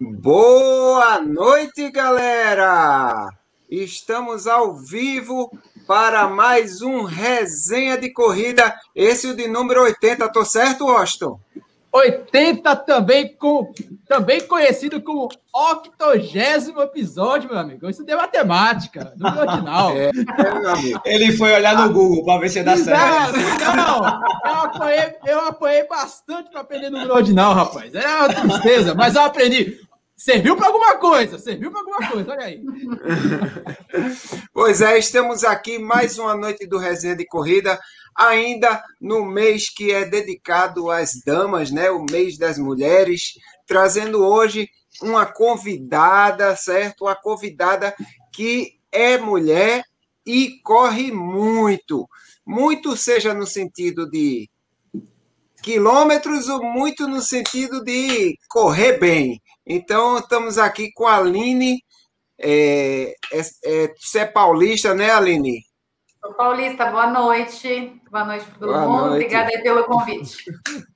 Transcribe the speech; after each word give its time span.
Boa 0.00 1.20
noite, 1.20 1.90
galera! 1.90 3.30
Estamos 3.68 4.46
ao 4.46 4.76
vivo 4.76 5.50
para 5.88 6.28
mais 6.28 6.80
um 6.82 7.02
resenha 7.02 7.98
de 7.98 8.12
corrida, 8.12 8.76
esse 8.94 9.26
é 9.26 9.30
o 9.30 9.36
de 9.36 9.48
número 9.48 9.82
80, 9.82 10.32
tô 10.32 10.44
certo, 10.44 10.88
Austin? 10.88 11.34
80 11.90 12.76
também, 12.76 13.34
com, 13.34 13.72
também 14.06 14.40
conhecido 14.42 15.02
como 15.02 15.28
80 15.52 16.80
episódio, 16.82 17.50
meu 17.50 17.58
amigo. 17.58 17.90
Isso 17.90 18.04
de 18.04 18.14
matemática, 18.14 19.14
no 19.16 19.26
ordinal. 19.26 19.90
É, 19.96 20.10
é, 20.10 21.14
Ele 21.14 21.36
foi 21.36 21.52
olhar 21.52 21.76
no 21.76 21.92
Google 21.92 22.24
para 22.24 22.40
ver 22.40 22.50
se 22.50 22.58
ia 22.58 22.64
dar 22.64 22.76
certo. 22.76 23.36
Não, 23.74 24.04
eu 24.44 24.60
apanhei, 24.60 25.14
eu 25.26 25.40
apanhei 25.48 25.88
bastante 25.88 26.50
para 26.50 26.60
aprender 26.60 26.88
no 26.90 27.12
ordinal, 27.12 27.52
rapaz. 27.52 27.92
É 27.92 28.06
uma 28.06 28.28
tristeza, 28.28 28.94
mas 28.94 29.16
eu 29.16 29.22
aprendi. 29.22 29.87
Serviu 30.18 30.56
para 30.56 30.66
alguma 30.66 30.96
coisa, 30.96 31.38
serviu 31.38 31.70
para 31.70 31.78
alguma 31.78 32.10
coisa, 32.10 32.32
olha 32.32 32.44
aí. 32.44 32.60
Pois 34.52 34.80
é, 34.80 34.98
estamos 34.98 35.44
aqui 35.44 35.78
mais 35.78 36.18
uma 36.18 36.34
noite 36.34 36.66
do 36.66 36.76
Resenha 36.76 37.14
de 37.14 37.24
Corrida, 37.24 37.78
ainda 38.16 38.82
no 39.00 39.24
mês 39.24 39.70
que 39.70 39.92
é 39.92 40.04
dedicado 40.04 40.90
às 40.90 41.22
damas, 41.24 41.70
né? 41.70 41.88
O 41.92 42.04
mês 42.10 42.36
das 42.36 42.58
mulheres, 42.58 43.34
trazendo 43.64 44.24
hoje 44.24 44.68
uma 45.00 45.24
convidada, 45.24 46.56
certo? 46.56 47.04
Uma 47.04 47.14
convidada 47.14 47.94
que 48.32 48.72
é 48.90 49.18
mulher 49.18 49.84
e 50.26 50.60
corre 50.64 51.12
muito. 51.12 52.08
Muito 52.44 52.96
seja 52.96 53.32
no 53.32 53.46
sentido 53.46 54.10
de 54.10 54.50
quilômetros 55.62 56.48
ou 56.48 56.60
muito 56.64 57.06
no 57.06 57.20
sentido 57.20 57.84
de 57.84 58.36
correr 58.48 58.98
bem. 58.98 59.40
Então, 59.70 60.16
estamos 60.16 60.56
aqui 60.56 60.90
com 60.92 61.06
a 61.06 61.16
Aline. 61.16 61.84
É, 62.40 63.14
é, 63.30 63.40
é, 63.64 63.94
você 63.98 64.20
é 64.20 64.24
paulista, 64.24 64.94
né, 64.94 65.10
Aline? 65.10 65.62
Sou 66.22 66.32
paulista, 66.32 66.86
boa 66.86 67.08
noite. 67.08 68.00
Boa 68.10 68.24
noite 68.24 68.46
para 68.46 68.58
todo 68.58 68.72
boa 68.72 68.86
mundo. 68.86 69.00
Noite. 69.00 69.14
Obrigada 69.16 69.50
aí 69.50 69.62
pelo 69.62 69.84
convite. 69.84 70.36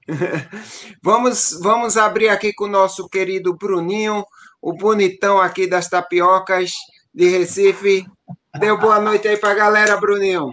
vamos, 1.04 1.58
vamos 1.60 1.98
abrir 1.98 2.30
aqui 2.30 2.54
com 2.54 2.64
o 2.64 2.68
nosso 2.68 3.06
querido 3.10 3.54
Bruninho, 3.54 4.24
o 4.62 4.72
bonitão 4.72 5.38
aqui 5.38 5.66
das 5.66 5.90
tapiocas 5.90 6.72
de 7.12 7.28
Recife. 7.28 8.06
Deu 8.58 8.78
boa 8.78 8.98
noite 8.98 9.28
aí 9.28 9.36
para 9.36 9.50
a 9.50 9.54
galera, 9.54 9.98
Bruninho. 9.98 10.50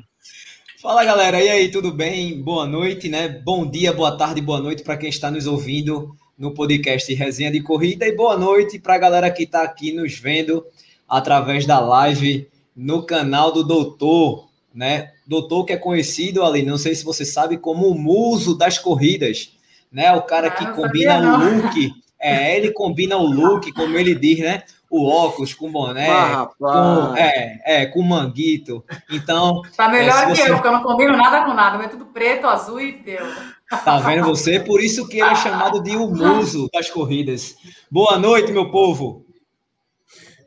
Fala 0.82 1.06
galera, 1.06 1.42
e 1.42 1.50
aí, 1.50 1.72
tudo 1.72 1.94
bem? 1.94 2.42
Boa 2.42 2.66
noite, 2.66 3.08
né? 3.08 3.30
Bom 3.30 3.70
dia, 3.70 3.94
boa 3.94 4.18
tarde, 4.18 4.42
boa 4.42 4.60
noite 4.60 4.84
para 4.84 4.98
quem 4.98 5.10
está 5.10 5.32
nos 5.32 5.48
ouvindo 5.48 6.19
no 6.40 6.54
podcast 6.54 7.14
Resenha 7.14 7.52
de 7.52 7.62
Corrida 7.62 8.08
e 8.08 8.16
boa 8.16 8.38
noite 8.38 8.80
para 8.80 8.96
a 8.96 8.98
galera 8.98 9.30
que 9.30 9.44
está 9.44 9.62
aqui 9.62 9.92
nos 9.92 10.18
vendo 10.18 10.66
através 11.08 11.66
da 11.66 11.82
live 11.82 12.48
no 12.74 13.04
canal 13.04 13.52
do 13.52 13.62
Doutor, 13.62 14.48
né? 14.74 15.12
Doutor 15.28 15.66
que 15.66 15.74
é 15.74 15.78
conhecido 15.78 16.42
ali, 16.42 16.64
não 16.64 16.78
sei 16.78 16.96
se 16.96 17.04
você 17.04 17.26
sabe, 17.26 17.58
como 17.58 17.90
o 17.90 18.00
muso 18.00 18.58
das 18.58 18.78
corridas, 18.78 19.52
né? 19.92 20.14
O 20.14 20.22
cara 20.22 20.50
que 20.50 20.64
ah, 20.64 20.72
combina 20.72 21.20
o 21.20 21.38
look, 21.38 21.92
é, 22.18 22.56
ele 22.56 22.72
combina 22.72 23.18
o 23.18 23.26
look, 23.26 23.70
como 23.74 23.98
ele 23.98 24.16
diz, 24.16 24.40
né? 24.40 24.64
O 24.90 25.10
óculos 25.10 25.54
com 25.54 25.70
boné, 25.70 26.10
ah, 26.10 26.50
com, 26.58 27.18
é, 27.18 27.60
é, 27.66 27.86
com 27.86 28.02
manguito. 28.02 28.82
Então. 29.12 29.62
Tá 29.76 29.90
melhor 29.90 30.24
é, 30.24 30.26
que 30.28 30.36
você... 30.38 30.50
eu, 30.50 30.54
porque 30.54 30.68
eu 30.70 30.72
não 30.72 30.84
combino 30.84 31.18
nada 31.18 31.44
com 31.44 31.54
nada, 31.54 31.84
é 31.84 31.90
tudo 31.90 32.06
preto, 32.06 32.48
azul 32.48 32.80
e 32.80 32.94
deu. 32.94 33.28
Tá 33.70 34.00
vendo 34.00 34.26
você? 34.26 34.60
Por 34.60 34.82
isso 34.84 35.08
que 35.08 35.22
ele 35.22 35.30
é 35.30 35.36
chamado 35.36 35.82
de 35.84 35.96
o 35.96 36.08
muso 36.08 36.68
das 36.74 36.90
corridas. 36.90 37.56
Boa 37.90 38.18
noite, 38.18 38.52
meu 38.52 38.72
povo. 38.72 39.26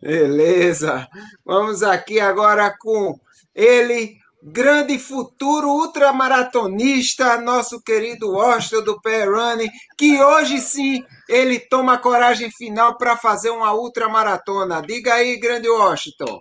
Beleza. 0.03 1.09
Vamos 1.45 1.85
aqui 1.85 2.19
agora 2.19 2.77
com 2.77 3.17
ele, 3.55 4.17
grande 4.43 4.99
futuro 4.99 5.69
ultramaratonista, 5.69 7.41
nosso 7.41 7.81
querido 7.81 8.33
Washington 8.33 8.83
do 8.83 9.01
Running, 9.05 9.71
que 9.97 10.21
hoje 10.21 10.61
sim 10.61 11.05
ele 11.29 11.61
toma 11.61 11.99
coragem 11.99 12.51
final 12.51 12.99
para 12.99 13.17
fazer 13.17 13.51
uma 13.51 13.73
ultramaratona. 13.73 14.83
Diga 14.83 15.15
aí, 15.15 15.39
grande 15.39 15.69
Washington. 15.69 16.41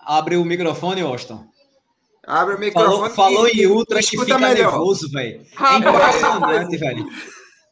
Abre 0.00 0.38
o 0.38 0.44
microfone, 0.46 1.02
Washington. 1.02 1.46
Abre 2.28 2.56
o 2.56 2.60
microfone. 2.60 3.10
Falou, 3.10 3.10
falou 3.10 3.48
em 3.48 3.66
ultra 3.66 4.00
que 4.00 4.10
fica 4.10 4.38
melhor. 4.38 4.72
nervoso, 4.72 5.10
velho. 5.10 5.40
É 5.58 5.76
impressionante, 5.78 6.76
velho. 6.76 7.06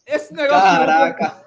Esse 0.07 0.33
negócio. 0.33 0.63
Caraca. 0.63 1.45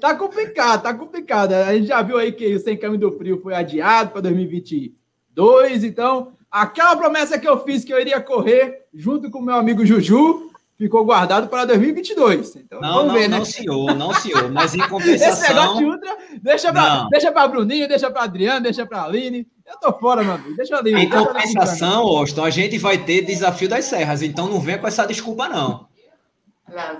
Tá 0.00 0.14
complicado, 0.14 0.82
tá 0.82 0.94
complicado. 0.94 1.52
A 1.52 1.74
gente 1.74 1.88
já 1.88 2.00
viu 2.00 2.16
aí 2.16 2.30
que 2.30 2.54
o 2.54 2.60
Sem 2.60 2.76
Caminho 2.76 3.00
do 3.00 3.12
Frio 3.18 3.40
foi 3.42 3.54
adiado 3.54 4.10
para 4.10 4.20
2022. 4.20 5.82
Então, 5.82 6.34
aquela 6.48 6.94
promessa 6.94 7.40
que 7.40 7.48
eu 7.48 7.64
fiz 7.64 7.84
que 7.84 7.92
eu 7.92 8.00
iria 8.00 8.20
correr 8.20 8.84
junto 8.94 9.28
com 9.28 9.40
o 9.40 9.42
meu 9.42 9.56
amigo 9.56 9.84
Juju 9.84 10.52
ficou 10.78 11.04
guardado 11.04 11.48
para 11.48 11.64
2022. 11.64 12.54
Então, 12.54 12.80
não, 12.80 12.94
vamos 12.94 13.08
não, 13.08 13.14
ver, 13.14 13.28
né? 13.28 13.38
Não, 13.38 13.44
senhor, 13.44 13.94
não, 13.96 14.14
senhor. 14.14 14.48
Mas 14.48 14.76
em 14.76 14.88
compensação. 14.88 15.32
Esse 15.32 15.48
negócio 15.48 15.78
de 15.78 15.84
ultra, 15.86 16.16
deixa 16.40 16.72
para 16.72 17.08
deixa 17.10 17.48
Bruninho, 17.48 17.88
deixa 17.88 18.10
para 18.12 18.22
Adriano, 18.22 18.62
deixa 18.62 18.86
para 18.86 19.02
Aline. 19.02 19.48
Eu 19.66 19.78
tô 19.78 19.92
fora, 19.98 20.22
meu 20.22 20.34
amigo. 20.34 20.56
Deixa 20.56 20.76
ali. 20.76 20.94
Em 20.94 21.08
compensação, 21.08 22.02
Austin, 22.02 22.40
a 22.40 22.50
gente 22.50 22.78
vai 22.78 22.98
ter 22.98 23.22
desafio 23.22 23.68
das 23.68 23.86
serras, 23.86 24.22
então 24.22 24.48
não 24.48 24.60
venha 24.60 24.78
com 24.78 24.86
essa 24.86 25.06
desculpa, 25.06 25.48
não. 25.48 25.88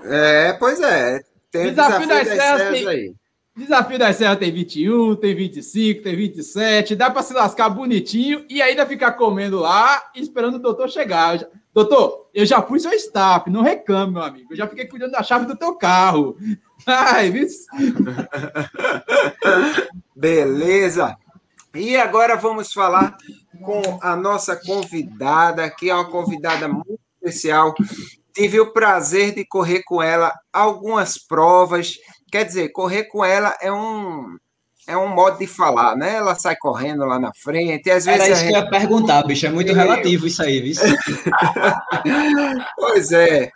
É, 0.05 0.53
pois 0.55 0.81
é. 0.81 1.21
Tem 1.51 1.71
desafio, 1.71 2.01
desafio 2.01 2.09
das, 2.09 2.27
das 2.27 2.29
serras, 2.29 2.59
serras 2.59 2.79
tem... 2.79 2.89
aí. 2.89 3.15
Desafio 3.57 3.99
das 4.01 4.17
Serras 4.17 4.39
tem 4.39 4.51
21, 4.51 5.15
tem 5.15 5.33
25, 5.33 6.03
tem 6.03 6.17
27. 6.17 6.97
Dá 6.97 7.09
para 7.09 7.23
se 7.23 7.33
lascar 7.33 7.69
bonitinho 7.69 8.45
e 8.51 8.61
ainda 8.61 8.85
ficar 8.85 9.13
comendo 9.13 9.61
lá 9.61 10.11
esperando 10.17 10.57
o 10.57 10.59
doutor 10.59 10.91
chegar. 10.91 11.39
Doutor, 11.73 12.29
eu 12.35 12.45
já 12.45 12.61
fui 12.61 12.81
seu 12.81 12.93
staff, 12.95 13.49
não 13.49 13.63
reclame, 13.63 14.15
meu 14.15 14.23
amigo. 14.23 14.53
Eu 14.53 14.57
já 14.57 14.67
fiquei 14.67 14.87
cuidando 14.87 15.13
da 15.13 15.23
chave 15.23 15.47
do 15.47 15.57
teu 15.57 15.77
carro. 15.77 16.37
Ai, 16.85 17.31
viu? 17.31 17.47
Beleza. 20.17 21.17
E 21.75 21.97
agora 21.97 22.37
vamos 22.37 22.73
falar 22.73 23.17
com 23.65 23.99
a 24.01 24.15
nossa 24.15 24.55
convidada, 24.55 25.69
que 25.69 25.91
é 25.91 25.95
uma 25.95 26.09
convidada 26.09 26.69
muito 26.69 27.01
especial. 27.21 27.75
Tive 28.33 28.61
o 28.61 28.73
prazer 28.73 29.35
de 29.35 29.45
correr 29.45 29.83
com 29.83 30.03
ela 30.03 30.33
algumas 30.53 31.19
provas. 31.19 31.97
Quer 32.31 32.45
dizer, 32.45 32.71
correr 32.71 33.05
com 33.05 33.25
ela 33.25 33.57
é 33.61 33.73
um 33.73 34.37
é 34.87 34.97
um 34.97 35.09
modo 35.09 35.39
de 35.39 35.47
falar, 35.47 35.97
né? 35.97 36.17
Ela 36.17 36.35
sai 36.35 36.57
correndo 36.57 37.07
lá 37.07 37.19
na 37.19 37.33
frente. 37.35 37.91
Às 37.91 38.05
vezes 38.05 38.21
Era 38.21 38.29
isso 38.29 38.43
que 38.43 38.53
eu 38.53 38.57
ia 38.57 38.69
perguntar, 38.69 39.23
bicho. 39.23 39.47
É 39.47 39.51
muito 39.51 39.73
relativo 39.73 40.27
isso 40.27 40.43
aí, 40.43 40.61
viu? 40.61 40.75
pois 42.77 43.11
é. 43.11 43.51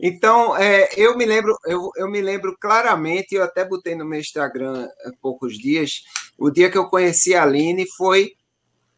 Então, 0.00 0.56
é, 0.56 0.88
eu 0.96 1.16
me 1.16 1.24
lembro, 1.24 1.56
eu, 1.64 1.90
eu 1.94 2.10
me 2.10 2.20
lembro 2.20 2.56
claramente, 2.60 3.36
eu 3.36 3.44
até 3.44 3.64
botei 3.64 3.94
no 3.94 4.04
meu 4.04 4.18
Instagram 4.18 4.88
há 5.06 5.12
poucos 5.20 5.56
dias, 5.56 6.02
o 6.42 6.50
dia 6.50 6.68
que 6.68 6.76
eu 6.76 6.86
conheci 6.86 7.36
a 7.36 7.44
Aline 7.44 7.86
foi 7.96 8.32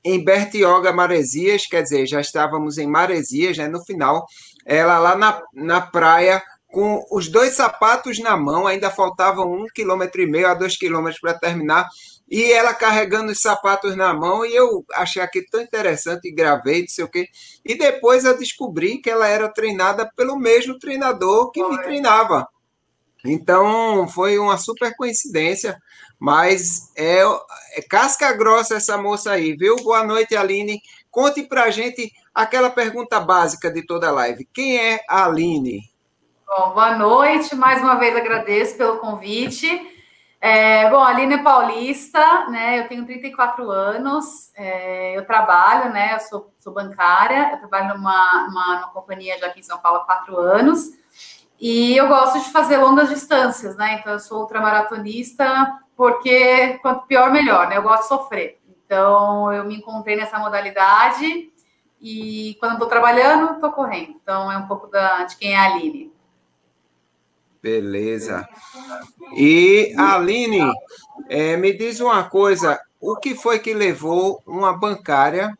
em 0.03 0.25
Bertioga, 0.25 0.95
Maresias, 0.95 1.67
quer 1.67 1.83
dizer, 1.83 2.07
já 2.07 2.19
estávamos 2.19 2.79
em 2.79 2.87
Maresias, 2.87 3.59
né, 3.59 3.69
no 3.69 3.85
final, 3.85 4.25
ela 4.65 4.99
lá 4.99 5.15
na, 5.15 5.43
na 5.53 5.81
praia, 5.83 6.43
com 6.69 7.05
os 7.11 7.29
dois 7.29 7.53
sapatos 7.53 8.19
na 8.19 8.35
mão, 8.35 8.67
ainda 8.67 8.91
faltavam 8.91 9.53
um 9.53 9.67
quilômetro 9.75 10.23
e 10.23 10.27
meio 10.27 10.49
a 10.49 10.55
dois 10.55 10.77
quilômetros 10.79 11.21
para 11.21 11.39
terminar, 11.39 11.87
e 12.27 12.51
ela 12.51 12.73
carregando 12.73 13.31
os 13.31 13.43
sapatos 13.43 13.95
na 13.95 14.15
mão, 14.15 14.45
e 14.47 14.57
eu 14.57 14.83
achei 14.95 15.21
aquilo 15.21 15.45
tão 15.51 15.61
interessante, 15.61 16.29
e 16.29 16.35
gravei, 16.35 16.81
não 16.81 16.89
sei 16.89 17.05
o 17.05 17.11
quê. 17.11 17.29
E 17.63 17.77
depois 17.77 18.25
eu 18.25 18.39
descobri 18.39 19.03
que 19.03 19.11
ela 19.11 19.29
era 19.29 19.51
treinada 19.51 20.11
pelo 20.17 20.39
mesmo 20.39 20.79
treinador 20.79 21.51
que 21.51 21.63
me 21.63 21.77
treinava. 21.83 22.49
Então, 23.25 24.07
foi 24.07 24.39
uma 24.39 24.59
super 24.59 24.95
coincidência, 24.97 25.79
mas 26.25 26.91
é, 26.97 27.19
é, 27.77 27.83
casca 27.83 28.33
grossa 28.33 28.77
essa 28.77 28.97
moça 28.97 29.33
aí, 29.33 29.55
viu? 29.55 29.77
Boa 29.77 30.03
noite, 30.03 30.35
Aline. 30.35 30.81
Conte 31.11 31.43
pra 31.43 31.71
gente 31.71 32.11
aquela 32.35 32.71
pergunta 32.71 33.21
básica 33.21 33.71
de 33.71 33.85
toda 33.85 34.09
a 34.09 34.11
live. 34.11 34.49
Quem 34.51 34.79
é 34.79 35.01
a 35.07 35.27
Aline? 35.27 35.83
Bom, 36.47 36.71
boa 36.71 36.97
noite. 36.97 37.55
Mais 37.55 37.83
uma 37.83 37.97
vez 37.97 38.17
agradeço 38.17 38.79
pelo 38.79 39.01
convite. 39.01 39.69
É, 40.41 40.89
bom, 40.89 40.97
a 40.97 41.09
Aline 41.09 41.35
é 41.35 41.43
paulista, 41.43 42.47
né? 42.49 42.81
Eu 42.81 42.89
tenho 42.89 43.05
34 43.05 43.71
anos, 43.71 44.51
é, 44.57 45.19
eu 45.19 45.27
trabalho, 45.27 45.93
né? 45.93 46.15
Eu 46.15 46.21
sou, 46.21 46.55
sou 46.59 46.73
bancária, 46.73 47.51
eu 47.53 47.59
trabalho 47.59 47.99
numa, 47.99 48.47
numa, 48.49 48.77
numa, 48.77 48.91
companhia 48.95 49.39
já 49.39 49.49
aqui 49.49 49.61
em 49.61 49.63
São 49.63 49.77
Paulo 49.77 49.99
há 49.99 50.05
quatro 50.07 50.39
anos, 50.39 50.89
e 51.61 51.97
eu 51.97 52.09
gosto 52.09 52.39
de 52.41 52.51
fazer 52.51 52.79
longas 52.79 53.09
distâncias, 53.09 53.77
né? 53.77 53.99
Então, 54.01 54.13
eu 54.13 54.19
sou 54.19 54.41
ultramaratonista, 54.41 55.79
porque 55.97 56.79
quanto 56.83 57.07
pior, 57.07 57.31
melhor, 57.31 57.69
né? 57.69 57.77
Eu 57.77 57.83
gosto 57.83 58.03
de 58.03 58.09
sofrer. 58.09 58.61
Então, 58.85 59.53
eu 59.53 59.65
me 59.65 59.77
encontrei 59.77 60.17
nessa 60.17 60.39
modalidade, 60.39 61.51
e 62.01 62.57
quando 62.61 62.75
estou 62.75 62.87
trabalhando, 62.87 63.55
estou 63.55 63.73
correndo. 63.73 64.11
Então, 64.23 64.53
é 64.53 64.59
um 64.59 64.67
pouco 64.67 64.89
da, 64.89 65.25
de 65.25 65.37
quem 65.37 65.55
é 65.55 65.57
a 65.57 65.65
Aline. 65.65 66.13
Beleza. 67.63 68.47
E 69.35 69.95
Aline, 69.97 70.71
é, 71.31 71.57
me 71.57 71.73
diz 71.73 72.01
uma 72.01 72.25
coisa: 72.25 72.79
o 73.01 73.17
que 73.17 73.35
foi 73.35 73.59
que 73.59 73.73
levou 73.73 74.43
uma 74.47 74.77
bancária 74.77 75.57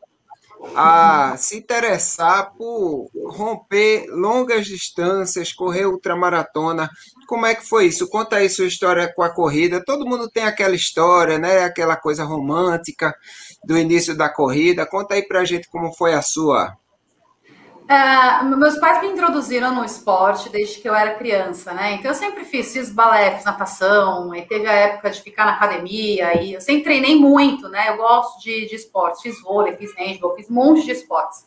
a 0.75 1.37
se 1.37 1.57
interessar 1.57 2.53
por 2.57 3.09
romper 3.27 4.07
longas 4.11 4.67
distâncias, 4.67 5.53
correr 5.53 5.87
ultramaratona? 5.87 6.89
Como 7.27 7.47
é 7.47 7.55
que 7.55 7.67
foi 7.67 7.87
isso? 7.87 8.09
Conta 8.09 8.37
aí 8.37 8.49
sua 8.49 8.67
história 8.67 9.13
com 9.15 9.23
a 9.23 9.35
corrida. 9.35 9.85
Todo 9.85 10.07
mundo 10.07 10.31
tem 10.31 10.45
aquela 10.45 10.75
história, 10.75 11.39
né? 11.39 11.65
Aquela 11.65 11.97
coisa 11.97 12.25
romântica 12.25 13.15
do 13.65 13.77
início 13.79 14.17
da 14.17 14.29
corrida. 14.29 14.87
Conta 14.87 15.15
aí 15.15 15.23
pra 15.23 15.45
gente 15.45 15.69
como 15.69 15.93
foi 15.93 16.15
a 16.15 16.23
sua. 16.23 16.77
É, 17.87 18.43
meus 18.45 18.79
pais 18.79 19.03
me 19.03 19.09
introduziram 19.09 19.75
no 19.75 19.85
esporte 19.85 20.49
desde 20.49 20.81
que 20.81 20.89
eu 20.89 20.95
era 20.95 21.17
criança, 21.17 21.75
né? 21.75 21.95
Então 21.95 22.11
eu 22.11 22.15
sempre 22.15 22.45
fiz, 22.45 22.73
fiz 22.73 22.91
balé, 22.91 23.33
fiz 23.35 23.45
natação, 23.45 24.33
aí 24.33 24.43
teve 24.47 24.67
a 24.67 24.73
época 24.73 25.11
de 25.11 25.21
ficar 25.21 25.45
na 25.45 25.53
academia, 25.53 26.43
e 26.43 26.55
eu 26.55 26.63
sempre 26.63 26.85
treinei 26.85 27.17
muito, 27.17 27.69
né? 27.69 27.91
Eu 27.91 27.99
gosto 27.99 28.41
de, 28.41 28.67
de 28.67 28.75
esportes, 28.75 29.21
fiz 29.21 29.41
vôlei, 29.43 29.77
fiz 29.77 29.95
handball, 29.97 30.35
fiz 30.35 30.49
um 30.51 30.55
monte 30.55 30.85
de 30.85 30.93
esportes. 30.93 31.47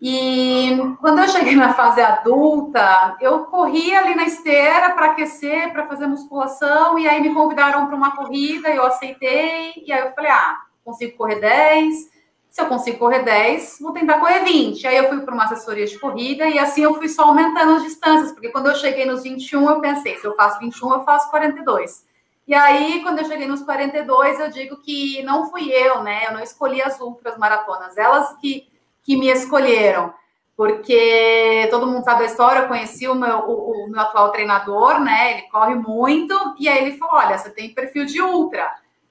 E 0.00 0.78
quando 1.00 1.18
eu 1.20 1.28
cheguei 1.28 1.54
na 1.56 1.74
fase 1.74 2.00
adulta, 2.00 3.18
eu 3.20 3.40
corria 3.46 4.00
ali 4.00 4.14
na 4.14 4.24
esteira 4.24 4.92
para 4.94 5.06
aquecer, 5.06 5.70
para 5.72 5.86
fazer 5.86 6.06
musculação, 6.06 6.98
e 6.98 7.06
aí 7.06 7.20
me 7.20 7.34
convidaram 7.34 7.86
para 7.86 7.96
uma 7.96 8.16
corrida, 8.16 8.70
eu 8.70 8.86
aceitei, 8.86 9.74
e 9.84 9.92
aí 9.92 10.00
eu 10.00 10.12
falei, 10.14 10.30
ah, 10.30 10.56
consigo 10.82 11.14
correr 11.18 11.40
10 11.40 12.17
se 12.48 12.62
eu 12.62 12.66
consigo 12.66 12.98
correr 12.98 13.22
10, 13.22 13.78
vou 13.80 13.92
tentar 13.92 14.18
correr 14.20 14.44
20. 14.44 14.86
Aí 14.86 14.96
eu 14.96 15.08
fui 15.08 15.20
para 15.20 15.34
uma 15.34 15.44
assessoria 15.44 15.86
de 15.86 15.98
corrida 15.98 16.46
e 16.46 16.58
assim 16.58 16.82
eu 16.82 16.94
fui 16.94 17.08
só 17.08 17.24
aumentando 17.24 17.76
as 17.76 17.82
distâncias, 17.82 18.32
porque 18.32 18.48
quando 18.48 18.68
eu 18.68 18.74
cheguei 18.74 19.04
nos 19.04 19.22
21, 19.22 19.68
eu 19.70 19.80
pensei, 19.80 20.16
se 20.16 20.26
eu 20.26 20.34
faço 20.34 20.58
21, 20.58 20.94
eu 20.94 21.04
faço 21.04 21.30
42. 21.30 22.06
E 22.46 22.54
aí, 22.54 23.02
quando 23.02 23.18
eu 23.18 23.26
cheguei 23.26 23.46
nos 23.46 23.62
42, 23.62 24.40
eu 24.40 24.50
digo 24.50 24.78
que 24.78 25.22
não 25.22 25.50
fui 25.50 25.70
eu, 25.70 26.02
né? 26.02 26.26
Eu 26.26 26.32
não 26.32 26.40
escolhi 26.40 26.80
as 26.80 26.98
ultras 26.98 27.36
maratonas, 27.36 27.98
elas 27.98 28.34
que, 28.38 28.66
que 29.02 29.18
me 29.18 29.28
escolheram. 29.28 30.14
Porque 30.56 31.68
todo 31.70 31.86
mundo 31.86 32.04
sabe 32.04 32.22
a 32.24 32.26
história, 32.26 32.60
eu 32.60 32.68
conheci 32.68 33.06
o 33.06 33.14
meu, 33.14 33.40
o, 33.40 33.84
o 33.84 33.90
meu 33.90 34.00
atual 34.00 34.32
treinador, 34.32 34.98
né? 34.98 35.34
Ele 35.34 35.42
corre 35.48 35.74
muito, 35.74 36.34
e 36.58 36.68
aí 36.68 36.78
ele 36.78 36.96
falou: 36.96 37.16
olha, 37.16 37.36
você 37.36 37.50
tem 37.50 37.74
perfil 37.74 38.06
de 38.06 38.22
ultra 38.22 38.68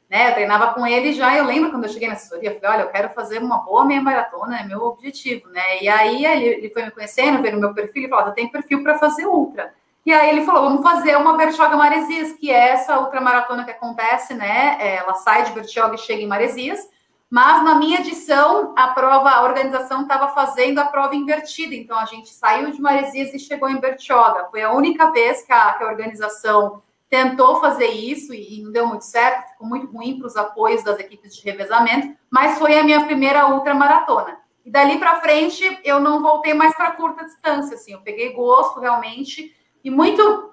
né? 0.10 0.30
Eu 0.30 0.34
treinava 0.34 0.74
com 0.74 0.86
ele 0.88 1.12
já, 1.14 1.36
eu 1.36 1.46
lembro 1.46 1.70
quando 1.70 1.84
eu 1.84 1.90
cheguei 1.90 2.08
na 2.08 2.14
assessoria, 2.14 2.52
eu 2.52 2.60
falei, 2.60 2.78
olha, 2.78 2.86
eu 2.86 2.92
quero 2.92 3.10
fazer 3.10 3.40
uma 3.40 3.58
boa 3.58 3.84
meia 3.84 4.02
maratona, 4.02 4.60
é 4.60 4.64
meu 4.64 4.82
objetivo, 4.84 5.50
né? 5.50 5.82
E 5.82 5.90
aí 5.90 6.26
ele, 6.26 6.70
foi 6.70 6.84
me 6.84 6.92
conhecendo, 6.92 7.42
vendo 7.42 7.60
meu 7.60 7.74
perfil 7.74 8.06
e 8.06 8.10
falou, 8.10 8.28
eu 8.28 8.34
tenho 8.34 8.52
perfil 8.52 8.84
para 8.84 8.98
fazer 8.98 9.26
ultra. 9.26 9.74
E 10.06 10.14
aí 10.14 10.30
ele 10.30 10.46
falou, 10.46 10.64
vamos 10.64 10.82
fazer 10.82 11.18
uma 11.18 11.36
Bertioga 11.36 11.76
Maresias, 11.76 12.32
que 12.32 12.50
é 12.50 12.70
essa 12.70 12.98
ultramaratona 12.98 13.66
que 13.66 13.72
acontece, 13.72 14.34
né? 14.34 14.78
É, 14.80 14.96
ela 14.96 15.16
sai 15.16 15.44
de 15.44 15.52
Bertioga 15.52 15.96
e 15.96 15.98
chega 15.98 16.22
em 16.22 16.28
Maresias, 16.28 16.90
mas 17.30 17.62
na 17.66 17.76
minha 17.76 18.00
edição, 18.00 18.74
a 18.78 18.88
prova, 18.88 19.30
a 19.30 19.44
organização 19.44 20.04
estava 20.04 20.30
fazendo 20.30 20.80
a 20.80 20.86
prova 20.86 21.14
invertida, 21.14 21.76
então 21.76 22.00
a 22.00 22.06
gente 22.06 22.30
saiu 22.30 22.72
de 22.72 22.82
Maresias 22.82 23.34
e 23.34 23.40
chegou 23.40 23.68
em 23.68 23.82
Bertioga. 23.82 24.48
Foi 24.50 24.62
a 24.62 24.72
única 24.72 25.12
vez 25.12 25.42
que 25.42 25.52
a, 25.52 25.74
que 25.74 25.84
a 25.84 25.88
organização 25.88 26.82
tentou 27.10 27.60
fazer 27.62 27.88
isso 27.88 28.34
e, 28.34 28.62
não 28.62 28.72
deu 28.72 28.86
muito 28.86 29.06
certo, 29.06 29.50
ficou 29.52 29.68
muito 29.68 29.88
ruim 29.88 30.18
para 30.18 30.28
os 30.28 30.36
apoios 30.36 30.84
das 30.84 31.00
equipes 31.00 31.36
de 31.36 31.44
revezamento, 31.44 32.18
mas 32.30 32.58
foi 32.58 32.78
a 32.78 32.84
minha 32.84 33.06
primeira 33.06 33.48
ultramaratona. 33.48 34.40
E 34.66 34.70
dali 34.70 35.00
para 35.00 35.22
frente 35.22 35.80
eu 35.84 36.00
não 36.00 36.22
voltei 36.22 36.54
mais 36.54 36.76
para 36.76 36.92
curta 36.92 37.24
distância, 37.24 37.76
assim, 37.76 37.94
eu 37.94 38.02
peguei 38.02 38.34
gosto 38.34 38.80
realmente 38.80 39.56
e 39.84 39.90
muito 39.90 40.52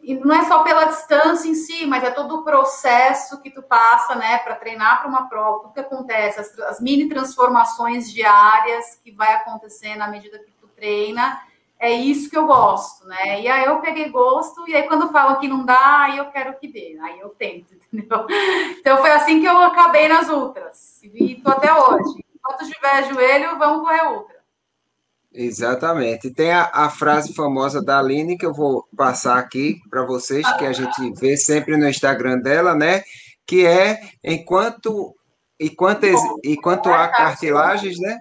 e 0.00 0.14
não 0.14 0.32
é 0.32 0.44
só 0.44 0.62
pela 0.62 0.84
distância 0.84 1.48
em 1.48 1.54
si, 1.54 1.84
mas 1.84 2.04
é 2.04 2.12
todo 2.12 2.36
o 2.36 2.44
processo 2.44 3.42
que 3.42 3.50
tu 3.50 3.60
passa, 3.60 4.14
né, 4.14 4.38
para 4.38 4.54
treinar 4.54 5.00
para 5.00 5.08
uma 5.08 5.28
prova, 5.28 5.62
tudo 5.62 5.74
que 5.74 5.80
acontece, 5.80 6.38
as, 6.38 6.56
as 6.60 6.80
mini 6.80 7.08
transformações 7.08 8.12
diárias 8.12 9.00
que 9.02 9.10
vai 9.10 9.32
acontecer 9.32 9.96
na 9.96 10.06
medida 10.06 10.38
que 10.38 10.52
tu 10.60 10.68
treina 10.68 11.42
é 11.78 11.92
isso 11.92 12.30
que 12.30 12.36
eu 12.36 12.46
gosto, 12.46 13.06
né? 13.06 13.40
E 13.42 13.48
aí 13.48 13.64
eu 13.64 13.80
peguei 13.80 14.08
gosto, 14.08 14.68
e 14.68 14.74
aí 14.74 14.84
quando 14.84 15.10
falam 15.12 15.38
que 15.38 15.48
não 15.48 15.64
dá, 15.64 16.04
aí 16.04 16.18
eu 16.18 16.26
quero 16.26 16.58
que 16.58 16.68
dê, 16.68 16.98
aí 17.00 17.20
eu 17.20 17.28
tento, 17.30 17.74
entendeu? 17.92 18.26
Então 18.78 18.98
foi 18.98 19.10
assim 19.10 19.40
que 19.40 19.46
eu 19.46 19.58
acabei 19.58 20.08
nas 20.08 20.28
ultras, 20.28 21.00
e 21.02 21.34
tô 21.36 21.50
até 21.50 21.72
hoje. 21.72 22.24
Enquanto 22.34 22.70
tiver 22.70 23.08
joelho, 23.08 23.58
vamos 23.58 23.82
correr 23.82 24.06
ultra. 24.06 24.36
Exatamente. 25.32 26.30
Tem 26.30 26.52
a, 26.52 26.70
a, 26.72 26.88
frase 26.88 27.34
famosa 27.34 27.84
da 27.84 27.98
Aline 27.98 28.38
que 28.38 28.46
eu 28.46 28.54
vou 28.54 28.86
passar 28.96 29.36
aqui 29.38 29.80
para 29.90 30.04
vocês, 30.04 30.50
que 30.56 30.64
a 30.64 30.72
gente 30.72 31.12
vê 31.20 31.36
sempre 31.36 31.76
no 31.76 31.88
Instagram 31.88 32.38
dela, 32.38 32.74
né? 32.74 33.02
Que 33.44 33.66
é 33.66 34.00
enquanto 34.24 35.14
enquanto, 35.60 36.06
enquanto 36.44 36.88
há 36.90 37.08
cartilagens, 37.08 37.98
né? 37.98 38.18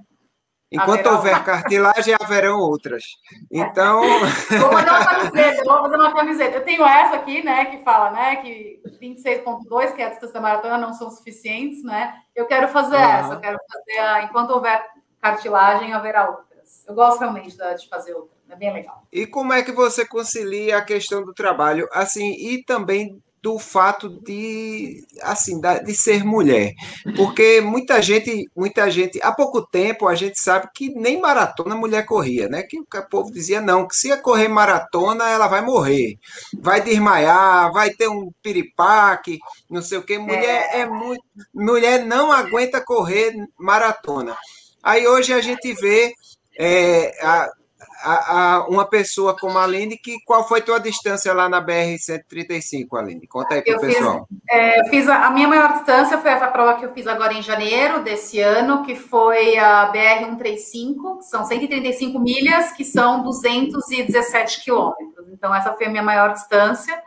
Enquanto 0.71 1.07
haverá 1.07 1.15
houver 1.15 1.43
cartilagem, 1.43 2.15
haverão 2.19 2.59
outras. 2.59 3.03
Então. 3.51 4.01
Vou 4.59 4.71
fazer 4.71 4.89
uma 4.89 5.05
camiseta, 5.05 5.63
vou 5.63 5.81
fazer 5.81 5.95
uma 5.95 6.13
camiseta. 6.13 6.57
Eu 6.57 6.63
tenho 6.63 6.85
essa 6.85 7.15
aqui, 7.15 7.43
né, 7.43 7.65
que 7.65 7.83
fala, 7.83 8.11
né, 8.11 8.35
que 8.37 8.81
26,2, 9.01 9.93
que 9.93 10.01
é 10.01 10.05
a 10.05 10.09
distância 10.09 10.33
da 10.33 10.41
maratona, 10.41 10.77
não 10.77 10.93
são 10.93 11.09
suficientes, 11.09 11.83
né? 11.83 12.15
Eu 12.35 12.45
quero 12.45 12.67
fazer 12.67 12.95
uhum. 12.95 13.01
essa, 13.01 13.33
eu 13.33 13.39
quero 13.39 13.57
fazer 13.71 13.99
a. 13.99 14.23
Enquanto 14.23 14.51
houver 14.51 14.83
cartilagem, 15.21 15.93
haverá 15.93 16.29
outras. 16.29 16.85
Eu 16.87 16.95
gosto 16.95 17.19
realmente 17.19 17.55
de 17.55 17.89
fazer 17.89 18.13
outra, 18.13 18.35
é 18.49 18.55
bem 18.55 18.73
legal. 18.73 19.03
E 19.11 19.25
como 19.27 19.53
é 19.53 19.63
que 19.63 19.71
você 19.71 20.05
concilia 20.05 20.77
a 20.77 20.85
questão 20.85 21.23
do 21.23 21.33
trabalho, 21.33 21.87
assim, 21.91 22.33
e 22.33 22.63
também 22.63 23.21
do 23.45 23.59
fato 23.59 24.09
de 24.09 25.05
assim 25.21 25.61
de 25.61 25.93
ser 25.93 26.23
mulher. 26.23 26.73
Porque 27.15 27.61
muita 27.61 28.01
gente 28.01 28.49
muita 28.57 28.89
gente 28.89 29.21
há 29.21 29.31
pouco 29.31 29.61
tempo 29.61 30.07
a 30.07 30.15
gente 30.15 30.41
sabe 30.41 30.67
que 30.73 30.89
nem 30.89 31.21
maratona 31.21 31.75
mulher 31.75 32.07
corria 32.07 32.49
né? 32.49 32.63
Que 32.63 32.79
o 32.79 32.85
povo 33.07 33.31
dizia 33.31 33.61
não 33.61 33.87
que 33.87 33.95
se 33.95 34.07
ia 34.07 34.17
correr 34.17 34.47
maratona 34.47 35.29
ela 35.29 35.47
vai 35.47 35.61
morrer. 35.61 36.17
Vai 36.59 36.81
desmaiar 36.81 37.71
vai 37.71 37.91
ter 37.91 38.07
um 38.07 38.31
piripaque 38.41 39.37
não 39.69 39.83
sei 39.83 39.99
o 39.99 40.03
que 40.03 40.17
mulher 40.17 40.67
é, 40.73 40.79
é 40.79 40.89
muito 40.89 41.23
mulher 41.53 42.03
não 42.03 42.31
aguenta 42.31 42.83
correr 42.83 43.31
maratona. 43.59 44.35
Aí 44.81 45.05
hoje 45.05 45.33
a 45.33 45.39
gente 45.39 45.71
vê 45.73 46.13
é, 46.57 47.11
a, 47.23 47.47
a, 48.05 48.55
a, 48.55 48.67
uma 48.67 48.85
pessoa 48.85 49.35
como 49.35 49.57
a 49.57 49.63
Aline, 49.63 49.97
que 49.97 50.17
qual 50.23 50.47
foi 50.47 50.61
tua 50.61 50.79
distância 50.79 51.33
lá 51.33 51.49
na 51.49 51.59
BR-135, 51.59 52.87
Aline? 52.93 53.27
Conta 53.27 53.55
aí 53.55 53.63
para 53.63 53.77
o 53.77 53.81
pessoal. 53.81 54.27
Fiz, 54.29 54.39
é, 54.49 54.89
fiz 54.89 55.09
a, 55.09 55.25
a, 55.25 55.31
minha 55.31 55.47
maior 55.47 55.73
distância 55.73 56.19
foi 56.19 56.31
essa 56.31 56.47
prova 56.47 56.75
que 56.75 56.85
eu 56.85 56.93
fiz 56.93 57.07
agora 57.07 57.33
em 57.33 57.41
janeiro 57.41 58.03
desse 58.03 58.39
ano, 58.39 58.83
que 58.83 58.95
foi 58.95 59.57
a 59.57 59.91
BR-135, 59.91 61.21
são 61.21 61.43
135 61.43 62.19
milhas, 62.19 62.71
que 62.71 62.85
são 62.85 63.23
217 63.23 64.63
quilômetros. 64.63 65.27
Então, 65.29 65.53
essa 65.53 65.73
foi 65.73 65.87
a 65.87 65.89
minha 65.89 66.03
maior 66.03 66.31
distância. 66.31 67.01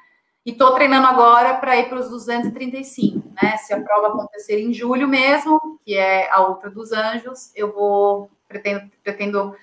E 0.45 0.50
estou 0.50 0.73
treinando 0.73 1.07
agora 1.07 1.55
para 1.55 1.76
ir 1.76 1.88
para 1.88 1.99
os 1.99 2.09
235, 2.09 3.35
né? 3.40 3.57
Se 3.59 3.73
a 3.75 3.81
prova 3.81 4.09
acontecer 4.09 4.59
em 4.59 4.73
julho 4.73 5.07
mesmo, 5.07 5.78
que 5.85 5.95
é 5.95 6.31
a 6.33 6.40
outra 6.40 6.71
dos 6.71 6.90
anjos, 6.90 7.52
eu 7.55 7.73
vou 7.73 8.31
pretendo, 8.49 8.90
pretendo 9.05 9.55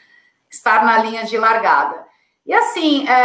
estar 0.56 0.84
na 0.86 0.98
linha 0.98 1.24
de 1.26 1.38
largada. 1.38 2.06
E 2.46 2.54
assim, 2.54 3.08
é, 3.08 3.16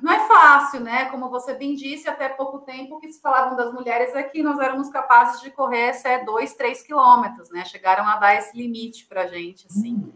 não 0.00 0.12
é 0.12 0.20
fácil, 0.28 0.78
né? 0.78 1.06
Como 1.06 1.28
você 1.28 1.54
bem 1.54 1.74
disse, 1.74 2.08
até 2.08 2.28
pouco 2.28 2.60
tempo 2.60 3.00
que 3.00 3.12
se 3.12 3.20
falavam 3.20 3.56
das 3.56 3.72
mulheres 3.72 4.14
é 4.14 4.22
que 4.22 4.44
nós 4.44 4.60
éramos 4.60 4.88
capazes 4.90 5.40
de 5.40 5.50
correr 5.50 5.90
até 5.90 6.24
dois, 6.24 6.54
três 6.54 6.82
quilômetros, 6.82 7.50
né? 7.50 7.64
Chegaram 7.64 8.06
a 8.06 8.16
dar 8.18 8.36
esse 8.36 8.56
limite 8.56 9.06
para 9.06 9.26
gente, 9.26 9.66
assim. 9.66 10.12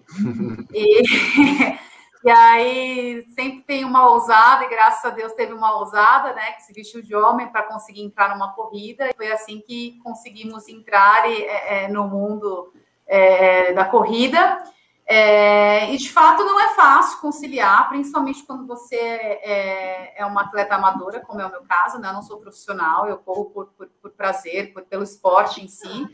E, 0.72 1.02
e, 2.24 2.30
aí 2.30 3.26
sempre 3.34 3.62
tem 3.62 3.84
uma 3.84 4.08
ousada, 4.08 4.64
e 4.64 4.68
graças 4.68 5.04
a 5.04 5.10
Deus 5.10 5.32
teve 5.32 5.52
uma 5.52 5.76
ousada, 5.76 6.32
né? 6.32 6.52
Que 6.52 6.62
se 6.62 6.72
vestiu 6.72 7.02
de 7.02 7.12
homem 7.16 7.48
para 7.48 7.64
conseguir 7.64 8.04
entrar 8.04 8.28
numa 8.28 8.52
corrida. 8.52 9.08
E 9.08 9.16
foi 9.16 9.32
assim 9.32 9.60
que 9.60 9.98
conseguimos 10.04 10.68
entrar 10.68 11.28
e, 11.28 11.42
é, 11.42 11.86
é 11.86 11.88
no 11.88 12.06
mundo 12.06 12.72
é, 13.04 13.72
da 13.72 13.84
corrida. 13.84 14.62
É, 15.08 15.92
e 15.94 15.96
de 15.96 16.10
fato 16.10 16.44
não 16.44 16.60
é 16.60 16.74
fácil 16.74 17.20
conciliar, 17.20 17.88
principalmente 17.88 18.42
quando 18.42 18.66
você 18.66 18.96
é, 18.96 20.20
é, 20.20 20.26
uma 20.26 20.42
atleta 20.42 20.74
amadora, 20.74 21.20
como 21.20 21.40
é 21.40 21.46
o 21.46 21.50
meu 21.50 21.62
caso, 21.62 22.00
né? 22.00 22.08
Eu 22.08 22.14
não 22.14 22.22
sou 22.22 22.38
profissional, 22.38 23.08
eu 23.08 23.16
corro 23.18 23.44
por, 23.46 23.66
por, 23.66 23.86
por 24.02 24.10
prazer, 24.10 24.72
por, 24.72 24.82
pelo 24.82 25.04
esporte 25.04 25.62
em 25.62 25.68
si. 25.68 26.08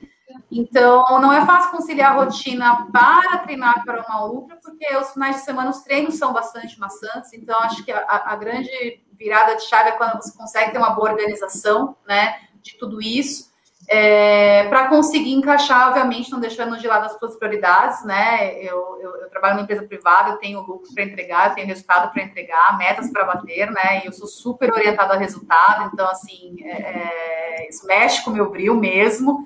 Então, 0.50 1.04
não 1.20 1.32
é 1.32 1.44
fácil 1.46 1.70
conciliar 1.70 2.12
a 2.12 2.24
rotina 2.24 2.86
para 2.92 3.38
treinar 3.38 3.82
para 3.82 4.02
uma 4.02 4.26
ultra, 4.26 4.56
porque 4.56 4.86
os 4.96 5.12
finais 5.12 5.36
de 5.36 5.42
semana 5.42 5.70
os 5.70 5.80
treinos 5.80 6.16
são 6.16 6.32
bastante 6.32 6.78
maçantes. 6.78 7.32
Então, 7.32 7.58
acho 7.60 7.82
que 7.84 7.92
a, 7.92 8.04
a 8.06 8.36
grande 8.36 9.02
virada 9.12 9.56
de 9.56 9.62
chave 9.62 9.90
é 9.90 9.92
quando 9.92 10.22
você 10.22 10.36
consegue 10.36 10.72
ter 10.72 10.78
uma 10.78 10.90
boa 10.90 11.10
organização, 11.10 11.96
né, 12.06 12.40
de 12.60 12.76
tudo 12.76 13.00
isso. 13.00 13.51
É, 13.88 14.68
para 14.68 14.88
conseguir 14.88 15.32
encaixar, 15.32 15.88
obviamente, 15.88 16.30
não 16.30 16.40
deixando 16.40 16.78
de 16.78 16.86
lado 16.86 17.06
as 17.06 17.18
suas 17.18 17.36
prioridades, 17.36 18.04
né? 18.04 18.54
Eu, 18.62 18.98
eu, 19.00 19.16
eu 19.16 19.30
trabalho 19.30 19.54
numa 19.54 19.64
empresa 19.64 19.82
privada, 19.86 20.30
eu 20.30 20.36
tenho 20.36 20.60
lucro 20.60 20.92
para 20.94 21.04
entregar, 21.04 21.48
eu 21.48 21.54
tenho 21.54 21.66
resultado 21.66 22.12
para 22.12 22.22
entregar, 22.22 22.78
metas 22.78 23.10
para 23.10 23.24
bater, 23.24 23.70
né? 23.70 24.02
E 24.02 24.06
eu 24.06 24.12
sou 24.12 24.26
super 24.26 24.72
orientada 24.72 25.14
a 25.14 25.18
resultado, 25.18 25.90
então, 25.92 26.08
assim, 26.08 26.56
é, 26.62 27.64
é 27.64 27.68
isso 27.68 27.86
mexe 27.86 28.24
com 28.24 28.30
o 28.30 28.34
meu 28.34 28.50
brilho 28.50 28.76
mesmo. 28.76 29.44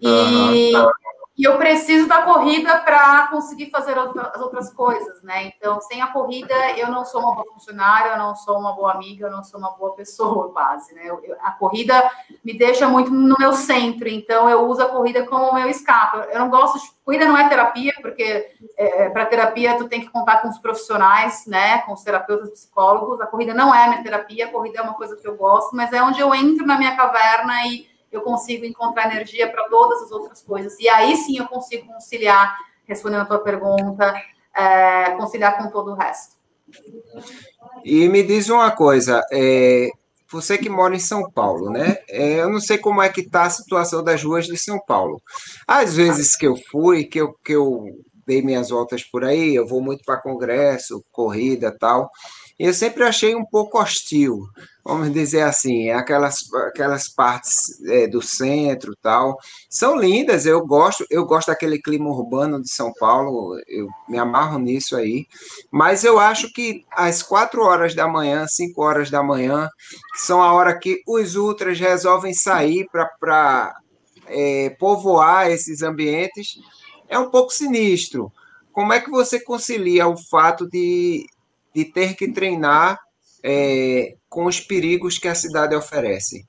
E, 0.00 0.06
uhum. 0.06 0.90
E 1.40 1.44
eu 1.44 1.56
preciso 1.56 2.06
da 2.06 2.20
corrida 2.20 2.80
para 2.80 3.28
conseguir 3.28 3.70
fazer 3.70 3.96
as 3.98 4.42
outras 4.42 4.70
coisas, 4.74 5.22
né? 5.22 5.46
Então, 5.46 5.80
sem 5.80 6.02
a 6.02 6.08
corrida, 6.08 6.54
eu 6.76 6.90
não 6.90 7.02
sou 7.02 7.22
uma 7.22 7.34
boa 7.34 7.46
funcionária, 7.54 8.10
eu 8.10 8.18
não 8.18 8.36
sou 8.36 8.58
uma 8.58 8.74
boa 8.74 8.92
amiga, 8.92 9.26
eu 9.26 9.30
não 9.30 9.42
sou 9.42 9.58
uma 9.58 9.70
boa 9.70 9.94
pessoa, 9.94 10.50
quase, 10.52 10.94
né? 10.94 11.00
Eu, 11.02 11.18
eu, 11.24 11.34
a 11.40 11.52
corrida 11.52 12.10
me 12.44 12.52
deixa 12.52 12.86
muito 12.86 13.10
no 13.10 13.38
meu 13.38 13.54
centro, 13.54 14.06
então 14.06 14.50
eu 14.50 14.66
uso 14.68 14.82
a 14.82 14.88
corrida 14.90 15.24
como 15.24 15.54
meu 15.54 15.70
escape. 15.70 16.28
Eu 16.30 16.40
não 16.40 16.50
gosto 16.50 16.78
de. 16.78 16.90
Corrida 17.02 17.24
não 17.24 17.38
é 17.38 17.48
terapia, 17.48 17.94
porque 18.02 18.52
é, 18.76 19.08
para 19.08 19.24
terapia 19.24 19.78
tu 19.78 19.88
tem 19.88 20.02
que 20.02 20.10
contar 20.10 20.42
com 20.42 20.48
os 20.50 20.58
profissionais, 20.58 21.46
né? 21.46 21.78
Com 21.78 21.94
os 21.94 22.02
terapeutas, 22.02 22.50
psicólogos. 22.50 23.18
A 23.18 23.26
corrida 23.26 23.54
não 23.54 23.74
é 23.74 23.88
minha 23.88 24.02
terapia, 24.02 24.44
a 24.44 24.50
corrida 24.50 24.80
é 24.80 24.82
uma 24.82 24.92
coisa 24.92 25.16
que 25.16 25.26
eu 25.26 25.36
gosto, 25.36 25.74
mas 25.74 25.90
é 25.90 26.02
onde 26.02 26.20
eu 26.20 26.34
entro 26.34 26.66
na 26.66 26.76
minha 26.76 26.94
caverna 26.94 27.66
e 27.66 27.88
eu 28.10 28.22
consigo 28.22 28.64
encontrar 28.64 29.12
energia 29.12 29.50
para 29.50 29.68
todas 29.68 30.02
as 30.02 30.10
outras 30.10 30.42
coisas. 30.42 30.78
E 30.78 30.88
aí 30.88 31.16
sim 31.16 31.38
eu 31.38 31.46
consigo 31.46 31.86
conciliar, 31.86 32.56
respondendo 32.86 33.22
a 33.22 33.26
tua 33.26 33.38
pergunta, 33.38 34.14
é, 34.54 35.10
conciliar 35.12 35.58
com 35.58 35.70
todo 35.70 35.92
o 35.92 35.94
resto. 35.94 36.36
E 37.84 38.08
me 38.08 38.22
diz 38.22 38.48
uma 38.48 38.70
coisa, 38.70 39.22
é, 39.32 39.88
você 40.30 40.56
que 40.56 40.68
mora 40.68 40.94
em 40.94 41.00
São 41.00 41.30
Paulo, 41.30 41.70
né? 41.70 41.98
É, 42.08 42.40
eu 42.40 42.50
não 42.50 42.60
sei 42.60 42.78
como 42.78 43.02
é 43.02 43.08
que 43.08 43.22
está 43.22 43.44
a 43.44 43.50
situação 43.50 44.02
das 44.02 44.22
ruas 44.22 44.46
de 44.46 44.56
São 44.56 44.78
Paulo. 44.86 45.20
Às 45.66 45.96
vezes 45.96 46.36
que 46.36 46.46
eu 46.46 46.56
fui, 46.70 47.04
que 47.04 47.20
eu, 47.20 47.34
que 47.44 47.52
eu 47.52 47.84
dei 48.26 48.42
minhas 48.42 48.70
voltas 48.70 49.02
por 49.02 49.24
aí, 49.24 49.54
eu 49.54 49.66
vou 49.66 49.80
muito 49.80 50.02
para 50.04 50.20
congresso, 50.20 51.04
corrida 51.10 51.76
tal 51.76 52.10
eu 52.60 52.74
sempre 52.74 53.02
achei 53.04 53.34
um 53.34 53.44
pouco 53.44 53.80
hostil, 53.80 54.42
vamos 54.84 55.12
dizer 55.12 55.42
assim, 55.42 55.90
aquelas, 55.90 56.38
aquelas 56.68 57.08
partes 57.08 57.80
é, 57.86 58.06
do 58.06 58.22
centro 58.22 58.96
tal, 59.00 59.36
são 59.68 59.96
lindas, 59.96 60.46
eu 60.46 60.64
gosto, 60.66 61.04
eu 61.10 61.24
gosto 61.24 61.48
daquele 61.48 61.80
clima 61.80 62.08
urbano 62.08 62.60
de 62.60 62.70
São 62.70 62.92
Paulo, 62.98 63.58
eu 63.66 63.88
me 64.08 64.18
amarro 64.18 64.58
nisso 64.58 64.96
aí, 64.96 65.26
mas 65.70 66.04
eu 66.04 66.18
acho 66.18 66.52
que 66.52 66.84
às 66.92 67.22
quatro 67.22 67.62
horas 67.62 67.94
da 67.94 68.08
manhã, 68.08 68.46
cinco 68.46 68.82
horas 68.82 69.10
da 69.10 69.22
manhã, 69.22 69.68
são 70.16 70.42
a 70.42 70.52
hora 70.52 70.78
que 70.78 71.02
os 71.06 71.36
ultras 71.36 71.78
resolvem 71.78 72.34
sair 72.34 72.86
para 72.90 73.74
é, 74.26 74.70
povoar 74.78 75.50
esses 75.50 75.82
ambientes, 75.82 76.58
é 77.08 77.18
um 77.18 77.30
pouco 77.30 77.52
sinistro. 77.52 78.32
Como 78.72 78.92
é 78.92 79.00
que 79.00 79.10
você 79.10 79.42
concilia 79.42 80.06
o 80.06 80.16
fato 80.16 80.68
de 80.68 81.26
de 81.74 81.84
ter 81.84 82.14
que 82.14 82.32
treinar 82.32 82.98
é, 83.42 84.16
com 84.30 84.46
os 84.46 84.60
perigos 84.60 85.18
que 85.18 85.28
a 85.28 85.34
cidade 85.34 85.74
oferece? 85.74 86.48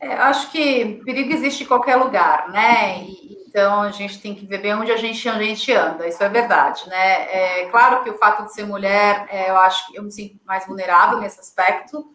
É, 0.00 0.14
acho 0.14 0.50
que 0.50 1.00
perigo 1.04 1.32
existe 1.32 1.64
em 1.64 1.66
qualquer 1.66 1.96
lugar, 1.96 2.48
né? 2.50 3.02
E, 3.02 3.44
então 3.48 3.82
a 3.82 3.90
gente 3.90 4.20
tem 4.20 4.34
que 4.34 4.46
ver 4.46 4.58
bem 4.58 4.74
onde 4.74 4.90
a 4.90 4.96
gente, 4.96 5.28
onde 5.28 5.42
a 5.42 5.46
gente 5.46 5.72
anda, 5.72 6.06
isso 6.06 6.22
é 6.22 6.28
verdade, 6.28 6.88
né? 6.88 7.62
É 7.62 7.68
claro 7.70 8.02
que 8.02 8.10
o 8.10 8.18
fato 8.18 8.44
de 8.44 8.54
ser 8.54 8.64
mulher, 8.64 9.26
é, 9.30 9.50
eu 9.50 9.56
acho 9.58 9.88
que 9.88 9.98
eu 9.98 10.02
me 10.02 10.10
sinto 10.10 10.38
mais 10.46 10.66
vulnerável 10.66 11.18
nesse 11.18 11.40
aspecto. 11.40 12.06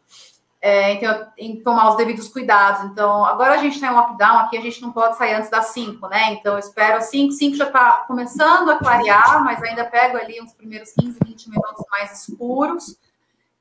É, 0.66 0.94
então, 0.94 1.28
que 1.36 1.58
tomar 1.58 1.90
os 1.90 1.98
devidos 1.98 2.30
cuidados. 2.30 2.90
Então, 2.90 3.26
agora 3.26 3.56
a 3.56 3.58
gente 3.58 3.82
tem 3.82 3.90
um 3.90 3.96
lockdown 3.96 4.38
aqui, 4.38 4.58
a 4.58 4.62
gente 4.62 4.82
não 4.82 4.94
pode 4.94 5.18
sair 5.18 5.34
antes 5.34 5.50
das 5.50 5.66
5, 5.68 6.08
né? 6.08 6.32
Então, 6.32 6.54
eu 6.54 6.60
espero 6.60 7.02
5, 7.02 7.34
5 7.34 7.58
já 7.58 7.68
está 7.68 8.06
começando 8.08 8.70
a 8.70 8.78
clarear, 8.78 9.44
mas 9.44 9.62
ainda 9.62 9.84
pego 9.84 10.16
ali 10.16 10.42
uns 10.42 10.54
primeiros 10.54 10.94
15, 10.98 11.20
20 11.26 11.50
minutos 11.50 11.84
mais 11.92 12.18
escuros. 12.18 12.98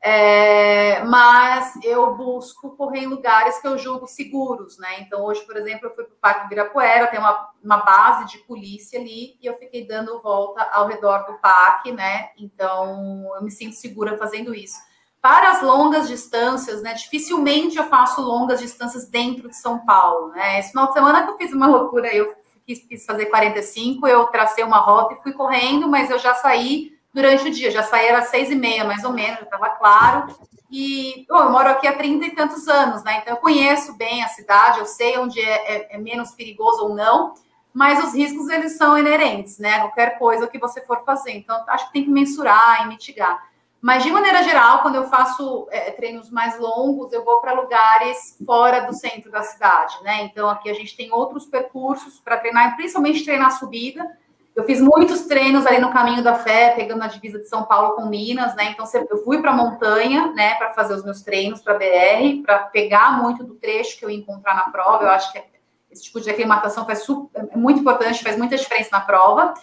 É, 0.05 1.05
mas 1.05 1.79
eu 1.81 2.17
busco 2.17 2.77
correr 2.77 3.05
em 3.05 3.07
lugares 3.07 3.61
que 3.61 3.69
eu 3.69 3.79
julgo 3.79 4.09
seguros, 4.09 4.77
né? 4.77 4.99
Então, 4.99 5.23
hoje, 5.23 5.41
por 5.43 5.57
exemplo, 5.57 5.87
eu 5.87 5.95
fui 5.95 6.03
para 6.03 6.13
o 6.13 6.19
Parque 6.21 6.47
Ibirapuera, 6.47 7.07
tem 7.07 7.21
uma, 7.21 7.51
uma 7.63 7.77
base 7.77 8.27
de 8.27 8.39
polícia 8.39 8.99
ali, 8.99 9.39
e 9.41 9.47
eu 9.47 9.57
fiquei 9.57 9.87
dando 9.87 10.21
volta 10.21 10.61
ao 10.73 10.89
redor 10.89 11.19
do 11.27 11.35
parque, 11.35 11.93
né? 11.93 12.31
Então, 12.37 13.31
eu 13.37 13.43
me 13.45 13.51
sinto 13.53 13.77
segura 13.77 14.19
fazendo 14.19 14.53
isso. 14.53 14.77
Para 15.21 15.53
as 15.53 15.63
longas 15.63 16.09
distâncias, 16.09 16.83
né? 16.83 16.95
Dificilmente 16.95 17.79
eu 17.79 17.85
faço 17.85 18.21
longas 18.21 18.59
distâncias 18.59 19.09
dentro 19.09 19.49
de 19.49 19.57
São 19.57 19.87
Paulo, 19.87 20.31
né? 20.31 20.59
Esse 20.59 20.71
final 20.71 20.89
de 20.89 20.95
semana 20.95 21.23
que 21.23 21.31
eu 21.31 21.37
fiz 21.37 21.53
uma 21.53 21.69
loucura, 21.69 22.13
eu 22.13 22.35
quis, 22.67 22.85
quis 22.85 23.07
fazer 23.07 23.27
45, 23.27 24.05
eu 24.09 24.27
tracei 24.27 24.65
uma 24.65 24.79
rota 24.79 25.15
e 25.15 25.23
fui 25.23 25.33
correndo, 25.33 25.87
mas 25.87 26.11
eu 26.11 26.19
já 26.19 26.35
saí 26.35 26.92
durante 27.13 27.49
o 27.49 27.51
dia, 27.51 27.71
já 27.71 27.83
saí 27.83 28.09
às 28.11 28.29
seis 28.29 28.51
e 28.51 28.55
meia, 28.55 28.85
mais 28.85 29.05
ou 29.05 29.13
menos, 29.13 29.39
já 29.39 29.45
estava 29.45 29.69
claro. 29.71 30.35
E 30.71 31.27
bom, 31.29 31.39
eu 31.39 31.51
moro 31.51 31.69
aqui 31.69 31.87
há 31.87 31.97
trinta 31.97 32.25
e 32.25 32.35
tantos 32.35 32.67
anos, 32.67 33.03
né? 33.05 33.19
Então 33.21 33.35
eu 33.35 33.41
conheço 33.41 33.95
bem 33.95 34.25
a 34.25 34.29
cidade, 34.29 34.79
eu 34.79 34.87
sei 34.87 35.19
onde 35.19 35.39
é, 35.39 35.77
é, 35.77 35.97
é, 35.97 35.99
menos 35.99 36.31
perigoso 36.31 36.85
ou 36.85 36.95
não, 36.95 37.35
mas 37.75 38.03
os 38.03 38.15
riscos 38.15 38.49
eles 38.49 38.77
são 38.77 38.97
inerentes, 38.97 39.59
né? 39.59 39.81
Qualquer 39.81 40.19
coisa 40.19 40.47
que 40.47 40.59
você 40.59 40.81
for 40.81 41.05
fazer. 41.05 41.33
Então 41.33 41.63
acho 41.69 41.87
que 41.89 41.93
tem 41.93 42.05
que 42.05 42.11
mensurar 42.11 42.85
e 42.85 42.89
mitigar. 42.89 43.53
Mas, 43.83 44.05
de 44.05 44.13
maneira 44.13 44.45
geral, 44.45 44.81
quando 44.81 44.95
eu 44.95 45.09
faço 45.09 45.67
é, 45.73 45.91
treinos 45.91 46.31
mais 46.31 46.57
longos, 46.57 47.13
eu 47.13 47.25
vou 47.25 47.41
para 47.41 47.53
lugares 47.53 48.39
fora 48.47 48.87
do 48.87 48.95
centro 48.95 49.29
da 49.29 49.43
cidade, 49.43 50.01
né? 50.05 50.23
Então, 50.23 50.49
aqui 50.49 50.71
a 50.71 50.73
gente 50.73 50.97
tem 50.97 51.13
outros 51.13 51.47
percursos 51.47 52.21
para 52.21 52.37
treinar, 52.37 52.77
principalmente 52.77 53.25
treinar 53.25 53.59
subida. 53.59 54.09
Eu 54.55 54.65
fiz 54.65 54.81
muitos 54.81 55.23
treinos 55.23 55.65
ali 55.65 55.81
no 55.81 55.93
Caminho 55.93 56.23
da 56.23 56.35
Fé, 56.35 56.75
pegando 56.75 57.03
a 57.03 57.07
divisa 57.07 57.39
de 57.39 57.49
São 57.49 57.65
Paulo 57.65 57.95
com 57.95 58.07
Minas, 58.07 58.55
né? 58.55 58.71
Então, 58.71 58.85
eu 59.11 59.25
fui 59.25 59.41
para 59.41 59.51
a 59.51 59.57
montanha, 59.57 60.31
né, 60.35 60.55
para 60.57 60.75
fazer 60.75 60.95
os 60.95 61.03
meus 61.03 61.23
treinos 61.23 61.63
para 61.63 61.75
BR, 61.75 62.43
para 62.45 62.59
pegar 62.65 63.23
muito 63.23 63.43
do 63.45 63.55
trecho 63.55 63.99
que 63.99 64.05
eu 64.05 64.11
ia 64.11 64.19
encontrar 64.19 64.55
na 64.55 64.71
prova. 64.71 65.05
Eu 65.05 65.11
acho 65.11 65.33
que 65.33 65.43
esse 65.91 66.05
tipo 66.05 66.21
de 66.21 66.31
aclimatação 66.31 66.85
faz 66.85 67.05
super, 67.05 67.49
é 67.51 67.57
muito 67.57 67.81
importante, 67.81 68.23
faz 68.23 68.37
muita 68.37 68.57
diferença 68.57 68.91
na 68.93 69.01
prova. 69.01 69.55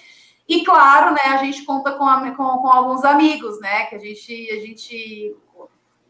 E 0.47 0.63
claro, 0.63 1.11
né, 1.11 1.21
a 1.25 1.37
gente 1.37 1.63
conta 1.63 1.91
com, 1.91 2.03
a, 2.03 2.31
com, 2.31 2.43
com, 2.57 2.67
alguns 2.67 3.03
amigos, 3.03 3.59
né? 3.59 3.85
Que 3.85 3.95
a 3.95 3.99
gente, 3.99 4.49
a 4.51 4.59
gente. 4.65 5.35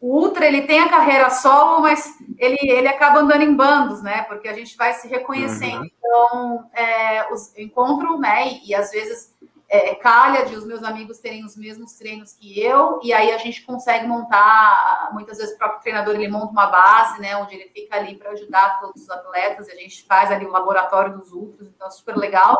O 0.00 0.18
Ultra 0.18 0.46
ele 0.46 0.62
tem 0.62 0.80
a 0.80 0.88
carreira 0.88 1.28
solo, 1.28 1.82
mas 1.82 2.18
ele, 2.38 2.58
ele 2.62 2.88
acaba 2.88 3.20
andando 3.20 3.42
em 3.42 3.54
bandos, 3.54 4.02
né? 4.02 4.22
Porque 4.22 4.48
a 4.48 4.54
gente 4.54 4.76
vai 4.76 4.94
se 4.94 5.06
reconhecendo. 5.06 5.80
Uhum. 5.80 5.90
Então, 5.98 6.70
é, 6.72 7.32
os, 7.32 7.56
encontro, 7.58 8.18
né? 8.18 8.48
E, 8.48 8.70
e 8.70 8.74
às 8.74 8.90
vezes 8.90 9.34
é, 9.70 9.94
calha 9.94 10.44
de 10.44 10.56
os 10.56 10.66
meus 10.66 10.82
amigos 10.82 11.20
terem 11.20 11.44
os 11.44 11.56
mesmos 11.56 11.92
treinos 11.92 12.32
que 12.32 12.60
eu, 12.60 12.98
e 13.04 13.12
aí 13.12 13.30
a 13.30 13.38
gente 13.38 13.62
consegue 13.62 14.04
montar, 14.04 15.10
muitas 15.12 15.38
vezes 15.38 15.54
o 15.54 15.58
próprio 15.58 15.80
treinador 15.80 16.16
ele 16.16 16.26
monta 16.26 16.50
uma 16.50 16.66
base, 16.66 17.20
né, 17.20 17.36
onde 17.36 17.54
ele 17.54 17.68
fica 17.68 17.94
ali 17.94 18.16
para 18.16 18.32
ajudar 18.32 18.80
todos 18.80 19.02
os 19.02 19.10
atletas, 19.10 19.68
e 19.68 19.72
a 19.72 19.76
gente 19.76 20.04
faz 20.06 20.32
ali 20.32 20.44
o 20.44 20.50
laboratório 20.50 21.16
dos 21.16 21.30
ultras, 21.30 21.68
então 21.68 21.86
é 21.86 21.90
super 21.90 22.16
legal. 22.16 22.58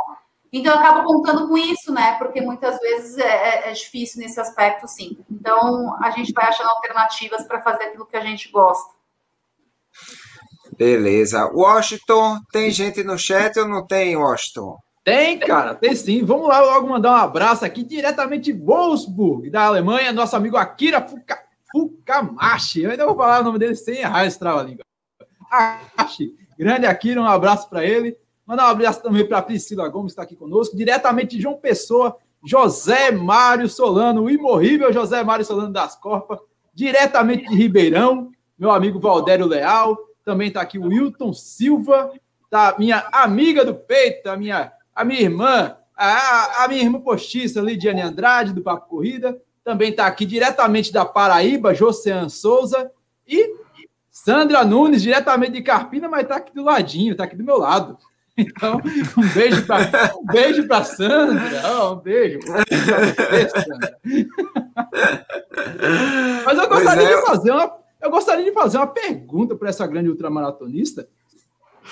Então, 0.53 0.73
eu 0.73 0.79
acabo 0.81 1.05
contando 1.05 1.47
com 1.49 1.57
isso, 1.57 1.93
né? 1.93 2.19
Porque 2.19 2.41
muitas 2.41 2.79
vezes 2.81 3.19
é, 3.19 3.23
é, 3.29 3.71
é, 3.71 3.73
difícil 3.73 4.21
nesse 4.21 4.41
aspecto, 4.41 4.89
sim. 4.89 5.19
Então, 5.31 5.97
a 6.03 6.11
gente 6.11 6.33
vai 6.33 6.47
achando 6.47 6.71
alternativas 6.71 7.45
para 7.45 7.63
fazer 7.63 7.85
aquilo 7.85 8.07
que 8.07 8.17
a 8.17 8.21
gente 8.21 8.51
gosta. 8.51 8.93
Beleza. 10.77 11.47
Washington, 11.53 12.39
tem 12.51 12.71
gente 12.71 13.05
no 13.05 13.19
chat 13.19 13.59
ou 13.59 13.69
não 13.69 13.87
tem, 13.87 14.17
Washington? 14.17 14.77
Tem, 15.05 15.39
cara, 15.39 15.75
tem 15.75 15.95
sim. 15.95 16.25
Vamos 16.25 16.49
lá 16.49 16.61
logo 16.61 16.89
mandar 16.89 17.13
um 17.13 17.17
abraço 17.17 17.65
aqui 17.65 17.83
diretamente 17.83 18.53
de 18.53 18.59
Wolfsburg, 18.59 19.51
da 19.51 19.65
Alemanha, 19.65 20.13
nosso 20.13 20.37
amigo 20.37 20.57
Akira 20.57 21.01
Fuka, 21.01 21.39
Fukamashi. 21.73 22.83
Eu 22.83 22.91
ainda 22.91 23.07
vou 23.07 23.17
falar 23.17 23.41
o 23.41 23.45
nome 23.45 23.59
dele 23.59 23.75
sem 23.75 23.99
errar 23.99 24.27
esse 24.27 24.39
trava-língua. 24.39 24.85
Grande 26.59 26.87
Akira, 26.87 27.21
um 27.21 27.27
abraço 27.27 27.69
para 27.69 27.85
ele. 27.85 28.17
Mandar 28.51 28.67
um 28.67 28.71
abraço 28.71 29.01
também 29.01 29.25
para 29.25 29.41
Priscila 29.43 29.89
Gomes, 29.89 30.11
que 30.11 30.15
está 30.15 30.23
aqui 30.25 30.35
conosco, 30.35 30.77
diretamente 30.77 31.37
de 31.37 31.43
João 31.43 31.57
Pessoa, 31.57 32.17
José 32.45 33.13
Mário 33.13 33.69
Solano, 33.69 34.25
o 34.25 34.31
imorrível 34.31 34.93
José 34.93 35.23
Mário 35.23 35.45
Solano 35.45 35.73
das 35.73 35.95
Corpas, 35.95 36.41
diretamente 36.75 37.47
de 37.49 37.55
Ribeirão, 37.55 38.33
meu 38.59 38.73
amigo 38.73 38.99
Valdério 38.99 39.47
Leal, 39.47 39.97
também 40.25 40.49
está 40.49 40.63
aqui 40.63 40.81
o 40.81 40.89
Wilton 40.89 41.33
Silva, 41.33 42.13
tá 42.51 42.75
minha 42.77 43.07
amiga 43.13 43.65
do 43.65 43.73
peito, 43.73 44.29
a 44.29 44.37
minha, 44.37 44.73
a 44.93 45.05
minha 45.05 45.21
irmã, 45.21 45.77
a, 45.97 46.65
a 46.65 46.67
minha 46.67 46.83
irmã 46.83 47.01
postiça, 47.01 47.61
Lidiane 47.61 48.01
Andrade, 48.01 48.53
do 48.53 48.63
Papo 48.63 48.89
Corrida, 48.89 49.41
também 49.63 49.91
está 49.91 50.07
aqui 50.07 50.27
diretamente 50.27 50.93
da 50.93 51.05
Paraíba, 51.05 51.73
Josean 51.73 52.29
Souza, 52.29 52.91
e 53.29 53.55
Sandra 54.11 54.65
Nunes, 54.65 55.03
diretamente 55.03 55.53
de 55.53 55.63
Carpina, 55.63 56.09
mas 56.09 56.23
está 56.23 56.35
aqui 56.35 56.53
do 56.53 56.65
ladinho, 56.65 57.13
está 57.13 57.23
aqui 57.23 57.37
do 57.37 57.45
meu 57.45 57.57
lado. 57.57 57.97
Então, 58.41 58.81
um 59.17 59.29
beijo 59.35 59.67
para 59.67 60.15
um 60.17 60.25
beijo 60.25 60.67
para 60.67 60.85
Sandra, 60.85 61.63
oh, 61.73 61.93
um 61.95 61.97
beijo. 61.97 62.39
Mas 66.45 66.59
eu 66.59 66.69
gostaria 66.69 67.09
é. 67.09 67.17
de 67.17 67.27
fazer 67.27 67.51
uma 67.51 67.81
eu 68.01 68.11
gostaria 68.11 68.45
de 68.45 68.53
fazer 68.53 68.79
uma 68.79 68.87
pergunta 68.87 69.55
para 69.55 69.69
essa 69.69 69.87
grande 69.87 70.09
ultramaratonista. 70.09 71.07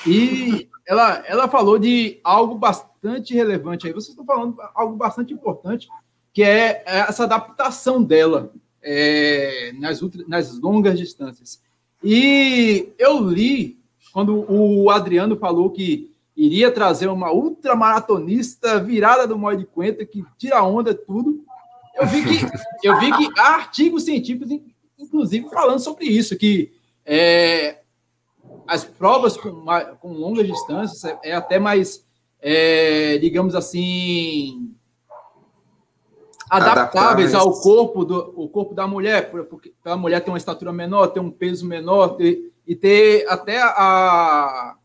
E 0.06 0.68
ela, 0.86 1.22
ela 1.26 1.48
falou 1.48 1.78
de 1.78 2.18
algo 2.24 2.54
bastante 2.54 3.34
relevante 3.34 3.86
aí. 3.86 3.92
Vocês 3.92 4.10
estão 4.10 4.24
falando 4.24 4.56
algo 4.74 4.96
bastante 4.96 5.34
importante, 5.34 5.86
que 6.32 6.42
é 6.42 6.82
essa 6.86 7.24
adaptação 7.24 8.02
dela 8.02 8.52
é, 8.82 9.72
nas, 9.78 10.00
nas 10.26 10.58
longas 10.58 10.98
distâncias. 10.98 11.60
E 12.02 12.90
eu 12.98 13.20
li, 13.20 13.78
quando 14.12 14.46
o 14.50 14.88
Adriano 14.90 15.36
falou 15.36 15.70
que 15.70 16.10
iria 16.38 16.70
trazer 16.70 17.08
uma 17.08 17.32
ultramaratonista 17.32 18.78
virada 18.78 19.26
do 19.26 19.36
Moy 19.36 19.56
de 19.56 19.66
Quenta, 19.66 20.06
que 20.06 20.24
tira 20.38 20.62
onda 20.62 20.94
tudo, 20.94 21.44
eu 21.96 22.06
vi 22.06 22.24
que, 22.24 22.46
eu 22.86 22.98
vi 23.00 23.10
que 23.12 23.40
há 23.40 23.56
artigos 23.56 24.04
científicos, 24.04 24.48
inclusive, 24.96 25.50
falando 25.50 25.80
sobre 25.80 26.06
isso, 26.06 26.38
que 26.38 26.72
é, 27.04 27.80
as 28.68 28.84
provas 28.84 29.36
com, 29.36 29.64
com 30.00 30.12
longas 30.12 30.46
distâncias 30.46 31.04
é, 31.04 31.30
é 31.30 31.34
até 31.34 31.58
mais, 31.58 32.06
é, 32.40 33.18
digamos 33.18 33.56
assim, 33.56 34.72
adaptáveis 36.48 37.34
ao 37.34 37.60
corpo 37.60 38.04
do 38.04 38.32
o 38.36 38.48
corpo 38.48 38.74
da 38.74 38.86
mulher, 38.86 39.30
porque 39.30 39.74
a 39.84 39.96
mulher 39.96 40.20
tem 40.20 40.32
uma 40.32 40.38
estatura 40.38 40.72
menor, 40.72 41.08
tem 41.08 41.20
um 41.20 41.32
peso 41.32 41.66
menor, 41.66 42.10
ter, 42.10 42.52
e 42.64 42.76
ter 42.76 43.26
até 43.28 43.60
a, 43.60 44.76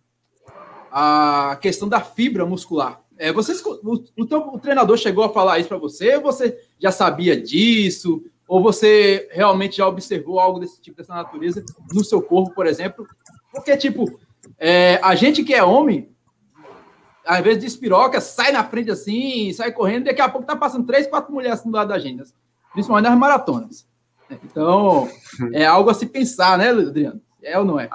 a 0.95 1.57
questão 1.59 1.89
da 1.89 1.99
fibra 1.99 2.45
muscular. 2.45 3.01
É, 3.17 3.33
vocês, 3.33 3.65
o, 3.65 3.81
o, 3.83 4.55
o 4.55 4.59
treinador 4.59 4.95
chegou 4.95 5.23
a 5.23 5.29
falar 5.29 5.57
isso 5.57 5.69
para 5.69 5.79
você? 5.79 6.19
Você 6.19 6.55
já 6.77 6.91
sabia 6.91 7.39
disso? 7.39 8.23
Ou 8.47 8.61
você 8.61 9.27
realmente 9.31 9.77
já 9.77 9.87
observou 9.87 10.39
algo 10.39 10.59
desse 10.59 10.79
tipo, 10.79 10.97
dessa 10.97 11.15
natureza 11.15 11.65
no 11.91 12.03
seu 12.03 12.21
corpo, 12.21 12.53
por 12.53 12.67
exemplo? 12.67 13.07
Porque, 13.51 13.75
tipo, 13.75 14.19
é, 14.59 14.99
a 15.01 15.15
gente 15.15 15.43
que 15.43 15.55
é 15.55 15.63
homem, 15.63 16.11
às 17.25 17.41
vezes 17.43 17.63
despiroca, 17.63 18.21
sai 18.21 18.51
na 18.51 18.63
frente 18.63 18.91
assim, 18.91 19.51
sai 19.51 19.71
correndo, 19.71 20.05
daqui 20.05 20.21
a 20.21 20.29
pouco 20.29 20.45
tá 20.45 20.55
passando 20.55 20.85
três, 20.85 21.07
quatro 21.07 21.33
mulheres 21.33 21.59
assim 21.59 21.71
do 21.71 21.75
lado 21.75 21.87
da 21.87 21.97
gente, 21.97 22.23
principalmente 22.71 23.09
nas 23.09 23.17
maratonas. 23.17 23.87
Então, 24.43 25.09
é 25.53 25.65
algo 25.65 25.89
a 25.89 25.93
se 25.95 26.05
pensar, 26.05 26.55
né, 26.57 26.69
Adriano? 26.69 27.19
É 27.41 27.57
ou 27.57 27.65
não 27.65 27.79
é? 27.79 27.89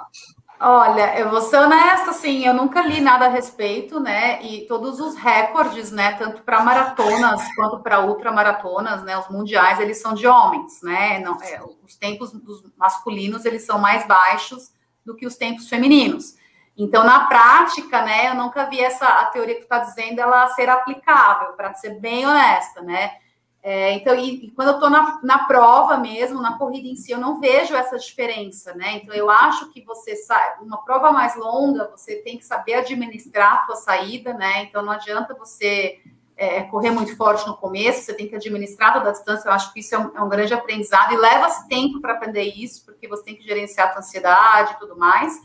Olha, 0.61 1.17
eu 1.17 1.29
vou 1.29 1.39
ser 1.39 1.55
honesta, 1.55 2.09
assim, 2.09 2.45
eu 2.45 2.53
nunca 2.53 2.81
li 2.81 2.99
nada 2.99 3.27
a 3.27 3.29
respeito, 3.29 3.97
né? 3.97 4.43
E 4.43 4.67
todos 4.67 4.99
os 4.99 5.15
recordes, 5.15 5.89
né, 5.89 6.15
tanto 6.17 6.41
para 6.41 6.61
maratonas 6.61 7.41
quanto 7.55 7.79
para 7.79 8.05
ultramaratonas, 8.05 9.01
né, 9.03 9.17
os 9.17 9.29
mundiais, 9.29 9.79
eles 9.79 10.01
são 10.01 10.13
de 10.13 10.27
homens, 10.27 10.81
né? 10.81 11.19
Não, 11.19 11.41
é, 11.41 11.61
os 11.81 11.95
tempos 11.95 12.33
dos 12.33 12.61
masculinos, 12.75 13.45
eles 13.45 13.65
são 13.65 13.79
mais 13.79 14.05
baixos 14.05 14.73
do 15.05 15.15
que 15.15 15.25
os 15.25 15.37
tempos 15.37 15.69
femininos. 15.69 16.35
Então, 16.77 17.05
na 17.05 17.25
prática, 17.27 18.01
né, 18.01 18.29
eu 18.29 18.35
nunca 18.35 18.65
vi 18.65 18.81
essa 18.81 19.05
a 19.05 19.25
teoria 19.27 19.55
que 19.55 19.61
tu 19.61 19.63
está 19.63 19.79
dizendo 19.79 20.19
ela 20.19 20.45
ser 20.49 20.67
aplicável, 20.67 21.53
para 21.53 21.73
ser 21.73 22.01
bem 22.01 22.27
honesta, 22.27 22.81
né? 22.81 23.11
É, 23.61 23.91
então, 23.93 24.15
e, 24.15 24.45
e, 24.45 24.51
quando 24.51 24.69
eu 24.69 24.73
estou 24.75 24.89
na, 24.89 25.19
na 25.21 25.39
prova 25.39 25.97
mesmo, 25.97 26.41
na 26.41 26.57
corrida 26.57 26.87
em 26.87 26.95
si, 26.95 27.11
eu 27.11 27.17
não 27.17 27.41
vejo 27.41 27.75
essa 27.75 27.97
diferença, 27.97 28.73
né? 28.73 28.93
Então, 28.95 29.13
eu 29.13 29.29
acho 29.29 29.69
que 29.71 29.83
você 29.83 30.15
sai, 30.15 30.59
uma 30.61 30.77
prova 30.83 31.11
mais 31.11 31.35
longa, 31.35 31.91
você 31.93 32.17
tem 32.17 32.37
que 32.37 32.45
saber 32.45 32.75
administrar 32.75 33.55
a 33.55 33.57
tua 33.65 33.75
saída, 33.75 34.33
né? 34.33 34.63
Então, 34.63 34.81
não 34.81 34.93
adianta 34.93 35.33
você 35.33 35.99
é, 36.37 36.63
correr 36.63 36.91
muito 36.91 37.17
forte 37.17 37.45
no 37.45 37.57
começo, 37.57 38.05
você 38.05 38.13
tem 38.13 38.29
que 38.29 38.35
administrar 38.35 38.93
toda 38.93 39.09
a 39.09 39.11
distância. 39.11 39.49
Eu 39.49 39.53
acho 39.53 39.73
que 39.73 39.81
isso 39.81 39.93
é 39.93 39.97
um, 39.97 40.11
é 40.15 40.21
um 40.21 40.29
grande 40.29 40.53
aprendizado 40.53 41.13
e 41.13 41.17
leva-se 41.17 41.67
tempo 41.67 41.99
para 41.99 42.13
aprender 42.13 42.43
isso, 42.43 42.85
porque 42.85 43.09
você 43.09 43.23
tem 43.25 43.35
que 43.35 43.43
gerenciar 43.43 43.87
a 43.87 43.91
tua 43.91 43.99
ansiedade 43.99 44.73
e 44.73 44.79
tudo 44.79 44.97
mais. 44.97 45.37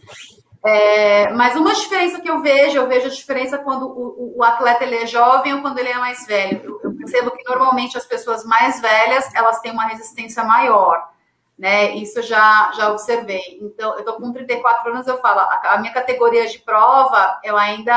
É, 0.65 1.31
mas 1.33 1.57
uma 1.57 1.75
diferença 1.75 2.21
que 2.21 2.31
eu 2.31 2.41
vejo, 2.41 2.79
eu 2.79 2.89
vejo 2.89 3.07
a 3.07 3.11
diferença 3.11 3.59
quando 3.59 3.87
o, 3.87 4.39
o, 4.39 4.43
atleta 4.43 4.83
ele 4.83 4.97
é 4.97 5.07
jovem 5.07 5.53
ou 5.53 5.61
quando 5.61 5.79
ele 5.79 5.91
é 5.91 5.99
mais 5.99 6.27
velho. 6.27 6.81
Eu, 6.83 6.84
percebo 7.05 7.31
que 7.31 7.45
normalmente 7.45 7.97
as 7.97 8.07
pessoas 8.07 8.45
mais 8.45 8.81
velhas 8.81 9.33
elas 9.35 9.61
têm 9.61 9.73
uma 9.73 9.87
resistência 9.87 10.43
maior, 10.43 11.13
né? 11.57 11.95
Isso 11.97 12.21
já 12.23 12.73
já 12.73 12.91
observei. 12.91 13.59
Então, 13.61 13.97
eu 13.97 14.05
tô 14.05 14.15
com 14.15 14.33
34 14.33 14.93
anos, 14.93 15.07
eu 15.07 15.21
falo, 15.21 15.41
a, 15.41 15.75
a 15.75 15.79
minha 15.79 15.93
categoria 15.93 16.47
de 16.49 16.59
prova 16.61 17.41
eu 17.45 17.57
ainda 17.57 17.95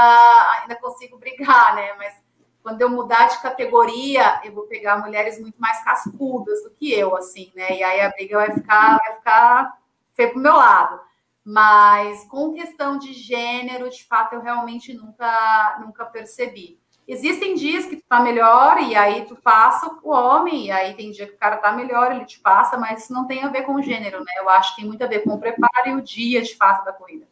ainda 0.62 0.76
consigo 0.76 1.17
brigar, 1.17 1.76
né? 1.76 1.93
Mas 1.98 2.13
quando 2.62 2.82
eu 2.82 2.89
mudar 2.89 3.28
de 3.28 3.41
categoria, 3.41 4.41
eu 4.43 4.54
vou 4.54 4.67
pegar 4.67 4.98
mulheres 4.98 5.39
muito 5.39 5.60
mais 5.60 5.84
cascudas 5.84 6.62
do 6.63 6.72
que 6.72 6.93
eu, 6.93 7.15
assim, 7.15 7.52
né? 7.56 7.78
E 7.78 7.84
aí 7.84 8.02
a 8.02 8.10
briga 8.10 8.38
vai 8.38 8.52
ficar 8.52 8.98
vai 8.98 9.15
ficar 9.15 9.78
feio 10.13 10.32
pro 10.32 10.41
meu 10.41 10.56
lado. 10.56 11.00
Mas 11.50 12.26
com 12.26 12.54
questão 12.54 12.98
de 12.98 13.13
gênero, 13.13 13.89
de 13.89 14.04
fato, 14.04 14.36
eu 14.36 14.41
realmente 14.41 14.93
nunca, 14.93 15.78
nunca 15.80 16.06
percebi. 16.06 16.78
Existem 17.08 17.56
dias 17.56 17.86
que 17.86 17.96
tu 17.96 18.04
tá 18.10 18.20
melhor 18.20 18.82
e 18.84 18.93
aí 18.93 19.24
tu 19.26 19.36
passa 19.36 19.89
o 20.04 20.12
homem, 20.12 20.65
e 20.65 20.72
aí 20.72 20.93
tem 20.93 21.10
dia 21.12 21.26
que 21.26 21.36
o 21.36 21.38
cara 21.38 21.56
tá 21.56 21.72
melhor, 21.72 22.12
ele 22.12 22.26
te 22.26 22.39
passa, 22.39 22.78
mas 22.78 23.04
isso 23.04 23.13
não 23.13 23.26
tem 23.26 23.43
a 23.43 23.48
ver 23.48 23.62
com 23.62 23.76
o 23.76 23.82
gênero, 23.82 24.20
né? 24.20 24.34
Eu 24.39 24.50
acho 24.50 24.76
que 24.76 24.82
tem 24.82 24.89
muito 24.89 25.02
a 25.04 25.08
ver 25.08 25.24
com 25.24 25.30
o 25.32 25.39
preparo 25.39 25.88
e 25.88 25.93
o 25.93 26.02
dia 26.02 26.41
de 26.41 26.54
fato 26.56 26.84
da 26.84 26.91
corrida. 26.91 27.26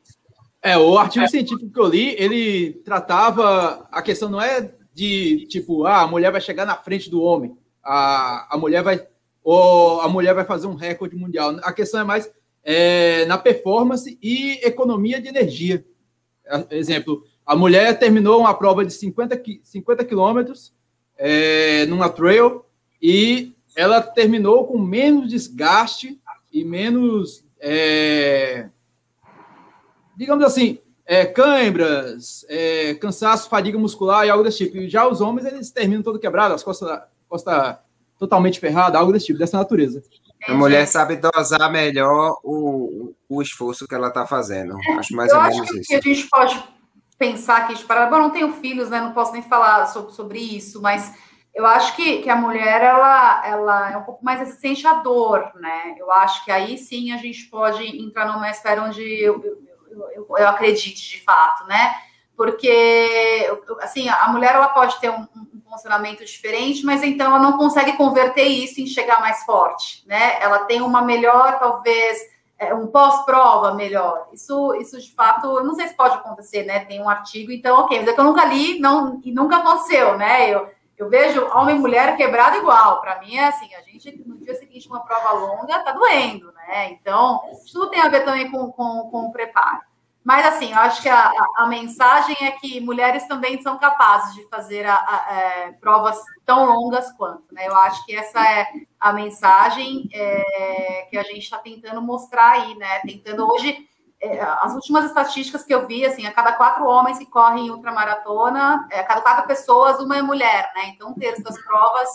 É, 0.61 0.77
o 0.77 0.97
artigo 0.97 1.25
é. 1.25 1.27
científico 1.27 1.69
que 1.69 1.79
eu 1.79 1.87
li, 1.87 2.15
ele 2.17 2.73
tratava 2.85 3.87
a 3.91 4.01
questão 4.01 4.29
não 4.29 4.41
é 4.41 4.71
de 4.93 5.45
tipo, 5.47 5.85
ah, 5.85 6.03
a 6.03 6.07
mulher 6.07 6.31
vai 6.31 6.39
chegar 6.39 6.65
na 6.65 6.75
frente 6.75 7.09
do 7.09 7.21
homem, 7.21 7.57
a, 7.83 8.55
a 8.55 8.57
mulher 8.57 8.81
vai 8.81 9.05
ou 9.43 10.01
a 10.01 10.07
mulher 10.07 10.33
vai 10.33 10.45
fazer 10.45 10.65
um 10.65 10.73
recorde 10.73 11.15
mundial. 11.15 11.59
A 11.61 11.71
questão 11.71 11.99
é 11.99 12.03
mais 12.03 12.31
é, 12.63 13.25
na 13.25 13.37
performance 13.37 14.17
e 14.21 14.53
economia 14.65 15.21
de 15.21 15.27
energia. 15.27 15.85
Exemplo, 16.71 17.23
a 17.45 17.55
mulher 17.55 17.97
terminou 17.99 18.39
uma 18.39 18.53
prova 18.53 18.83
de 18.83 18.93
50, 18.93 19.41
50 19.63 20.03
quilômetros 20.03 20.73
é, 21.17 21.85
numa 21.85 22.09
trail 22.09 22.65
e 23.01 23.53
ela 23.75 24.01
terminou 24.01 24.65
com 24.65 24.79
menos 24.79 25.29
desgaste 25.29 26.19
e 26.51 26.63
menos, 26.63 27.43
é, 27.59 28.69
digamos 30.15 30.43
assim, 30.43 30.79
é, 31.05 31.25
cãibras, 31.25 32.45
é, 32.49 32.95
cansaço, 32.95 33.49
fadiga 33.49 33.77
muscular 33.77 34.25
e 34.25 34.29
algo 34.29 34.43
desse 34.43 34.59
tipo. 34.59 34.77
E 34.77 34.89
já 34.89 35.07
os 35.07 35.21
homens, 35.21 35.45
eles 35.45 35.69
terminam 35.69 36.01
todo 36.01 36.17
quebrado, 36.17 36.55
as 36.55 36.63
costas, 36.63 37.01
costa 37.27 37.79
totalmente 38.17 38.59
ferrada, 38.59 38.97
algo 38.97 39.11
desse 39.11 39.27
tipo, 39.27 39.37
dessa 39.37 39.57
natureza. 39.57 40.01
A 40.47 40.53
mulher 40.53 40.87
sabe 40.87 41.17
dosar 41.17 41.71
melhor 41.71 42.37
o, 42.43 43.13
o 43.27 43.41
esforço 43.41 43.87
que 43.87 43.95
ela 43.95 44.07
está 44.07 44.25
fazendo. 44.25 44.77
Acho 44.97 45.15
mais 45.15 45.31
eu 45.31 45.37
ou 45.37 45.43
menos 45.43 45.59
acho 45.61 45.77
isso. 45.77 45.87
Que 45.87 45.95
a 45.95 46.01
gente 46.01 46.27
pode 46.29 46.74
pensar 47.17 47.65
que 47.65 47.73
a 47.73 47.75
gente 47.75 47.85
para. 47.85 48.05
Bom, 48.07 48.19
não 48.19 48.29
tenho 48.29 48.53
filhos, 48.53 48.89
né? 48.89 48.99
Não 49.01 49.13
posso 49.13 49.31
nem 49.33 49.41
falar 49.41 49.85
sobre, 49.87 50.13
sobre 50.13 50.39
isso, 50.39 50.81
mas 50.81 51.13
eu 51.53 51.65
acho 51.65 51.95
que, 51.95 52.21
que 52.21 52.29
a 52.29 52.35
mulher 52.35 52.81
ela, 52.81 53.45
ela 53.45 53.91
é 53.91 53.97
um 53.97 54.03
pouco 54.03 54.23
mais 54.23 54.39
resistente 54.39 54.85
à 54.85 54.95
dor, 54.95 55.51
né? 55.55 55.95
Eu 55.97 56.11
acho 56.11 56.43
que 56.43 56.51
aí 56.51 56.77
sim 56.77 57.13
a 57.13 57.17
gente 57.17 57.45
pode 57.45 57.83
entrar 57.83 58.25
numa 58.25 58.49
esfera 58.49 58.83
onde 58.83 59.01
eu, 59.01 59.41
eu, 59.89 60.11
eu, 60.11 60.27
eu 60.37 60.47
acredite 60.49 61.09
de 61.09 61.21
fato, 61.21 61.65
né? 61.65 61.95
Porque 62.35 63.49
assim 63.79 64.09
a 64.09 64.27
mulher 64.27 64.53
ela 64.55 64.67
pode 64.67 64.99
ter 64.99 65.09
um, 65.09 65.25
um 65.33 65.61
funcionamento 65.69 66.25
diferente, 66.25 66.85
mas 66.85 67.01
então 67.03 67.27
ela 67.27 67.39
não 67.39 67.57
consegue 67.57 67.93
converter 67.93 68.43
isso 68.43 68.81
em 68.81 68.85
chegar 68.85 69.21
mais 69.21 69.43
forte, 69.43 70.03
né? 70.05 70.37
Ela 70.41 70.65
tem 70.65 70.81
uma 70.81 71.01
melhor, 71.01 71.57
talvez, 71.57 72.17
é, 72.57 72.73
um 72.73 72.87
pós-prova 72.87 73.73
melhor. 73.73 74.27
Isso, 74.33 74.73
isso 74.75 74.99
de 74.99 75.11
fato, 75.13 75.45
eu 75.57 75.63
não 75.63 75.73
sei 75.73 75.87
se 75.87 75.95
pode 75.95 76.15
acontecer, 76.15 76.63
né? 76.63 76.85
Tem 76.85 77.01
um 77.01 77.09
artigo, 77.09 77.51
então, 77.51 77.79
ok, 77.79 77.99
mas 77.99 78.07
é 78.07 78.13
que 78.13 78.19
eu 78.19 78.25
nunca 78.25 78.45
li 78.45 78.79
não, 78.79 79.19
e 79.23 79.31
nunca 79.31 79.57
aconteceu, 79.57 80.17
né? 80.17 80.49
Eu, 80.49 80.69
eu 80.97 81.09
vejo 81.09 81.45
homem 81.53 81.75
e 81.75 81.79
mulher 81.79 82.15
quebrado 82.15 82.57
igual. 82.57 83.01
Para 83.01 83.19
mim 83.19 83.35
é 83.35 83.47
assim, 83.47 83.73
a 83.75 83.81
gente 83.81 84.23
no 84.25 84.37
dia 84.37 84.55
seguinte 84.55 84.87
uma 84.87 85.01
prova 85.01 85.33
longa 85.33 85.79
tá 85.79 85.91
doendo, 85.91 86.51
né? 86.53 86.91
Então, 86.91 87.41
isso 87.51 87.73
tudo 87.73 87.89
tem 87.89 88.01
a 88.01 88.09
ver 88.09 88.23
também 88.23 88.49
com, 88.49 88.71
com, 88.71 89.09
com 89.09 89.25
o 89.25 89.31
preparo. 89.31 89.81
Mas, 90.25 90.43
assim, 90.43 90.71
eu 90.71 90.79
acho 90.79 91.03
que 91.03 91.07
a, 91.07 91.31
a, 91.57 91.67
mensagem 91.67 92.35
é 92.41 92.49
que 92.53 92.81
mulheres 92.81 93.27
também 93.27 93.61
são 93.61 93.77
capazes 93.77 94.33
de 94.33 94.43
fazer 94.49 94.83
a, 94.83 94.95
a, 94.95 95.33
é, 95.35 95.71
provas 95.73 96.19
tão 96.43 96.65
longas 96.65 97.11
quanto, 97.11 97.43
né? 97.53 97.67
Eu 97.67 97.75
acho 97.75 98.03
que 98.07 98.15
essa 98.15 98.43
é 98.43 98.67
a 98.99 99.13
mensagem 99.13 100.09
é, 100.11 101.07
que 101.11 101.17
a 101.19 101.21
gente 101.21 101.43
está 101.43 101.59
tentando 101.59 102.01
mostrar 102.01 102.53
aí, 102.53 102.73
né? 102.73 103.01
Tentando 103.01 103.47
hoje, 103.47 103.87
é, 104.19 104.41
as 104.41 104.73
últimas 104.73 105.05
estatísticas 105.05 105.63
que 105.63 105.71
eu 105.71 105.85
vi, 105.85 106.03
assim, 106.03 106.25
a 106.25 106.33
cada 106.33 106.53
quatro 106.53 106.85
homens 106.85 107.19
que 107.19 107.27
correm 107.27 107.69
ultramaratona, 107.69 108.87
é, 108.89 109.01
a 109.01 109.03
cada 109.03 109.21
quatro 109.21 109.45
pessoas, 109.45 109.99
uma 109.99 110.17
é 110.17 110.23
mulher, 110.23 110.71
né? 110.75 110.87
Então, 110.87 111.11
um 111.11 111.13
terço 111.13 111.43
das 111.43 111.55
provas, 111.63 112.09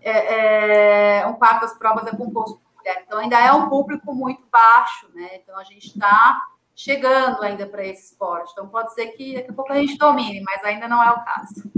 é, 0.00 1.18
é, 1.18 1.26
um 1.26 1.34
quarto 1.34 1.60
das 1.60 1.76
provas 1.76 2.06
é 2.06 2.16
composto 2.16 2.58
por 2.58 2.78
mulher. 2.78 3.02
Então, 3.06 3.18
ainda 3.18 3.38
é 3.38 3.52
um 3.52 3.68
público 3.68 4.14
muito 4.14 4.42
baixo, 4.50 5.10
né? 5.12 5.28
Então, 5.34 5.58
a 5.58 5.64
gente 5.64 5.88
está 5.88 6.40
chegando 6.82 7.42
ainda 7.42 7.66
para 7.66 7.84
esse 7.86 8.06
esporte. 8.06 8.52
Então 8.52 8.66
pode 8.68 8.94
ser 8.94 9.08
que 9.08 9.34
daqui 9.34 9.50
a 9.50 9.52
pouco 9.52 9.72
a 9.72 9.76
gente 9.76 9.98
domine, 9.98 10.42
mas 10.42 10.64
ainda 10.64 10.88
não 10.88 11.02
é 11.02 11.10
o 11.10 11.24
caso. 11.24 11.70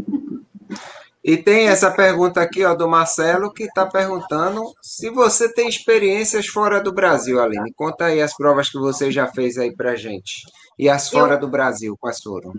E 1.25 1.37
tem 1.37 1.69
essa 1.69 1.91
pergunta 1.91 2.41
aqui, 2.41 2.65
ó, 2.65 2.75
do 2.75 2.89
Marcelo, 2.89 3.53
que 3.53 3.65
está 3.65 3.87
perguntando 3.87 4.63
se 4.81 5.11
você 5.11 5.53
tem 5.53 5.69
experiências 5.69 6.47
fora 6.47 6.81
do 6.81 6.93
Brasil, 6.93 7.41
Aline. 7.41 7.73
Conta 7.75 8.07
aí 8.07 8.21
as 8.21 8.37
provas 8.37 8.71
que 8.71 8.79
você 8.79 9.11
já 9.11 9.27
fez 9.27 9.57
aí 9.59 9.75
pra 9.75 9.95
gente. 9.95 10.43
E 10.79 10.89
as 10.89 11.09
fora 11.09 11.35
eu, 11.35 11.41
do 11.41 11.49
Brasil, 11.49 11.97
quais 12.01 12.21
foram? 12.21 12.53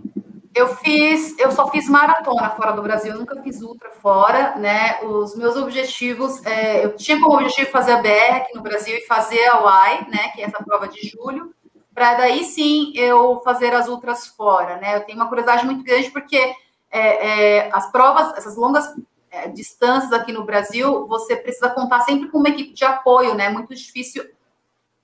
Eu 0.56 0.76
fiz, 0.78 1.38
eu 1.40 1.52
só 1.52 1.70
fiz 1.72 1.90
maratona 1.90 2.52
fora 2.52 2.72
do 2.74 2.82
Brasil, 2.82 3.14
nunca 3.16 3.42
fiz 3.42 3.62
ultra 3.62 3.90
fora, 3.92 4.56
né? 4.56 5.02
Os 5.02 5.36
meus 5.36 5.58
objetivos, 5.58 6.46
é, 6.46 6.86
eu 6.86 6.96
tinha 6.96 7.20
como 7.20 7.36
objetivo 7.36 7.70
fazer 7.70 7.94
a 7.94 8.02
BR 8.02 8.36
aqui 8.36 8.56
no 8.56 8.62
Brasil 8.62 8.96
e 8.96 9.08
fazer 9.08 9.44
a 9.48 9.62
UAI, 9.62 10.08
né? 10.10 10.30
Que 10.36 10.42
é 10.42 10.46
essa 10.46 10.64
prova 10.64 10.88
de 10.88 11.02
julho, 11.08 11.54
para 11.94 12.16
daí 12.16 12.44
sim 12.44 12.92
eu 12.96 13.42
fazer 13.42 13.74
as 13.74 13.88
ultras 13.88 14.28
fora, 14.28 14.78
né? 14.78 14.96
Eu 14.96 15.02
tenho 15.02 15.18
uma 15.18 15.28
curiosidade 15.28 15.66
muito 15.66 15.84
grande 15.84 16.10
porque 16.10 16.38
é, 16.92 17.58
é, 17.60 17.70
as 17.72 17.92
provas, 17.92 18.36
essas 18.38 18.56
longas 18.56 18.94
é, 19.32 19.48
distâncias 19.48 20.12
aqui 20.12 20.32
no 20.32 20.44
Brasil, 20.44 21.08
você 21.08 21.36
precisa 21.36 21.70
contar 21.70 22.02
sempre 22.02 22.30
com 22.30 22.38
uma 22.38 22.50
equipe 22.50 22.74
de 22.74 22.86
apoio, 22.86 23.34
né? 23.36 23.50
Muito 23.50 23.74
difícil. 23.74 24.24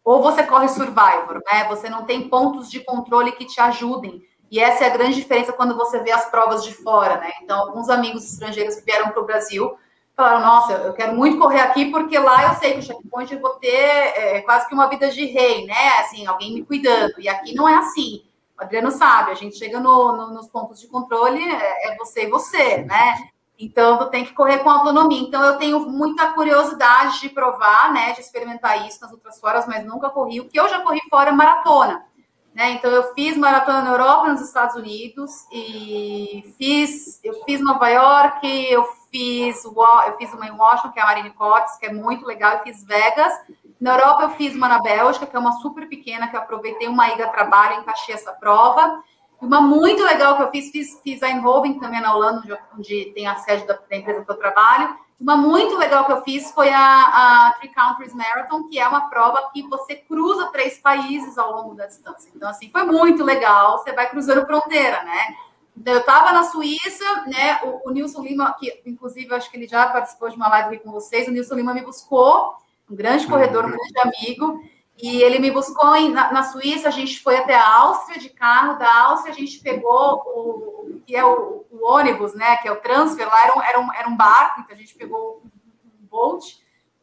Ou 0.03 0.21
você 0.21 0.43
corre 0.43 0.67
survivor, 0.67 1.41
né? 1.51 1.65
Você 1.67 1.89
não 1.89 2.05
tem 2.05 2.29
pontos 2.29 2.69
de 2.69 2.79
controle 2.79 3.31
que 3.33 3.45
te 3.45 3.59
ajudem. 3.61 4.23
E 4.51 4.59
essa 4.59 4.83
é 4.83 4.87
a 4.87 4.93
grande 4.93 5.15
diferença 5.15 5.53
quando 5.53 5.75
você 5.75 5.99
vê 5.99 6.11
as 6.11 6.29
provas 6.29 6.63
de 6.63 6.73
fora, 6.73 7.17
né? 7.17 7.31
Então, 7.41 7.59
alguns 7.59 7.89
amigos 7.89 8.23
estrangeiros 8.23 8.75
que 8.75 8.85
vieram 8.85 9.09
para 9.09 9.21
o 9.21 9.25
Brasil 9.25 9.77
falaram: 10.19 10.41
Nossa, 10.41 10.73
eu 10.73 10.93
quero 10.93 11.15
muito 11.15 11.39
correr 11.39 11.61
aqui 11.61 11.85
porque 11.85 12.19
lá 12.19 12.49
eu 12.49 12.53
sei 12.55 12.73
que 12.73 12.79
o 12.79 12.83
checkpoint 12.83 13.33
eu 13.33 13.39
vou 13.39 13.51
ter 13.51 13.67
é, 13.67 14.41
quase 14.41 14.67
que 14.67 14.73
uma 14.73 14.87
vida 14.87 15.09
de 15.09 15.25
rei, 15.25 15.65
né? 15.65 15.99
Assim, 15.99 16.27
alguém 16.27 16.53
me 16.53 16.63
cuidando. 16.63 17.13
E 17.19 17.29
aqui 17.29 17.55
não 17.55 17.67
é 17.67 17.75
assim. 17.75 18.23
O 18.59 18.63
Adriano 18.63 18.91
sabe, 18.91 19.31
a 19.31 19.35
gente 19.35 19.57
chega 19.57 19.79
no, 19.79 20.17
no, 20.17 20.33
nos 20.33 20.47
pontos 20.47 20.81
de 20.81 20.87
controle, 20.87 21.41
é, 21.41 21.93
é, 21.93 21.97
você 21.97 22.25
e 22.25 22.29
você, 22.29 22.79
né? 22.79 23.15
Então, 23.57 23.97
tu 23.97 24.05
tem 24.07 24.25
que 24.25 24.33
correr 24.33 24.59
com 24.59 24.69
autonomia. 24.69 25.21
Então, 25.21 25.43
eu 25.43 25.57
tenho 25.57 25.79
muita 25.81 26.33
curiosidade 26.33 27.21
de 27.21 27.29
provar, 27.29 27.91
né? 27.93 28.11
De 28.13 28.21
experimentar 28.21 28.85
isso 28.87 29.01
nas 29.01 29.11
outras 29.11 29.39
foras, 29.39 29.65
mas 29.65 29.85
nunca 29.85 30.09
corri. 30.09 30.41
O 30.41 30.49
que 30.49 30.59
eu 30.59 30.67
já 30.67 30.81
corri 30.81 31.01
fora 31.09 31.29
é 31.29 31.33
maratona. 31.33 32.05
Né? 32.53 32.71
Então, 32.71 32.91
eu 32.91 33.13
fiz 33.13 33.37
maratona 33.37 33.81
na 33.81 33.91
Europa, 33.91 34.29
nos 34.29 34.41
Estados 34.41 34.75
Unidos, 34.75 35.45
e 35.51 36.53
fiz, 36.57 37.19
eu 37.23 37.33
fiz 37.45 37.61
Nova 37.61 37.87
York, 37.89 38.47
eu 38.69 38.85
fiz, 39.11 39.63
eu 39.63 40.17
fiz 40.17 40.33
uma 40.33 40.47
em 40.47 40.51
Washington, 40.51 40.91
que 40.91 40.99
é 40.99 41.03
a 41.03 41.05
Marine 41.05 41.31
Corps, 41.31 41.77
que 41.79 41.85
é 41.85 41.93
muito 41.93 42.25
legal, 42.25 42.53
eu 42.53 42.59
fiz 42.59 42.83
Vegas, 42.83 43.33
na 43.79 43.93
Europa, 43.93 44.23
eu 44.23 44.29
fiz 44.31 44.53
uma 44.55 44.67
na 44.67 44.81
Bélgica, 44.81 45.25
que 45.25 45.35
é 45.35 45.39
uma 45.39 45.53
super 45.53 45.87
pequena, 45.87 46.27
que 46.27 46.35
eu 46.35 46.41
aproveitei 46.41 46.87
uma 46.87 47.07
ida 47.09 47.25
a 47.25 47.29
trabalho, 47.29 47.79
encaixei 47.79 48.13
essa 48.13 48.33
prova. 48.33 49.01
Uma 49.41 49.61
muito 49.61 50.03
legal 50.03 50.35
que 50.35 50.43
eu 50.43 50.51
fiz, 50.51 50.69
fiz, 50.69 50.99
fiz 51.01 51.23
a 51.23 51.29
Eindhoven, 51.29 51.79
também 51.79 52.01
na 52.01 52.13
Holanda, 52.13 52.39
onde, 52.39 52.57
onde 52.77 53.13
tem 53.15 53.25
a 53.25 53.35
sede 53.35 53.65
da, 53.65 53.79
da, 53.89 53.95
empresa 53.95 54.25
que 54.25 54.29
eu 54.29 54.35
trabalho. 54.35 54.97
Uma 55.17 55.37
muito 55.37 55.77
legal 55.77 56.05
que 56.05 56.11
eu 56.11 56.21
fiz 56.23 56.51
foi 56.51 56.69
a, 56.69 56.79
a 56.79 57.53
Three 57.53 57.73
Countries 57.73 58.13
Marathon, 58.13 58.67
que 58.67 58.77
é 58.77 58.85
uma 58.85 59.09
prova 59.09 59.49
que 59.53 59.63
você 59.63 59.95
cruza 59.95 60.47
três 60.47 60.79
países 60.79 61.37
ao 61.37 61.53
longo 61.53 61.73
da 61.73 61.85
distância. 61.85 62.29
Então, 62.35 62.49
assim, 62.49 62.69
foi 62.69 62.83
muito 62.83 63.23
legal. 63.23 63.77
Você 63.77 63.93
vai 63.93 64.09
cruzando 64.09 64.45
fronteira, 64.45 65.03
né? 65.03 65.35
Eu 65.85 65.99
estava 65.99 66.31
na 66.31 66.43
Suíça, 66.43 67.23
né? 67.27 67.59
O, 67.63 67.89
o 67.89 67.91
Nilson 67.91 68.21
Lima, 68.21 68.53
que 68.59 68.81
inclusive 68.85 69.33
acho 69.33 69.49
que 69.49 69.57
ele 69.57 69.67
já 69.67 69.87
participou 69.87 70.29
de 70.29 70.35
uma 70.35 70.49
live 70.49 70.75
aqui 70.75 70.83
com 70.83 70.91
vocês, 70.91 71.27
o 71.27 71.31
Nilson 71.31 71.55
Lima 71.55 71.73
me 71.73 71.81
buscou 71.81 72.55
um 72.89 72.95
grande 72.95 73.27
corredor, 73.27 73.65
um 73.65 73.71
grande 73.71 73.99
amigo. 73.99 74.63
E 75.01 75.21
ele 75.21 75.39
me 75.39 75.49
buscou 75.49 75.95
em, 75.95 76.11
na, 76.11 76.31
na, 76.31 76.43
Suíça, 76.43 76.89
a 76.89 76.91
gente 76.91 77.21
foi 77.21 77.37
até 77.37 77.55
a 77.55 77.77
Áustria 77.77 78.19
de 78.19 78.29
carro, 78.29 78.77
da 78.77 79.03
Áustria 79.03 79.33
a 79.33 79.35
gente 79.35 79.59
pegou 79.59 80.21
o 80.25 81.01
que 81.05 81.15
é 81.15 81.23
o, 81.23 81.65
o, 81.71 81.87
ônibus, 81.87 82.33
né? 82.33 82.57
Que 82.57 82.67
é 82.67 82.71
o 82.71 82.81
transfer, 82.81 83.25
lá 83.25 83.45
era 83.45 83.57
um, 83.57 83.63
era 83.63 83.79
um, 83.79 83.93
era 83.93 84.09
um 84.09 84.17
barco, 84.17 84.59
então 84.59 84.75
a 84.75 84.79
gente 84.79 84.93
pegou 84.95 85.41
um 85.45 86.05
Bolt, 86.07 86.55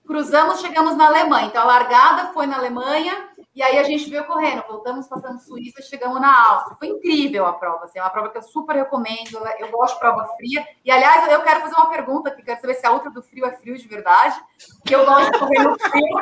cruzamos, 0.06 0.60
chegamos 0.60 0.94
na 0.94 1.06
Alemanha. 1.06 1.46
Então 1.46 1.62
a 1.62 1.66
largada 1.66 2.32
foi 2.34 2.46
na 2.46 2.56
Alemanha, 2.56 3.30
e 3.56 3.62
aí 3.62 3.78
a 3.78 3.82
gente 3.84 4.10
veio 4.10 4.26
correndo, 4.26 4.62
voltamos, 4.68 5.08
passando 5.08 5.40
Suíça, 5.40 5.80
chegamos 5.80 6.20
na 6.20 6.50
Áustria. 6.50 6.76
Foi 6.78 6.88
incrível 6.88 7.46
a 7.46 7.54
prova, 7.54 7.86
assim, 7.86 7.98
é 7.98 8.02
uma 8.02 8.10
prova 8.10 8.28
que 8.28 8.36
eu 8.36 8.42
super 8.42 8.76
recomendo. 8.76 9.40
Eu 9.58 9.70
gosto 9.70 9.94
de 9.94 10.00
prova 10.00 10.26
fria. 10.36 10.62
E, 10.84 10.90
aliás, 10.90 11.32
eu 11.32 11.40
quero 11.40 11.62
fazer 11.62 11.74
uma 11.74 11.88
pergunta 11.88 12.30
que 12.30 12.42
quero 12.42 12.60
saber 12.60 12.74
se 12.74 12.84
a 12.86 12.92
outra 12.92 13.10
do 13.10 13.22
frio 13.22 13.46
é 13.46 13.52
frio 13.52 13.78
de 13.78 13.88
verdade. 13.88 14.38
Que 14.84 14.94
eu 14.94 15.06
gosto 15.06 15.32
de 15.32 15.38
correr 15.38 15.62
no 15.62 15.78
frio. 15.78 16.18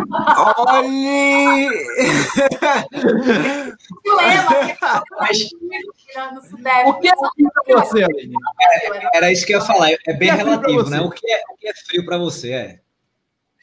Olha! 0.58 1.70
no 6.34 6.40
Sudeste. 6.40 6.88
O 6.88 7.00
que 7.00 7.08
é 7.08 7.14
frio 7.16 7.50
para 7.52 7.80
você, 7.80 8.04
Aline? 8.04 8.36
É, 8.62 9.16
era 9.16 9.32
isso 9.32 9.44
que 9.44 9.54
eu 9.54 9.58
ia 9.58 9.66
falar. 9.66 9.90
É 10.06 10.12
bem 10.12 10.28
é 10.28 10.34
relativo, 10.34 10.88
né? 10.88 11.00
O 11.00 11.10
que 11.10 11.28
é, 11.28 11.42
o 11.50 11.56
que 11.56 11.66
é 11.66 11.74
frio 11.74 12.06
para 12.06 12.16
você? 12.16 12.52
É 12.52 12.80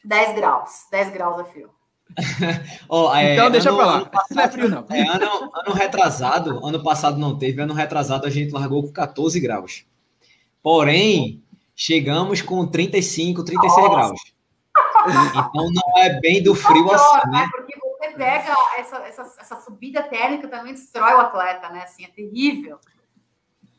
10 0.04 0.36
graus. 0.36 0.88
10 0.90 1.08
graus 1.08 1.40
é 1.40 1.44
frio 1.44 1.70
oh, 2.88 3.14
é, 3.14 3.34
então 3.34 3.50
deixa 3.50 3.72
para 3.72 3.86
lá. 3.86 4.04
Passado, 4.04 4.34
não 4.36 4.42
é 4.42 4.48
frio, 4.48 4.68
não. 4.68 4.86
É, 4.90 5.02
ano, 5.02 5.50
ano 5.54 5.74
retrasado, 5.74 6.64
ano 6.64 6.82
passado 6.82 7.18
não 7.18 7.38
teve, 7.38 7.60
ano 7.60 7.74
retrasado 7.74 8.26
a 8.26 8.30
gente 8.30 8.52
largou 8.52 8.82
com 8.82 8.92
14 8.92 9.38
graus. 9.40 9.84
Porém, 10.62 11.42
chegamos 11.74 12.42
com 12.42 12.66
35, 12.66 13.44
36 13.44 13.76
Nossa. 13.76 13.96
graus. 13.96 14.20
Então 15.30 15.70
não 15.72 15.98
é 15.98 16.20
bem 16.20 16.42
do 16.42 16.54
frio 16.54 16.84
pior, 16.84 16.94
assim, 16.94 17.30
né? 17.30 17.40
né? 17.40 17.48
Porque 17.50 17.78
você 17.78 18.08
pega 18.16 18.56
essa, 18.78 18.96
essa, 19.06 19.22
essa 19.40 19.60
subida 19.60 20.02
térmica 20.02 20.48
também 20.48 20.72
destrói 20.72 21.14
o 21.14 21.20
atleta, 21.20 21.68
né? 21.70 21.82
Assim, 21.82 22.04
é 22.04 22.08
terrível. 22.08 22.78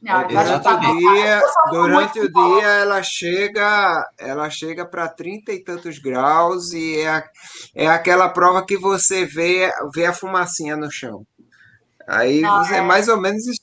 Não, 0.03 0.27
durante 0.27 0.67
o 0.67 0.79
dia, 0.79 1.41
durante 1.69 2.19
o 2.19 2.31
dia 2.33 2.67
ela 2.67 3.01
chega, 3.01 4.05
ela 4.19 4.49
chega 4.49 4.85
para 4.85 5.07
30 5.07 5.53
e 5.53 5.63
tantos 5.63 5.97
graus 5.97 6.73
e 6.73 6.99
é, 6.99 7.23
é 7.73 7.87
aquela 7.87 8.27
prova 8.27 8.65
que 8.65 8.77
você 8.77 9.25
vê, 9.25 9.71
vê 9.95 10.05
a 10.05 10.13
fumacinha 10.13 10.75
no 10.75 10.91
chão. 10.91 11.25
Aí 12.05 12.41
não, 12.41 12.65
é. 12.65 12.79
é 12.79 12.81
mais 12.81 13.07
ou 13.07 13.15
menos 13.15 13.47
isso. 13.47 13.61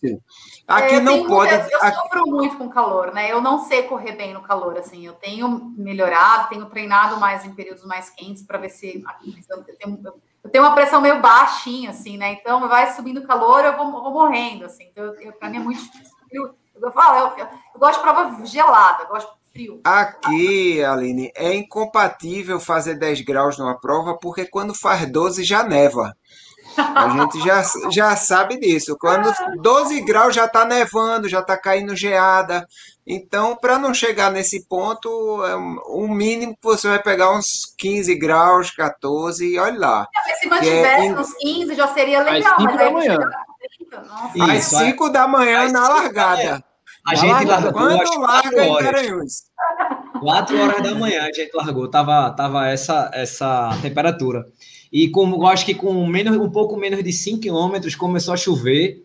Aqui 0.66 0.94
eu 0.94 1.02
não 1.02 1.26
pode. 1.26 1.52
eu 1.52 1.82
aqui... 1.82 1.94
sofro 1.94 2.26
muito 2.26 2.56
com 2.56 2.70
calor, 2.70 3.12
né? 3.12 3.30
Eu 3.30 3.42
não 3.42 3.58
sei 3.64 3.82
correr 3.82 4.12
bem 4.12 4.32
no 4.32 4.40
calor, 4.40 4.78
assim. 4.78 5.04
Eu 5.04 5.12
tenho 5.12 5.74
melhorado, 5.76 6.48
tenho 6.48 6.64
treinado 6.70 7.18
mais 7.18 7.44
em 7.44 7.52
períodos 7.52 7.84
mais 7.84 8.08
quentes 8.08 8.42
para 8.42 8.56
ver 8.56 8.70
se 8.70 9.04
eu 9.50 9.62
tenho, 9.78 10.00
eu 10.42 10.50
tenho 10.50 10.64
uma 10.64 10.74
pressão 10.74 11.02
meio 11.02 11.20
baixinha, 11.20 11.90
assim, 11.90 12.16
né? 12.16 12.32
Então 12.32 12.66
vai 12.66 12.90
subindo 12.94 13.18
o 13.18 13.26
calor, 13.26 13.62
eu 13.62 13.76
vou, 13.76 13.86
eu 13.88 14.02
vou 14.04 14.12
morrendo, 14.12 14.64
assim. 14.64 14.88
Então, 14.90 15.12
para 15.38 15.50
mim 15.50 15.58
é 15.58 15.60
muito 15.60 15.82
difícil 15.82 16.19
frio. 16.30 16.54
Eu 16.80 16.92
falo, 16.92 17.34
eu, 17.36 17.46
eu, 17.74 17.80
gosto 17.80 17.96
de 17.96 18.02
prova 18.02 18.46
gelada, 18.46 19.02
eu 19.02 19.08
gosto 19.08 19.28
de 19.28 19.52
frio. 19.52 19.80
Aqui, 19.84 20.82
Aline, 20.82 21.30
é 21.36 21.54
incompatível 21.54 22.58
fazer 22.58 22.94
10 22.94 23.20
graus 23.22 23.58
numa 23.58 23.78
prova, 23.78 24.16
porque 24.16 24.46
quando 24.46 24.74
faz 24.74 25.10
12 25.10 25.44
já 25.44 25.62
neva. 25.62 26.14
A 26.76 27.08
gente 27.08 27.40
já, 27.40 27.62
já 27.90 28.16
sabe 28.16 28.58
disso. 28.58 28.96
Quando 28.98 29.32
12 29.60 30.00
graus 30.02 30.34
já 30.34 30.44
está 30.44 30.64
nevando, 30.64 31.28
já 31.28 31.40
está 31.40 31.56
caindo 31.56 31.96
geada. 31.96 32.66
Então, 33.06 33.56
para 33.56 33.78
não 33.78 33.92
chegar 33.92 34.30
nesse 34.30 34.66
ponto, 34.68 35.08
é 35.44 35.56
o 35.56 36.06
mínimo 36.06 36.52
que 36.52 36.62
você 36.62 36.88
vai 36.88 37.02
pegar 37.02 37.32
uns 37.32 37.74
15 37.76 38.14
graus, 38.14 38.70
14, 38.70 39.44
e 39.44 39.58
olha 39.58 39.78
lá. 39.78 40.08
É, 40.28 40.36
se 40.36 40.48
mantivesse 40.48 41.06
é, 41.06 41.12
uns 41.12 41.32
15 41.34 41.74
já 41.74 41.88
seria 41.88 42.22
legal. 42.22 42.54
Às 42.54 42.62
5 42.62 42.76
da 42.76 42.90
manhã. 42.90 43.18
Às 44.40 44.64
5 44.64 45.08
da 45.10 45.26
manhã 45.26 45.70
na 45.70 45.88
largada. 45.88 46.64
A 47.06 47.14
gente 47.14 47.44
largou 47.44 47.72
Quando 47.72 48.20
larga 48.20 48.66
em 48.66 48.76
Garanhuns. 48.76 49.50
4 50.20 50.60
horas 50.60 50.82
da 50.82 50.94
manhã 50.94 51.22
a 51.22 51.32
gente 51.32 51.50
largou, 51.54 51.88
tava, 51.88 52.30
tava 52.32 52.68
essa, 52.68 53.10
essa 53.14 53.70
temperatura. 53.80 54.46
E 54.92 55.08
como 55.08 55.36
eu 55.36 55.46
acho 55.46 55.64
que 55.64 55.74
com 55.74 56.06
menos, 56.06 56.36
um 56.36 56.50
pouco 56.50 56.76
menos 56.76 57.02
de 57.02 57.12
5 57.12 57.40
quilômetros 57.40 57.94
começou 57.94 58.34
a 58.34 58.36
chover, 58.36 59.04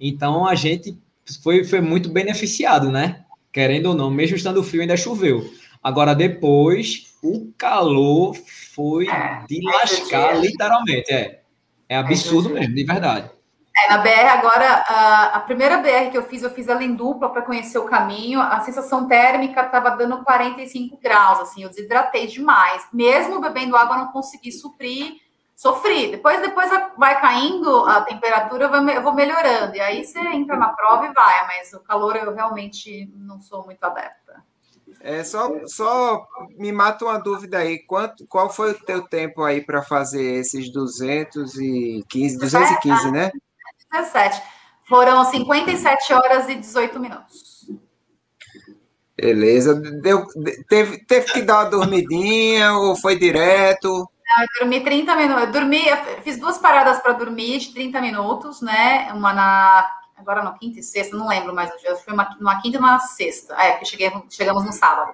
então 0.00 0.46
a 0.46 0.54
gente 0.54 0.98
foi, 1.42 1.64
foi 1.64 1.80
muito 1.80 2.08
beneficiado, 2.08 2.90
né? 2.90 3.24
Querendo 3.52 3.86
ou 3.86 3.94
não, 3.94 4.10
mesmo 4.10 4.36
estando 4.36 4.62
frio, 4.62 4.82
ainda 4.82 4.96
choveu. 4.96 5.44
Agora, 5.82 6.14
depois, 6.14 7.14
o 7.22 7.52
calor 7.58 8.34
foi 8.74 9.06
é, 9.06 9.44
de 9.46 9.60
lascar, 9.62 10.40
literalmente. 10.40 11.12
É, 11.12 11.40
é 11.88 11.96
absurdo 11.96 12.50
mesmo, 12.50 12.74
de 12.74 12.84
verdade. 12.84 13.30
É, 13.76 13.88
na 13.88 13.98
BR 13.98 14.28
agora, 14.30 14.84
a, 14.86 15.36
a, 15.36 15.40
primeira 15.40 15.78
BR 15.78 16.10
que 16.10 16.16
eu 16.16 16.22
fiz, 16.22 16.42
eu 16.42 16.50
fiz 16.50 16.68
ela 16.68 16.84
em 16.84 16.94
dupla 16.94 17.30
para 17.30 17.42
conhecer 17.42 17.78
o 17.78 17.86
caminho. 17.86 18.40
A 18.40 18.60
sensação 18.60 19.08
térmica 19.08 19.62
estava 19.62 19.90
dando 19.90 20.22
45 20.22 20.96
graus, 20.98 21.40
assim, 21.40 21.64
eu 21.64 21.68
desidratei 21.68 22.28
demais. 22.28 22.86
Mesmo 22.92 23.40
bebendo 23.40 23.76
água, 23.76 23.96
não 23.96 24.12
consegui 24.12 24.52
suprir, 24.52 25.16
sofri. 25.56 26.12
Depois, 26.12 26.40
depois 26.40 26.70
vai 26.96 27.20
caindo 27.20 27.84
a 27.86 28.02
temperatura, 28.02 28.70
eu 28.94 29.02
vou 29.02 29.12
melhorando. 29.12 29.74
E 29.74 29.80
aí 29.80 30.04
você 30.04 30.20
entra 30.20 30.56
na 30.56 30.68
prova 30.68 31.06
e 31.06 31.12
vai, 31.12 31.46
mas 31.48 31.72
o 31.72 31.80
calor 31.80 32.14
eu 32.14 32.32
realmente 32.32 33.10
não 33.16 33.40
sou 33.40 33.64
muito 33.64 33.82
adepta. 33.82 34.44
É 35.00 35.24
só, 35.24 35.50
só 35.66 36.24
me 36.56 36.70
mata 36.70 37.04
uma 37.04 37.18
dúvida 37.18 37.58
aí. 37.58 37.80
Quanto, 37.84 38.24
qual 38.28 38.48
foi 38.48 38.70
o 38.70 38.80
teu 38.80 39.02
tempo 39.02 39.42
aí 39.42 39.60
para 39.60 39.82
fazer 39.82 40.22
esses 40.22 40.72
215, 40.72 42.38
215, 42.38 43.10
né? 43.10 43.32
17. 44.02 44.42
Foram 44.88 45.24
57 45.24 46.12
horas 46.12 46.48
e 46.48 46.56
18 46.56 47.00
minutos. 47.00 47.66
Beleza. 49.16 49.74
Deu, 49.74 50.26
teve, 50.68 51.04
teve 51.06 51.32
que 51.32 51.42
dar 51.42 51.60
uma 51.60 51.70
dormidinha 51.70 52.74
ou 52.74 52.96
foi 52.96 53.18
direto? 53.18 53.86
Eu 53.88 54.46
dormi 54.60 54.80
30 54.80 55.16
minutos. 55.16 55.44
Eu 55.44 55.52
dormi, 55.52 55.88
eu 55.88 55.96
fiz 56.22 56.38
duas 56.38 56.58
paradas 56.58 56.98
para 57.00 57.12
dormir 57.12 57.58
de 57.58 57.72
30 57.72 58.00
minutos, 58.00 58.60
né? 58.60 59.10
Uma 59.12 59.32
na. 59.32 59.90
Agora 60.16 60.42
na 60.44 60.56
quinta 60.56 60.78
e 60.78 60.82
sexta, 60.82 61.16
não 61.16 61.28
lembro 61.28 61.54
mais 61.54 61.72
o 61.74 61.78
dia. 61.78 61.96
Foi 61.96 62.12
uma, 62.12 62.36
uma 62.40 62.60
quinta 62.60 62.76
e 62.76 62.80
uma 62.80 62.98
sexta. 63.00 63.54
É, 63.54 63.72
porque 63.72 63.86
cheguei, 63.86 64.12
chegamos 64.30 64.64
no 64.64 64.72
sábado. 64.72 65.12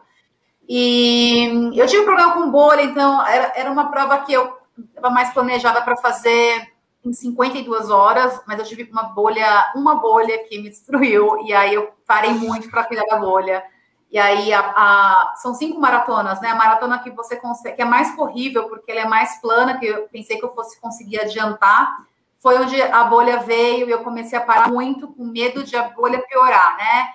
E 0.68 1.70
eu 1.74 1.86
tive 1.86 2.04
problema 2.04 2.32
com 2.32 2.50
bolha, 2.50 2.82
então 2.82 3.26
era, 3.26 3.52
era 3.56 3.70
uma 3.70 3.90
prova 3.90 4.18
que 4.18 4.32
eu 4.32 4.56
estava 4.78 5.10
mais 5.10 5.32
planejada 5.32 5.82
para 5.82 5.96
fazer 5.96 6.69
em 7.04 7.12
52 7.12 7.90
horas, 7.90 8.40
mas 8.46 8.58
eu 8.58 8.64
tive 8.64 8.90
uma 8.90 9.04
bolha, 9.04 9.72
uma 9.74 9.96
bolha 9.96 10.44
que 10.44 10.58
me 10.60 10.68
destruiu, 10.68 11.44
e 11.46 11.52
aí 11.52 11.74
eu 11.74 11.90
parei 12.06 12.32
muito 12.32 12.70
para 12.70 12.84
cuidar 12.84 13.04
da 13.04 13.16
bolha. 13.16 13.64
E 14.10 14.18
aí 14.18 14.52
a, 14.52 14.60
a, 14.60 15.34
são 15.36 15.54
cinco 15.54 15.80
maratonas, 15.80 16.40
né? 16.40 16.48
A 16.48 16.54
maratona 16.56 16.98
que 16.98 17.10
você 17.10 17.36
consegue, 17.36 17.76
que 17.76 17.82
é 17.82 17.84
mais 17.84 18.14
corrível, 18.16 18.68
porque 18.68 18.90
ela 18.90 19.02
é 19.02 19.06
mais 19.06 19.40
plana, 19.40 19.78
que 19.78 19.86
eu 19.86 20.08
pensei 20.08 20.36
que 20.36 20.44
eu 20.44 20.52
fosse 20.52 20.80
conseguir 20.80 21.20
adiantar, 21.20 21.96
foi 22.38 22.58
onde 22.58 22.80
a 22.82 23.04
bolha 23.04 23.38
veio 23.38 23.86
e 23.86 23.90
eu 23.90 24.02
comecei 24.02 24.36
a 24.36 24.42
parar 24.42 24.68
muito 24.68 25.06
com 25.08 25.24
medo 25.24 25.62
de 25.62 25.76
a 25.76 25.82
bolha 25.90 26.20
piorar, 26.26 26.76
né? 26.76 27.08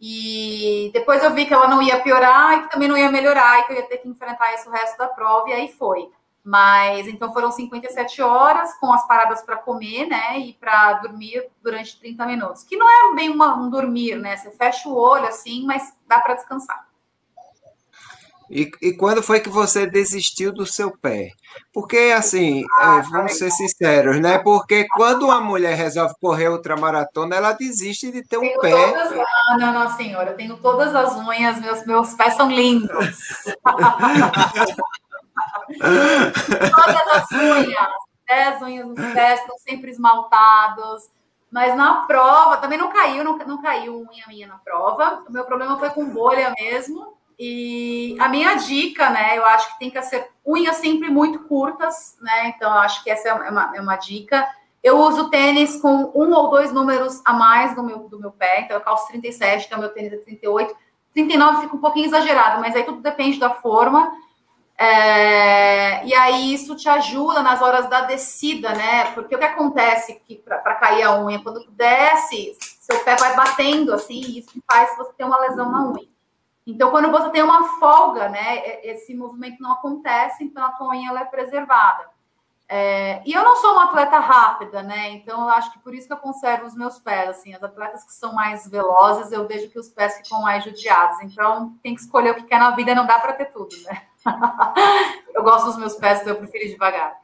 E 0.00 0.90
depois 0.92 1.22
eu 1.22 1.32
vi 1.32 1.44
que 1.44 1.52
ela 1.52 1.68
não 1.68 1.82
ia 1.82 2.00
piorar 2.00 2.58
e 2.58 2.62
que 2.62 2.70
também 2.70 2.88
não 2.88 2.96
ia 2.96 3.10
melhorar 3.10 3.60
e 3.60 3.64
que 3.64 3.72
eu 3.72 3.76
ia 3.76 3.82
ter 3.82 3.98
que 3.98 4.08
enfrentar 4.08 4.54
isso 4.54 4.68
o 4.68 4.72
resto 4.72 4.98
da 4.98 5.06
prova, 5.06 5.50
e 5.50 5.52
aí 5.52 5.68
foi. 5.68 6.10
Mas 6.42 7.06
então 7.06 7.32
foram 7.32 7.52
57 7.52 8.22
horas 8.22 8.74
com 8.78 8.92
as 8.92 9.06
paradas 9.06 9.42
para 9.42 9.56
comer, 9.56 10.06
né? 10.06 10.38
E 10.38 10.54
para 10.54 10.94
dormir 10.94 11.46
durante 11.62 11.98
30 12.00 12.26
minutos. 12.26 12.62
Que 12.62 12.76
não 12.76 12.88
é 12.88 13.14
bem 13.14 13.28
uma, 13.28 13.54
um 13.56 13.68
dormir, 13.68 14.16
né? 14.16 14.36
Você 14.36 14.50
fecha 14.50 14.88
o 14.88 14.96
olho 14.96 15.26
assim, 15.26 15.64
mas 15.66 15.92
dá 16.06 16.18
para 16.18 16.34
descansar. 16.34 16.90
E, 18.50 18.68
e, 18.82 18.92
quando 18.96 19.22
foi 19.22 19.38
que 19.38 19.48
você 19.48 19.86
desistiu 19.86 20.52
do 20.52 20.66
seu 20.66 20.90
pé? 20.90 21.30
Porque, 21.72 22.12
assim, 22.16 22.64
é, 22.80 23.02
vamos 23.02 23.38
ser 23.38 23.48
sinceros, 23.52 24.18
né? 24.20 24.38
Porque 24.38 24.88
quando 24.96 25.26
uma 25.26 25.40
mulher 25.40 25.76
resolve 25.76 26.16
correr 26.20 26.48
ultramaratona, 26.48 27.36
ela 27.36 27.52
desiste 27.52 28.10
de 28.10 28.26
ter 28.26 28.38
um 28.38 28.40
tenho 28.40 28.60
pé. 28.60 28.70
Todas... 28.72 29.12
Ah, 29.12 29.56
não, 29.56 29.72
não, 29.72 29.96
senhora, 29.96 30.30
eu 30.32 30.36
tenho 30.36 30.56
todas 30.56 30.92
as 30.96 31.14
unhas, 31.14 31.60
meus, 31.60 31.86
meus 31.86 32.12
pés 32.14 32.34
são 32.34 32.50
lindos. 32.50 33.16
Todas 35.78 37.08
as 37.08 37.32
unhas, 37.32 37.88
as 38.28 38.62
unhas 38.62 38.86
nos 38.86 39.12
pés 39.12 39.40
estão 39.40 39.58
sempre 39.58 39.90
esmaltados. 39.90 41.10
Mas 41.50 41.76
na 41.76 42.02
prova, 42.06 42.58
também 42.58 42.78
não 42.78 42.92
caiu, 42.92 43.24
não, 43.24 43.36
não 43.38 43.60
caiu 43.60 44.06
unha 44.08 44.24
minha 44.28 44.46
na 44.46 44.58
prova. 44.58 45.24
O 45.28 45.32
meu 45.32 45.44
problema 45.44 45.78
foi 45.78 45.90
com 45.90 46.08
bolha 46.08 46.54
mesmo. 46.58 47.18
E 47.42 48.16
a 48.20 48.28
minha 48.28 48.54
dica, 48.54 49.10
né? 49.10 49.36
Eu 49.36 49.44
acho 49.46 49.72
que 49.72 49.78
tem 49.78 49.90
que 49.90 50.00
ser 50.02 50.30
unhas 50.46 50.76
sempre 50.76 51.08
muito 51.08 51.40
curtas, 51.44 52.16
né? 52.20 52.48
Então, 52.48 52.70
acho 52.74 53.02
que 53.02 53.10
essa 53.10 53.28
é 53.28 53.32
uma, 53.32 53.76
é 53.76 53.80
uma 53.80 53.96
dica. 53.96 54.46
Eu 54.82 54.98
uso 54.98 55.28
tênis 55.30 55.80
com 55.80 56.12
um 56.14 56.32
ou 56.32 56.50
dois 56.50 56.72
números 56.72 57.20
a 57.24 57.32
mais 57.32 57.74
do 57.74 57.82
meu, 57.82 58.08
do 58.08 58.20
meu 58.20 58.30
pé. 58.30 58.60
Então, 58.60 58.76
eu 58.76 58.80
calço 58.82 59.08
37, 59.08 59.66
então 59.66 59.78
meu 59.78 59.88
tênis 59.88 60.12
é 60.12 60.18
38. 60.18 60.76
39 61.12 61.62
fica 61.62 61.76
um 61.76 61.80
pouquinho 61.80 62.06
exagerado, 62.06 62.60
mas 62.60 62.76
aí 62.76 62.84
tudo 62.84 63.00
depende 63.00 63.40
da 63.40 63.50
forma. 63.50 64.12
É, 64.82 66.06
e 66.06 66.14
aí 66.14 66.54
isso 66.54 66.74
te 66.74 66.88
ajuda 66.88 67.42
nas 67.42 67.60
horas 67.60 67.86
da 67.90 68.00
descida, 68.00 68.72
né? 68.72 69.12
Porque 69.12 69.36
o 69.36 69.38
que 69.38 69.44
acontece 69.44 70.14
que 70.26 70.36
para 70.36 70.74
cair 70.76 71.02
a 71.02 71.20
unha, 71.20 71.42
quando 71.42 71.62
tu 71.62 71.70
desce, 71.72 72.56
seu 72.58 72.98
pé 73.04 73.14
vai 73.14 73.36
batendo 73.36 73.92
assim, 73.92 74.22
e 74.22 74.38
isso 74.38 74.58
faz 74.66 74.96
você 74.96 75.12
ter 75.12 75.24
uma 75.24 75.38
lesão 75.38 75.70
na 75.70 75.86
unha. 75.86 76.08
Então, 76.66 76.90
quando 76.90 77.10
você 77.10 77.28
tem 77.28 77.42
uma 77.42 77.78
folga, 77.78 78.30
né, 78.30 78.80
esse 78.82 79.14
movimento 79.14 79.60
não 79.62 79.72
acontece, 79.72 80.44
então 80.44 80.64
a 80.64 80.70
tua 80.70 80.88
unha 80.88 81.10
ela 81.10 81.20
é 81.20 81.24
preservada. 81.26 82.08
É, 82.66 83.20
e 83.26 83.34
eu 83.34 83.42
não 83.44 83.56
sou 83.56 83.72
uma 83.72 83.84
atleta 83.84 84.18
rápida, 84.18 84.82
né? 84.82 85.10
Então 85.10 85.42
eu 85.42 85.48
acho 85.50 85.72
que 85.72 85.80
por 85.80 85.92
isso 85.94 86.06
que 86.06 86.12
eu 86.14 86.18
conservo 86.18 86.64
os 86.64 86.74
meus 86.74 86.98
pés. 86.98 87.28
Assim, 87.28 87.52
as 87.52 87.62
atletas 87.62 88.04
que 88.04 88.14
são 88.14 88.32
mais 88.32 88.66
velozes, 88.66 89.30
eu 89.30 89.46
vejo 89.46 89.68
que 89.68 89.78
os 89.78 89.88
pés 89.88 90.16
ficam 90.18 90.40
mais 90.40 90.64
judiados. 90.64 91.20
Então 91.20 91.74
tem 91.82 91.94
que 91.94 92.00
escolher 92.00 92.30
o 92.30 92.34
que 92.36 92.44
quer 92.44 92.60
na 92.60 92.70
vida, 92.70 92.94
não 92.94 93.04
dá 93.06 93.18
para 93.18 93.32
ter 93.32 93.46
tudo, 93.46 93.76
né? 93.82 94.09
eu 95.34 95.42
gosto 95.42 95.66
dos 95.66 95.78
meus 95.78 95.94
pés, 95.94 96.20
então 96.20 96.34
eu 96.34 96.38
prefiro 96.38 96.64
ir 96.64 96.70
devagar. 96.70 97.14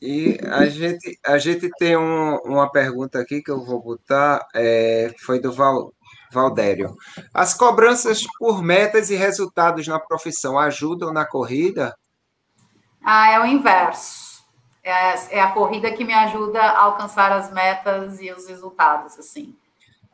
E 0.00 0.38
a 0.48 0.66
gente, 0.66 1.18
a 1.26 1.38
gente 1.38 1.68
tem 1.78 1.96
um, 1.96 2.36
uma 2.44 2.70
pergunta 2.70 3.18
aqui 3.18 3.42
que 3.42 3.50
eu 3.50 3.64
vou 3.64 3.82
botar, 3.82 4.46
é, 4.54 5.12
foi 5.18 5.40
do 5.40 5.52
Val, 5.52 5.92
Valdério. 6.30 6.94
As 7.34 7.52
cobranças 7.52 8.22
por 8.38 8.62
metas 8.62 9.10
e 9.10 9.16
resultados 9.16 9.88
na 9.88 9.98
profissão 9.98 10.58
ajudam 10.58 11.12
na 11.12 11.26
corrida? 11.26 11.96
Ah, 13.02 13.32
é 13.32 13.40
o 13.40 13.46
inverso. 13.46 14.44
É, 14.84 15.36
é 15.38 15.40
a 15.40 15.50
corrida 15.50 15.90
que 15.90 16.04
me 16.04 16.14
ajuda 16.14 16.60
a 16.60 16.82
alcançar 16.82 17.32
as 17.32 17.52
metas 17.52 18.20
e 18.20 18.30
os 18.30 18.46
resultados, 18.46 19.18
assim. 19.18 19.56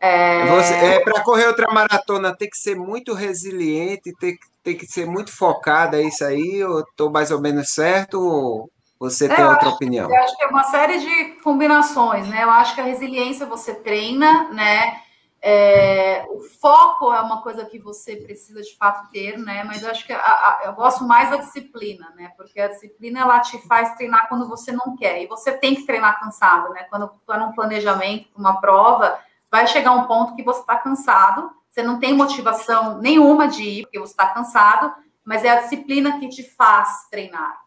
É, 0.00 0.96
é 0.96 1.00
para 1.00 1.22
correr 1.22 1.46
outra 1.46 1.72
maratona 1.72 2.36
tem 2.36 2.48
que 2.48 2.58
ser 2.58 2.74
muito 2.74 3.14
resiliente, 3.14 4.12
tem, 4.18 4.36
tem 4.64 4.77
que 4.77 4.87
ser 4.87 5.07
muito 5.07 5.31
focada, 5.31 6.00
é 6.00 6.05
isso 6.05 6.24
aí? 6.24 6.57
Eu 6.57 6.81
estou 6.81 7.11
mais 7.11 7.31
ou 7.31 7.40
menos 7.40 7.68
certo? 7.68 8.18
Ou 8.18 8.70
você 8.98 9.27
é, 9.27 9.35
tem 9.35 9.44
outra 9.44 9.66
acho, 9.66 9.77
opinião? 9.77 10.11
Eu 10.11 10.22
acho 10.22 10.37
que 10.37 10.44
é 10.44 10.46
uma 10.46 10.64
série 10.64 10.98
de 10.98 11.24
combinações, 11.42 12.27
né? 12.27 12.42
Eu 12.42 12.50
acho 12.50 12.74
que 12.74 12.81
a 12.81 12.85
resiliência 12.85 13.44
você 13.44 13.74
treina, 13.74 14.48
né? 14.50 15.00
É, 15.42 16.24
o 16.31 16.40
foco 16.40 17.12
é 17.12 17.20
uma 17.20 17.42
coisa 17.42 17.66
que 17.66 17.79
você 17.79 18.16
precisa 18.16 18.62
de 18.62 18.74
fato 18.79 19.11
ter, 19.11 19.37
né? 19.37 19.62
Mas 19.64 19.83
eu 19.83 19.90
acho 19.90 20.07
que 20.07 20.12
a, 20.14 20.18
a, 20.18 20.62
eu 20.64 20.72
gosto 20.72 21.05
mais 21.05 21.29
da 21.29 21.37
disciplina, 21.37 22.11
né? 22.16 22.33
Porque 22.35 22.59
a 22.59 22.68
disciplina 22.68 23.20
ela 23.20 23.40
te 23.40 23.59
faz 23.68 23.94
treinar 23.96 24.27
quando 24.31 24.48
você 24.48 24.72
não 24.72 24.96
quer. 24.96 25.22
E 25.22 25.27
você 25.27 25.53
tem 25.53 25.74
que 25.74 25.85
treinar 25.85 26.18
cansado, 26.18 26.72
né? 26.72 26.85
Quando 26.85 27.12
está 27.20 27.37
num 27.37 27.53
planejamento, 27.53 28.29
uma 28.35 28.59
prova, 28.59 29.18
vai 29.50 29.66
chegar 29.66 29.92
um 29.92 30.07
ponto 30.07 30.35
que 30.35 30.42
você 30.42 30.61
está 30.61 30.79
cansado, 30.79 31.50
você 31.74 31.82
não 31.82 31.98
tem 31.98 32.14
motivação 32.14 32.98
nenhuma 32.98 33.48
de 33.48 33.64
ir, 33.64 33.82
porque 33.82 33.98
você 33.98 34.12
está 34.12 34.28
cansado, 34.28 34.94
mas 35.24 35.42
é 35.44 35.48
a 35.48 35.60
disciplina 35.62 36.20
que 36.20 36.28
te 36.28 36.44
faz 36.44 37.08
treinar. 37.10 37.58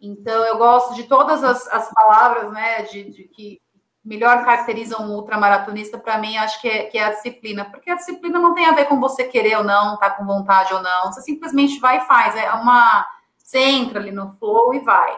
Então, 0.00 0.44
eu 0.44 0.58
gosto 0.58 0.94
de 0.94 1.04
todas 1.04 1.44
as, 1.44 1.68
as 1.68 1.88
palavras, 1.94 2.50
né, 2.50 2.82
de, 2.82 3.04
de, 3.10 3.22
que 3.28 3.62
melhor 4.04 4.44
caracterizam 4.44 5.06
um 5.06 5.14
ultramaratonista, 5.14 5.96
para 5.96 6.18
mim, 6.18 6.36
acho 6.38 6.60
que 6.60 6.68
é, 6.68 6.86
que 6.86 6.98
é 6.98 7.04
a 7.04 7.10
disciplina, 7.10 7.64
porque 7.64 7.88
a 7.88 7.94
disciplina 7.94 8.36
não 8.40 8.52
tem 8.52 8.66
a 8.66 8.72
ver 8.72 8.86
com 8.86 8.98
você 8.98 9.22
querer 9.22 9.56
ou 9.58 9.62
não, 9.62 9.96
tá 9.96 10.10
com 10.10 10.26
vontade 10.26 10.74
ou 10.74 10.82
não, 10.82 11.12
você 11.12 11.22
simplesmente 11.22 11.78
vai 11.78 11.98
e 11.98 12.06
faz, 12.06 12.34
é 12.34 12.50
uma, 12.54 13.06
você 13.38 13.60
entra 13.60 14.00
ali 14.00 14.10
no 14.10 14.32
flow 14.32 14.74
e 14.74 14.80
vai. 14.80 15.16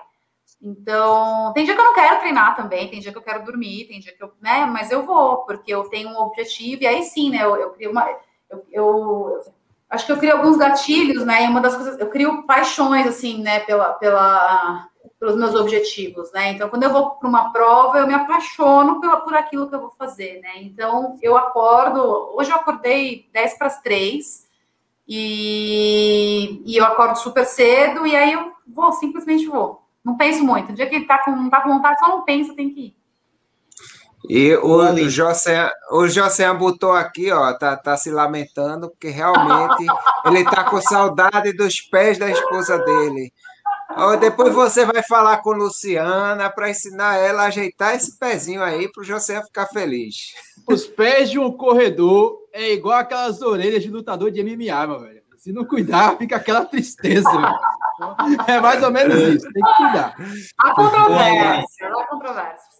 Então, 0.61 1.51
tem 1.55 1.65
dia 1.65 1.75
que 1.75 1.81
eu 1.81 1.85
não 1.85 1.95
quero 1.95 2.21
treinar 2.21 2.55
também, 2.55 2.91
tem 2.91 3.01
dia 3.01 3.11
que 3.11 3.17
eu 3.17 3.23
quero 3.23 3.43
dormir, 3.43 3.87
tem 3.87 4.01
dia 4.01 4.15
que 4.15 4.23
eu, 4.23 4.35
né, 4.43 4.67
mas 4.67 4.91
eu 4.91 5.07
vou, 5.07 5.47
porque 5.47 5.73
eu 5.73 5.89
tenho 5.89 6.11
um 6.11 6.19
objetivo, 6.19 6.83
e 6.83 6.87
aí 6.87 7.03
sim, 7.05 7.31
né, 7.31 7.43
eu, 7.43 7.57
eu 7.57 7.71
crio 7.71 7.91
uma, 7.91 8.07
eu, 8.71 9.41
eu, 9.41 9.53
acho 9.91 10.07
que 10.07 10.13
eu 10.13 10.19
crio 10.19 10.37
alguns 10.37 10.57
gatilhos, 10.57 11.25
né, 11.25 11.45
e 11.45 11.49
uma 11.49 11.61
das 11.61 11.75
coisas, 11.75 11.99
eu 11.99 12.09
crio 12.09 12.43
paixões, 12.45 13.07
assim, 13.07 13.43
né, 13.43 13.61
pela, 13.61 13.93
pela, 13.95 14.89
pelos 15.19 15.37
meus 15.37 15.55
objetivos, 15.55 16.33
né, 16.33 16.53
então 16.53 16.69
quando 16.69 16.83
eu 16.83 16.91
vou 16.91 17.11
para 17.11 17.29
uma 17.29 17.53
prova, 17.53 17.99
eu 17.99 18.07
me 18.07 18.15
apaixono 18.15 19.01
por, 19.01 19.21
por 19.23 19.35
aquilo 19.35 19.69
que 19.69 19.75
eu 19.75 19.81
vou 19.81 19.91
fazer, 19.91 20.41
né, 20.41 20.63
então 20.63 21.19
eu 21.23 21.37
acordo, 21.37 22.33
hoje 22.37 22.51
eu 22.51 22.57
acordei 22.57 23.29
10 23.33 23.59
para 23.59 23.67
as 23.67 23.81
3, 23.81 24.45
e, 25.07 26.63
e 26.65 26.77
eu 26.77 26.85
acordo 26.85 27.17
super 27.17 27.45
cedo, 27.45 28.07
e 28.07 28.17
aí 28.17 28.33
eu 28.33 28.53
vou, 28.67 28.93
simplesmente 28.93 29.47
vou, 29.47 29.83
não 30.05 30.17
penso 30.17 30.45
muito. 30.45 30.73
O 30.73 30.75
dia 30.75 30.87
que 30.87 31.01
tá 31.07 31.19
com, 31.19 31.31
não 31.31 31.51
tá 31.51 31.61
com 31.63 31.71
vontade, 31.71 31.99
só 31.99 32.09
não 32.09 32.23
pensa, 32.23 32.55
tem 32.55 32.71
que 32.71 32.81
ir. 32.81 32.97
E 34.29 34.55
o 34.57 35.11
José, 35.11 35.71
o 35.91 36.09
José 36.09 36.53
botou 36.55 36.93
aqui, 36.93 37.31
ó, 37.31 37.53
tá, 37.53 37.77
tá 37.77 37.97
se 37.97 38.11
lamentando, 38.11 38.89
porque 38.89 39.09
realmente 39.09 39.85
ele 40.25 40.45
tá 40.45 40.65
com 40.65 40.81
saudade 40.81 41.53
dos 41.53 41.81
pés 41.83 42.19
da 42.19 42.31
esposa 42.31 42.79
dele. 42.79 43.31
Ó, 43.97 44.17
depois 44.17 44.55
você 44.55 44.85
vai 44.87 45.03
falar 45.03 45.39
com 45.39 45.51
Luciana 45.51 46.51
para 46.51 46.71
ensinar 46.71 47.17
ela 47.17 47.43
a 47.43 47.47
ajeitar 47.47 47.95
esse 47.95 48.19
pezinho 48.19 48.63
aí 48.63 48.91
para 48.91 49.03
o 49.03 49.05
José 49.05 49.43
ficar 49.43 49.67
feliz. 49.67 50.33
Os 50.67 50.87
pés 50.87 51.31
de 51.31 51.39
um 51.39 51.53
corredor 51.53 52.39
é 52.53 52.73
igual 52.73 52.99
aquelas 52.99 53.43
orelhas 53.43 53.83
de 53.83 53.91
lutador 53.91 54.31
de 54.31 54.43
MMA, 54.43 54.87
meu 54.87 55.01
velho. 55.01 55.23
Se 55.37 55.53
não 55.53 55.67
cuidar, 55.67 56.17
fica 56.17 56.37
aquela 56.37 56.65
tristeza, 56.65 57.31
velho. 57.31 57.59
É 58.49 58.59
mais 58.59 58.83
ou 58.83 58.91
menos 58.91 59.15
isso, 59.15 59.53
tem 59.53 59.63
que 59.63 59.77
cuidar. 59.77 60.17
Há 60.59 60.75
controvérsia, 60.75 61.89
há 61.89 62.07
controvérsias. 62.07 62.74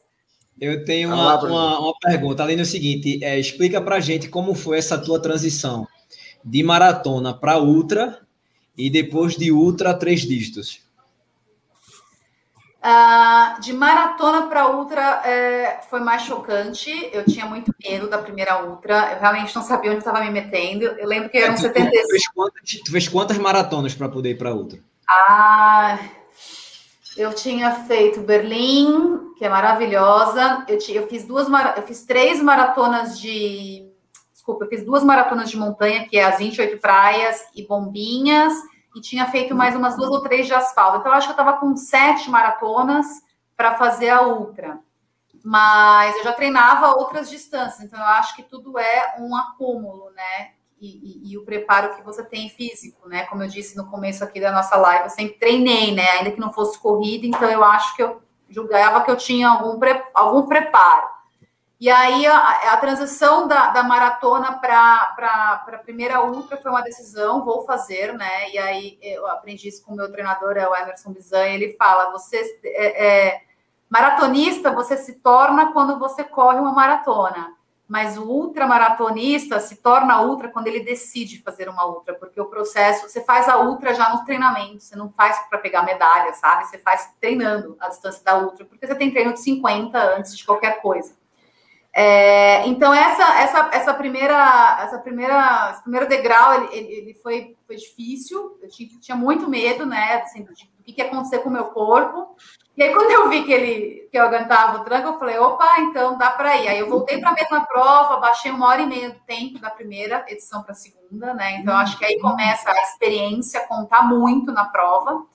Eu 0.61 0.85
tenho 0.85 1.09
uma, 1.09 1.43
uma, 1.43 1.79
uma, 1.81 1.95
pergunta, 2.01 2.43
além 2.43 2.57
do 2.57 2.65
seguinte, 2.65 3.23
é, 3.25 3.39
explica 3.39 3.81
pra 3.81 4.01
gente 4.01 4.29
como 4.29 4.55
foi 4.55 4.79
essa 4.79 4.97
tua 4.97 5.21
transição 5.21 5.87
de 6.45 6.63
maratona 6.63 7.35
para 7.35 7.59
ultra 7.59 8.21
e 8.77 8.89
depois 8.89 9.37
de 9.37 9.51
ultra 9.51 9.95
três 9.95 10.21
dígitos. 10.21 10.85
Uh, 12.85 13.59
de 13.63 13.73
maratona 13.73 14.43
para 14.43 14.71
ultra 14.71 15.23
é, 15.25 15.81
foi 15.89 16.01
mais 16.01 16.23
chocante. 16.23 16.91
Eu 17.15 17.25
tinha 17.25 17.47
muito 17.47 17.75
medo 17.83 18.11
da 18.11 18.19
primeira 18.19 18.63
ultra. 18.63 19.15
Eu 19.15 19.21
realmente 19.21 19.57
não 19.57 19.63
sabia 19.63 19.91
onde 19.91 20.01
estava 20.01 20.21
me 20.21 20.31
metendo. 20.31 20.85
Eu 20.85 21.09
lembro 21.09 21.31
que 21.31 21.39
eram 21.39 21.55
é, 21.55 21.57
tu, 21.57 21.63
75. 21.63 22.03
Tu 22.03 22.11
fez 22.11 22.29
quantas, 22.29 22.71
tu 22.85 22.93
fez 22.93 23.09
quantas 23.09 23.39
maratonas 23.39 23.95
para 23.95 24.09
poder 24.09 24.33
ir 24.33 24.39
para 24.39 24.55
ultra? 24.55 24.79
Ah, 25.09 25.99
eu 27.17 27.33
tinha 27.33 27.73
feito 27.87 28.21
Berlim, 28.21 29.35
que 29.37 29.45
é 29.45 29.49
maravilhosa. 29.49 30.65
Eu, 30.69 30.79
eu 30.95 31.09
fiz 31.09 31.25
duas, 31.25 31.47
eu 31.77 31.83
fiz 31.83 32.05
três 32.05 32.43
maratonas 32.43 33.19
de, 33.19 33.91
desculpa, 34.33 34.65
eu 34.65 34.69
fiz 34.69 34.85
duas 34.85 35.03
maratonas 35.05 35.51
de 35.51 35.57
montanha, 35.57 36.07
que 36.09 36.19
é 36.19 36.25
as 36.25 36.39
28 36.39 36.79
praias 36.79 37.41
e 37.55 37.67
bombinhas 37.67 38.53
e 38.95 39.01
tinha 39.01 39.27
feito 39.27 39.55
mais 39.55 39.75
umas 39.75 39.97
duas 39.97 40.11
ou 40.11 40.23
três 40.23 40.47
de 40.47 40.55
asfalto. 40.55 40.99
Então, 40.99 41.11
eu 41.11 41.17
acho 41.17 41.27
que 41.27 41.33
eu 41.33 41.43
estava 41.43 41.59
com 41.59 41.77
sete 41.77 42.31
maratonas 42.31 43.07
para 43.57 43.75
fazer 43.75 44.11
a 44.11 44.23
ultra. 44.23 44.79
Mas 45.45 46.17
eu 46.17 46.25
já 46.25 46.33
treinava 46.33 46.97
outras 46.97 47.29
distâncias, 47.29 47.81
então 47.81 47.99
eu 47.99 48.07
acho 48.07 48.35
que 48.35 48.43
tudo 48.43 48.79
é 48.79 49.17
um 49.19 49.37
acúmulo, 49.37 50.11
né? 50.13 50.53
E, 50.81 51.33
e, 51.33 51.39
o 51.39 51.45
preparo 51.45 51.95
que 51.95 52.03
você 52.03 52.23
tem 52.23 52.51
físico, 52.51 53.09
né? 53.09 53.25
Como 53.27 53.43
eu 53.43 53.49
disse 53.49 53.77
no 53.77 53.87
começo 53.87 54.23
aqui 54.23 54.39
da 54.39 54.53
nossa 54.53 54.77
live, 54.77 55.05
eu 55.05 55.11
sempre 55.11 55.39
treinei, 55.39 55.95
né? 55.95 56.07
Ainda 56.11 56.31
que 56.31 56.41
não 56.41 56.53
fosse 56.53 56.79
corrida, 56.79 57.27
então 57.27 57.49
eu 57.49 57.65
acho 57.65 57.97
que 57.97 58.03
eu 58.03 58.21
julgava 58.51 59.03
que 59.03 59.11
eu 59.11 59.17
tinha 59.17 59.49
algum, 59.49 59.79
pre, 59.79 60.03
algum 60.13 60.43
preparo. 60.47 61.09
E 61.81 61.91
aí 61.91 62.27
a, 62.27 62.73
a 62.73 62.77
transição 62.77 63.49
da, 63.49 63.71
da 63.71 63.83
maratona 63.83 64.59
para 64.59 65.15
a 65.67 65.79
primeira 65.83 66.23
ultra 66.25 66.57
foi 66.57 66.71
uma 66.71 66.83
decisão, 66.83 67.45
vou 67.45 67.65
fazer, 67.65 68.15
né? 68.15 68.51
E 68.53 68.59
aí 68.59 68.99
eu 69.03 69.27
aprendi 69.27 69.69
isso 69.69 69.85
com 69.85 69.93
o 69.93 69.97
meu 69.97 70.11
treinador, 70.11 70.57
é 70.57 70.69
o 70.69 70.75
Emerson 70.75 71.13
Bizan, 71.13 71.47
ele 71.47 71.75
fala: 71.77 72.11
você 72.11 72.59
é, 72.65 73.07
é, 73.07 73.43
maratonista 73.89 74.73
você 74.73 74.97
se 74.97 75.15
torna 75.21 75.73
quando 75.73 75.99
você 75.99 76.25
corre 76.25 76.59
uma 76.59 76.73
maratona. 76.73 77.55
Mas 77.87 78.17
o 78.17 78.25
ultramaratonista 78.25 79.61
se 79.61 79.77
torna 79.77 80.23
ultra 80.23 80.49
quando 80.49 80.69
ele 80.69 80.81
decide 80.81 81.43
fazer 81.43 81.69
uma 81.69 81.87
ultra, 81.87 82.15
porque 82.15 82.41
o 82.41 82.47
processo, 82.47 83.09
você 83.09 83.23
faz 83.23 83.47
a 83.49 83.61
ultra 83.61 83.93
já 83.95 84.15
no 84.15 84.25
treinamento, 84.25 84.83
você 84.83 84.97
não 84.97 85.11
faz 85.13 85.39
para 85.51 85.59
pegar 85.59 85.83
medalha, 85.83 86.33
sabe? 86.33 86.67
Você 86.67 86.79
faz 86.79 87.13
treinando 87.21 87.77
a 87.79 87.89
distância 87.89 88.25
da 88.25 88.39
ultra, 88.39 88.65
porque 88.65 88.87
você 88.87 88.95
tem 88.95 89.11
treino 89.11 89.35
de 89.35 89.41
50 89.41 89.99
antes 90.17 90.37
de 90.37 90.45
qualquer 90.45 90.81
coisa. 90.81 91.15
É, 91.97 92.67
então 92.67 92.93
essa 92.93 93.23
essa 93.39 93.71
essa 93.73 93.95
primeira 93.95 94.81
essa 94.83 94.99
primeira 94.99 95.71
esse 95.71 95.81
primeiro 95.83 96.09
degrau 96.09 96.55
ele, 96.55 96.77
ele, 96.77 96.93
ele 96.93 97.15
foi, 97.15 97.57
foi 97.69 97.77
difícil 97.77 98.59
eu 98.61 98.69
tinha, 98.69 98.89
tinha 98.99 99.17
muito 99.17 99.49
medo 99.49 99.87
né 99.87 100.15
assim, 100.15 100.43
do, 100.43 100.53
que, 100.53 100.93
que 100.93 101.01
ia 101.01 101.07
acontecer 101.07 101.39
com 101.39 101.49
o 101.49 101.53
meu 101.53 101.67
corpo 101.67 102.35
e 102.77 102.83
aí 102.83 102.93
quando 102.93 103.11
eu 103.11 103.29
vi 103.29 103.45
que 103.45 103.53
ele 103.53 104.09
que 104.11 104.19
eu 104.19 104.25
aguentava 104.25 104.79
o 104.79 104.85
tranco 104.85 105.09
eu 105.09 105.19
falei 105.19 105.39
opa 105.39 105.81
então 105.81 106.17
dá 106.19 106.31
para 106.31 106.57
ir 106.57 106.69
aí 106.69 106.79
eu 106.79 106.89
voltei 106.89 107.19
para 107.19 107.31
a 107.31 107.35
mesma 107.35 107.65
prova 107.67 108.19
baixei 108.19 108.51
uma 108.51 108.69
hora 108.69 108.83
e 108.83 108.87
meia 108.87 109.11
do 109.11 109.21
tempo 109.21 109.59
da 109.59 109.71
primeira 109.71 110.25
edição 110.29 110.63
para 110.63 110.73
a 110.73 110.77
segunda 110.77 111.35
né 111.35 111.59
então 111.59 111.77
acho 111.77 111.99
que 111.99 112.05
aí 112.05 112.19
começa 112.21 112.71
a 112.71 112.83
experiência 112.83 113.67
contar 113.67 114.03
muito 114.03 114.53
na 114.53 114.65
prova 114.67 115.27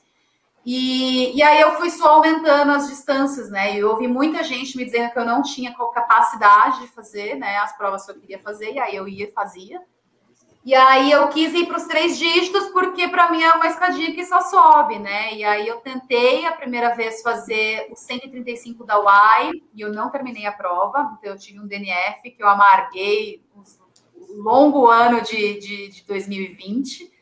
e, 0.65 1.35
e 1.35 1.41
aí 1.41 1.61
eu 1.61 1.71
fui 1.77 1.89
só 1.89 2.15
aumentando 2.15 2.71
as 2.71 2.87
distâncias, 2.87 3.49
né? 3.49 3.73
E 3.73 3.79
eu 3.79 3.89
ouvi 3.89 4.07
muita 4.07 4.43
gente 4.43 4.77
me 4.77 4.85
dizendo 4.85 5.11
que 5.11 5.17
eu 5.17 5.25
não 5.25 5.41
tinha 5.41 5.73
capacidade 5.73 6.81
de 6.81 6.87
fazer, 6.87 7.35
né? 7.35 7.57
As 7.57 7.75
provas 7.75 8.05
que 8.05 8.11
eu 8.11 8.19
queria 8.19 8.39
fazer, 8.39 8.73
e 8.73 8.79
aí 8.79 8.95
eu 8.95 9.07
ia 9.07 9.25
e 9.25 9.31
fazia. 9.31 9.81
E 10.63 10.75
aí 10.75 11.09
eu 11.09 11.27
quis 11.29 11.53
ir 11.53 11.67
para 11.67 11.77
os 11.77 11.85
três 11.85 12.17
dígitos, 12.17 12.67
porque 12.69 13.07
para 13.07 13.31
mim 13.31 13.41
é 13.41 13.53
uma 13.53 13.67
escadinha 13.67 14.13
que 14.13 14.25
só 14.25 14.41
sobe, 14.41 14.99
né? 14.99 15.33
E 15.33 15.43
aí 15.43 15.67
eu 15.67 15.77
tentei 15.77 16.45
a 16.45 16.51
primeira 16.51 16.93
vez 16.95 17.21
fazer 17.21 17.87
o 17.89 17.95
135 17.95 18.83
da 18.83 18.95
Y 19.41 19.61
e 19.73 19.81
eu 19.81 19.91
não 19.91 20.09
terminei 20.09 20.45
a 20.45 20.51
prova, 20.51 21.17
então 21.17 21.31
eu 21.31 21.37
tive 21.37 21.59
um 21.59 21.67
DNF 21.67 22.29
que 22.31 22.43
eu 22.43 22.47
amarguei 22.47 23.41
um 23.55 24.43
longo 24.43 24.87
ano 24.87 25.21
de, 25.21 25.59
de, 25.59 25.87
de 25.89 26.03
2020 26.05 27.19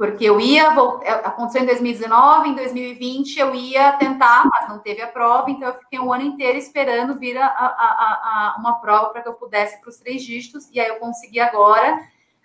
porque 0.00 0.24
eu 0.24 0.40
ia, 0.40 0.72
é, 1.02 1.10
aconteceu 1.10 1.62
em 1.62 1.66
2019, 1.66 2.48
em 2.48 2.54
2020 2.54 3.38
eu 3.38 3.54
ia 3.54 3.92
tentar, 3.98 4.48
mas 4.50 4.66
não 4.66 4.78
teve 4.78 5.02
a 5.02 5.06
prova, 5.06 5.50
então 5.50 5.68
eu 5.68 5.74
fiquei 5.74 6.00
um 6.00 6.10
ano 6.10 6.22
inteiro 6.22 6.56
esperando 6.56 7.18
vir 7.18 7.36
a, 7.36 7.44
a, 7.44 7.66
a, 7.66 8.54
a 8.54 8.56
uma 8.58 8.80
prova 8.80 9.10
para 9.10 9.20
que 9.20 9.28
eu 9.28 9.34
pudesse 9.34 9.78
para 9.78 9.90
os 9.90 9.98
três 9.98 10.22
dígitos, 10.22 10.70
e 10.72 10.80
aí 10.80 10.88
eu 10.88 10.96
consegui 10.96 11.38
agora. 11.38 12.00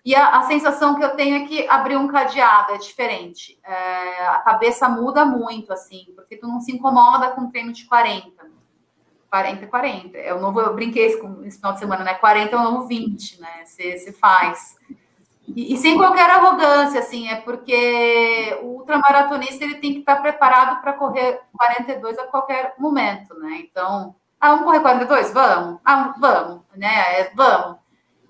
E 0.05 0.15
a, 0.15 0.43
sensação 0.43 0.93
que 0.93 1.03
eu 1.03 1.15
tenho 1.15 1.35
é 1.35 1.47
que 1.47 1.67
abrir 1.67 1.97
um 1.97 2.07
cadeado 2.07 2.73
é 2.73 2.77
diferente. 2.77 3.57
É, 3.63 4.27
a 4.27 4.37
cabeça 4.37 4.87
muda 4.87 5.25
muito, 5.25 5.73
assim, 5.73 6.05
porque 6.15 6.37
tu 6.37 6.47
não 6.47 6.61
se 6.61 6.71
incomoda 6.71 7.31
com 7.31 7.41
um 7.41 7.49
treino 7.49 7.73
de 7.73 7.85
40. 7.85 8.31
40 9.31 9.65
40. 9.65 10.17
É 10.19 10.31
o 10.31 10.39
novo, 10.39 10.61
eu 10.61 10.75
brinquei 10.75 11.07
esse 11.07 11.17
final 11.17 11.73
de 11.73 11.79
semana, 11.79 12.03
né? 12.03 12.13
40 12.13 12.55
é 12.55 12.59
o 12.59 12.63
novo 12.63 12.87
20, 12.87 13.41
né? 13.41 13.65
Você 13.65 14.13
faz. 14.13 14.75
E, 15.47 15.73
e, 15.73 15.77
sem 15.77 15.97
qualquer 15.97 16.29
arrogância, 16.29 16.99
assim, 16.99 17.27
é 17.27 17.37
porque 17.37 18.59
o 18.61 18.77
ultramaratonista 18.77 19.63
ele 19.63 19.75
tem 19.75 19.93
que 19.93 19.99
estar 19.99 20.17
preparado 20.17 20.81
para 20.81 20.93
correr 20.93 21.41
42 21.57 22.19
a 22.19 22.27
qualquer 22.27 22.75
momento, 22.77 23.33
né? 23.39 23.57
Então, 23.59 24.15
ah, 24.39 24.49
vamos 24.49 24.65
correr 24.65 24.81
42? 24.81 25.33
Vamos. 25.33 25.79
Ah, 25.83 26.13
vamos, 26.19 26.61
né? 26.75 27.21
É, 27.21 27.31
vamos. 27.33 27.84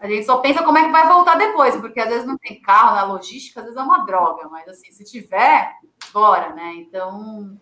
A 0.06 0.10
gente 0.10 0.26
só 0.26 0.38
pensa 0.38 0.64
como 0.64 0.78
é 0.78 0.86
que 0.86 0.92
vai 0.92 1.08
voltar 1.08 1.36
depois, 1.36 1.76
porque 1.78 2.00
às 2.00 2.10
vezes 2.10 2.26
não 2.26 2.38
tem 2.38 2.62
carro, 2.62 2.96
na 2.96 3.04
logística, 3.04 3.60
às 3.60 3.66
vezes 3.66 3.80
é 3.80 3.84
uma 3.84 4.06
droga, 4.06 4.48
mas 4.50 4.68
assim, 4.68 4.92
se 4.92 5.04
tiver, 5.04 5.72
bora, 6.14 6.54
né? 6.54 6.74
Então, 6.76 7.58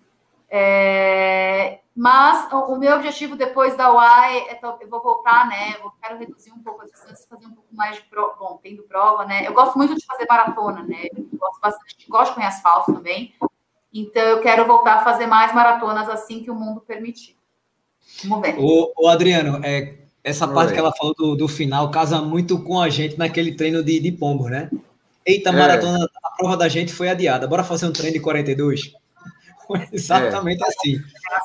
é, 0.49 1.79
mas 1.95 2.51
o, 2.51 2.75
meu 2.75 2.95
objetivo 2.95 3.35
depois 3.35 3.75
da 3.75 3.93
UAI 3.93 4.49
é 4.49 4.59
eu 4.81 4.89
vou 4.89 5.01
voltar, 5.01 5.47
né? 5.47 5.75
Eu 5.81 5.91
quero 6.01 6.19
reduzir 6.19 6.51
um 6.51 6.61
pouco 6.61 6.81
a 6.81 6.85
distância, 6.85 7.27
fazer 7.29 7.47
um 7.47 7.53
pouco 7.53 7.73
mais 7.73 7.95
de 7.95 8.01
prova, 8.03 8.35
bom, 8.37 8.59
tendo 8.61 8.83
prova, 8.83 9.25
né? 9.25 9.47
Eu 9.47 9.53
gosto 9.53 9.77
muito 9.77 9.95
de 9.95 10.05
fazer 10.05 10.27
maratona, 10.29 10.83
né? 10.83 11.07
Eu 11.15 11.39
gosto 11.39 11.59
bastante, 11.61 12.05
gosto 12.09 12.29
de 12.29 12.35
correr 12.35 12.47
asfalto 12.47 12.93
também. 12.93 13.33
Então 13.93 14.21
eu 14.23 14.41
quero 14.41 14.65
voltar 14.65 14.95
a 14.95 15.03
fazer 15.03 15.27
mais 15.27 15.53
maratonas 15.53 16.09
assim 16.09 16.43
que 16.43 16.51
o 16.51 16.55
mundo 16.55 16.81
permitir. 16.81 17.37
Vamos 18.25 18.41
ver. 18.41 18.55
O, 18.59 18.91
o 18.97 19.07
Adriano, 19.07 19.59
é, 19.63 20.02
essa 20.23 20.47
parte 20.47 20.69
Oi. 20.69 20.73
que 20.73 20.79
ela 20.79 20.93
falou 20.93 21.13
do, 21.13 21.35
do, 21.35 21.47
final 21.47 21.91
casa 21.91 22.21
muito 22.21 22.57
com 22.63 22.79
a 22.79 22.89
gente 22.89 23.17
naquele 23.17 23.55
treino 23.55 23.83
de, 23.83 23.99
de 23.99 24.11
pombo, 24.11 24.47
né? 24.47 24.69
Eita, 25.25 25.49
a 25.49 25.53
é. 25.53 25.55
maratona, 25.57 26.09
a 26.23 26.29
prova 26.37 26.55
da 26.55 26.69
gente 26.69 26.93
foi 26.93 27.09
adiada. 27.09 27.47
Bora 27.47 27.63
fazer 27.63 27.85
um 27.85 27.91
treino 27.91 28.13
de 28.13 28.19
42? 28.21 28.93
exatamente 29.91 30.63
é. 30.63 30.67
assim, 30.67 31.01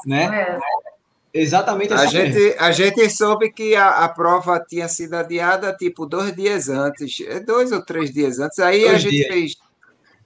né? 0.07 0.59
Exatamente 1.35 1.93
assim. 1.93 2.05
A 2.05 2.07
gente, 2.07 2.57
a 2.59 2.73
gente 2.73 3.11
soube 3.11 3.51
que 3.51 3.75
a, 3.75 4.05
a 4.05 4.09
prova 4.09 4.65
tinha 4.67 4.89
sido 4.89 5.15
adiada 5.15 5.73
tipo 5.75 6.07
dois 6.07 6.35
dias 6.35 6.69
antes, 6.69 7.21
é, 7.27 7.41
dois 7.41 7.73
ou 7.73 7.85
três 7.85 8.13
dias 8.13 8.39
antes. 8.39 8.59
Aí 8.61 8.83
dois 8.83 8.95
a 8.95 8.99
gente 8.99 9.11
dias. 9.11 9.27
fez. 9.27 9.57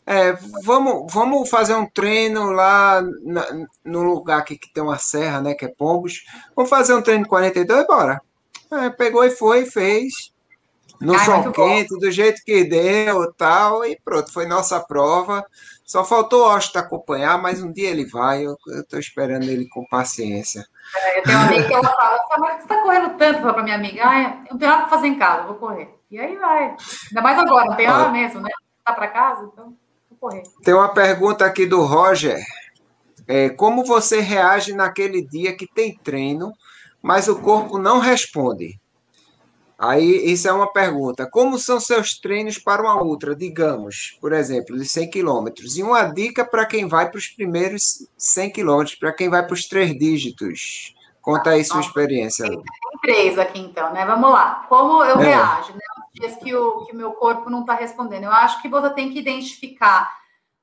É, 0.04 0.36
vamos, 0.64 1.12
vamos 1.12 1.48
fazer 1.48 1.74
um 1.74 1.86
treino 1.86 2.50
lá 2.50 3.02
na, 3.22 3.66
no 3.84 4.02
lugar 4.02 4.38
aqui 4.38 4.56
que 4.56 4.72
tem 4.72 4.82
uma 4.82 4.98
serra, 4.98 5.40
né? 5.40 5.54
Que 5.54 5.64
é 5.64 5.68
Pombos. 5.68 6.24
Vamos 6.54 6.70
fazer 6.70 6.94
um 6.94 7.02
treino 7.02 7.24
de 7.24 7.28
42, 7.28 7.86
bora. 7.86 8.20
É, 8.72 8.90
pegou 8.90 9.24
e 9.24 9.30
foi, 9.30 9.66
fez. 9.66 10.32
No 11.00 11.14
Ai, 11.14 11.24
sol 11.24 11.52
quente, 11.52 11.98
do 11.98 12.10
jeito 12.10 12.42
que 12.44 12.62
deu 12.62 13.32
tal, 13.34 13.84
e 13.84 13.98
pronto, 14.04 14.32
foi 14.32 14.46
nossa 14.46 14.78
prova. 14.80 15.44
Só 15.84 16.04
faltou 16.04 16.42
o 16.42 16.50
Austin 16.50 16.78
acompanhar, 16.78 17.42
mas 17.42 17.62
um 17.62 17.72
dia 17.72 17.90
ele 17.90 18.04
vai, 18.04 18.46
eu 18.46 18.56
estou 18.80 19.00
esperando 19.00 19.44
ele 19.44 19.68
com 19.68 19.84
paciência. 19.86 20.64
É, 20.96 21.18
eu 21.18 21.22
tenho 21.24 21.38
uma 21.38 21.46
amiga 21.46 21.66
que 21.66 21.74
ela 21.74 21.88
fala, 21.88 22.18
mas 22.38 22.56
você 22.56 22.62
está 22.62 22.82
correndo 22.82 23.18
tanto 23.18 23.40
para 23.40 23.62
minha 23.62 23.74
amiga? 23.76 24.02
Ah, 24.04 24.22
eu 24.22 24.52
não 24.52 24.58
tenho 24.58 24.70
nada 24.70 24.82
para 24.82 24.90
fazer 24.90 25.08
em 25.08 25.18
casa, 25.18 25.46
vou 25.46 25.56
correr. 25.56 25.88
E 26.10 26.18
aí 26.18 26.36
vai. 26.36 26.76
Ainda 27.08 27.20
mais 27.20 27.38
agora, 27.38 27.66
não 27.66 27.76
tem 27.76 27.86
nada 27.86 28.08
mesmo, 28.10 28.40
né? 28.40 28.50
Tá 28.84 28.92
para 28.92 29.08
casa, 29.08 29.50
então 29.52 29.76
vou 30.08 30.18
correr. 30.20 30.42
Tem 30.62 30.72
uma 30.72 30.88
pergunta 30.88 31.44
aqui 31.44 31.66
do 31.66 31.82
Roger. 31.82 32.38
É, 33.26 33.48
como 33.50 33.84
você 33.84 34.20
reage 34.20 34.72
naquele 34.72 35.26
dia 35.26 35.56
que 35.56 35.66
tem 35.66 35.96
treino, 35.98 36.52
mas 37.02 37.28
o 37.28 37.40
corpo 37.40 37.78
não 37.78 37.98
responde? 37.98 38.80
Aí, 39.78 40.30
isso 40.32 40.46
é 40.46 40.52
uma 40.52 40.72
pergunta. 40.72 41.28
Como 41.28 41.58
são 41.58 41.80
seus 41.80 42.20
treinos 42.20 42.56
para 42.56 42.82
uma 42.82 43.02
ultra, 43.02 43.34
digamos, 43.34 44.16
por 44.20 44.32
exemplo, 44.32 44.78
de 44.78 44.84
100 44.86 45.10
quilômetros? 45.10 45.76
E 45.76 45.82
uma 45.82 46.04
dica 46.04 46.44
para 46.44 46.64
quem 46.64 46.86
vai 46.86 47.10
para 47.10 47.18
os 47.18 47.26
primeiros 47.26 48.06
100 48.16 48.50
quilômetros, 48.52 48.94
para 48.94 49.12
quem 49.12 49.28
vai 49.28 49.44
para 49.44 49.54
os 49.54 49.66
três 49.66 49.98
dígitos. 49.98 50.94
Conta 51.20 51.50
aí 51.50 51.64
sua 51.64 51.80
experiência. 51.80 52.48
Tem 52.48 52.62
três 53.02 53.38
aqui, 53.38 53.58
então, 53.58 53.92
né? 53.92 54.06
Vamos 54.06 54.30
lá. 54.30 54.66
Como 54.68 55.02
eu 55.02 55.20
é. 55.20 55.24
reajo, 55.24 55.72
né? 55.72 55.80
Os 56.06 56.20
dias 56.20 56.36
que 56.36 56.54
o, 56.54 56.84
que 56.84 56.92
o 56.92 56.96
meu 56.96 57.12
corpo 57.12 57.50
não 57.50 57.62
está 57.62 57.74
respondendo. 57.74 58.24
Eu 58.24 58.32
acho 58.32 58.62
que 58.62 58.68
você 58.68 58.90
tem 58.90 59.10
que 59.10 59.18
identificar 59.18 60.21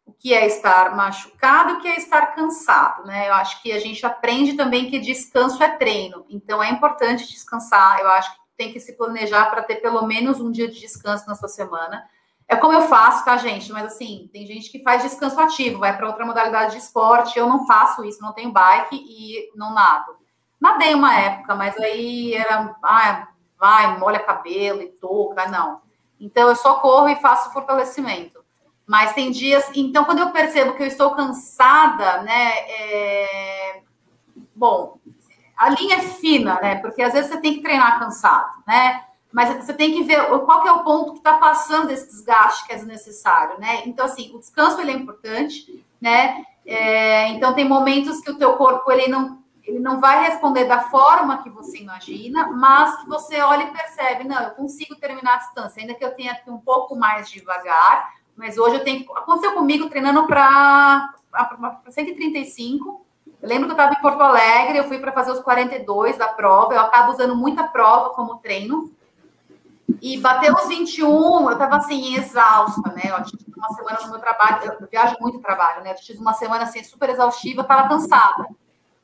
o 0.09 0.13
que 0.17 0.33
é 0.33 0.47
estar 0.47 0.95
machucado 0.95 1.73
o 1.73 1.81
que 1.81 1.87
é 1.87 1.95
estar 1.95 2.33
cansado, 2.33 3.05
né? 3.05 3.29
Eu 3.29 3.33
acho 3.35 3.61
que 3.61 3.71
a 3.71 3.79
gente 3.79 4.03
aprende 4.05 4.53
também 4.53 4.89
que 4.89 4.97
descanso 4.97 5.61
é 5.61 5.69
treino. 5.69 6.25
Então, 6.29 6.61
é 6.63 6.69
importante 6.69 7.29
descansar. 7.29 7.99
Eu 7.99 8.09
acho 8.09 8.33
que 8.33 8.39
tem 8.57 8.73
que 8.73 8.79
se 8.79 8.97
planejar 8.97 9.49
para 9.51 9.61
ter 9.61 9.75
pelo 9.75 10.05
menos 10.05 10.41
um 10.41 10.51
dia 10.51 10.67
de 10.67 10.79
descanso 10.79 11.27
na 11.27 11.35
sua 11.35 11.47
semana. 11.47 12.03
É 12.47 12.55
como 12.55 12.73
eu 12.73 12.81
faço, 12.87 13.23
tá, 13.23 13.37
gente? 13.37 13.71
Mas 13.71 13.93
assim, 13.93 14.27
tem 14.33 14.47
gente 14.47 14.71
que 14.71 14.81
faz 14.81 15.03
descanso 15.03 15.39
ativo, 15.39 15.79
vai 15.79 15.95
para 15.95 16.07
outra 16.07 16.25
modalidade 16.25 16.71
de 16.71 16.79
esporte. 16.79 17.37
Eu 17.37 17.47
não 17.47 17.67
faço 17.67 18.03
isso, 18.03 18.21
não 18.21 18.33
tenho 18.33 18.51
bike 18.51 18.95
e 18.95 19.51
não 19.55 19.73
nado. 19.73 20.17
Nadei 20.59 20.95
uma 20.95 21.17
época, 21.17 21.53
mas 21.53 21.77
aí 21.77 22.33
era, 22.33 22.75
ah, 22.83 23.27
vai, 23.57 23.97
molha 23.99 24.19
cabelo 24.19 24.81
e 24.81 24.87
toca, 24.87 25.47
não. 25.47 25.81
Então 26.19 26.49
eu 26.49 26.55
só 26.55 26.79
corro 26.79 27.07
e 27.07 27.15
faço 27.17 27.53
fortalecimento. 27.53 28.38
Mas 28.89 29.13
tem 29.13 29.29
dias, 29.29 29.69
então 29.75 30.03
quando 30.03 30.17
eu 30.17 30.31
percebo 30.31 30.73
que 30.73 30.81
eu 30.81 30.87
estou 30.87 31.11
cansada, 31.11 32.23
né, 32.23 32.53
é... 32.67 33.81
bom, 34.55 34.97
a 35.55 35.69
linha 35.69 35.97
é 35.97 36.01
fina, 36.01 36.59
né, 36.59 36.77
porque 36.77 37.03
às 37.03 37.13
vezes 37.13 37.29
você 37.29 37.39
tem 37.39 37.53
que 37.53 37.61
treinar 37.61 37.99
cansado, 37.99 38.51
né, 38.67 39.03
mas 39.31 39.63
você 39.63 39.75
tem 39.75 39.93
que 39.93 40.01
ver 40.01 40.25
qual 40.39 40.63
que 40.63 40.67
é 40.67 40.71
o 40.71 40.83
ponto 40.83 41.11
que 41.11 41.19
está 41.19 41.37
passando 41.37 41.91
esse 41.91 42.07
desgaste 42.07 42.65
que 42.65 42.73
é 42.73 42.77
desnecessário, 42.77 43.59
né? 43.59 43.83
Então, 43.85 44.05
assim, 44.05 44.31
o 44.33 44.39
descanso 44.39 44.81
ele 44.81 44.89
é 44.89 44.95
importante, 44.95 45.85
né? 46.01 46.43
É, 46.65 47.27
então, 47.27 47.53
tem 47.53 47.69
momentos 47.69 48.21
que 48.21 48.31
o 48.31 48.39
teu 48.39 48.53
corpo 48.53 48.91
ele 48.91 49.07
não, 49.07 49.37
ele 49.63 49.77
não 49.77 49.99
vai 49.99 50.23
responder 50.23 50.65
da 50.65 50.79
forma 50.89 51.43
que 51.43 51.49
você 51.51 51.77
imagina, 51.77 52.47
mas 52.47 52.99
que 53.01 53.07
você 53.07 53.39
olha 53.39 53.65
e 53.65 53.71
percebe, 53.71 54.27
não, 54.27 54.41
eu 54.41 54.49
consigo 54.51 54.95
terminar 54.95 55.35
a 55.35 55.37
distância, 55.37 55.79
ainda 55.79 55.93
que 55.93 56.03
eu 56.03 56.15
tenha 56.15 56.33
que 56.33 56.49
um 56.49 56.57
pouco 56.57 56.95
mais 56.95 57.29
devagar, 57.29 58.18
mas 58.39 58.57
hoje 58.57 58.77
eu 58.77 58.83
tenho. 58.85 59.05
Aconteceu 59.17 59.53
comigo 59.53 59.89
treinando 59.89 60.25
para 60.25 61.13
135, 61.89 63.05
eu 63.41 63.49
lembro 63.49 63.65
que 63.65 63.71
eu 63.71 63.75
estava 63.75 63.93
em 63.93 64.01
Porto 64.01 64.21
Alegre, 64.21 64.77
eu 64.77 64.85
fui 64.85 64.97
para 64.97 65.11
fazer 65.11 65.31
os 65.31 65.41
42 65.41 66.17
da 66.17 66.29
prova, 66.29 66.73
eu 66.73 66.79
acabo 66.79 67.11
usando 67.11 67.35
muita 67.35 67.65
prova 67.65 68.11
como 68.11 68.37
treino, 68.37 68.89
e 70.01 70.17
bateu 70.19 70.53
os 70.53 70.69
21, 70.69 71.51
eu 71.51 71.57
tava 71.57 71.75
assim, 71.75 72.15
exausta, 72.15 72.89
né? 72.93 73.01
Eu 73.07 73.21
tive 73.25 73.43
uma 73.57 73.69
semana 73.73 73.99
no 74.03 74.09
meu 74.09 74.19
trabalho, 74.19 74.77
eu 74.79 74.87
viajo 74.87 75.17
muito 75.19 75.39
trabalho, 75.39 75.83
né? 75.83 75.91
Eu 75.91 75.95
tive 75.95 76.19
uma 76.19 76.33
semana 76.33 76.63
assim, 76.63 76.81
super 76.81 77.09
exaustiva, 77.09 77.65
tava 77.65 77.89
cansada. 77.89 78.47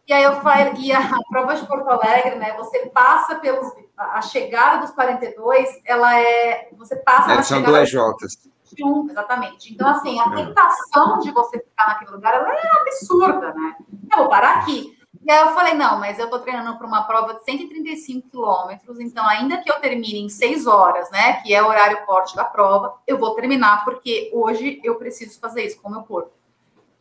E 0.07 0.13
aí 0.13 0.23
eu 0.23 0.39
falei, 0.41 0.71
e 0.77 0.93
a 0.93 1.01
prova 1.29 1.55
de 1.55 1.67
Porto 1.67 1.89
Alegre, 1.89 2.35
né? 2.35 2.53
Você 2.53 2.85
passa 2.85 3.35
pelos. 3.35 3.69
A 3.97 4.21
chegada 4.21 4.81
dos 4.81 4.91
42, 4.91 5.81
ela 5.85 6.19
é. 6.19 6.69
Você 6.77 6.95
passa. 6.97 7.33
É, 7.33 7.41
são 7.41 7.61
duas 7.61 7.89
jotas. 7.89 8.37
21, 8.75 9.09
exatamente. 9.09 9.73
Então, 9.73 9.87
assim, 9.87 10.19
a 10.19 10.29
tentação 10.31 11.19
de 11.19 11.31
você 11.31 11.59
ficar 11.59 11.87
naquele 11.87 12.11
lugar 12.11 12.33
ela 12.33 12.53
é 12.53 12.81
absurda, 12.81 13.53
né? 13.53 13.75
Eu 14.11 14.19
vou 14.19 14.29
parar 14.29 14.59
aqui. 14.59 14.95
E 15.25 15.31
aí 15.31 15.41
eu 15.41 15.55
falei, 15.55 15.73
não, 15.73 15.99
mas 15.99 16.19
eu 16.19 16.29
tô 16.29 16.37
treinando 16.37 16.77
para 16.77 16.85
uma 16.85 17.03
prova 17.03 17.33
de 17.33 17.43
135 17.43 18.29
quilômetros, 18.29 18.99
então 18.99 19.27
ainda 19.27 19.57
que 19.57 19.71
eu 19.71 19.79
termine 19.79 20.19
em 20.19 20.29
6 20.29 20.67
horas, 20.67 21.09
né, 21.09 21.41
que 21.41 21.51
é 21.51 21.63
o 21.63 21.67
horário 21.67 22.05
corte 22.05 22.35
da 22.35 22.43
prova, 22.43 22.93
eu 23.07 23.17
vou 23.17 23.33
terminar 23.33 23.83
porque 23.83 24.29
hoje 24.31 24.79
eu 24.83 24.95
preciso 24.97 25.39
fazer 25.39 25.65
isso 25.65 25.81
com 25.81 25.87
o 25.87 25.91
meu 25.91 26.03
corpo. 26.03 26.31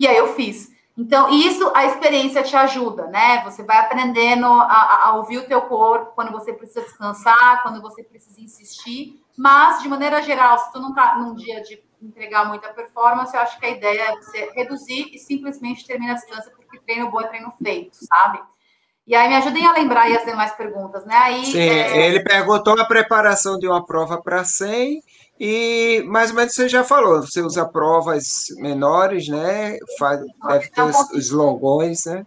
E 0.00 0.06
aí 0.06 0.16
eu 0.16 0.28
fiz. 0.28 0.73
Então, 0.96 1.28
isso 1.28 1.72
a 1.74 1.86
experiência 1.86 2.42
te 2.42 2.54
ajuda, 2.54 3.08
né? 3.08 3.42
Você 3.44 3.64
vai 3.64 3.78
aprendendo 3.78 4.46
a, 4.46 5.06
a 5.06 5.16
ouvir 5.16 5.38
o 5.38 5.46
teu 5.46 5.62
corpo 5.62 6.12
quando 6.14 6.30
você 6.30 6.52
precisa 6.52 6.82
descansar, 6.82 7.62
quando 7.62 7.82
você 7.82 8.04
precisa 8.04 8.40
insistir, 8.40 9.20
mas 9.36 9.82
de 9.82 9.88
maneira 9.88 10.22
geral, 10.22 10.56
se 10.58 10.72
tu 10.72 10.80
não 10.80 10.94
tá 10.94 11.16
num 11.18 11.34
dia 11.34 11.60
de 11.62 11.82
entregar 12.00 12.46
muita 12.46 12.68
performance, 12.68 13.34
eu 13.34 13.40
acho 13.40 13.58
que 13.58 13.66
a 13.66 13.70
ideia 13.70 14.02
é 14.02 14.16
você 14.16 14.50
reduzir 14.54 15.10
e 15.12 15.18
simplesmente 15.18 15.86
terminar 15.86 16.12
a 16.12 16.16
distância, 16.16 16.52
porque 16.54 16.78
treino 16.78 17.10
bom 17.10 17.20
é 17.20 17.26
treino 17.26 17.52
feito, 17.60 17.96
sabe? 17.96 18.40
E 19.06 19.14
aí 19.14 19.28
me 19.28 19.36
ajudem 19.36 19.66
a 19.66 19.72
lembrar 19.72 20.02
aí 20.02 20.16
as 20.16 20.24
demais 20.24 20.52
perguntas, 20.52 21.04
né? 21.04 21.14
Aí, 21.14 21.44
Sim, 21.44 21.58
é... 21.58 22.06
ele 22.06 22.20
perguntou 22.20 22.78
a 22.80 22.86
preparação 22.86 23.58
de 23.58 23.66
uma 23.66 23.84
prova 23.84 24.20
para 24.22 24.44
100 24.44 25.02
e 25.38 26.02
mais 26.06 26.30
ou 26.30 26.36
menos 26.36 26.54
você 26.54 26.68
já 26.68 26.84
falou, 26.84 27.22
você 27.22 27.40
usa 27.40 27.66
provas 27.66 28.44
menores, 28.56 29.28
né? 29.28 29.76
Faz, 29.98 30.20
deve 30.46 30.70
ter 30.70 30.82
os, 30.82 31.10
os 31.10 31.30
longões, 31.30 32.04
né? 32.04 32.24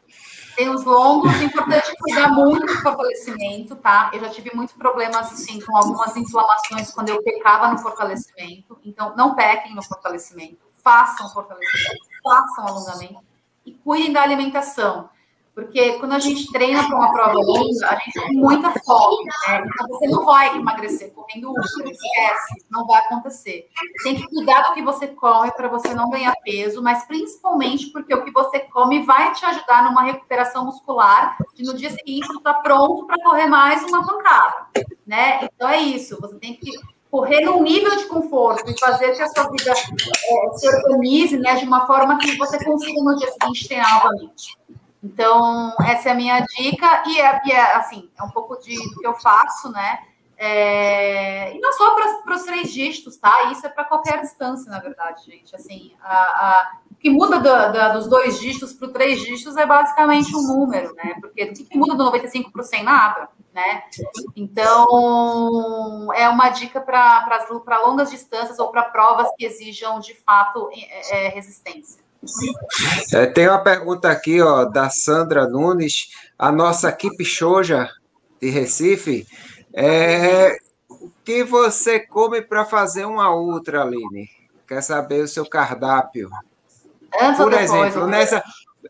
Tem 0.58 0.70
os 0.70 0.84
longos, 0.84 1.32
é 1.40 1.44
importante 1.44 1.96
cuidar 2.00 2.30
muito 2.30 2.66
do 2.66 2.82
fortalecimento, 2.82 3.76
tá? 3.76 4.10
Eu 4.12 4.22
já 4.22 4.30
tive 4.30 4.52
muitos 4.56 4.76
problemas, 4.76 5.32
assim, 5.32 5.62
com 5.62 5.78
algumas 5.78 6.18
inflamações 6.18 6.92
quando 6.92 7.10
eu 7.10 7.22
pecava 7.22 7.72
no 7.72 7.78
fortalecimento. 7.78 8.78
Então, 8.84 9.16
não 9.16 9.36
pequem 9.36 9.76
no 9.76 9.84
fortalecimento. 9.84 10.58
Façam 10.84 11.30
fortalecimento, 11.30 12.08
façam 12.24 12.68
alongamento 12.68 13.24
e 13.64 13.72
cuidem 13.72 14.12
da 14.12 14.24
alimentação. 14.24 15.10
Porque 15.58 15.94
quando 15.94 16.12
a 16.12 16.20
gente 16.20 16.52
treina 16.52 16.88
para 16.88 16.96
uma 16.96 17.12
prova 17.12 17.40
longa, 17.40 17.88
a 17.88 17.96
gente 17.96 18.14
tem 18.14 18.34
muita 18.36 18.72
fome, 18.86 19.26
né? 19.26 19.64
Então 19.66 19.88
você 19.88 20.06
não 20.06 20.24
vai 20.24 20.56
emagrecer 20.56 21.12
correndo 21.14 21.48
ultra, 21.48 21.92
esquece, 21.92 22.64
não 22.70 22.86
vai 22.86 23.00
acontecer. 23.00 23.68
Tem 24.04 24.18
que 24.18 24.28
cuidar 24.28 24.62
do 24.62 24.76
que 24.76 24.84
você 24.84 25.08
come 25.08 25.52
para 25.54 25.68
você 25.68 25.96
não 25.96 26.12
ganhar 26.12 26.36
peso, 26.44 26.80
mas 26.84 27.06
principalmente 27.06 27.88
porque 27.88 28.14
o 28.14 28.24
que 28.24 28.32
você 28.32 28.60
come 28.60 29.02
vai 29.02 29.34
te 29.34 29.44
ajudar 29.46 29.86
numa 29.86 30.04
recuperação 30.04 30.64
muscular, 30.64 31.36
e 31.58 31.64
no 31.64 31.74
dia 31.74 31.90
seguinte 31.90 32.28
você 32.28 32.38
está 32.38 32.54
pronto 32.54 33.08
para 33.08 33.24
correr 33.24 33.48
mais 33.48 33.84
uma 33.86 34.06
pancada, 34.06 34.68
né? 35.08 35.50
Então 35.56 35.68
é 35.68 35.80
isso, 35.80 36.22
você 36.22 36.36
tem 36.36 36.54
que 36.54 36.70
correr 37.10 37.42
num 37.42 37.64
nível 37.64 37.98
de 37.98 38.06
conforto 38.06 38.70
e 38.70 38.80
fazer 38.80 39.16
que 39.16 39.24
a 39.24 39.30
sua 39.30 39.50
vida 39.50 39.72
é, 39.72 40.54
se 40.54 40.68
organize, 40.68 41.38
né, 41.38 41.56
de 41.56 41.66
uma 41.66 41.88
forma 41.88 42.20
que 42.20 42.38
você 42.38 42.64
consiga 42.64 43.02
no 43.02 43.18
dia 43.18 43.32
seguinte 43.32 43.68
treinar 43.68 44.06
novamente. 44.06 44.58
Então, 45.04 45.76
essa 45.86 46.10
é 46.10 46.12
a 46.12 46.16
minha 46.16 46.40
dica, 46.40 47.04
e 47.08 47.22
é, 47.22 47.42
e 47.46 47.52
é 47.52 47.76
assim, 47.76 48.10
é 48.18 48.24
um 48.24 48.30
pouco 48.30 48.58
de, 48.58 48.76
do 48.76 49.00
que 49.00 49.08
eu 49.08 49.16
faço, 49.16 49.72
né? 49.72 50.00
É, 50.40 51.56
e 51.56 51.60
não 51.60 51.74
só 51.74 51.96
para 51.96 52.36
os 52.36 52.44
três 52.44 52.72
dígitos, 52.72 53.18
tá? 53.18 53.52
Isso 53.52 53.66
é 53.66 53.70
para 53.70 53.86
qualquer 53.86 54.22
distância, 54.22 54.70
na 54.72 54.80
verdade, 54.80 55.26
gente. 55.26 55.56
Assim, 55.56 55.94
a, 56.00 56.16
a, 56.16 56.72
o 56.92 56.96
que 56.96 57.10
muda 57.10 57.40
do, 57.40 57.94
dos 57.94 58.08
dois 58.08 58.40
dígitos 58.40 58.72
para 58.74 58.88
os 58.88 58.94
três 58.94 59.20
dígitos 59.20 59.58
é 59.58 59.66
basicamente 59.66 60.36
um 60.36 60.44
número, 60.44 60.94
né? 60.94 61.16
Porque 61.20 61.44
o 61.44 61.54
que 61.54 61.78
muda 61.78 61.96
do 61.96 62.04
95 62.04 62.52
para 62.52 62.62
o 62.62 62.64
100? 62.64 62.84
Nada, 62.84 63.30
né? 63.52 63.84
Então, 64.36 66.14
é 66.14 66.30
uma 66.30 66.50
dica 66.50 66.80
para 66.80 67.82
longas 67.84 68.12
distâncias 68.12 68.60
ou 68.60 68.70
para 68.70 68.84
provas 68.84 69.28
que 69.36 69.44
exijam, 69.44 70.00
de 70.00 70.14
fato, 70.14 70.70
é, 70.72 71.26
é, 71.26 71.30
resistência. 71.30 72.07
É, 73.14 73.26
tem 73.28 73.48
uma 73.48 73.64
pergunta 73.64 74.10
aqui, 74.10 74.42
ó, 74.42 74.66
da 74.66 74.90
Sandra 74.90 75.48
Nunes, 75.48 76.10
a 76.38 76.52
nossa 76.52 76.90
equipe 76.90 77.24
Shoja 77.24 77.90
de 78.42 78.50
Recife. 78.50 79.26
É, 79.74 80.58
o 80.90 81.12
que 81.24 81.44
você 81.44 82.00
come 82.00 82.42
para 82.42 82.66
fazer 82.66 83.06
uma 83.06 83.34
ultra, 83.34 83.82
Aline? 83.82 84.30
Quer 84.68 84.82
saber 84.82 85.24
o 85.24 85.28
seu 85.28 85.46
cardápio? 85.48 86.30
Antes 87.20 87.42
Por 87.42 87.54
exemplo, 87.54 88.08
nessa. 88.08 88.44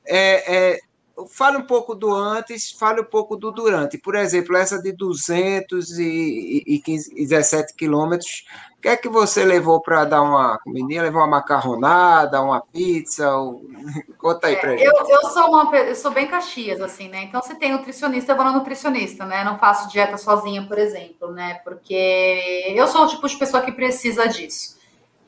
É, 0.06 0.56
é, 0.74 0.80
fale 1.26 1.58
um 1.58 1.66
pouco 1.66 1.96
do 1.96 2.14
antes, 2.14 2.72
fale 2.72 3.02
um 3.02 3.06
pouco 3.06 3.36
do 3.36 3.52
durante. 3.52 3.98
Por 3.98 4.14
exemplo, 4.16 4.56
essa 4.56 4.80
de 4.80 4.92
217 4.92 7.74
quilômetros, 7.74 8.46
o 8.78 8.82
que 8.82 8.90
é 8.90 8.96
que 8.96 9.10
você 9.10 9.44
levou 9.44 9.82
para 9.82 10.06
dar 10.06 10.22
uma 10.22 10.60
comidinha? 10.60 11.02
Levou 11.02 11.22
uma 11.22 11.28
macarronada, 11.28 12.40
uma 12.42 12.62
pizza? 12.62 13.36
Ou... 13.36 13.66
Conta 14.20 14.46
aí 14.48 14.58
para 14.58 14.76
é, 14.76 14.88
Eu, 14.88 14.94
eu, 15.08 15.24
sou 15.30 15.48
uma, 15.48 15.76
eu 15.76 15.96
sou 15.96 16.12
bem 16.12 16.28
caxias, 16.28 16.80
assim, 16.80 17.10
né? 17.10 17.24
Então, 17.24 17.42
se 17.42 17.56
tem 17.56 17.72
nutricionista, 17.72 18.34
eu 18.34 18.36
vou 18.36 18.46
no 18.46 18.54
nutricionista, 18.54 19.26
né? 19.26 19.44
não 19.44 19.58
faço 19.58 19.90
dieta 19.90 20.18
sozinha, 20.18 20.68
por 20.68 20.78
exemplo, 20.78 21.32
né? 21.32 21.56
Porque 21.64 22.72
eu 22.76 22.86
sou 22.88 23.06
o 23.06 23.08
tipo 23.08 23.28
de 23.28 23.36
pessoa 23.38 23.64
que 23.64 23.72
precisa 23.72 24.28
disso. 24.28 24.77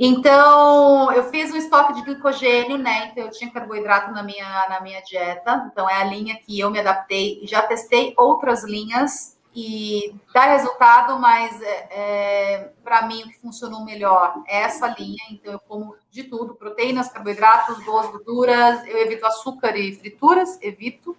Então, 0.02 1.12
eu 1.12 1.26
fiz 1.26 1.52
um 1.52 1.58
estoque 1.58 1.94
de 1.94 2.04
glicogênio, 2.04 2.78
né? 2.78 3.08
Então, 3.08 3.26
eu 3.26 3.32
tinha 3.32 3.52
carboidrato 3.52 4.14
na 4.14 4.24
minha, 4.24 4.66
na 4.70 4.80
minha 4.80 5.02
dieta. 5.02 5.70
Então, 5.70 5.90
é 5.90 5.96
a 5.96 6.06
linha 6.06 6.38
que 6.38 6.58
eu 6.58 6.72
me 6.72 6.80
adaptei. 6.80 7.42
Já 7.44 7.62
testei 7.64 8.14
outras 8.18 8.64
linhas 8.64 9.38
e 9.54 10.16
dá 10.34 10.46
resultado, 10.46 11.20
mas 11.20 11.62
é, 11.62 11.88
é 11.92 12.72
para 12.82 13.08
mim 13.08 13.24
o 13.24 13.28
que 13.28 13.42
funcionou 13.42 13.84
melhor 13.84 14.42
é 14.48 14.62
essa 14.62 14.88
linha. 14.88 15.22
Então, 15.32 15.52
eu 15.52 15.60
como 15.68 15.94
de 16.10 16.24
tudo: 16.24 16.56
proteínas, 16.56 17.12
carboidratos, 17.12 17.84
boas 17.84 18.08
gorduras. 18.10 18.88
Eu 18.88 19.00
evito 19.00 19.26
açúcar 19.26 19.76
e 19.76 19.94
frituras, 19.96 20.58
evito. 20.62 21.18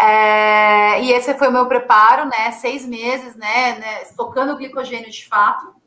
É, 0.00 1.02
e 1.02 1.10
esse 1.10 1.34
foi 1.34 1.48
o 1.48 1.52
meu 1.52 1.66
preparo, 1.66 2.26
né? 2.26 2.52
Seis 2.52 2.86
meses, 2.86 3.34
né? 3.34 3.76
né 3.80 4.02
estocando 4.02 4.52
o 4.52 4.56
glicogênio 4.56 5.10
de 5.10 5.26
fato. 5.26 5.77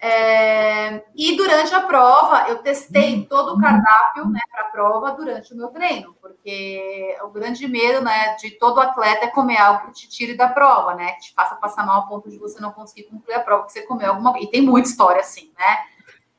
É, 0.00 1.02
e 1.12 1.36
durante 1.36 1.74
a 1.74 1.80
prova, 1.80 2.48
eu 2.48 2.58
testei 2.58 3.26
todo 3.26 3.54
o 3.54 3.60
cardápio 3.60 4.28
né, 4.28 4.40
para 4.48 4.62
a 4.62 4.70
prova 4.70 5.10
durante 5.10 5.52
o 5.52 5.56
meu 5.56 5.68
treino, 5.68 6.14
porque 6.20 7.16
o 7.22 7.28
grande 7.28 7.66
medo 7.66 8.04
né, 8.04 8.36
de 8.36 8.52
todo 8.52 8.80
atleta 8.80 9.24
é 9.24 9.30
comer 9.30 9.56
algo 9.56 9.86
que 9.86 9.92
te 9.92 10.08
tire 10.08 10.36
da 10.36 10.48
prova, 10.48 10.94
né? 10.94 11.12
Que 11.12 11.22
te 11.22 11.34
faça 11.34 11.56
passar 11.56 11.84
mal 11.84 12.02
ao 12.02 12.08
ponto 12.08 12.30
de 12.30 12.38
você 12.38 12.60
não 12.60 12.70
conseguir 12.70 13.04
concluir 13.04 13.34
a 13.34 13.40
prova, 13.40 13.66
que 13.66 13.72
você 13.72 13.82
comeu 13.82 14.10
alguma 14.10 14.38
E 14.40 14.46
tem 14.46 14.62
muita 14.62 14.88
história 14.88 15.20
assim, 15.20 15.50
né? 15.58 15.84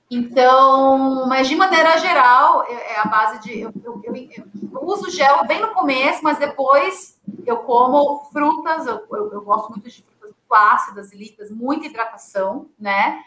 Então, 0.10 1.28
mas 1.28 1.48
de 1.48 1.56
maneira 1.56 1.98
geral, 1.98 2.64
é, 2.64 2.94
é 2.94 3.00
a 3.00 3.06
base 3.06 3.42
de. 3.42 3.60
Eu, 3.60 3.72
eu, 3.84 4.02
eu, 4.04 4.16
eu, 4.16 4.84
uso 4.84 5.12
gel 5.12 5.46
bem 5.46 5.62
no 5.62 5.70
começo, 5.70 6.24
mas 6.24 6.40
depois 6.40 7.20
eu 7.46 7.58
como 7.58 8.24
frutas, 8.32 8.88
eu, 8.88 9.42
gosto 9.42 9.70
muito 9.70 9.88
de 9.88 10.04
frutas 10.18 10.36
ácidas 10.52 11.14
líquidas, 11.14 11.52
muita 11.52 11.86
hidratação, 11.86 12.70
né? 12.80 13.24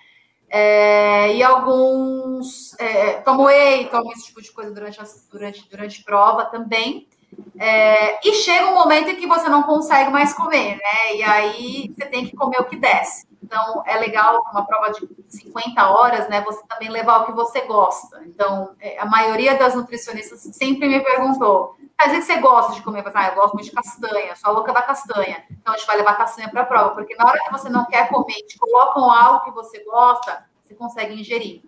É, 0.54 1.34
e 1.34 1.42
alguns 1.42 2.78
é, 2.78 3.14
tomo 3.22 3.44
whey, 3.44 3.88
tomo 3.88 4.12
esse 4.12 4.26
tipo 4.26 4.42
de 4.42 4.52
coisa 4.52 4.70
durante, 4.70 5.00
durante, 5.30 5.66
durante 5.70 6.04
prova 6.04 6.44
também. 6.44 7.08
É, 7.58 8.18
e 8.26 8.34
chega 8.34 8.66
um 8.66 8.74
momento 8.74 9.10
em 9.10 9.16
que 9.16 9.26
você 9.26 9.48
não 9.48 9.62
consegue 9.62 10.10
mais 10.10 10.32
comer, 10.32 10.76
né? 10.76 11.16
E 11.16 11.22
aí 11.22 11.94
você 11.94 12.06
tem 12.06 12.26
que 12.26 12.36
comer 12.36 12.60
o 12.60 12.64
que 12.64 12.76
desce. 12.76 13.26
Então 13.42 13.82
é 13.86 13.96
legal 13.98 14.40
uma 14.50 14.64
prova 14.64 14.90
de 14.92 15.08
50 15.28 15.90
horas, 15.90 16.28
né? 16.28 16.40
Você 16.42 16.62
também 16.66 16.88
levar 16.88 17.20
o 17.20 17.26
que 17.26 17.32
você 17.32 17.60
gosta. 17.62 18.22
Então 18.26 18.70
é, 18.80 18.98
a 18.98 19.04
maioria 19.04 19.56
das 19.56 19.74
nutricionistas 19.74 20.40
sempre 20.40 20.88
me 20.88 21.00
perguntou: 21.00 21.76
mas 21.98 22.12
o 22.12 22.16
que 22.16 22.22
você 22.22 22.36
gosta 22.38 22.74
de 22.74 22.82
comer? 22.82 23.04
Ah, 23.14 23.28
eu 23.28 23.34
gosto 23.36 23.54
muito 23.54 23.66
de 23.66 23.72
castanha, 23.72 24.34
sou 24.34 24.50
a 24.50 24.52
louca 24.54 24.72
da 24.72 24.82
castanha. 24.82 25.44
Então 25.50 25.72
a 25.72 25.76
gente 25.76 25.86
vai 25.86 25.96
levar 25.96 26.16
castanha 26.16 26.48
para 26.48 26.62
a 26.62 26.66
prova, 26.66 26.90
porque 26.94 27.14
na 27.14 27.26
hora 27.26 27.38
que 27.44 27.52
você 27.52 27.68
não 27.68 27.86
quer 27.86 28.08
comer, 28.08 28.42
te 28.46 28.58
colocam 28.58 29.08
algo 29.10 29.44
que 29.44 29.52
você 29.52 29.84
gosta, 29.84 30.44
você 30.62 30.74
consegue 30.74 31.20
ingerir. 31.20 31.62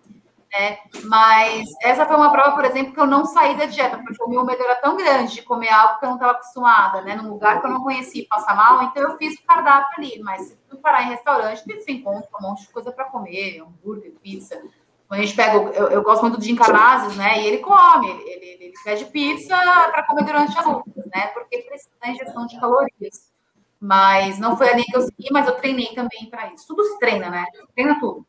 Né? 0.55 0.78
Mas 1.07 1.68
essa 1.82 2.07
foi 2.07 2.14
uma 2.14 2.30
prova, 2.30 2.52
por 2.52 2.64
exemplo, 2.64 2.94
que 2.94 3.00
eu 3.00 3.07
não 3.07 3.24
saí 3.24 3.57
da 3.57 3.66
dieta, 3.66 3.98
porque 3.98 4.22
o 4.22 4.28
meu 4.28 4.44
medo 4.44 4.62
era 4.62 4.76
tão 4.76 4.96
grande 4.96 5.34
de 5.34 5.42
comer 5.42 5.68
algo 5.68 5.98
que 5.98 6.05
eu 6.05 6.11
não 6.11 6.16
estava 6.16 6.32
acostumada, 6.32 7.02
né? 7.02 7.16
Num 7.16 7.30
lugar 7.30 7.61
que 7.61 7.66
eu 7.66 7.72
não 7.72 7.82
conhecia 7.82 8.24
passar 8.30 8.55
mal, 8.55 8.84
então 8.84 9.02
eu 9.02 9.18
fiz 9.18 9.34
o 9.34 9.44
cardápio 9.44 9.98
ali. 9.98 10.22
Mas 10.22 10.42
se 10.42 10.57
tu 10.70 10.76
parar 10.76 11.02
em 11.02 11.09
restaurante, 11.09 11.64
você 11.66 11.90
encontra 11.90 12.28
um 12.38 12.42
monte 12.42 12.62
de 12.62 12.68
coisa 12.68 12.92
para 12.92 13.07
comer, 13.07 13.62
hambúrguer, 13.62 14.12
pizza. 14.22 14.62
Quando 15.09 15.20
a 15.20 15.24
gente 15.24 15.34
pega, 15.34 15.57
eu, 15.57 15.88
eu 15.88 16.02
gosto 16.05 16.22
muito 16.22 16.40
de 16.40 16.52
Encarnazes, 16.52 17.16
né? 17.16 17.42
E 17.42 17.46
ele 17.48 17.59
come, 17.59 18.09
ele, 18.09 18.22
ele, 18.22 18.64
ele 18.64 18.72
pede 18.84 19.07
pizza 19.07 19.57
para 19.57 20.07
comer 20.07 20.24
durante 20.24 20.57
as 20.57 20.64
lutas, 20.64 21.05
né? 21.12 21.26
Porque 21.34 21.59
precisa 21.62 21.90
da 22.00 22.11
injeção 22.11 22.46
de 22.46 22.61
calorias. 22.61 23.32
Mas 23.80 24.38
não 24.38 24.57
foi 24.57 24.68
a 24.68 24.74
linha 24.74 24.86
que 24.86 24.96
eu 24.96 25.02
segui, 25.02 25.28
mas 25.32 25.48
eu 25.48 25.57
treinei 25.57 25.88
também 25.94 26.30
para 26.30 26.52
isso. 26.52 26.64
Tudo 26.68 26.84
se 26.84 26.98
treina, 27.00 27.28
né? 27.28 27.44
Treina 27.74 27.98
tudo. 27.98 28.24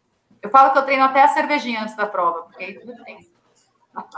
Eu 0.45 0.51
falo 0.51 0.71
que 0.71 0.77
eu 0.77 0.83
treino 0.83 1.03
até 1.03 1.23
a 1.23 1.27
cervejinha 1.27 1.81
antes 1.81 1.97
da 1.97 2.05
prova, 2.05 2.43
porque 2.43 2.63
aí 2.63 2.79
tudo 2.79 2.93
tem. 3.03 3.17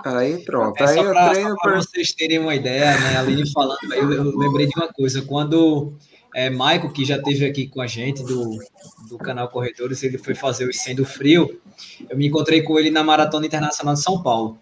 Aí 0.03 0.43
pronto. 0.43 0.83
É 0.83 0.89
aí 0.89 0.97
eu 0.97 1.11
pra, 1.11 1.29
treino 1.29 1.55
para 1.55 1.75
vocês 1.77 2.11
terem 2.11 2.39
uma 2.39 2.53
ideia, 2.53 2.99
né? 2.99 3.17
Ali 3.17 3.49
falando, 3.49 3.93
eu, 3.93 4.11
eu, 4.11 4.37
lembrei 4.37 4.67
de 4.67 4.73
uma 4.75 4.91
coisa. 4.91 5.21
Quando 5.21 5.93
é, 6.35 6.49
Michael, 6.49 6.91
que 6.91 7.05
já 7.05 7.15
esteve 7.15 7.45
aqui 7.45 7.67
com 7.69 7.79
a 7.79 7.87
gente 7.87 8.23
do, 8.23 8.59
do 9.07 9.17
canal 9.17 9.47
Corredores, 9.47 10.03
ele 10.03 10.17
foi 10.17 10.35
fazer 10.35 10.67
o 10.67 10.73
Sendo 10.73 11.05
Frio. 11.05 11.61
Eu 12.09 12.17
me 12.17 12.27
encontrei 12.27 12.61
com 12.61 12.77
ele 12.77 12.89
na 12.89 13.05
Maratona 13.05 13.45
Internacional 13.45 13.93
de 13.93 14.01
São 14.01 14.21
Paulo. 14.21 14.57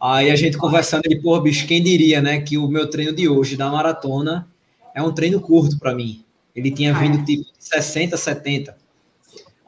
Aí 0.00 0.30
a 0.30 0.36
gente 0.36 0.56
conversando, 0.56 1.02
ele, 1.06 1.20
pô, 1.20 1.40
bicho, 1.40 1.66
quem 1.66 1.82
diria, 1.82 2.22
né, 2.22 2.40
que 2.40 2.56
o 2.56 2.68
meu 2.68 2.88
treino 2.88 3.12
de 3.12 3.28
hoje 3.28 3.56
da 3.56 3.68
maratona 3.68 4.48
é 4.94 5.02
um 5.02 5.12
treino 5.12 5.40
curto 5.40 5.76
para 5.76 5.92
mim. 5.92 6.24
Ele 6.54 6.70
tinha 6.70 6.94
vindo 6.94 7.24
tipo 7.24 7.44
60, 7.58 8.16
70. 8.16 8.79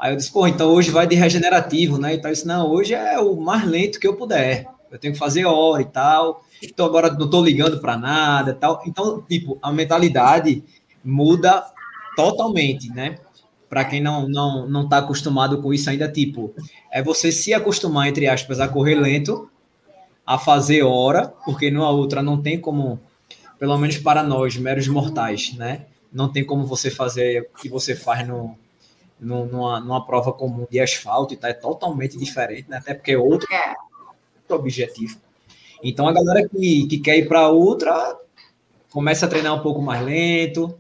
Aí 0.03 0.12
eu 0.12 0.16
disse, 0.16 0.32
pô, 0.32 0.48
então 0.48 0.68
hoje 0.72 0.90
vai 0.90 1.07
de 1.07 1.14
regenerativo, 1.14 1.96
né? 1.96 2.14
E 2.14 2.18
tal. 2.18 2.32
Eu 2.32 2.34
disse, 2.34 2.44
não, 2.44 2.68
hoje 2.68 2.92
é 2.92 3.20
o 3.20 3.36
mais 3.36 3.64
lento 3.64 4.00
que 4.00 4.09
eu 4.09 4.16
puder. 4.16 4.66
Eu 4.90 4.98
tenho 4.98 5.12
que 5.12 5.18
fazer 5.18 5.44
hora 5.44 5.80
e 5.80 5.84
tal. 5.84 6.42
Então 6.61 6.84
agora 6.84 7.09
não 7.12 7.30
tô 7.30 7.40
ligando 7.40 7.80
para 7.80 7.96
nada 7.96 8.50
e 8.50 8.55
tal. 8.55 8.82
Então, 8.84 9.22
tipo, 9.22 9.61
a 9.62 9.70
mentalidade 9.70 10.64
muda 11.05 11.64
totalmente, 12.16 12.88
né? 12.88 13.14
Para 13.70 13.84
quem 13.84 14.00
não, 14.00 14.28
não, 14.28 14.68
não 14.68 14.88
tá 14.88 14.98
acostumado 14.98 15.62
com 15.62 15.72
isso 15.72 15.88
ainda, 15.88 16.11
tipo, 16.11 16.53
é 16.90 17.00
você 17.00 17.30
se 17.30 17.55
acostumar, 17.55 18.09
entre 18.09 18.26
aspas, 18.26 18.59
a 18.59 18.66
correr 18.66 18.96
lento, 18.96 19.48
a 20.26 20.36
fazer 20.36 20.82
hora, 20.82 21.32
porque 21.44 21.70
numa 21.70 21.90
outra 21.90 22.24
não 22.24 22.42
tem 22.42 22.61
como, 22.61 22.98
pelo 23.57 23.78
menos 23.78 23.98
para 23.98 24.24
nós, 24.24 24.57
meros 24.57 24.88
mortais, 24.88 25.55
né? 25.55 25.86
Não 26.12 26.28
tem 26.28 26.44
como 26.44 26.66
você 26.66 26.90
fazer 26.90 27.48
o 27.55 27.59
que 27.61 27.68
você 27.68 27.94
faz 27.94 28.26
no, 28.26 28.59
numa, 29.22 29.78
numa 29.80 30.04
prova 30.04 30.32
comum 30.32 30.66
de 30.68 30.80
asfalto 30.80 31.32
e 31.32 31.36
tá, 31.36 31.48
é 31.48 31.52
totalmente 31.52 32.18
diferente, 32.18 32.68
né? 32.68 32.78
até 32.78 32.92
porque 32.92 33.12
é 33.12 33.18
outro, 33.18 33.46
é. 33.52 33.74
outro 34.42 34.56
objetivo. 34.56 35.18
Então 35.82 36.08
a 36.08 36.12
galera 36.12 36.48
que, 36.48 36.86
que 36.86 36.98
quer 36.98 37.18
ir 37.18 37.28
para 37.28 37.48
outra 37.48 38.18
começa 38.90 39.26
a 39.26 39.28
treinar 39.28 39.54
um 39.54 39.60
pouco 39.60 39.80
mais 39.80 40.04
lento, 40.04 40.76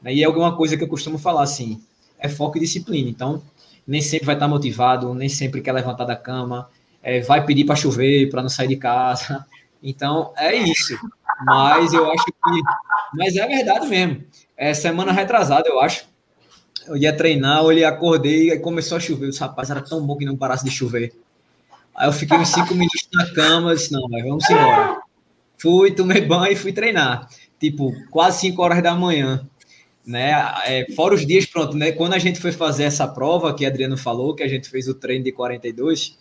né? 0.00 0.12
e 0.12 0.22
é 0.22 0.26
alguma 0.26 0.54
coisa 0.54 0.76
que 0.76 0.84
eu 0.84 0.88
costumo 0.88 1.18
falar 1.18 1.42
assim, 1.42 1.82
é 2.18 2.28
foco 2.28 2.58
e 2.58 2.60
disciplina. 2.60 3.08
Então, 3.08 3.42
nem 3.86 4.00
sempre 4.00 4.26
vai 4.26 4.34
estar 4.34 4.48
motivado, 4.48 5.14
nem 5.14 5.28
sempre 5.28 5.60
quer 5.60 5.72
levantar 5.72 6.04
da 6.04 6.16
cama, 6.16 6.68
é, 7.02 7.20
vai 7.20 7.44
pedir 7.44 7.64
para 7.64 7.76
chover 7.76 8.28
para 8.30 8.42
não 8.42 8.48
sair 8.48 8.68
de 8.68 8.76
casa. 8.76 9.46
Então, 9.82 10.32
é 10.36 10.54
isso. 10.54 10.98
Mas 11.44 11.92
eu 11.92 12.10
acho 12.10 12.24
que. 12.24 12.62
Mas 13.14 13.36
é 13.36 13.46
verdade 13.46 13.86
mesmo. 13.86 14.24
É 14.56 14.72
semana 14.72 15.12
retrasada, 15.12 15.68
eu 15.68 15.78
acho 15.78 16.06
eu 16.88 16.96
ia 16.96 17.12
treinar, 17.12 17.62
eu 17.64 17.88
acordei 17.88 18.50
e 18.50 18.58
começou 18.58 18.96
a 18.96 19.00
chover. 19.00 19.28
Os 19.28 19.38
rapazes 19.38 19.70
era 19.70 19.80
tão 19.80 20.04
bom 20.06 20.16
que 20.16 20.24
não 20.24 20.36
parasse 20.36 20.64
de 20.64 20.70
chover. 20.70 21.12
Aí 21.94 22.08
eu 22.08 22.12
fiquei 22.12 22.36
uns 22.36 22.48
cinco 22.48 22.74
minutos 22.74 23.08
na 23.12 23.32
cama, 23.32 23.74
disse, 23.74 23.92
não, 23.92 24.06
mas 24.08 24.22
vamos 24.22 24.48
embora. 24.50 25.00
Fui, 25.58 25.90
tomei 25.90 26.20
banho 26.20 26.52
e 26.52 26.56
fui 26.56 26.72
treinar. 26.72 27.28
Tipo, 27.58 27.92
quase 28.10 28.40
5 28.40 28.62
horas 28.62 28.82
da 28.82 28.94
manhã. 28.94 29.48
Né? 30.06 30.30
É, 30.66 30.86
fora 30.94 31.14
os 31.14 31.26
dias, 31.26 31.46
pronto, 31.46 31.76
né? 31.76 31.90
Quando 31.92 32.12
a 32.12 32.18
gente 32.18 32.38
foi 32.38 32.52
fazer 32.52 32.84
essa 32.84 33.08
prova, 33.08 33.54
que 33.54 33.64
Adriano 33.64 33.96
falou, 33.96 34.34
que 34.34 34.42
a 34.42 34.48
gente 34.48 34.68
fez 34.68 34.86
o 34.86 34.94
treino 34.94 35.24
de 35.24 35.32
42, 35.32 36.18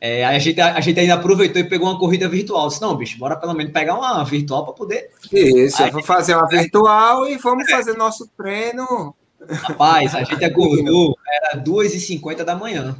é, 0.00 0.24
a, 0.24 0.38
gente, 0.38 0.60
a 0.60 0.80
gente 0.80 1.00
ainda 1.00 1.14
aproveitou 1.14 1.60
e 1.60 1.68
pegou 1.68 1.88
uma 1.88 1.98
corrida 1.98 2.28
virtual. 2.28 2.68
Disse, 2.68 2.82
não, 2.82 2.94
bicho, 2.94 3.18
bora 3.18 3.36
pelo 3.36 3.54
menos 3.54 3.72
pegar 3.72 3.94
uma 3.94 4.22
virtual 4.22 4.64
para 4.64 4.74
poder. 4.74 5.10
Isso, 5.32 5.90
vou 5.90 6.02
fazer 6.02 6.36
uma 6.36 6.46
virtual 6.46 7.26
e 7.26 7.38
vamos 7.38 7.68
fazer 7.70 7.96
nosso 7.96 8.28
treino 8.36 9.14
Rapaz, 9.48 10.14
a 10.14 10.22
gente 10.22 10.44
acordou, 10.44 11.16
era 11.26 11.62
2h50 11.62 12.44
da 12.44 12.56
manhã. 12.56 12.96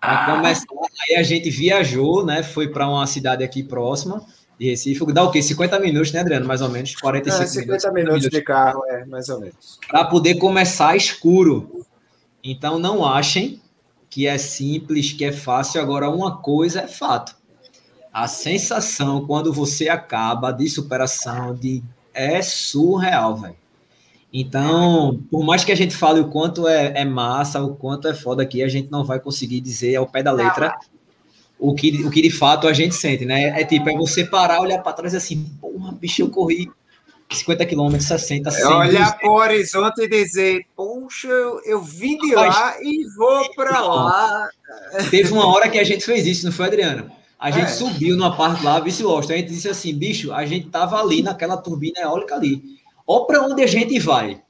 Ah. 0.00 0.36
Começar, 0.36 0.66
aí 1.08 1.16
a 1.16 1.22
gente 1.22 1.50
viajou, 1.50 2.24
né? 2.24 2.42
Foi 2.42 2.68
para 2.68 2.88
uma 2.88 3.06
cidade 3.06 3.44
aqui 3.44 3.62
próxima 3.62 4.24
de 4.58 4.70
Recife. 4.70 5.04
Dá 5.12 5.24
o 5.24 5.30
quê? 5.30 5.42
50 5.42 5.78
minutos, 5.80 6.12
né, 6.12 6.20
Adriano? 6.20 6.46
Mais 6.46 6.60
ou 6.62 6.68
menos. 6.68 6.94
45 6.94 7.42
é, 7.42 7.46
50 7.46 7.62
minutos. 7.66 7.82
50 7.82 7.92
minutos 7.92 8.30
de 8.30 8.42
carro, 8.42 8.84
é, 8.86 9.04
mais 9.06 9.28
ou 9.28 9.40
menos. 9.40 9.78
Para 9.88 10.04
poder 10.04 10.36
começar 10.36 10.96
escuro. 10.96 11.84
Então 12.42 12.78
não 12.78 13.04
achem 13.04 13.60
que 14.08 14.26
é 14.26 14.36
simples, 14.36 15.12
que 15.12 15.24
é 15.24 15.32
fácil. 15.32 15.80
Agora, 15.80 16.10
uma 16.10 16.38
coisa 16.38 16.80
é 16.80 16.88
fato. 16.88 17.36
A 18.12 18.26
sensação 18.26 19.26
quando 19.26 19.52
você 19.52 19.88
acaba 19.88 20.50
de 20.50 20.68
superação 20.68 21.54
de 21.54 21.82
é 22.12 22.42
surreal, 22.42 23.36
velho. 23.36 23.59
Então, 24.32 25.20
por 25.30 25.44
mais 25.44 25.64
que 25.64 25.72
a 25.72 25.74
gente 25.74 25.96
fale 25.96 26.20
o 26.20 26.28
quanto 26.28 26.68
é, 26.68 26.92
é, 26.94 27.04
massa, 27.04 27.60
o 27.60 27.74
quanto 27.74 28.06
é 28.06 28.14
foda 28.14 28.42
aqui, 28.42 28.62
a 28.62 28.68
gente 28.68 28.90
não 28.90 29.04
vai 29.04 29.18
conseguir 29.18 29.60
dizer 29.60 29.96
ao 29.96 30.06
pé 30.06 30.22
da 30.22 30.30
letra 30.30 30.76
o 31.58 31.74
que, 31.74 32.06
o 32.06 32.10
que 32.10 32.22
de 32.22 32.30
fato 32.30 32.68
a 32.68 32.72
gente 32.72 32.94
sente, 32.94 33.24
né? 33.24 33.60
É 33.60 33.64
tipo, 33.64 33.90
é 33.90 33.96
você 33.96 34.24
parar, 34.24 34.60
olhar 34.60 34.78
para 34.78 34.92
trás 34.92 35.14
e 35.14 35.16
assim, 35.16 35.44
porra, 35.60 35.92
bicho, 35.92 36.22
eu 36.22 36.30
corri 36.30 36.70
50 37.28 37.66
quilômetros, 37.66 38.06
60, 38.06 38.50
100. 38.50 38.62
É 38.62 38.68
olhar 38.68 39.18
para 39.18 39.28
o 39.28 39.34
horizonte 39.34 40.02
e 40.02 40.08
dizer, 40.08 40.64
poxa, 40.76 41.28
eu, 41.28 41.60
eu 41.64 41.82
vim 41.82 42.16
de 42.16 42.34
lá 42.34 42.76
e 42.80 43.04
vou 43.16 43.52
para 43.54 43.80
lá. 43.80 44.48
Teve 45.10 45.32
uma 45.32 45.46
hora 45.46 45.68
que 45.68 45.78
a 45.78 45.84
gente 45.84 46.04
fez 46.04 46.24
isso, 46.24 46.46
não 46.46 46.52
foi, 46.52 46.66
Adriano? 46.66 47.10
A 47.38 47.50
gente 47.50 47.64
é. 47.64 47.68
subiu 47.68 48.16
numa 48.16 48.36
parte 48.36 48.62
lá, 48.64 48.78
vice-lost. 48.78 49.30
A 49.30 49.36
gente 49.36 49.48
disse 49.48 49.68
assim, 49.68 49.94
bicho, 49.94 50.32
a 50.32 50.44
gente 50.44 50.68
tava 50.68 51.00
ali 51.00 51.22
naquela 51.22 51.56
turbina 51.56 52.00
eólica 52.00 52.34
ali 52.34 52.79
ó 53.10 53.24
para 53.24 53.42
onde 53.42 53.62
a 53.62 53.66
gente 53.66 53.98
vai. 53.98 54.40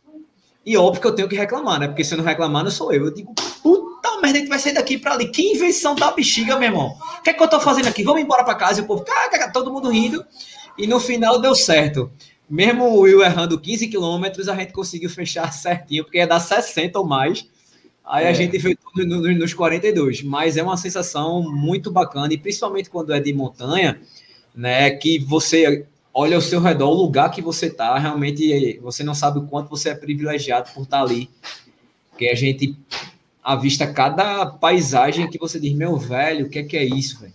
E 0.65 0.77
óbvio 0.77 1.01
que 1.01 1.09
eu 1.09 1.15
tenho 1.15 1.29
que 1.29 1.37
reclamar, 1.37 1.81
né? 1.81 1.89
Porque 1.89 2.05
se 2.05 2.13
eu 2.13 2.19
não 2.19 2.25
reclamar, 2.25 2.63
não 2.63 2.71
sou 2.71 2.93
eu. 2.93 3.07
Eu 3.07 3.15
digo, 3.15 3.35
puta 3.63 4.21
merda, 4.21 4.37
a 4.37 4.41
gente 4.41 4.49
vai 4.49 4.59
sair 4.59 4.75
daqui 4.75 4.99
para 4.99 5.15
ali. 5.15 5.31
Que 5.31 5.55
invenção 5.55 5.95
da 5.95 6.11
bexiga, 6.13 6.59
meu 6.59 6.69
irmão. 6.69 6.95
O 7.19 7.23
que 7.23 7.31
é 7.31 7.33
que 7.33 7.43
eu 7.43 7.49
tô 7.49 7.59
fazendo 7.59 7.89
aqui? 7.89 8.03
Vamos 8.03 8.21
embora 8.21 8.45
para 8.45 8.55
casa. 8.55 8.81
E 8.81 8.85
o 8.85 8.87
povo, 8.87 9.03
cara, 9.03 9.51
todo 9.51 9.73
mundo 9.73 9.89
rindo. 9.89 10.23
E 10.77 10.87
no 10.87 11.01
final 11.01 11.41
deu 11.41 11.55
certo. 11.55 12.13
Mesmo 12.49 12.85
o 12.85 13.01
Will 13.01 13.23
errando 13.23 13.59
15 13.59 13.89
quilômetros, 13.89 14.49
a 14.49 14.55
gente 14.55 14.73
conseguiu 14.73 15.09
fechar 15.09 15.51
certinho, 15.55 16.05
porque 16.05 16.19
ia 16.19 16.27
dar 16.27 16.41
60 16.41 16.99
ou 16.99 17.07
mais. 17.07 17.49
Aí 18.05 18.27
é. 18.27 18.29
a 18.29 18.33
gente 18.35 18.59
veio 18.59 18.77
nos 19.39 19.55
42. 19.55 20.23
Mas 20.23 20.59
é 20.59 20.63
uma 20.63 20.77
sensação 20.77 21.43
muito 21.43 21.91
bacana, 21.91 22.35
e 22.35 22.37
principalmente 22.37 22.91
quando 22.91 23.15
é 23.15 23.21
de 23.21 23.33
montanha, 23.33 23.99
né? 24.55 24.91
Que 24.91 25.19
você 25.19 25.87
olha 26.13 26.37
ao 26.37 26.43
seu 26.43 26.61
redor, 26.61 26.91
o 26.91 27.03
lugar 27.03 27.31
que 27.31 27.43
você 27.43 27.67
está, 27.67 27.97
realmente 27.99 28.79
você 28.81 29.03
não 29.03 29.15
sabe 29.15 29.39
o 29.39 29.47
quanto 29.47 29.71
você 29.71 29.91
é 29.91 29.95
privilegiado 29.95 30.71
por 30.73 30.83
estar 30.83 30.99
tá 30.99 31.03
ali. 31.03 31.31
Porque 32.11 32.29
a 32.29 32.35
gente 32.35 32.77
avista 33.43 33.91
cada 33.93 34.47
paisagem 34.47 35.31
que 35.31 35.39
você 35.39 35.59
diz, 35.59 35.73
meu 35.73 35.97
velho, 35.97 36.47
o 36.47 36.51
que 36.51 36.59
é 36.59 36.63
que 36.63 36.77
é 36.77 36.85
isso, 36.85 37.21
velho? 37.21 37.33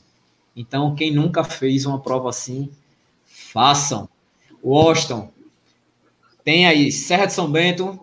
Então, 0.55 0.95
quem 0.95 1.11
nunca 1.11 1.43
fez 1.43 1.86
uma 1.86 1.99
prova 1.99 2.30
assim, 2.30 2.71
façam. 3.26 4.07
Washington, 4.63 5.32
tem 6.43 6.65
aí 6.65 6.91
Serra 6.91 7.26
de 7.26 7.34
São 7.34 7.51
Bento 7.51 7.99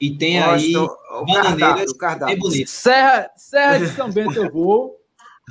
e 0.00 0.10
tem 0.16 0.40
aí 0.40 0.72
Bananeiras, 0.72 1.92
é 2.28 2.36
bonito. 2.36 2.68
Serra, 2.68 3.30
Serra 3.36 3.78
de 3.78 3.88
São 3.88 4.10
Bento 4.10 4.34
eu 4.36 4.50
vou 4.50 4.98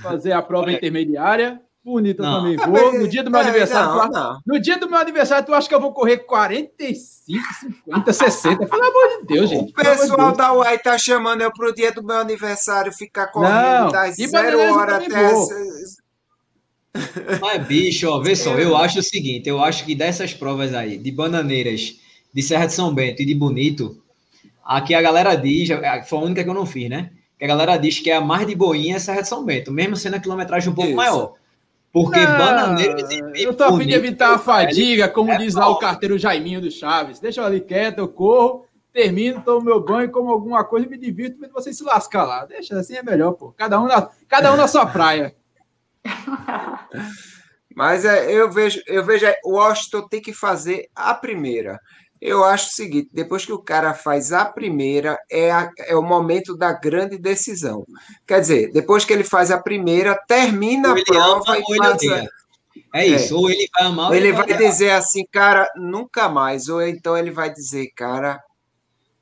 fazer 0.01 0.33
a 0.33 0.41
prova 0.41 0.71
intermediária 0.71 1.61
Bonita 1.83 2.21
não. 2.21 2.43
também 2.43 2.57
vou. 2.57 2.99
No 2.99 3.07
dia 3.07 3.23
do 3.23 3.31
meu 3.31 3.39
é, 3.39 3.43
aniversário. 3.43 3.95
Não, 3.95 4.07
tu, 4.07 4.11
não. 4.11 4.39
No 4.45 4.59
dia 4.59 4.77
do 4.77 4.89
meu 4.89 4.99
aniversário, 4.99 5.45
tu 5.45 5.53
acha 5.53 5.67
que 5.67 5.73
eu 5.73 5.79
vou 5.79 5.93
correr 5.93 6.17
45, 6.17 7.43
50, 7.85 8.13
60? 8.13 8.65
Pelo 8.67 8.83
amor 8.83 9.19
de 9.19 9.25
Deus, 9.33 9.49
gente. 9.49 9.71
O 9.71 9.73
pessoal 9.73 10.31
da 10.33 10.53
UAI 10.53 10.77
tá 10.77 10.97
chamando 10.97 11.41
eu 11.41 11.51
pro 11.51 11.73
dia 11.73 11.91
do 11.91 12.03
meu 12.03 12.17
aniversário 12.17 12.91
ficar 12.91 13.27
correndo 13.27 13.85
não. 13.85 13.91
das 13.91 14.15
zero 14.15 14.73
hora 14.73 14.97
até. 14.97 15.31
Mas, 17.39 17.67
bicho, 17.67 18.09
ó, 18.09 18.19
vê 18.19 18.35
só, 18.35 18.57
eu 18.57 18.75
acho 18.75 18.99
o 18.99 19.03
seguinte: 19.03 19.47
eu 19.47 19.63
acho 19.63 19.85
que 19.85 19.95
dessas 19.95 20.33
provas 20.33 20.73
aí, 20.73 20.97
de 20.97 21.11
bananeiras, 21.11 21.95
de 22.33 22.43
Serra 22.43 22.65
de 22.65 22.73
São 22.73 22.93
Bento 22.93 23.21
e 23.21 23.25
de 23.25 23.33
Bonito, 23.33 24.01
aqui 24.65 24.93
a 24.93 25.01
galera 25.01 25.35
diz, 25.35 25.69
foi 26.07 26.19
a 26.19 26.21
única 26.21 26.43
que 26.43 26.49
eu 26.49 26.53
não 26.53 26.65
fiz, 26.65 26.89
né? 26.89 27.11
Que 27.37 27.45
a 27.45 27.47
galera 27.47 27.77
diz 27.77 27.99
que 27.99 28.09
é 28.09 28.15
a 28.15 28.21
mais 28.21 28.45
de 28.45 28.53
boinha 28.53 28.97
é 28.97 28.99
Serra 28.99 29.21
de 29.21 29.29
São 29.29 29.45
Bento, 29.45 29.71
mesmo 29.71 29.95
sendo 29.95 30.15
a 30.15 30.19
quilometragem 30.19 30.69
um 30.69 30.75
pouco 30.75 30.89
Isso. 30.89 30.97
maior. 30.97 31.38
Porque 31.91 32.19
não, 32.19 32.37
bananeiras. 32.37 33.09
Eu 33.35 33.53
tô 33.53 33.63
a 33.63 33.77
fim 33.77 33.87
de 33.87 33.93
evitar 33.93 34.35
a 34.35 34.37
fadiga, 34.37 35.09
como 35.09 35.31
é 35.31 35.37
diz 35.37 35.55
lá 35.55 35.67
o 35.67 35.79
carteiro 35.79 36.19
Jaiminho 36.19 36.61
do 36.61 36.69
Chaves. 36.69 37.19
Deixa 37.19 37.41
eu 37.41 37.45
ali 37.45 37.61
quieto, 37.61 37.99
eu 37.99 38.07
corro, 38.07 38.65
termino, 38.93 39.41
tomo 39.41 39.65
meu 39.65 39.83
banho, 39.83 40.11
como 40.11 40.29
alguma 40.29 40.63
coisa 40.63 40.85
e 40.85 40.89
me 40.89 40.97
divirto, 40.97 41.39
vendo 41.39 41.53
vocês 41.53 41.77
se 41.77 41.83
lascar 41.83 42.25
lá. 42.25 42.45
Deixa 42.45 42.77
assim 42.77 42.95
é 42.95 43.03
melhor, 43.03 43.33
pô. 43.33 43.51
Cada 43.53 43.79
um 43.79 43.87
na, 43.87 44.09
cada 44.27 44.53
um 44.53 44.55
na 44.55 44.67
sua 44.67 44.85
praia. 44.87 45.35
Mas 47.75 48.05
é, 48.05 48.31
eu 48.31 48.51
vejo, 48.51 48.81
eu 48.85 49.03
vejo, 49.03 49.25
o 49.43 49.53
Washington 49.53 50.07
tem 50.07 50.21
que 50.21 50.33
fazer 50.33 50.89
a 50.93 51.13
primeira. 51.15 51.79
Eu 52.21 52.43
acho 52.43 52.69
o 52.69 52.73
seguinte: 52.73 53.09
depois 53.13 53.45
que 53.45 53.53
o 53.53 53.59
cara 53.59 53.93
faz 53.93 54.33
a 54.33 54.45
primeira, 54.45 55.17
é, 55.31 55.51
a, 55.51 55.71
é 55.79 55.95
o 55.95 56.01
momento 56.01 56.55
da 56.55 56.73
grande 56.73 57.17
decisão. 57.17 57.85
Quer 58.27 58.41
dizer, 58.41 58.71
depois 58.71 59.05
que 59.05 59.13
ele 59.13 59.23
faz 59.23 59.51
a 59.51 59.61
primeira, 59.61 60.15
termina 60.27 60.91
a 60.91 61.03
prova 61.03 61.57
e 61.57 61.77
passa. 61.77 62.29
É 62.93 63.05
isso, 63.05 63.33
é. 63.33 63.37
ou 63.37 63.49
ele 63.49 63.67
vai 63.73 63.87
amar 63.87 64.09
ou 64.09 64.15
ele, 64.15 64.27
ele 64.27 64.37
vai, 64.37 64.47
vai 64.47 64.57
dizer 64.57 64.91
assim, 64.91 65.25
cara, 65.31 65.69
nunca 65.75 66.27
mais. 66.27 66.69
Ou 66.69 66.81
então 66.81 67.17
ele 67.17 67.31
vai 67.31 67.51
dizer, 67.51 67.87
cara, 67.95 68.41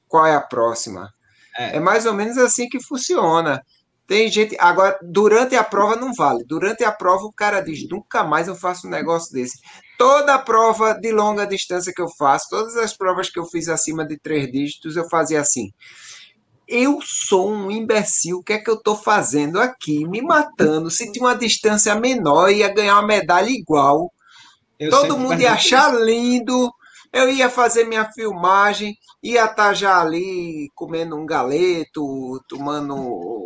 qual 0.08 0.26
é 0.26 0.36
a 0.36 0.42
próxima? 0.42 1.14
É, 1.58 1.78
é 1.78 1.80
mais 1.80 2.06
ou 2.06 2.14
menos 2.14 2.38
assim 2.38 2.70
que 2.70 2.82
funciona. 2.82 3.64
Tem 4.08 4.32
gente. 4.32 4.56
Agora, 4.60 4.98
durante 5.02 5.56
a 5.56 5.64
prova 5.64 5.96
não 5.98 6.14
vale. 6.14 6.44
Durante 6.46 6.84
a 6.84 6.92
prova, 6.92 7.26
o 7.26 7.34
cara 7.34 7.60
diz: 7.60 7.88
nunca 7.90 8.24
mais 8.24 8.48
eu 8.48 8.56
faço 8.56 8.88
um 8.88 8.90
negócio 8.90 9.34
desse. 9.34 9.60
Toda 9.98 10.38
prova 10.38 10.94
de 10.94 11.12
longa 11.12 11.46
distância 11.46 11.92
que 11.94 12.02
eu 12.02 12.10
faço, 12.10 12.50
todas 12.50 12.78
as 12.78 12.96
provas 12.96 13.30
que 13.30 13.40
eu 13.40 13.46
fiz 13.46 13.68
acima 13.68 14.06
de 14.06 14.18
três 14.18 14.52
dígitos, 14.52 14.96
eu 14.96 15.10
fazia 15.10 15.42
assim. 15.42 15.72
Eu 16.68 17.00
sou 17.02 17.50
um 17.50 17.72
imbecil, 17.72 18.40
o 18.40 18.44
que 18.44 18.54
é 18.54 18.60
que 18.60 18.70
eu 18.70 18.76
estou 18.76 18.96
fazendo 18.96 19.60
aqui? 19.60 20.06
Me 20.06 20.22
matando. 20.22 20.92
Se 20.92 21.12
tinha 21.12 21.26
uma 21.26 21.36
distância 21.36 21.96
menor, 21.96 22.52
ia 22.52 22.68
ganhar 22.68 22.96
uma 22.96 23.08
medalha 23.08 23.50
igual. 23.50 24.12
Eu 24.80 24.92
Todo 24.92 25.18
mundo 25.18 25.42
ia 25.42 25.54
achar 25.54 25.94
lindo. 25.94 26.72
Eu 27.12 27.30
ia 27.30 27.50
fazer 27.50 27.86
minha 27.86 28.12
filmagem, 28.12 28.96
ia 29.24 29.46
estar 29.46 29.74
já 29.74 30.02
ali 30.02 30.70
comendo 30.76 31.16
um 31.16 31.26
galeto, 31.26 32.44
tomando 32.50 33.46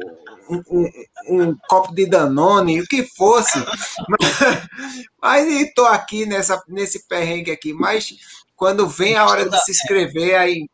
um, 0.50 0.64
um, 0.70 0.92
um 1.30 1.58
copo 1.68 1.94
de 1.94 2.06
Danone, 2.06 2.82
o 2.82 2.88
que 2.88 3.04
fosse. 3.16 3.60
Mas 5.22 5.48
estou 5.48 5.86
aqui 5.86 6.26
nessa, 6.26 6.62
nesse 6.68 7.08
perrengue 7.08 7.52
aqui. 7.52 7.74
Mas 7.74 8.14
quando 8.56 8.88
vem 8.88 9.18
a 9.18 9.26
hora 9.26 9.50
de 9.50 9.58
se 9.64 9.72
inscrever, 9.72 10.36
aí. 10.36 10.70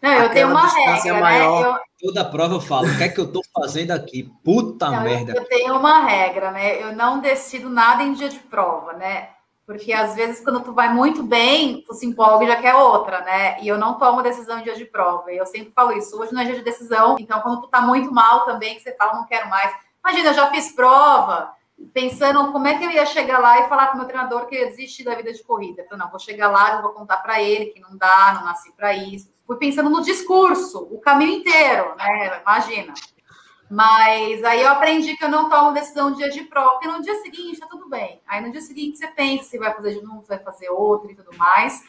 Não, 0.00 0.10
eu 0.10 0.30
tenho 0.30 0.48
uma 0.48 0.66
regra, 0.66 1.14
né? 1.14 1.20
maior. 1.20 1.62
né? 1.62 1.78
Eu... 1.78 1.92
Toda 2.08 2.24
prova 2.24 2.54
eu 2.54 2.60
falo, 2.60 2.88
o 2.88 2.96
que 2.96 3.04
é 3.04 3.08
que 3.08 3.20
eu 3.20 3.26
estou 3.26 3.42
fazendo 3.54 3.92
aqui? 3.92 4.28
Puta 4.44 4.90
não, 4.90 5.04
merda. 5.04 5.34
Eu 5.36 5.44
tenho 5.44 5.76
uma 5.76 6.04
regra, 6.04 6.50
né? 6.50 6.82
Eu 6.82 6.96
não 6.96 7.20
decido 7.20 7.70
nada 7.70 8.02
em 8.02 8.12
dia 8.12 8.28
de 8.28 8.40
prova, 8.40 8.94
né? 8.94 9.28
Porque 9.66 9.92
às 9.92 10.14
vezes, 10.14 10.42
quando 10.42 10.62
tu 10.62 10.72
vai 10.72 10.92
muito 10.92 11.22
bem, 11.22 11.82
tu 11.86 11.94
se 11.94 12.04
empolga 12.04 12.44
e 12.44 12.48
já 12.48 12.56
quer 12.56 12.74
outra, 12.74 13.20
né? 13.20 13.60
E 13.62 13.68
eu 13.68 13.78
não 13.78 13.96
tomo 13.96 14.22
decisão 14.22 14.58
em 14.58 14.62
dia 14.64 14.74
de 14.74 14.84
prova. 14.84 15.32
E 15.32 15.36
eu 15.36 15.46
sempre 15.46 15.72
falo 15.72 15.92
isso. 15.92 16.20
Hoje 16.20 16.32
não 16.32 16.40
é 16.40 16.44
dia 16.44 16.56
de 16.56 16.62
decisão. 16.62 17.16
Então, 17.18 17.40
quando 17.40 17.62
tu 17.62 17.68
tá 17.68 17.80
muito 17.80 18.12
mal 18.12 18.44
também, 18.44 18.74
que 18.74 18.82
você 18.82 18.94
fala, 18.96 19.14
não 19.14 19.26
quero 19.26 19.48
mais. 19.48 19.72
Imagina, 20.04 20.30
eu 20.30 20.34
já 20.34 20.50
fiz 20.50 20.72
prova, 20.72 21.52
pensando 21.94 22.50
como 22.50 22.66
é 22.66 22.76
que 22.76 22.84
eu 22.84 22.90
ia 22.90 23.06
chegar 23.06 23.38
lá 23.38 23.60
e 23.60 23.68
falar 23.68 23.86
pro 23.86 23.98
meu 23.98 24.06
treinador 24.06 24.46
que 24.46 24.56
eu 24.56 24.60
ia 24.62 24.68
desistir 24.68 25.04
da 25.04 25.14
vida 25.14 25.32
de 25.32 25.42
corrida. 25.44 25.82
Eu 25.82 25.86
falei, 25.86 26.04
não, 26.04 26.10
vou 26.10 26.18
chegar 26.18 26.50
lá, 26.50 26.74
eu 26.74 26.82
vou 26.82 26.90
contar 26.90 27.18
para 27.18 27.40
ele 27.40 27.66
que 27.66 27.80
não 27.80 27.96
dá, 27.96 28.32
não 28.34 28.44
nasci 28.44 28.72
para 28.72 28.92
isso. 28.94 29.32
Fui 29.46 29.56
pensando 29.56 29.90
no 29.90 30.02
discurso, 30.02 30.88
o 30.90 31.00
caminho 31.00 31.38
inteiro, 31.38 31.94
né? 31.96 32.40
Imagina. 32.40 32.94
Mas 33.72 34.44
aí 34.44 34.60
eu 34.60 34.68
aprendi 34.68 35.16
que 35.16 35.24
eu 35.24 35.30
não 35.30 35.48
tomo 35.48 35.72
decisão 35.72 36.10
no 36.10 36.16
dia 36.16 36.28
de 36.28 36.42
prova, 36.42 36.72
porque 36.72 36.88
no 36.88 37.00
dia 37.00 37.14
seguinte 37.22 37.58
tá 37.58 37.66
tudo 37.66 37.88
bem. 37.88 38.20
Aí 38.26 38.44
no 38.44 38.52
dia 38.52 38.60
seguinte 38.60 38.98
você 38.98 39.06
pensa 39.06 39.44
se 39.44 39.56
vai 39.56 39.72
fazer 39.72 39.94
de 39.94 40.02
novo, 40.02 40.20
se 40.20 40.28
vai 40.28 40.38
fazer 40.40 40.68
outro 40.68 41.10
e 41.10 41.14
tudo 41.14 41.30
mais. 41.38 41.82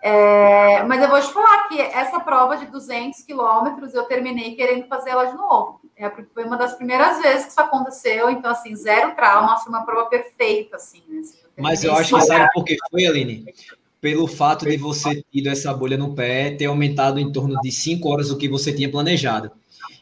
É, 0.00 0.84
mas 0.84 1.02
eu 1.02 1.08
vou 1.08 1.20
te 1.20 1.32
falar 1.32 1.66
que 1.66 1.80
essa 1.80 2.20
prova 2.20 2.56
de 2.56 2.66
200 2.66 3.22
quilômetros 3.22 3.94
eu 3.94 4.04
terminei 4.04 4.54
querendo 4.54 4.86
fazer 4.86 5.10
ela 5.10 5.24
de 5.24 5.36
novo. 5.36 5.80
É, 5.96 6.08
foi 6.08 6.44
uma 6.44 6.56
das 6.56 6.76
primeiras 6.76 7.20
vezes 7.20 7.46
que 7.46 7.50
isso 7.50 7.60
aconteceu, 7.60 8.30
então, 8.30 8.52
assim, 8.52 8.76
zero 8.76 9.16
trauma, 9.16 9.58
foi 9.58 9.72
uma 9.72 9.84
prova 9.84 10.08
perfeita, 10.08 10.76
assim. 10.76 11.02
Né? 11.08 11.18
assim 11.18 11.38
eu 11.56 11.62
mas 11.64 11.82
eu 11.82 11.96
acho 11.96 12.14
que 12.14 12.22
sabe 12.22 12.48
por 12.54 12.64
que 12.64 12.76
foi, 12.88 13.06
Aline? 13.06 13.52
Pelo 14.00 14.28
fato 14.28 14.66
de 14.66 14.76
você 14.76 15.16
ter 15.16 15.24
tido 15.32 15.48
essa 15.48 15.74
bolha 15.74 15.98
no 15.98 16.14
pé, 16.14 16.52
ter 16.52 16.66
aumentado 16.66 17.18
em 17.18 17.32
torno 17.32 17.60
de 17.60 17.72
5 17.72 18.08
horas 18.08 18.30
o 18.30 18.38
que 18.38 18.48
você 18.48 18.72
tinha 18.72 18.88
planejado. 18.88 19.50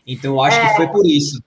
Então, 0.06 0.34
eu 0.34 0.42
acho 0.42 0.58
é, 0.58 0.68
que 0.68 0.76
foi 0.76 0.88
por 0.88 1.06
isso. 1.06 1.42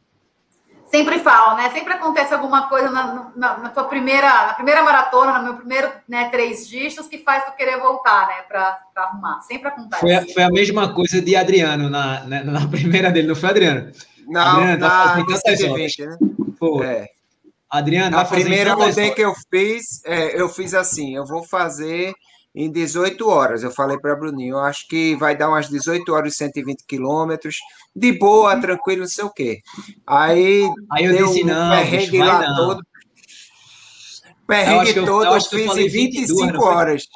Sempre 0.86 1.20
falo, 1.20 1.58
né? 1.58 1.70
Sempre 1.72 1.94
acontece 1.94 2.34
alguma 2.34 2.70
coisa 2.70 2.90
na, 2.90 3.32
na, 3.36 3.58
na 3.58 3.70
tua 3.70 3.86
primeira, 3.86 4.48
na 4.48 4.54
primeira 4.54 4.84
maratona, 4.84 5.40
no 5.40 5.44
meu 5.44 5.56
primeiro 5.56 5.92
né, 6.08 6.30
três 6.30 6.68
dígitos, 6.68 7.08
que 7.08 7.18
faz 7.18 7.44
tu 7.44 7.56
querer 7.56 7.80
voltar, 7.80 8.28
né? 8.28 8.44
Para 8.48 8.80
arrumar. 8.96 9.42
Sempre 9.42 9.70
acontece. 9.70 10.00
Foi 10.00 10.14
a, 10.14 10.26
foi 10.26 10.44
a 10.44 10.50
mesma 10.50 10.94
coisa 10.94 11.22
de 11.22 11.36
Adriano 11.36 11.90
na, 11.90 12.24
na, 12.26 12.44
na, 12.44 12.68
primeira 12.70 13.12
dele, 13.12 13.28
não 13.28 13.36
foi, 13.36 13.50
Adriano? 13.50 13.92
Não, 14.28 14.42
Adriano, 14.42 14.80
tá 14.80 15.18
na 15.18 15.26
tá 15.26 15.38
120, 15.38 16.06
né? 16.06 16.18
Foi. 16.58 16.86
É. 16.86 17.08
Adriano, 17.70 18.18
a 18.18 18.24
tá 18.24 18.30
primeira 18.36 18.76
vez 18.76 18.96
que 19.14 19.22
eu 19.22 19.34
fiz, 19.52 20.02
é, 20.06 20.40
eu 20.40 20.48
fiz 20.48 20.74
assim, 20.74 21.16
eu 21.16 21.26
vou 21.26 21.44
fazer 21.44 22.14
em 22.56 22.72
18 22.72 23.28
horas. 23.28 23.64
Eu 23.64 23.72
falei 23.72 23.98
para 23.98 24.16
Bruninho, 24.16 24.56
eu 24.56 24.60
acho 24.60 24.88
que 24.88 25.16
vai 25.16 25.36
dar 25.36 25.50
umas 25.50 25.68
18 25.68 26.10
horas 26.14 26.34
e 26.34 26.38
120 26.38 26.86
quilômetros, 26.88 27.58
de 27.96 28.12
boa, 28.14 28.60
tranquilo, 28.60 29.02
não 29.02 29.08
sei 29.08 29.24
o 29.24 29.30
quê. 29.30 29.62
Aí, 30.06 30.70
Aí 30.92 31.06
eu 31.06 31.26
disse, 31.26 31.44
um 31.44 31.48
não, 31.48 31.70
perrengue 31.70 32.18
lá 32.18 32.42
não. 32.42 32.56
todo. 32.56 32.84
Perrengue 34.46 34.98
eu, 34.98 35.06
todo, 35.06 35.26
eu, 35.26 35.34
eu 35.34 35.42
fiz 35.42 35.78
em 35.78 35.88
25 35.88 36.42
22, 36.42 36.64
horas. 36.64 37.08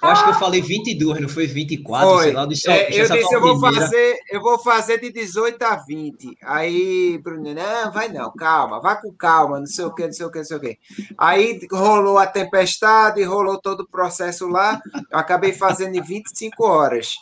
Eu 0.00 0.08
acho 0.08 0.24
que 0.24 0.30
eu 0.30 0.34
falei 0.34 0.60
22, 0.60 1.20
não 1.20 1.28
foi 1.28 1.46
24, 1.46 2.08
foi. 2.08 2.22
sei 2.22 2.32
lá, 2.32 2.46
do 2.46 2.54
céu. 2.54 2.72
É, 2.72 2.86
eu 2.92 3.10
disse, 3.10 3.34
eu 3.34 3.40
vou, 3.40 3.58
fazer, 3.58 4.16
eu 4.30 4.40
vou 4.40 4.58
fazer 4.60 5.00
de 5.00 5.10
18 5.10 5.60
a 5.60 5.74
20. 5.74 6.38
Aí, 6.44 7.18
Bruno, 7.18 7.52
não, 7.52 7.90
vai 7.90 8.08
não, 8.08 8.32
calma, 8.32 8.80
vai 8.80 9.00
com 9.00 9.12
calma, 9.12 9.58
não 9.58 9.66
sei 9.66 9.84
o 9.84 9.92
que, 9.92 10.04
não 10.04 10.12
sei 10.12 10.26
o 10.26 10.30
que, 10.30 10.38
não 10.38 10.44
sei 10.44 10.56
o 10.56 10.60
que. 10.60 10.78
Aí 11.18 11.58
rolou 11.72 12.16
a 12.16 12.28
tempestade, 12.28 13.24
rolou 13.24 13.60
todo 13.60 13.80
o 13.80 13.88
processo 13.88 14.46
lá, 14.46 14.80
eu 15.10 15.18
acabei 15.18 15.52
fazendo 15.52 15.96
em 15.96 16.02
25 16.02 16.64
horas. 16.64 17.16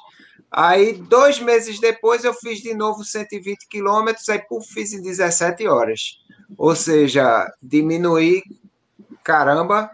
Aí, 0.51 0.95
dois 0.95 1.41
meses 1.41 1.81
depois, 1.81 2.25
eu 2.25 2.33
fiz 2.33 2.61
de 2.61 2.75
novo 2.75 3.05
120 3.05 3.67
quilômetros, 3.69 4.29
aí, 4.29 4.39
puf, 4.39 4.73
fiz 4.73 4.93
em 4.93 5.03
17 5.03 5.67
horas. 5.67 6.19
Ou 6.57 6.75
seja, 6.75 7.47
diminuí, 7.63 8.43
caramba, 9.25 9.91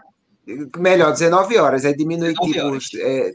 melhor, 0.77 1.11
19 1.11 1.57
horas, 1.57 1.85
é 1.85 1.93
diminuir 1.93 2.33
tipo. 2.33 2.77
É, 3.01 3.33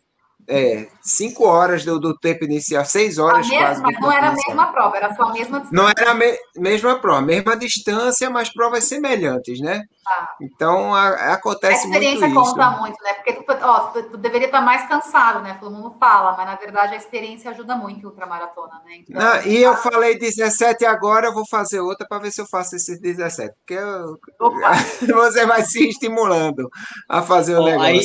é, 0.49 0.89
5 1.03 1.45
horas 1.45 1.85
do, 1.85 2.01
do 2.01 2.17
tempo 2.17 2.45
inicial, 2.45 2.85
6 2.85 3.19
horas 3.19 3.47
mesma, 3.47 3.67
quase. 3.67 3.83
Mas 3.83 4.01
não 4.01 4.11
era 4.11 4.29
a 4.29 4.33
mesma 4.33 4.73
prova, 4.73 4.97
era 4.97 5.15
só 5.15 5.25
a 5.25 5.33
mesma 5.33 5.61
distância. 5.61 5.83
Não 5.83 5.89
era 5.89 6.11
a 6.11 6.15
me, 6.15 6.39
mesma 6.57 6.99
prova, 6.99 7.21
mesma 7.21 7.55
distância, 7.55 8.31
mas 8.31 8.53
provas 8.53 8.85
semelhantes, 8.85 9.61
né? 9.61 9.83
Ah. 10.07 10.29
Então 10.41 10.95
a, 10.95 11.35
acontece 11.35 11.87
muito 11.87 12.03
isso. 12.03 12.25
A 12.25 12.29
experiência 12.29 12.35
conta 12.35 12.71
muito, 12.79 12.97
né? 13.03 13.13
Porque 13.15 13.33
tu, 13.35 13.45
ó, 13.63 13.81
tu, 13.89 14.03
tu, 14.05 14.17
deveria 14.17 14.47
estar 14.47 14.63
mais 14.63 14.89
cansado, 14.89 15.43
né? 15.43 15.59
Todo 15.61 15.75
mundo 15.75 15.95
fala, 16.01 16.35
mas 16.35 16.47
na 16.47 16.57
verdade 16.57 16.95
a 16.95 16.97
experiência 16.97 17.51
ajuda 17.51 17.77
muito 17.77 18.01
em 18.01 18.07
ultramaratona, 18.07 18.81
né? 18.87 18.97
Então, 19.07 19.21
não, 19.21 19.43
e 19.43 19.63
eu 19.63 19.77
falei 19.77 20.19
17 20.19 20.87
agora, 20.87 21.27
eu 21.27 21.35
vou 21.35 21.47
fazer 21.47 21.81
outra 21.81 22.07
para 22.09 22.23
ver 22.23 22.31
se 22.31 22.41
eu 22.41 22.47
faço 22.47 22.75
esses 22.75 22.99
17. 22.99 23.55
Porque 23.59 23.75
eu, 23.75 24.19
você 25.15 25.45
vai 25.45 25.63
se 25.63 25.89
estimulando 25.89 26.71
a 27.07 27.21
fazer 27.21 27.55
o 27.57 27.65
negócio. 27.65 27.85
Aí 27.85 28.01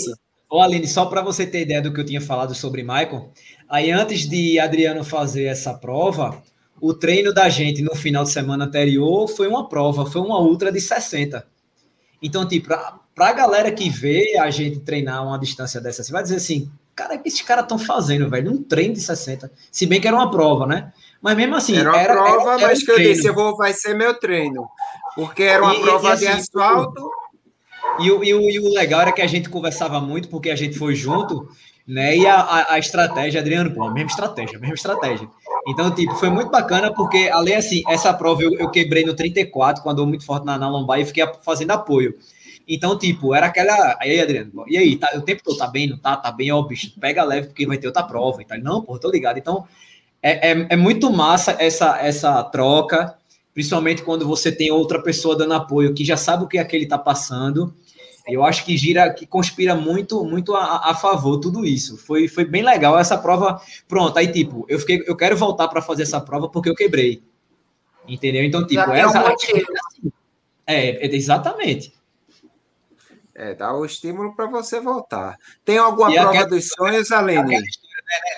Ô, 0.53 0.61
Aline, 0.61 0.87
só 0.87 1.07
para 1.07 1.19
você 1.19 1.47
ter 1.47 1.61
ideia 1.61 1.81
do 1.81 1.91
que 1.91 1.99
eu 1.99 2.05
tinha 2.05 2.21
falado 2.21 2.53
sobre 2.53 2.83
Michael, 2.83 3.31
aí 3.67 3.89
antes 3.89 4.29
de 4.29 4.59
Adriano 4.59 5.03
fazer 5.03 5.45
essa 5.45 5.73
prova, 5.73 6.43
o 6.79 6.93
treino 6.93 7.33
da 7.33 7.49
gente 7.49 7.81
no 7.81 7.95
final 7.95 8.23
de 8.23 8.29
semana 8.29 8.65
anterior 8.65 9.27
foi 9.27 9.47
uma 9.47 9.67
prova, 9.67 10.05
foi 10.05 10.21
uma 10.21 10.39
ultra 10.39 10.71
de 10.71 10.79
60. 10.79 11.43
Então, 12.21 12.47
tipo, 12.47 12.67
para 12.67 13.29
a 13.29 13.33
galera 13.33 13.71
que 13.71 13.89
vê 13.89 14.37
a 14.37 14.51
gente 14.51 14.81
treinar 14.81 15.25
uma 15.25 15.39
distância 15.39 15.81
dessa, 15.81 16.03
você 16.03 16.11
vai 16.11 16.21
dizer 16.21 16.35
assim, 16.35 16.71
cara, 16.95 17.15
o 17.15 17.19
que 17.19 17.29
esses 17.29 17.41
caras 17.41 17.63
estão 17.63 17.79
fazendo, 17.79 18.29
velho? 18.29 18.51
Um 18.51 18.61
treino 18.61 18.93
de 18.93 19.01
60. 19.01 19.51
Se 19.71 19.87
bem 19.87 19.99
que 19.99 20.07
era 20.07 20.15
uma 20.15 20.29
prova, 20.29 20.67
né? 20.67 20.93
Mas 21.19 21.35
mesmo 21.35 21.55
assim. 21.55 21.77
Era 21.77 21.89
uma 21.89 21.99
era, 21.99 22.13
prova, 22.13 22.29
era, 22.29 22.51
era 22.59 22.67
mas 22.67 22.79
um 22.79 22.85
que 22.85 22.91
eu 22.91 22.99
disse, 22.99 23.25
eu 23.25 23.33
vou, 23.33 23.57
vai 23.57 23.73
ser 23.73 23.95
meu 23.95 24.19
treino. 24.19 24.69
Porque 25.15 25.41
era 25.41 25.63
uma 25.63 25.73
e, 25.73 25.81
prova 25.81 26.09
e, 26.09 26.11
assim, 26.11 26.25
de 26.25 26.31
asfalto 26.31 27.22
E, 27.99 28.11
o, 28.11 28.23
e, 28.23 28.33
o, 28.33 28.49
e 28.49 28.59
o 28.59 28.73
legal 28.73 29.01
era 29.01 29.11
que 29.11 29.21
a 29.21 29.27
gente 29.27 29.49
conversava 29.49 29.99
muito, 29.99 30.29
porque 30.29 30.49
a 30.49 30.55
gente 30.55 30.77
foi 30.77 30.95
junto, 30.95 31.47
né? 31.87 32.17
E 32.17 32.25
a, 32.25 32.35
a, 32.35 32.73
a 32.73 32.79
estratégia, 32.79 33.39
Adriano, 33.39 33.71
pô, 33.71 33.83
a 33.83 33.93
mesma 33.93 34.09
estratégia, 34.09 34.57
a 34.57 34.61
mesma 34.61 34.75
estratégia. 34.75 35.27
Então, 35.67 35.93
tipo, 35.93 36.15
foi 36.15 36.29
muito 36.29 36.49
bacana, 36.49 36.93
porque 36.93 37.29
além 37.31 37.55
assim, 37.55 37.83
essa 37.87 38.13
prova 38.13 38.43
eu, 38.43 38.53
eu 38.53 38.69
quebrei 38.69 39.05
no 39.05 39.13
34, 39.13 39.83
quando 39.83 39.99
eu 39.99 40.05
muito 40.05 40.25
forte 40.25 40.45
na, 40.45 40.57
na 40.57 40.69
lombar 40.69 40.99
e 40.99 41.05
fiquei 41.05 41.25
fazendo 41.41 41.71
apoio. 41.71 42.15
Então, 42.67 42.97
tipo, 42.97 43.35
era 43.35 43.47
aquela. 43.47 43.97
Aí, 43.99 44.19
Adriano, 44.19 44.65
e 44.67 44.77
aí, 44.77 44.95
tá, 44.95 45.11
o 45.15 45.21
tempo 45.21 45.43
todo 45.43 45.57
tá 45.57 45.67
bem, 45.67 45.87
não 45.87 45.97
tá? 45.97 46.15
Tá 46.15 46.31
bem, 46.31 46.51
ó, 46.51 46.61
bicho, 46.61 46.93
pega 46.99 47.23
leve, 47.23 47.47
porque 47.47 47.65
vai 47.65 47.77
ter 47.77 47.87
outra 47.87 48.03
prova 48.03 48.41
e 48.41 48.45
tal. 48.45 48.57
Não, 48.59 48.81
pô, 48.81 48.97
tô 48.97 49.11
ligado. 49.11 49.37
Então, 49.37 49.67
é, 50.21 50.51
é, 50.51 50.67
é 50.69 50.75
muito 50.77 51.11
massa 51.11 51.55
essa, 51.59 51.99
essa 51.99 52.41
troca, 52.43 53.15
principalmente 53.53 54.01
quando 54.01 54.25
você 54.25 54.51
tem 54.51 54.71
outra 54.71 55.01
pessoa 55.01 55.35
dando 55.35 55.53
apoio 55.53 55.93
que 55.93 56.05
já 56.05 56.15
sabe 56.15 56.45
o 56.45 56.47
que 56.47 56.57
aquele 56.57 56.85
tá 56.85 56.97
passando. 56.97 57.73
Eu 58.25 58.43
acho 58.43 58.63
que 58.63 58.77
gira, 58.77 59.13
que 59.13 59.25
conspira 59.25 59.75
muito, 59.75 60.23
muito 60.23 60.55
a, 60.55 60.91
a, 60.91 60.95
favor 60.95 61.39
tudo 61.39 61.65
isso. 61.65 61.97
Foi, 61.97 62.27
foi 62.27 62.45
bem 62.45 62.63
legal 62.63 62.97
essa 62.97 63.17
prova. 63.17 63.61
Pronto, 63.87 64.17
aí 64.17 64.27
tipo, 64.31 64.65
eu 64.69 64.79
fiquei, 64.79 65.03
eu 65.05 65.15
quero 65.15 65.35
voltar 65.35 65.67
para 65.67 65.81
fazer 65.81 66.03
essa 66.03 66.21
prova 66.21 66.47
porque 66.47 66.69
eu 66.69 66.75
quebrei. 66.75 67.21
Entendeu? 68.07 68.43
Então, 68.43 68.65
tipo, 68.65 68.81
é, 68.81 69.05
um 69.05 69.11
é, 70.65 71.05
é, 71.05 71.15
exatamente. 71.15 71.93
É, 73.35 73.53
dá 73.55 73.73
o 73.73 73.85
estímulo 73.85 74.35
para 74.35 74.45
você 74.45 74.79
voltar. 74.79 75.37
Tem 75.65 75.77
alguma 75.77 76.11
e 76.11 76.15
prova 76.15 76.45
dos 76.45 76.67
sonhos, 76.67 77.11
Aline? 77.11 77.43
Né, 77.43 77.61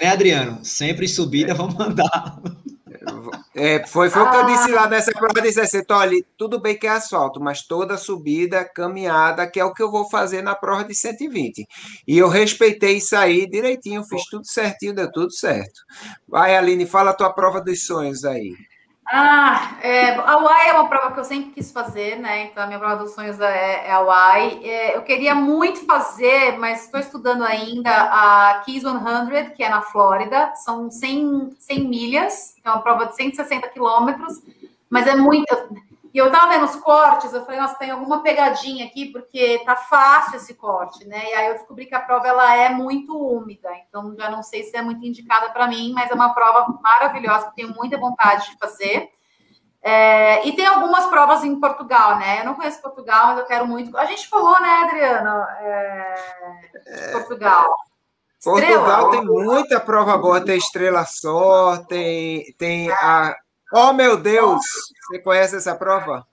né, 0.01 0.07
Adriano? 0.07 0.63
Sempre 0.63 1.07
subida, 1.07 1.51
é. 1.51 1.53
vamos 1.53 1.75
mandar. 1.75 2.39
É, 3.57 3.87
foi, 3.87 4.09
foi 4.09 4.21
o 4.21 4.29
que 4.29 4.35
eu 4.35 4.45
disse 4.47 4.71
lá 4.71 4.89
nessa 4.89 5.13
prova 5.13 5.41
de 5.41 5.49
60. 5.49 5.95
Olha, 5.95 6.21
tudo 6.37 6.59
bem 6.59 6.77
que 6.77 6.85
é 6.85 6.89
asfalto, 6.89 7.39
mas 7.39 7.65
toda 7.65 7.97
subida, 7.97 8.65
caminhada, 8.65 9.47
que 9.47 9.61
é 9.61 9.63
o 9.63 9.73
que 9.73 9.81
eu 9.81 9.89
vou 9.89 10.09
fazer 10.09 10.41
na 10.41 10.53
prova 10.53 10.83
de 10.83 10.93
120. 10.93 11.65
E 12.05 12.17
eu 12.17 12.27
respeitei 12.27 12.97
isso 12.97 13.15
aí 13.15 13.49
direitinho, 13.49 14.03
fiz 14.03 14.25
tudo 14.25 14.45
certinho, 14.45 14.93
deu 14.93 15.09
tudo 15.09 15.31
certo. 15.31 15.81
Vai, 16.27 16.57
Aline, 16.57 16.85
fala 16.85 17.11
a 17.11 17.13
tua 17.13 17.31
prova 17.31 17.61
dos 17.61 17.85
sonhos 17.85 18.25
aí. 18.25 18.51
Ah, 19.07 19.77
é, 19.83 20.15
a 20.19 20.37
é 20.67 20.73
uma 20.73 20.89
prova 20.89 21.13
que 21.13 21.19
eu 21.19 21.23
sempre 21.23 21.51
quis 21.51 21.71
fazer, 21.71 22.17
né? 22.17 22.45
Então, 22.45 22.63
a 22.63 22.65
minha 22.67 22.79
prova 22.79 22.95
dos 23.03 23.13
sonhos 23.13 23.39
é, 23.39 23.87
é 23.87 23.91
a. 23.91 24.59
É, 24.67 24.97
eu 24.97 25.03
queria 25.03 25.35
muito 25.35 25.85
fazer, 25.85 26.57
mas 26.57 26.85
estou 26.85 26.99
estudando 26.99 27.43
ainda 27.43 27.91
a 27.91 28.63
Keys 28.65 28.81
100, 28.83 29.51
que 29.55 29.63
é 29.63 29.69
na 29.69 29.83
Flórida. 29.83 30.51
São 30.55 30.89
100, 30.89 31.55
100 31.59 31.87
milhas, 31.87 32.55
é 32.63 32.69
uma 32.69 32.81
prova 32.81 33.05
de 33.05 33.15
160 33.15 33.67
quilômetros, 33.69 34.41
mas 34.89 35.05
é 35.05 35.15
muito. 35.15 35.53
E 36.15 36.17
eu 36.17 36.31
tava 36.31 36.47
vendo 36.47 36.63
os 36.63 36.77
cortes, 36.77 37.33
eu 37.33 37.43
falei, 37.43 37.59
nossa, 37.59 37.75
tem 37.75 37.91
alguma 37.91 38.23
pegadinha 38.23 38.85
aqui, 38.85 39.07
porque 39.07 39.61
tá 39.65 39.75
fácil 39.75 40.37
esse 40.37 40.53
corte, 40.53 41.05
né? 41.05 41.21
E 41.29 41.33
aí 41.33 41.47
eu 41.47 41.55
descobri 41.55 41.87
que 41.87 41.93
a 41.93 41.99
prova 41.99 42.25
ela 42.25 42.55
é 42.55 42.69
muito 42.69 43.13
úmida, 43.13 43.67
então 43.85 44.15
já 44.17 44.29
não 44.29 44.41
sei 44.41 44.63
se 44.63 44.77
é 44.77 44.81
muito 44.81 45.05
indicada 45.05 45.49
para 45.49 45.67
mim, 45.67 45.91
mas 45.93 46.09
é 46.09 46.13
uma 46.13 46.33
prova 46.33 46.73
maravilhosa, 46.81 47.49
que 47.49 47.57
tenho 47.57 47.75
muita 47.75 47.97
vontade 47.97 48.49
de 48.49 48.57
fazer. 48.57 49.09
É, 49.83 50.47
e 50.47 50.53
tem 50.53 50.65
algumas 50.65 51.05
provas 51.07 51.43
em 51.43 51.59
Portugal, 51.59 52.17
né? 52.17 52.39
Eu 52.39 52.45
não 52.45 52.55
conheço 52.55 52.81
Portugal, 52.81 53.27
mas 53.27 53.39
eu 53.39 53.45
quero 53.45 53.67
muito. 53.67 53.97
A 53.97 54.05
gente 54.05 54.29
falou, 54.29 54.57
né, 54.61 54.83
Adriana? 54.85 55.47
É, 55.59 56.15
é... 56.85 57.11
Portugal. 57.11 57.75
Portugal 58.41 59.09
tem 59.09 59.25
muita 59.25 59.81
prova 59.81 60.17
boa, 60.17 60.39
tem 60.39 60.57
Estrela 60.57 61.03
Só, 61.03 61.75
tem, 61.89 62.55
tem 62.57 62.89
a 62.89 63.35
Oh, 63.77 63.91
meu 63.91 64.15
Deus! 64.15 64.63
Você 65.05 65.19
conhece 65.19 65.57
essa 65.57 65.75
prova? 65.75 66.25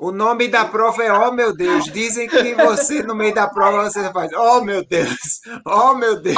O 0.00 0.10
nome 0.10 0.48
da 0.48 0.64
prova 0.64 1.04
é 1.04 1.12
Oh, 1.12 1.30
meu 1.30 1.54
Deus. 1.54 1.84
Dizem 1.84 2.28
que 2.28 2.54
você, 2.56 3.04
no 3.04 3.14
meio 3.14 3.32
da 3.32 3.46
prova, 3.46 3.84
você 3.84 4.12
faz 4.12 4.32
Oh, 4.32 4.60
meu 4.60 4.84
Deus! 4.84 5.40
Oh, 5.64 5.94
meu 5.94 6.20
Deus! 6.20 6.36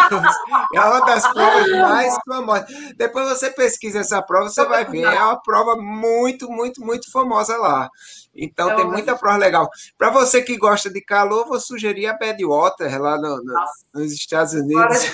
É 0.74 0.80
uma 0.80 1.00
das 1.00 1.26
provas 1.32 1.70
mais 1.70 2.14
famosas. 2.28 2.66
Depois 2.98 3.26
você 3.26 3.50
pesquisa 3.50 4.00
essa 4.00 4.20
prova, 4.20 4.50
você 4.50 4.66
vai 4.66 4.84
ver. 4.84 5.04
É 5.04 5.22
uma 5.22 5.40
prova 5.40 5.76
muito, 5.76 6.46
muito, 6.50 6.82
muito 6.82 7.10
famosa 7.10 7.56
lá. 7.56 7.88
Então, 8.34 8.76
tem 8.76 8.84
muita 8.84 9.16
prova 9.16 9.38
legal. 9.38 9.66
Para 9.96 10.10
você 10.10 10.42
que 10.42 10.58
gosta 10.58 10.90
de 10.90 11.00
calor, 11.00 11.46
vou 11.46 11.58
sugerir 11.58 12.06
a 12.06 12.18
Badwater, 12.18 13.00
lá 13.00 13.16
no, 13.16 13.38
no, 13.42 13.54
nos 13.94 14.12
Estados 14.12 14.52
Unidos. 14.52 15.04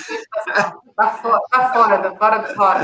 Está 0.89 1.09
fora, 1.21 1.41
tá 1.49 1.73
fora, 1.73 1.97
tá 1.99 2.15
fora, 2.17 2.39
tá 2.41 2.53
fora. 2.53 2.83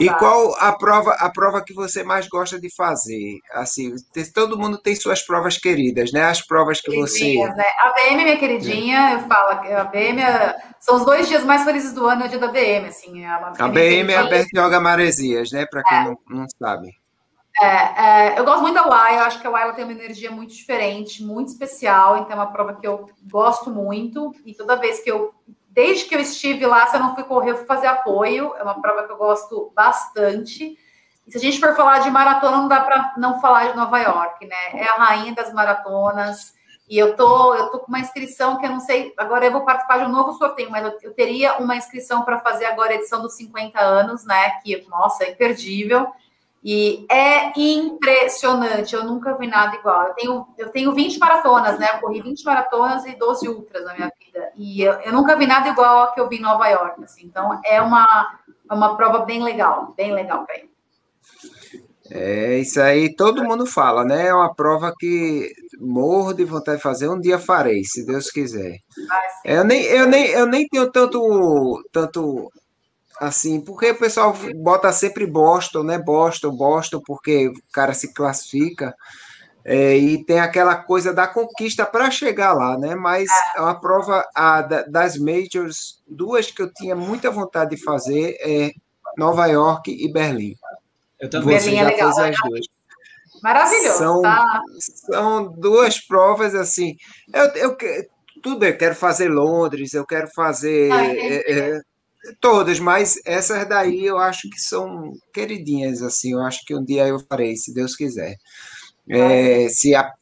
E 0.00 0.08
qual 0.14 0.54
a 0.56 0.72
prova, 0.72 1.12
a 1.12 1.30
prova 1.30 1.62
que 1.62 1.72
você 1.72 2.02
mais 2.02 2.28
gosta 2.28 2.60
de 2.60 2.74
fazer? 2.74 3.38
Assim, 3.52 3.94
todo 4.34 4.58
mundo 4.58 4.78
tem 4.78 4.94
suas 4.96 5.22
provas 5.22 5.56
queridas, 5.56 6.12
né? 6.12 6.24
As 6.24 6.44
provas 6.44 6.80
que 6.80 6.94
você. 6.96 7.36
Né? 7.36 7.64
A 7.78 7.92
BM, 7.92 8.24
minha 8.24 8.36
queridinha, 8.36 9.10
é. 9.10 9.14
eu 9.14 9.20
falo 9.20 9.50
a 9.50 9.84
BM 9.84 10.20
é... 10.20 10.56
são 10.80 10.96
os 10.96 11.04
dois 11.04 11.28
dias 11.28 11.44
mais 11.44 11.64
felizes 11.64 11.92
do 11.92 12.06
ano, 12.06 12.22
é 12.22 12.26
o 12.26 12.28
dia 12.28 12.38
da 12.38 12.48
BM, 12.48 12.86
assim. 12.86 13.24
É 13.24 13.28
a, 13.28 13.52
a 13.58 13.68
BM 13.68 14.12
é 14.12 14.16
a 14.16 14.24
Bertioga 14.24 14.80
Maresias, 14.80 15.52
né? 15.52 15.66
Para 15.66 15.82
quem 15.82 15.98
é. 15.98 16.04
não, 16.04 16.18
não 16.28 16.46
sabe. 16.58 16.88
É, 17.60 18.34
é, 18.34 18.38
eu 18.38 18.44
gosto 18.44 18.62
muito 18.62 18.76
da 18.76 18.86
UAI, 18.86 19.16
eu 19.18 19.22
acho 19.22 19.40
que 19.40 19.46
a 19.46 19.50
UAI 19.50 19.74
tem 19.74 19.84
uma 19.84 19.92
energia 19.92 20.30
muito 20.30 20.54
diferente, 20.54 21.24
muito 21.24 21.48
especial, 21.48 22.18
então 22.18 22.32
é 22.32 22.34
uma 22.36 22.52
prova 22.52 22.74
que 22.74 22.86
eu 22.86 23.10
gosto 23.28 23.68
muito, 23.68 24.32
e 24.46 24.54
toda 24.54 24.76
vez 24.76 25.00
que 25.00 25.10
eu 25.10 25.34
Desde 25.78 26.06
que 26.06 26.14
eu 26.16 26.18
estive 26.18 26.66
lá, 26.66 26.88
se 26.88 26.96
eu 26.96 27.00
não 27.00 27.14
fui 27.14 27.22
correr, 27.22 27.52
eu 27.52 27.56
fui 27.56 27.64
fazer 27.64 27.86
apoio. 27.86 28.52
É 28.56 28.64
uma 28.64 28.82
prova 28.82 29.04
que 29.04 29.12
eu 29.12 29.16
gosto 29.16 29.70
bastante. 29.76 30.76
E 31.24 31.30
se 31.30 31.38
a 31.38 31.40
gente 31.40 31.60
for 31.60 31.72
falar 31.76 32.00
de 32.00 32.10
maratona, 32.10 32.56
não 32.56 32.66
dá 32.66 32.80
para 32.80 33.14
não 33.16 33.40
falar 33.40 33.70
de 33.70 33.76
Nova 33.76 33.96
York, 34.00 34.44
né? 34.44 34.56
É 34.72 34.82
a 34.86 34.94
rainha 34.94 35.32
das 35.36 35.52
maratonas. 35.52 36.52
E 36.90 36.98
eu 36.98 37.14
tô, 37.14 37.54
eu 37.54 37.68
tô 37.68 37.78
com 37.78 37.86
uma 37.86 38.00
inscrição 38.00 38.58
que 38.58 38.66
eu 38.66 38.70
não 38.70 38.80
sei. 38.80 39.14
Agora 39.16 39.46
eu 39.46 39.52
vou 39.52 39.64
participar 39.64 39.98
de 39.98 40.06
um 40.06 40.12
novo 40.12 40.32
sorteio, 40.32 40.68
mas 40.68 40.84
eu, 40.84 40.98
eu 41.00 41.14
teria 41.14 41.58
uma 41.58 41.76
inscrição 41.76 42.22
para 42.22 42.40
fazer 42.40 42.64
agora 42.64 42.90
a 42.90 42.94
edição 42.96 43.22
dos 43.22 43.36
50 43.36 43.78
anos, 43.78 44.24
né? 44.24 44.58
Que, 44.64 44.84
nossa, 44.88 45.22
é 45.22 45.30
imperdível. 45.30 46.08
E 46.64 47.06
é 47.08 47.52
impressionante, 47.56 48.96
eu 48.96 49.04
nunca 49.04 49.32
vi 49.38 49.46
nada 49.46 49.76
igual. 49.76 50.08
Eu 50.08 50.14
tenho, 50.14 50.48
eu 50.58 50.68
tenho 50.70 50.92
20 50.92 51.20
maratonas, 51.20 51.78
né? 51.78 51.88
Eu 51.94 52.00
corri 52.00 52.20
20 52.20 52.42
maratonas 52.42 53.06
e 53.06 53.14
12 53.14 53.48
ultras 53.48 53.84
na 53.84 53.94
minha 53.94 54.10
vida. 54.18 54.27
E 54.58 54.82
eu, 54.82 54.94
eu 54.94 55.12
nunca 55.12 55.36
vi 55.36 55.46
nada 55.46 55.68
igual 55.68 55.98
ao 55.98 56.12
que 56.12 56.20
eu 56.20 56.28
vi 56.28 56.36
em 56.36 56.42
Nova 56.42 56.68
York. 56.68 57.04
Assim. 57.04 57.24
Então, 57.24 57.60
é 57.64 57.80
uma, 57.80 58.04
é 58.68 58.74
uma 58.74 58.96
prova 58.96 59.20
bem 59.20 59.42
legal, 59.42 59.94
bem 59.96 60.12
legal 60.12 60.44
para 60.44 60.56
ir. 60.56 60.68
É, 62.10 62.58
isso 62.58 62.80
aí 62.80 63.14
todo 63.14 63.44
mundo 63.44 63.66
fala, 63.66 64.04
né? 64.04 64.28
É 64.28 64.34
uma 64.34 64.52
prova 64.54 64.92
que 64.98 65.52
morro 65.78 66.32
de 66.32 66.42
vontade 66.44 66.78
de 66.78 66.82
fazer, 66.82 67.08
um 67.08 67.20
dia 67.20 67.38
farei, 67.38 67.84
se 67.84 68.04
Deus 68.04 68.30
quiser. 68.30 68.78
eu, 69.44 69.62
nem, 69.62 69.82
eu, 69.84 70.06
nem, 70.06 70.26
eu 70.28 70.46
nem 70.46 70.66
tenho 70.66 70.90
tanto, 70.90 71.84
tanto 71.92 72.50
assim, 73.20 73.60
porque 73.60 73.90
o 73.90 73.98
pessoal 73.98 74.34
bota 74.56 74.90
sempre 74.90 75.26
Boston, 75.26 75.82
né? 75.82 75.98
Boston, 75.98 76.50
Boston, 76.56 77.02
porque 77.06 77.48
o 77.48 77.54
cara 77.72 77.92
se 77.92 78.12
classifica. 78.14 78.94
É, 79.70 79.94
e 79.98 80.24
tem 80.24 80.40
aquela 80.40 80.76
coisa 80.76 81.12
da 81.12 81.26
conquista 81.26 81.84
para 81.84 82.10
chegar 82.10 82.54
lá, 82.54 82.78
né? 82.78 82.94
Mas 82.94 83.28
é 83.54 83.60
uma 83.60 83.78
prova 83.78 84.26
a, 84.34 84.62
das 84.62 85.18
majors, 85.18 86.02
duas 86.08 86.50
que 86.50 86.62
eu 86.62 86.72
tinha 86.72 86.96
muita 86.96 87.30
vontade 87.30 87.76
de 87.76 87.84
fazer 87.84 88.38
é 88.40 88.70
Nova 89.18 89.46
York 89.46 89.90
e 89.90 90.10
Berlim. 90.10 90.54
Eu 91.20 91.28
também. 91.28 91.48
Berlim 91.48 91.76
é 91.76 91.84
legal. 91.84 92.08
As 92.08 92.36
duas. 92.42 92.66
Maravilhoso. 93.42 93.98
São, 93.98 94.22
tá? 94.22 94.62
são 94.80 95.52
duas 95.52 96.00
provas 96.00 96.54
assim. 96.54 96.96
Eu, 97.30 97.44
eu 97.48 97.76
tudo 98.42 98.64
eu 98.64 98.74
quero 98.74 98.94
fazer 98.94 99.28
Londres, 99.28 99.92
eu 99.92 100.06
quero 100.06 100.28
fazer 100.28 100.90
ah, 100.90 101.04
é, 101.04 101.52
é, 101.52 101.80
Todas, 102.40 102.80
mas 102.80 103.20
essas 103.24 103.68
daí 103.68 104.04
eu 104.04 104.18
acho 104.18 104.50
que 104.50 104.58
são 104.58 105.12
queridinhas, 105.32 106.02
assim. 106.02 106.32
Eu 106.32 106.40
acho 106.40 106.64
que 106.64 106.74
um 106.74 106.84
dia 106.84 107.06
eu 107.06 107.18
farei, 107.20 107.56
se 107.56 107.72
Deus 107.72 107.94
quiser. 107.94 108.36
É, 109.10 109.68
se 109.68 109.94
a, 109.94 110.12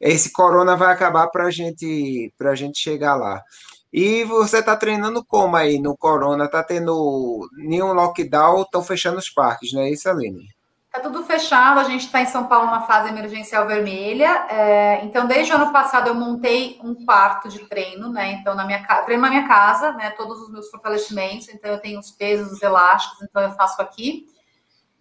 esse 0.00 0.32
corona 0.32 0.76
vai 0.76 0.92
acabar 0.92 1.28
para 1.28 1.50
gente, 1.50 2.32
a 2.40 2.54
gente 2.54 2.78
chegar 2.78 3.14
lá. 3.14 3.42
E 3.92 4.24
você 4.24 4.58
está 4.58 4.74
treinando 4.74 5.24
como 5.24 5.54
aí 5.54 5.78
no 5.78 5.96
corona? 5.96 6.46
Está 6.46 6.62
tendo 6.62 7.46
nenhum 7.52 7.92
lockdown? 7.92 8.62
Estão 8.62 8.82
fechando 8.82 9.18
os 9.18 9.28
parques, 9.28 9.72
não 9.72 9.82
é 9.82 9.90
isso, 9.90 10.08
Aline? 10.08 10.46
Está 10.86 11.08
tudo 11.08 11.24
fechado, 11.24 11.80
a 11.80 11.84
gente 11.84 12.04
está 12.04 12.20
em 12.20 12.26
São 12.26 12.46
Paulo 12.46 12.70
na 12.70 12.82
fase 12.82 13.08
emergencial 13.08 13.66
vermelha. 13.66 14.46
É, 14.50 15.04
então, 15.04 15.26
desde 15.26 15.50
o 15.50 15.56
ano 15.56 15.72
passado, 15.72 16.08
eu 16.08 16.14
montei 16.14 16.78
um 16.82 16.94
quarto 17.06 17.48
de 17.48 17.60
treino, 17.60 18.10
né? 18.10 18.32
Então, 18.32 18.54
na 18.54 18.66
minha 18.66 18.82
casa, 18.82 19.02
treino 19.04 19.22
na 19.22 19.30
minha 19.30 19.48
casa, 19.48 19.92
né? 19.92 20.10
Todos 20.10 20.40
os 20.42 20.50
meus 20.50 20.70
fortalecimentos, 20.70 21.48
então 21.48 21.70
eu 21.70 21.78
tenho 21.78 21.98
os 21.98 22.10
pesos, 22.10 22.52
os 22.52 22.62
elásticos, 22.62 23.22
então 23.22 23.42
eu 23.42 23.52
faço 23.52 23.80
aqui. 23.80 24.26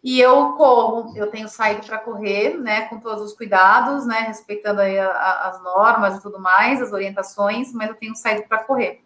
E 0.04 0.20
eu 0.20 0.54
corro, 0.54 1.16
eu 1.16 1.30
tenho 1.30 1.48
saído 1.48 1.86
para 1.86 2.00
correr, 2.00 2.58
né? 2.58 2.82
Com 2.88 3.00
todos 3.00 3.24
os 3.24 3.34
cuidados, 3.34 4.06
né? 4.06 4.22
Respeitando 4.22 4.82
aí 4.82 4.98
a, 4.98 5.08
a, 5.08 5.50
as 5.50 5.62
normas 5.62 6.18
e 6.18 6.22
tudo 6.22 6.40
mais, 6.40 6.82
as 6.82 6.92
orientações, 6.92 7.72
mas 7.72 7.90
eu 7.90 7.96
tenho 7.96 8.16
saído 8.16 8.48
para 8.48 8.64
correr. 8.64 9.04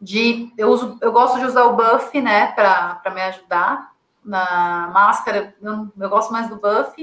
De, 0.00 0.52
eu, 0.56 0.68
uso, 0.68 0.98
eu 1.00 1.12
gosto 1.12 1.38
de 1.38 1.46
usar 1.46 1.64
o 1.64 1.76
buff, 1.76 2.20
né? 2.20 2.52
Para 2.52 3.02
me 3.12 3.20
ajudar 3.22 3.92
na 4.24 4.90
máscara, 4.92 5.54
eu, 5.60 5.88
eu 5.98 6.08
gosto 6.08 6.32
mais 6.32 6.48
do 6.48 6.56
buff. 6.56 6.94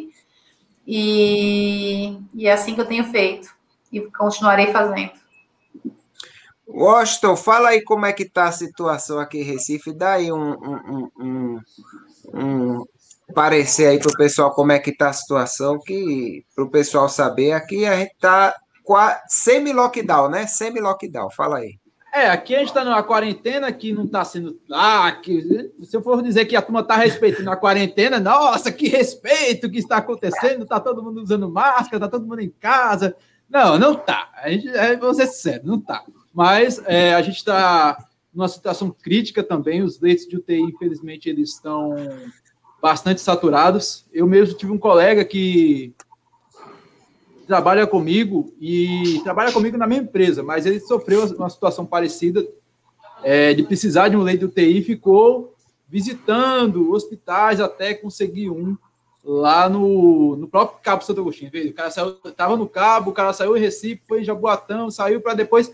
E, 0.87 2.17
e 2.33 2.47
é 2.47 2.53
assim 2.53 2.73
que 2.73 2.81
eu 2.81 2.87
tenho 2.87 3.03
feito 3.05 3.53
e 3.91 3.99
continuarei 4.11 4.71
fazendo. 4.71 5.11
Washington, 6.67 7.35
fala 7.35 7.69
aí 7.69 7.83
como 7.83 8.05
é 8.05 8.13
que 8.13 8.23
está 8.23 8.45
a 8.45 8.51
situação 8.51 9.19
aqui 9.19 9.39
em 9.39 9.43
Recife, 9.43 9.91
dá 9.91 10.13
aí 10.13 10.31
um, 10.31 10.51
um, 10.51 11.09
um, 11.19 11.61
um 12.33 12.85
parecer 13.33 13.87
aí 13.87 13.99
para 13.99 14.11
o 14.11 14.17
pessoal 14.17 14.51
como 14.51 14.71
é 14.71 14.79
que 14.79 14.91
está 14.91 15.09
a 15.09 15.13
situação, 15.13 15.79
que 15.79 16.43
para 16.55 16.63
o 16.63 16.69
pessoal 16.69 17.07
saber, 17.09 17.51
aqui 17.51 17.85
a 17.85 17.97
gente 17.97 18.11
está 18.11 18.55
semi-lockdown, 19.27 20.29
né? 20.29 20.47
Semi-lockdown, 20.47 21.29
fala 21.29 21.57
aí. 21.57 21.79
É, 22.13 22.27
aqui 22.27 22.55
a 22.55 22.59
gente 22.59 22.69
está 22.69 22.83
numa 22.83 23.03
quarentena 23.03 23.71
que 23.71 23.93
não 23.93 24.05
está 24.05 24.25
sendo. 24.25 24.59
Ah, 24.71 25.11
que, 25.11 25.71
se 25.83 25.95
eu 25.95 26.01
for 26.01 26.23
dizer 26.23 26.45
que 26.45 26.55
a 26.55 26.61
turma 26.61 26.79
está 26.79 26.95
respeitando 26.95 27.51
a 27.51 27.55
quarentena, 27.55 28.19
nossa, 28.19 28.71
que 28.71 28.87
respeito 28.87 29.69
que 29.69 29.77
está 29.77 29.97
acontecendo, 29.97 30.63
está 30.63 30.79
todo 30.79 31.03
mundo 31.03 31.21
usando 31.21 31.49
máscara, 31.51 31.97
está 31.97 32.07
todo 32.07 32.25
mundo 32.25 32.41
em 32.41 32.49
casa. 32.49 33.15
Não, 33.47 33.77
não 33.77 33.95
tá. 33.95 34.29
A 34.35 34.49
gente, 34.49 34.69
é, 34.69 34.97
vou 34.97 35.13
ser 35.13 35.61
não 35.63 35.79
tá. 35.79 36.03
Mas 36.33 36.81
é, 36.85 37.13
a 37.13 37.21
gente 37.21 37.37
está 37.37 37.97
numa 38.33 38.47
situação 38.47 38.89
crítica 38.89 39.43
também. 39.43 39.83
Os 39.83 39.99
leitos 39.99 40.25
de 40.27 40.35
UTI, 40.35 40.61
infelizmente, 40.61 41.29
eles 41.29 41.49
estão 41.49 41.95
bastante 42.81 43.21
saturados. 43.21 44.05
Eu 44.13 44.27
mesmo 44.27 44.57
tive 44.57 44.71
um 44.71 44.77
colega 44.77 45.23
que 45.25 45.93
trabalha 47.47 47.87
comigo 47.87 48.53
e 48.59 49.19
trabalha 49.23 49.51
comigo 49.51 49.77
na 49.77 49.87
minha 49.87 50.01
empresa, 50.01 50.43
mas 50.43 50.65
ele 50.65 50.79
sofreu 50.79 51.25
uma 51.35 51.49
situação 51.49 51.85
parecida 51.85 52.47
é, 53.23 53.53
de 53.53 53.63
precisar 53.63 54.09
de 54.09 54.15
um 54.15 54.21
leito 54.21 54.45
UTI 54.45 54.77
e 54.77 54.83
ficou 54.83 55.55
visitando 55.87 56.91
hospitais 56.93 57.59
até 57.59 57.95
conseguir 57.95 58.49
um 58.49 58.77
lá 59.23 59.67
no, 59.67 60.35
no 60.35 60.47
próprio 60.47 60.79
Cabo 60.81 61.03
Santo 61.03 61.21
Agostinho. 61.21 61.51
O 61.51 61.73
cara 61.73 61.91
saiu, 61.91 62.13
tava 62.35 62.55
no 62.55 62.67
Cabo, 62.67 63.11
o 63.11 63.13
cara 63.13 63.33
saiu 63.33 63.57
em 63.57 63.59
Recife, 63.59 64.03
foi 64.07 64.21
em 64.21 64.23
Jaboatão, 64.23 64.89
saiu 64.91 65.19
para 65.19 65.33
depois 65.33 65.71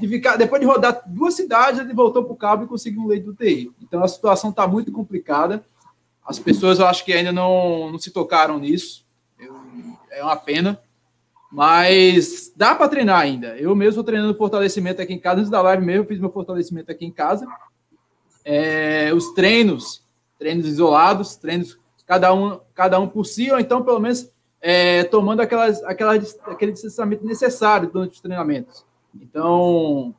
de 0.00 0.08
ficar, 0.08 0.36
depois 0.36 0.60
de 0.60 0.66
rodar 0.66 1.02
duas 1.06 1.34
cidades, 1.34 1.80
ele 1.80 1.92
voltou 1.92 2.24
para 2.24 2.32
o 2.32 2.36
Cabo 2.36 2.64
e 2.64 2.68
conseguiu 2.68 3.02
um 3.02 3.06
leito 3.06 3.30
UTI. 3.30 3.70
Então 3.82 4.02
a 4.02 4.08
situação 4.08 4.50
está 4.50 4.66
muito 4.66 4.90
complicada. 4.90 5.64
As 6.28 6.38
pessoas, 6.38 6.78
eu 6.78 6.86
acho 6.86 7.04
que 7.06 7.12
ainda 7.14 7.32
não, 7.32 7.90
não 7.90 7.98
se 7.98 8.10
tocaram 8.10 8.58
nisso. 8.58 9.06
Eu, 9.38 9.56
é 10.10 10.22
uma 10.22 10.36
pena. 10.36 10.78
Mas 11.50 12.52
dá 12.54 12.74
para 12.74 12.88
treinar 12.88 13.18
ainda. 13.18 13.56
Eu 13.56 13.74
mesmo 13.74 13.90
estou 13.90 14.04
treinando 14.04 14.36
fortalecimento 14.36 15.00
aqui 15.00 15.14
em 15.14 15.18
casa. 15.18 15.40
Antes 15.40 15.50
da 15.50 15.62
live 15.62 15.82
mesmo, 15.82 16.04
fiz 16.04 16.20
meu 16.20 16.30
fortalecimento 16.30 16.92
aqui 16.92 17.06
em 17.06 17.10
casa. 17.10 17.46
É, 18.44 19.10
os 19.14 19.32
treinos, 19.32 20.04
treinos 20.38 20.66
isolados, 20.66 21.36
treinos 21.36 21.78
cada 22.06 22.34
um, 22.34 22.60
cada 22.74 23.00
um 23.00 23.08
por 23.08 23.24
si, 23.24 23.50
ou 23.50 23.58
então, 23.58 23.82
pelo 23.82 24.00
menos, 24.00 24.30
é, 24.60 25.04
tomando 25.04 25.40
aquelas, 25.40 25.82
aquelas, 25.84 26.38
aquele 26.44 26.72
distanciamento 26.72 27.24
necessário 27.24 27.90
durante 27.90 28.12
os 28.12 28.20
treinamentos. 28.20 28.84
Então, 29.14 30.14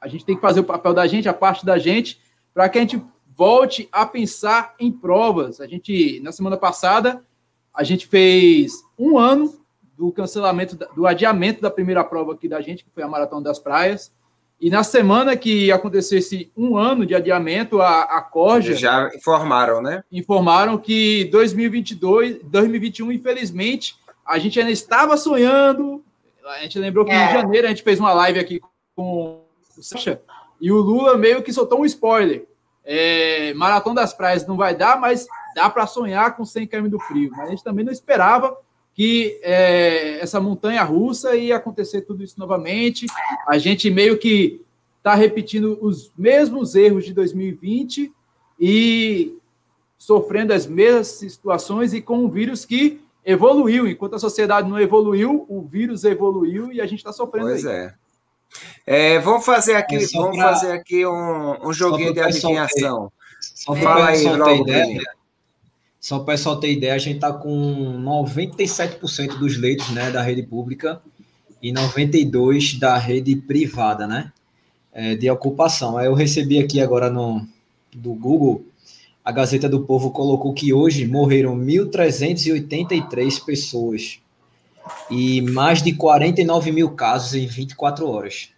a 0.00 0.08
gente 0.08 0.24
tem 0.24 0.34
que 0.34 0.42
fazer 0.42 0.60
o 0.60 0.64
papel 0.64 0.94
da 0.94 1.06
gente, 1.06 1.28
a 1.28 1.34
parte 1.34 1.64
da 1.64 1.78
gente, 1.78 2.20
para 2.52 2.68
que 2.68 2.78
a 2.78 2.80
gente 2.80 3.04
volte 3.38 3.88
a 3.92 4.04
pensar 4.04 4.74
em 4.80 4.90
provas. 4.90 5.60
A 5.60 5.66
gente, 5.68 6.18
na 6.24 6.32
semana 6.32 6.56
passada, 6.56 7.22
a 7.72 7.84
gente 7.84 8.08
fez 8.08 8.82
um 8.98 9.16
ano 9.16 9.54
do 9.96 10.10
cancelamento, 10.10 10.76
do 10.76 11.06
adiamento 11.06 11.62
da 11.62 11.70
primeira 11.70 12.02
prova 12.02 12.32
aqui 12.32 12.48
da 12.48 12.60
gente, 12.60 12.82
que 12.82 12.90
foi 12.90 13.04
a 13.04 13.08
Maratona 13.08 13.42
das 13.42 13.60
Praias. 13.60 14.12
E 14.60 14.68
na 14.68 14.82
semana 14.82 15.36
que 15.36 15.70
acontecesse 15.70 16.50
um 16.56 16.76
ano 16.76 17.06
de 17.06 17.14
adiamento, 17.14 17.80
a, 17.80 18.02
a 18.02 18.20
Corja... 18.20 18.74
Já 18.74 19.08
informaram, 19.14 19.80
né? 19.80 20.02
Informaram 20.10 20.76
que 20.76 21.26
2022, 21.26 22.40
2021, 22.42 23.12
infelizmente, 23.12 23.94
a 24.26 24.36
gente 24.40 24.58
ainda 24.58 24.72
estava 24.72 25.16
sonhando. 25.16 26.02
A 26.44 26.58
gente 26.62 26.76
lembrou 26.80 27.04
que 27.04 27.12
é. 27.12 27.30
em 27.30 27.32
janeiro 27.34 27.68
a 27.68 27.70
gente 27.70 27.84
fez 27.84 28.00
uma 28.00 28.12
live 28.12 28.40
aqui 28.40 28.60
com 28.96 29.44
o 29.76 29.80
Sacha, 29.80 30.20
e 30.60 30.72
o 30.72 30.78
Lula 30.78 31.16
meio 31.16 31.40
que 31.40 31.52
soltou 31.52 31.82
um 31.82 31.84
spoiler. 31.84 32.47
É, 32.90 33.52
Maratona 33.52 34.00
das 34.00 34.14
Praias 34.14 34.46
não 34.46 34.56
vai 34.56 34.74
dar, 34.74 34.98
mas 34.98 35.26
dá 35.54 35.68
para 35.68 35.86
sonhar 35.86 36.34
com 36.34 36.42
100 36.42 36.66
km 36.66 36.88
do 36.88 36.98
frio. 36.98 37.30
Mas 37.32 37.48
a 37.48 37.50
gente 37.50 37.62
também 37.62 37.84
não 37.84 37.92
esperava 37.92 38.56
que 38.94 39.38
é, 39.42 40.18
essa 40.20 40.40
montanha 40.40 40.82
russa 40.82 41.36
ia 41.36 41.56
acontecer 41.56 42.00
tudo 42.00 42.24
isso 42.24 42.38
novamente. 42.38 43.04
A 43.46 43.58
gente 43.58 43.90
meio 43.90 44.16
que 44.16 44.62
está 44.96 45.14
repetindo 45.14 45.78
os 45.82 46.10
mesmos 46.16 46.74
erros 46.74 47.04
de 47.04 47.12
2020 47.12 48.10
e 48.58 49.36
sofrendo 49.98 50.54
as 50.54 50.66
mesmas 50.66 51.08
situações 51.08 51.92
e 51.92 52.00
com 52.00 52.24
um 52.24 52.30
vírus 52.30 52.64
que 52.64 53.00
evoluiu. 53.22 53.86
Enquanto 53.86 54.14
a 54.14 54.18
sociedade 54.18 54.68
não 54.68 54.80
evoluiu, 54.80 55.44
o 55.46 55.60
vírus 55.60 56.04
evoluiu 56.04 56.72
e 56.72 56.80
a 56.80 56.86
gente 56.86 57.00
está 57.00 57.12
sofrendo. 57.12 57.48
Pois 57.48 57.66
aí. 57.66 57.74
é. 57.74 57.94
É. 58.86 59.18
Vamos 59.18 59.44
fazer 59.44 59.74
aqui, 59.74 59.96
é 59.96 60.06
vamos 60.14 60.36
pra... 60.36 60.54
fazer 60.54 60.72
aqui 60.72 61.06
um, 61.06 61.68
um 61.68 61.72
joguinho 61.72 62.12
de 62.12 62.20
adivinhação. 62.20 63.12
Só 63.40 63.74
Fala 63.74 64.08
aí, 64.08 64.24
logo, 64.24 64.66
só 66.00 66.16
para 66.16 66.22
o 66.22 66.26
pessoal 66.26 66.60
ter 66.60 66.72
ideia, 66.72 66.94
a 66.94 66.98
gente 66.98 67.16
está 67.16 67.32
com 67.32 68.00
97% 68.02 69.38
dos 69.38 69.56
leitos 69.58 69.90
né, 69.90 70.10
da 70.10 70.22
rede 70.22 70.42
pública 70.42 71.02
e 71.62 71.72
92% 71.72 72.78
da 72.78 72.96
rede 72.96 73.36
privada, 73.36 74.06
né? 74.06 74.32
É, 74.92 75.14
de 75.14 75.30
ocupação. 75.30 76.00
Eu 76.00 76.14
recebi 76.14 76.58
aqui 76.58 76.80
agora 76.80 77.10
no 77.10 77.46
do 77.92 78.14
Google, 78.14 78.64
a 79.24 79.32
Gazeta 79.32 79.68
do 79.68 79.84
Povo 79.84 80.10
colocou 80.10 80.54
que 80.54 80.72
hoje 80.72 81.06
morreram 81.06 81.56
1.383 81.58 83.44
pessoas 83.44 84.20
e 85.10 85.42
mais 85.42 85.82
de 85.82 85.92
49 85.92 86.72
mil 86.72 86.90
casos 86.90 87.34
em 87.34 87.46
24 87.46 88.08
horas. 88.08 88.50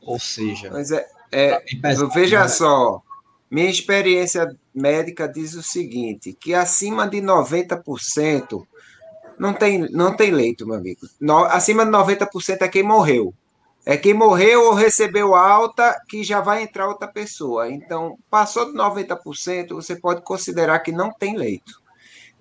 Ou 0.00 0.18
seja... 0.18 0.70
Mas 0.70 0.90
é, 0.90 1.06
é 1.32 1.60
tá 1.82 2.06
veja 2.14 2.42
né? 2.42 2.48
só, 2.48 3.02
minha 3.50 3.70
experiência 3.70 4.56
médica 4.74 5.28
diz 5.28 5.54
o 5.54 5.62
seguinte, 5.62 6.32
que 6.32 6.54
acima 6.54 7.08
de 7.08 7.18
90% 7.18 8.66
não 9.38 9.52
tem, 9.52 9.90
não 9.90 10.16
tem 10.16 10.30
leito, 10.30 10.66
meu 10.66 10.76
amigo. 10.76 11.00
No, 11.20 11.44
acima 11.44 11.84
de 11.84 11.90
90% 11.90 12.62
é 12.62 12.68
quem 12.68 12.82
morreu. 12.82 13.34
É 13.84 13.96
quem 13.96 14.12
morreu 14.12 14.64
ou 14.64 14.74
recebeu 14.74 15.34
alta 15.36 15.96
que 16.08 16.24
já 16.24 16.40
vai 16.40 16.62
entrar 16.62 16.88
outra 16.88 17.06
pessoa. 17.06 17.70
Então, 17.70 18.18
passou 18.28 18.66
de 18.66 18.76
90%, 18.76 19.68
você 19.68 19.94
pode 19.94 20.22
considerar 20.22 20.80
que 20.80 20.90
não 20.90 21.12
tem 21.12 21.36
leito. 21.36 21.80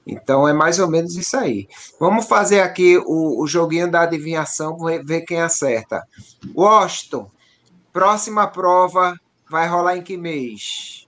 Então, 0.06 0.48
é 0.48 0.54
mais 0.54 0.80
ou 0.80 0.88
menos 0.88 1.16
isso 1.16 1.36
aí. 1.36 1.68
Vamos 2.00 2.28
fazer 2.28 2.62
aqui 2.62 2.98
o, 2.98 3.42
o 3.42 3.48
joguinho 3.48 3.90
da 3.90 4.02
adivinhação, 4.02 4.78
ver 5.04 5.22
quem 5.22 5.42
acerta. 5.42 6.04
Washington, 6.56 7.32
próxima 7.92 8.46
prova 8.46 9.20
vai 9.50 9.68
rolar 9.68 9.98
em 9.98 10.04
que 10.04 10.16
mês? 10.16 11.08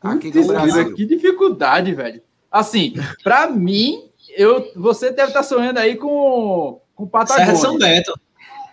Aqui 0.00 0.32
no 0.32 0.46
Brasil. 0.46 0.94
Que 0.94 1.04
dificuldade, 1.04 1.92
velho. 1.94 2.22
Assim, 2.50 2.94
para 3.22 3.48
mim, 3.48 4.10
eu, 4.30 4.72
você 4.76 5.10
deve 5.10 5.28
estar 5.28 5.40
tá 5.40 5.48
sonhando 5.48 5.78
aí 5.78 5.96
com, 5.96 6.80
com 6.94 7.06
Patagônia. 7.06 7.46
Serra 7.46 7.52
de 7.54 7.60
São 7.60 7.78
Bento. 7.78 8.20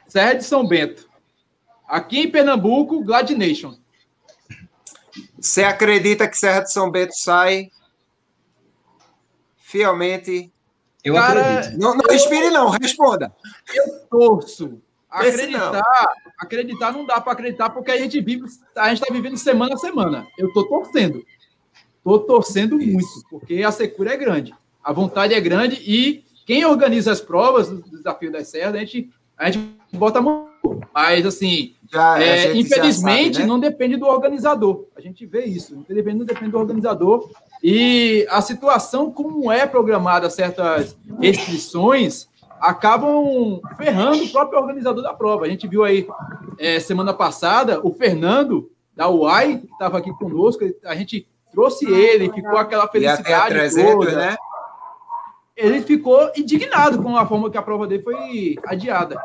Serra 0.07 0.33
de 0.33 0.43
São 0.43 0.67
Bento. 0.67 1.09
Aqui 1.87 2.19
em 2.21 2.31
Pernambuco, 2.31 3.03
Gladnation. 3.03 3.75
Você 5.39 5.63
acredita 5.63 6.27
que 6.27 6.37
Serra 6.37 6.61
de 6.61 6.71
São 6.71 6.91
Bento 6.91 7.13
sai 7.15 7.69
fielmente? 9.68 10.51
Eu 11.03 11.13
Cara, 11.13 11.59
acredito. 11.59 11.80
Não, 11.80 11.95
não 11.95 12.05
respire, 12.09 12.49
não, 12.49 12.70
responda. 12.70 13.34
Eu 13.74 13.99
torço. 14.09 14.82
Acreditar, 15.09 15.84
acreditar 16.38 16.91
não 16.91 17.05
dá 17.05 17.22
para 17.22 17.32
acreditar 17.32 17.70
porque 17.70 17.91
a 17.91 17.97
gente 17.97 18.20
vive, 18.20 18.45
a 18.76 18.89
gente 18.89 19.01
está 19.01 19.13
vivendo 19.13 19.38
semana 19.38 19.76
a 19.76 19.78
semana. 19.78 20.28
Eu 20.38 20.47
estou 20.49 20.68
torcendo, 20.68 21.24
estou 21.97 22.20
torcendo 22.20 22.82
Isso. 22.82 22.91
muito 22.91 23.07
porque 23.30 23.63
a 23.63 23.72
secura 23.72 24.13
é 24.13 24.18
grande, 24.18 24.53
a 24.84 24.91
vontade 24.91 25.34
é 25.34 25.39
grande 25.39 25.82
e 25.82 26.26
quem 26.45 26.65
organiza 26.65 27.11
as 27.11 27.22
provas 27.22 27.70
do 27.70 27.82
desafio 27.89 28.32
das 28.32 28.49
serras 28.49 28.76
a 28.76 28.80
gente 28.80 29.09
a 29.38 29.49
gente 29.49 29.78
bota 29.93 30.20
a 30.20 30.22
mão, 30.22 30.49
mas 30.93 31.26
assim, 31.26 31.76
já, 31.89 32.22
é, 32.22 32.53
infelizmente 32.55 33.36
sabe, 33.36 33.39
né? 33.39 33.45
não 33.45 33.59
depende 33.59 33.95
do 33.95 34.07
organizador. 34.07 34.88
A 34.95 34.99
gente 34.99 35.26
vê 35.26 35.45
isso, 35.45 35.74
infelizmente 35.76 36.18
não 36.18 36.26
depende 36.26 36.51
do 36.51 36.57
organizador 36.57 37.32
e 37.63 38.25
a 38.29 38.41
situação 38.41 39.11
como 39.11 39.51
é 39.51 39.65
programada 39.65 40.29
certas 40.29 40.97
restrições 41.19 42.27
acabam 42.59 43.61
ferrando 43.75 44.23
o 44.23 44.29
próprio 44.29 44.59
organizador 44.59 45.03
da 45.03 45.13
prova. 45.13 45.45
A 45.45 45.49
gente 45.49 45.67
viu 45.67 45.83
aí 45.83 46.07
é, 46.57 46.79
semana 46.79 47.13
passada 47.13 47.79
o 47.85 47.93
Fernando 47.93 48.69
da 48.95 49.09
UAI, 49.09 49.59
que 49.59 49.71
estava 49.71 49.97
aqui 49.97 50.11
conosco, 50.13 50.63
a 50.83 50.95
gente 50.95 51.27
trouxe 51.51 51.85
ele, 51.85 52.31
ficou 52.31 52.57
aquela 52.57 52.87
felicidade 52.87 53.53
300, 53.53 53.93
toda. 53.93 54.11
Né? 54.15 54.37
Ele 55.55 55.81
ficou 55.81 56.31
indignado 56.35 57.01
com 57.01 57.15
a 57.15 57.25
forma 57.25 57.49
que 57.49 57.57
a 57.57 57.61
prova 57.61 57.87
dele 57.87 58.03
foi 58.03 58.55
adiada. 58.65 59.19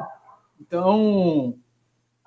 Então, 0.61 1.55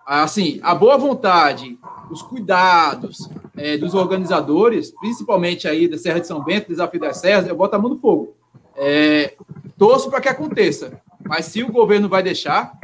assim, 0.05 0.59
a 0.61 0.75
boa 0.75 0.97
vontade, 0.97 1.79
os 2.11 2.21
cuidados 2.21 3.29
é, 3.55 3.77
dos 3.77 3.93
organizadores, 3.93 4.91
principalmente 4.91 5.67
aí 5.67 5.87
da 5.87 5.97
Serra 5.97 6.19
de 6.19 6.27
São 6.27 6.43
Bento, 6.43 6.69
Desafio 6.69 6.99
das 6.99 7.17
Serras, 7.17 7.47
eu 7.47 7.55
boto 7.55 7.75
a 7.75 7.79
mão 7.79 7.89
no 7.89 7.97
fogo. 7.97 8.35
É, 8.75 9.35
torço 9.77 10.09
para 10.09 10.21
que 10.21 10.29
aconteça. 10.29 11.01
Mas 11.27 11.45
se 11.45 11.63
o 11.63 11.71
governo 11.71 12.07
vai 12.07 12.21
deixar, 12.21 12.77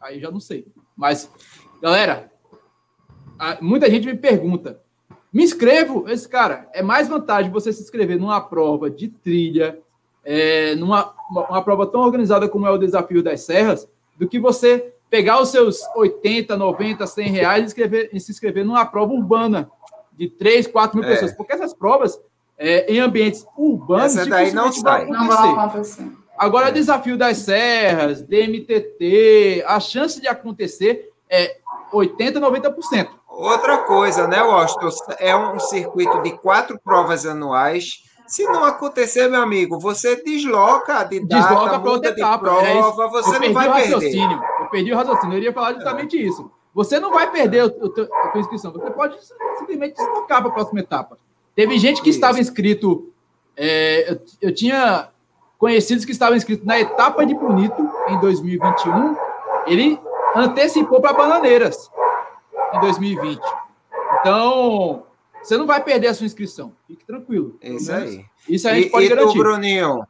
aí 0.00 0.18
já 0.18 0.30
não 0.30 0.40
sei. 0.40 0.66
Mas, 0.96 1.30
galera, 1.80 2.32
muita 3.60 3.88
gente 3.88 4.06
me 4.06 4.16
pergunta: 4.16 4.80
me 5.32 5.44
inscrevo? 5.44 6.08
Esse 6.08 6.28
cara, 6.28 6.68
é 6.72 6.82
mais 6.82 7.08
vantagem 7.08 7.52
você 7.52 7.72
se 7.72 7.82
inscrever 7.82 8.18
numa 8.18 8.40
prova 8.40 8.90
de 8.90 9.08
trilha, 9.08 9.78
é, 10.24 10.74
numa 10.74 11.14
uma 11.30 11.62
prova 11.62 11.86
tão 11.86 12.00
organizada 12.00 12.48
como 12.48 12.66
é 12.66 12.70
o 12.70 12.78
Desafio 12.78 13.22
das 13.22 13.42
Serras, 13.42 13.88
do 14.16 14.28
que 14.28 14.38
você 14.38 14.94
pegar 15.10 15.40
os 15.40 15.50
seus 15.50 15.80
80, 15.94 16.56
90, 16.56 17.06
100 17.06 17.28
reais 17.30 17.62
e, 17.62 17.66
escrever, 17.66 18.10
e 18.12 18.20
se 18.20 18.32
inscrever 18.32 18.64
numa 18.64 18.84
prova 18.84 19.12
urbana 19.12 19.70
de 20.12 20.28
3, 20.28 20.66
4 20.66 20.98
mil 20.98 21.08
é. 21.08 21.12
pessoas. 21.12 21.32
Porque 21.32 21.52
essas 21.52 21.74
provas, 21.74 22.20
é, 22.58 22.92
em 22.92 22.98
ambientes 22.98 23.46
urbanos, 23.56 24.16
Essa 24.16 24.28
daí 24.28 24.52
não 24.52 24.72
sai. 24.72 25.06
Não 25.06 25.26
vai 25.28 25.50
acontecer. 25.50 26.10
Agora, 26.38 26.70
Desafio 26.70 27.16
das 27.16 27.38
Serras, 27.38 28.20
DMTT, 28.22 29.64
a 29.66 29.80
chance 29.80 30.20
de 30.20 30.28
acontecer 30.28 31.10
é 31.30 31.56
80, 31.92 32.38
90%. 32.38 33.08
Outra 33.28 33.78
coisa, 33.78 34.26
né, 34.26 34.42
Washington? 34.42 34.88
É 35.18 35.34
um 35.34 35.58
circuito 35.58 36.22
de 36.22 36.32
quatro 36.32 36.78
provas 36.82 37.24
anuais 37.24 38.06
se 38.26 38.42
não 38.44 38.64
acontecer, 38.64 39.28
meu 39.28 39.40
amigo, 39.40 39.78
você 39.78 40.16
desloca 40.22 41.04
de 41.04 41.20
data, 41.20 41.48
desloca 41.48 41.78
para 41.78 41.90
outra 41.90 42.10
etapa. 42.10 42.38
Prova, 42.38 42.66
é 42.66 43.08
você 43.08 43.38
não 43.38 43.52
vai 43.52 43.72
perder. 43.82 44.18
Eu 44.18 44.55
perdi 44.70 44.92
o 44.92 44.96
raciocínio. 44.96 45.34
Eu 45.34 45.38
iria 45.38 45.52
falar 45.52 45.74
justamente 45.74 46.16
isso. 46.16 46.50
Você 46.74 47.00
não 47.00 47.10
vai 47.10 47.30
perder 47.30 47.60
a 47.60 47.70
tua 47.70 48.08
inscrição. 48.36 48.70
Você 48.72 48.90
pode 48.90 49.16
simplesmente 49.58 49.96
deslocar 49.96 50.42
para 50.42 50.50
a 50.50 50.54
próxima 50.54 50.80
etapa. 50.80 51.18
Teve 51.54 51.78
gente 51.78 52.02
que 52.02 52.10
estava 52.10 52.38
inscrito. 52.38 53.10
É, 53.56 54.12
eu, 54.12 54.20
eu, 54.42 54.54
tinha 54.54 55.08
conhecidos 55.56 56.04
que 56.04 56.12
estavam 56.12 56.36
inscritos 56.36 56.66
na 56.66 56.78
etapa 56.78 57.24
de 57.24 57.34
Bonito 57.34 57.88
em 58.08 58.20
2021. 58.20 59.16
Ele 59.66 59.98
antecipou 60.34 61.00
para 61.00 61.14
Bananeiras 61.14 61.90
em 62.74 62.80
2020. 62.80 63.40
Então, 64.20 65.04
você 65.42 65.56
não 65.56 65.66
vai 65.66 65.82
perder 65.82 66.08
a 66.08 66.14
sua 66.14 66.26
inscrição. 66.26 66.74
Fique 66.86 67.06
tranquilo. 67.06 67.56
É 67.62 67.70
isso 67.70 67.90
aí. 67.90 68.26
Isso 68.46 68.68
a 68.68 68.74
gente 68.74 68.88
e, 68.88 68.90
pode 68.90 69.06
e 69.06 69.08
garantir. 69.08 69.32
Tu, 69.32 69.38
Bruninho? 69.38 70.06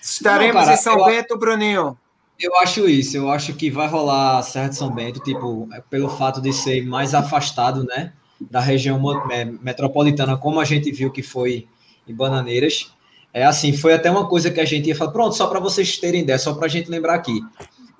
Estaremos 0.00 0.54
não, 0.54 0.62
cara, 0.62 0.74
em 0.74 0.76
São 0.76 0.98
eu, 0.98 1.04
Bento, 1.06 1.36
Bruninho? 1.36 1.98
Eu 2.42 2.56
acho 2.56 2.88
isso. 2.88 3.16
Eu 3.16 3.30
acho 3.30 3.54
que 3.54 3.70
vai 3.70 3.86
rolar 3.86 4.38
a 4.38 4.42
Serra 4.42 4.68
de 4.68 4.76
São 4.76 4.90
Bento, 4.90 5.20
tipo, 5.20 5.68
é 5.72 5.80
pelo 5.80 6.08
fato 6.08 6.40
de 6.40 6.52
ser 6.52 6.84
mais 6.84 7.14
afastado, 7.14 7.84
né? 7.84 8.12
Da 8.40 8.58
região 8.58 9.00
metropolitana, 9.60 10.36
como 10.36 10.58
a 10.58 10.64
gente 10.64 10.90
viu 10.90 11.12
que 11.12 11.22
foi 11.22 11.68
em 12.06 12.12
Bananeiras. 12.12 12.92
É 13.32 13.44
assim, 13.44 13.72
foi 13.72 13.94
até 13.94 14.10
uma 14.10 14.28
coisa 14.28 14.50
que 14.50 14.60
a 14.60 14.64
gente 14.64 14.88
ia 14.88 14.96
falar. 14.96 15.12
Pronto, 15.12 15.36
só 15.36 15.46
para 15.46 15.60
vocês 15.60 15.96
terem 15.98 16.22
ideia, 16.22 16.38
só 16.38 16.52
para 16.52 16.66
a 16.66 16.68
gente 16.68 16.90
lembrar 16.90 17.14
aqui. 17.14 17.40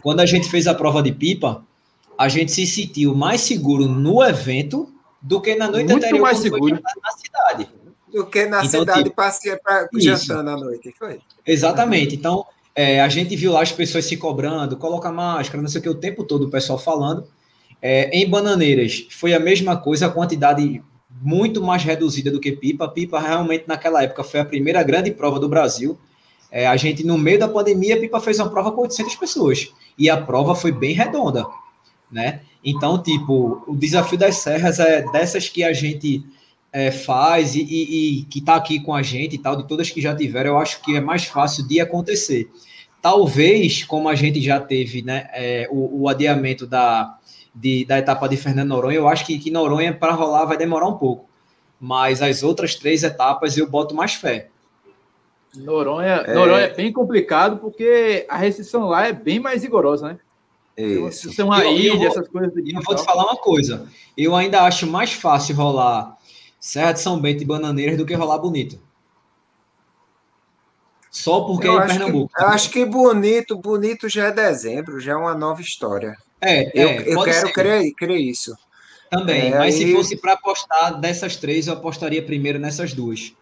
Quando 0.03 0.18
a 0.18 0.26
gente 0.26 0.51
fez 0.51 0.66
a 0.66 0.74
prova 0.74 1.01
de 1.01 1.12
pipa, 1.12 1.64
a 2.18 2.28
gente 2.28 2.51
se 2.51 2.66
sentiu 2.66 3.14
mais 3.14 3.43
seguro 3.43 3.86
no 3.86 4.22
evento 4.22 4.93
do 5.20 5.40
que 5.40 5.55
na 5.55 5.68
noite 5.68 5.88
Muito 5.88 6.05
anterior 6.05 6.22
mais 6.22 6.38
seguro. 6.38 6.74
na 6.74 7.11
cidade. 7.12 7.68
Do 8.12 8.26
que 8.26 8.45
na 8.47 8.64
então, 8.64 8.80
cidade 8.80 9.05
tipo, 9.05 9.16
passeia 9.16 9.59
para 9.62 9.88
jantando 9.95 10.51
à 10.51 10.57
noite. 10.57 10.93
Foi. 10.99 11.20
Exatamente. 11.47 12.16
Então, 12.16 12.45
é, 12.74 13.00
a 13.00 13.08
gente 13.08 13.36
viu 13.36 13.52
lá 13.52 13.62
as 13.62 13.72
pessoas 13.72 14.04
se 14.04 14.16
cobrando, 14.16 14.76
coloca 14.76 15.12
máscara, 15.12 15.62
não 15.62 15.68
sei 15.68 15.80
o 15.80 15.82
que, 15.82 15.88
o 15.88 15.94
tempo 15.94 16.24
todo 16.24 16.46
o 16.46 16.50
pessoal 16.50 16.78
falando. 16.78 17.26
É, 17.80 18.16
em 18.16 18.28
Bananeiras 18.28 19.06
foi 19.10 19.34
a 19.34 19.40
mesma 19.40 19.76
coisa, 19.76 20.06
a 20.06 20.10
quantidade 20.10 20.82
muito 21.20 21.62
mais 21.62 21.82
reduzida 21.84 22.30
do 22.30 22.40
que 22.40 22.52
Pipa. 22.52 22.88
Pipa 22.88 23.20
realmente 23.20 23.64
naquela 23.66 24.02
época 24.02 24.24
foi 24.24 24.40
a 24.40 24.44
primeira 24.44 24.82
grande 24.82 25.10
prova 25.10 25.38
do 25.38 25.48
Brasil. 25.48 25.98
É, 26.50 26.66
a 26.66 26.76
gente, 26.76 27.04
no 27.04 27.18
meio 27.18 27.38
da 27.38 27.48
pandemia, 27.48 27.98
Pipa 27.98 28.20
fez 28.20 28.38
uma 28.38 28.48
prova 28.48 28.72
com 28.72 28.82
800 28.82 29.16
pessoas. 29.16 29.72
E 29.98 30.08
a 30.08 30.16
prova 30.16 30.54
foi 30.54 30.72
bem 30.72 30.94
redonda, 30.94 31.46
né? 32.10 32.40
Então, 32.64 33.02
tipo, 33.02 33.62
o 33.66 33.76
desafio 33.76 34.16
das 34.16 34.36
serras 34.36 34.78
é 34.78 35.02
dessas 35.10 35.48
que 35.48 35.64
a 35.64 35.72
gente 35.72 36.24
é, 36.72 36.90
faz 36.90 37.54
e, 37.54 37.60
e, 37.60 38.20
e 38.20 38.24
que 38.24 38.38
está 38.38 38.56
aqui 38.56 38.80
com 38.80 38.94
a 38.94 39.02
gente 39.02 39.36
e 39.36 39.38
tal, 39.38 39.54
de 39.54 39.68
todas 39.68 39.90
que 39.90 40.00
já 40.00 40.16
tiveram, 40.16 40.52
eu 40.52 40.58
acho 40.58 40.80
que 40.80 40.96
é 40.96 41.00
mais 41.00 41.24
fácil 41.24 41.66
de 41.68 41.78
acontecer. 41.80 42.50
Talvez, 43.02 43.84
como 43.84 44.08
a 44.08 44.14
gente 44.14 44.40
já 44.40 44.58
teve 44.58 45.02
né, 45.02 45.28
é, 45.34 45.68
o, 45.70 46.02
o, 46.02 46.08
adiamento 46.08 46.66
da, 46.66 47.18
de, 47.54 47.84
da 47.84 47.98
etapa 47.98 48.28
de 48.28 48.36
Fernando 48.36 48.68
Noronha, 48.68 48.96
eu 48.96 49.08
acho 49.08 49.26
que, 49.26 49.38
que 49.38 49.50
Noronha, 49.50 49.92
para 49.92 50.12
rolar, 50.12 50.46
vai 50.46 50.56
demorar 50.56 50.88
um 50.88 50.96
pouco. 50.96 51.28
Mas 51.78 52.22
as 52.22 52.42
outras 52.42 52.76
três 52.76 53.02
etapas 53.02 53.58
eu 53.58 53.68
boto 53.68 53.94
mais 53.94 54.14
fé. 54.14 54.48
Noronha 55.54 56.24
é, 56.26 56.32
Noronha 56.32 56.64
é 56.64 56.74
bem 56.74 56.92
complicado 56.92 57.58
porque 57.58 58.24
a 58.28 58.38
restrição 58.38 58.86
lá 58.86 59.06
é 59.06 59.12
bem 59.12 59.38
mais 59.38 59.62
rigorosa, 59.62 60.08
né? 60.08 60.18
Isso. 60.74 61.30
Ser 61.32 61.42
uma 61.42 61.62
eu, 61.62 61.72
ilha, 61.72 61.88
eu 61.88 61.98
vou, 61.98 62.06
essas 62.06 62.28
coisas. 62.28 62.52
Eu 62.56 62.82
vou 62.82 62.94
te 62.94 63.04
falar 63.04 63.24
uma 63.24 63.36
coisa. 63.36 63.86
Eu 64.16 64.34
ainda 64.34 64.62
acho 64.62 64.86
mais 64.86 65.12
fácil 65.12 65.54
rolar 65.54 66.16
Serra 66.62 66.92
de 66.92 67.00
São 67.00 67.20
Bento 67.20 67.42
e 67.42 67.44
Bananeiras 67.44 67.98
do 67.98 68.06
que 68.06 68.14
rolar 68.14 68.38
Bonito. 68.38 68.78
Só 71.10 71.40
porque 71.40 71.66
eu 71.66 71.80
é 71.80 71.84
em 71.84 71.88
Pernambuco. 71.88 72.32
Que, 72.32 72.40
eu 72.40 72.46
acho 72.46 72.70
que 72.70 72.86
bonito, 72.86 73.58
bonito 73.58 74.08
já 74.08 74.28
é 74.28 74.30
dezembro, 74.30 75.00
já 75.00 75.12
é 75.12 75.16
uma 75.16 75.34
nova 75.34 75.60
história. 75.60 76.16
É, 76.40 76.70
eu, 76.72 76.88
é, 76.88 77.14
eu 77.14 77.22
quero 77.24 77.52
crer, 77.52 77.92
crer 77.94 78.20
isso. 78.20 78.56
Também, 79.10 79.52
é, 79.52 79.58
mas 79.58 79.74
aí... 79.74 79.86
se 79.86 79.92
fosse 79.92 80.16
para 80.16 80.34
apostar 80.34 81.00
dessas 81.00 81.34
três, 81.34 81.66
eu 81.66 81.74
apostaria 81.74 82.24
primeiro 82.24 82.60
nessas 82.60 82.94
duas. 82.94 83.34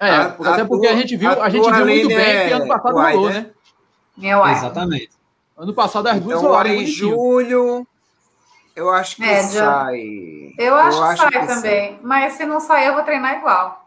É, 0.00 0.08
a, 0.08 0.22
até 0.28 0.62
a 0.62 0.66
porque 0.66 0.86
tua, 0.86 0.96
a 0.96 0.98
gente 0.98 1.16
viu, 1.18 1.28
a, 1.28 1.44
a 1.44 1.50
gente 1.50 1.70
viu 1.70 1.86
muito 1.86 2.08
bem 2.08 2.16
é 2.16 2.48
que 2.48 2.52
ano 2.54 2.66
passado 2.66 2.94
rolou, 2.94 3.28
né? 3.28 3.50
né? 4.16 4.52
Exatamente. 4.52 5.10
Ano 5.54 5.74
passado 5.74 6.06
as 6.06 6.18
duas 6.18 6.38
então, 6.38 6.48
rolaram. 6.48 6.70
Em 6.70 6.86
julho, 6.86 7.86
eu 8.74 8.90
acho 8.90 9.16
que 9.16 9.24
é, 9.24 9.42
sai. 9.42 10.52
Eu 10.58 10.74
acho, 10.74 10.98
eu 10.98 11.04
acho 11.04 11.26
que 11.26 11.32
sai 11.32 11.46
que 11.46 11.54
também. 11.54 11.90
Sai. 11.90 12.00
Mas 12.02 12.32
se 12.34 12.44
não 12.44 12.60
sair, 12.60 12.86
eu 12.86 12.94
vou 12.94 13.02
treinar 13.02 13.38
igual. 13.38 13.80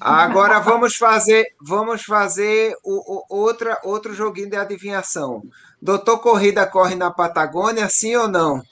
Agora 0.00 0.60
vamos 0.60 0.96
fazer, 0.96 1.46
vamos 1.60 2.02
fazer 2.02 2.76
o, 2.84 3.16
o, 3.16 3.24
outra, 3.28 3.78
outro 3.84 4.14
joguinho 4.14 4.50
de 4.50 4.56
adivinhação. 4.56 5.42
Doutor 5.80 6.18
Corrida 6.18 6.66
corre 6.66 6.94
na 6.94 7.10
Patagônia, 7.10 7.88
sim 7.88 8.14
ou 8.14 8.28
não? 8.28 8.62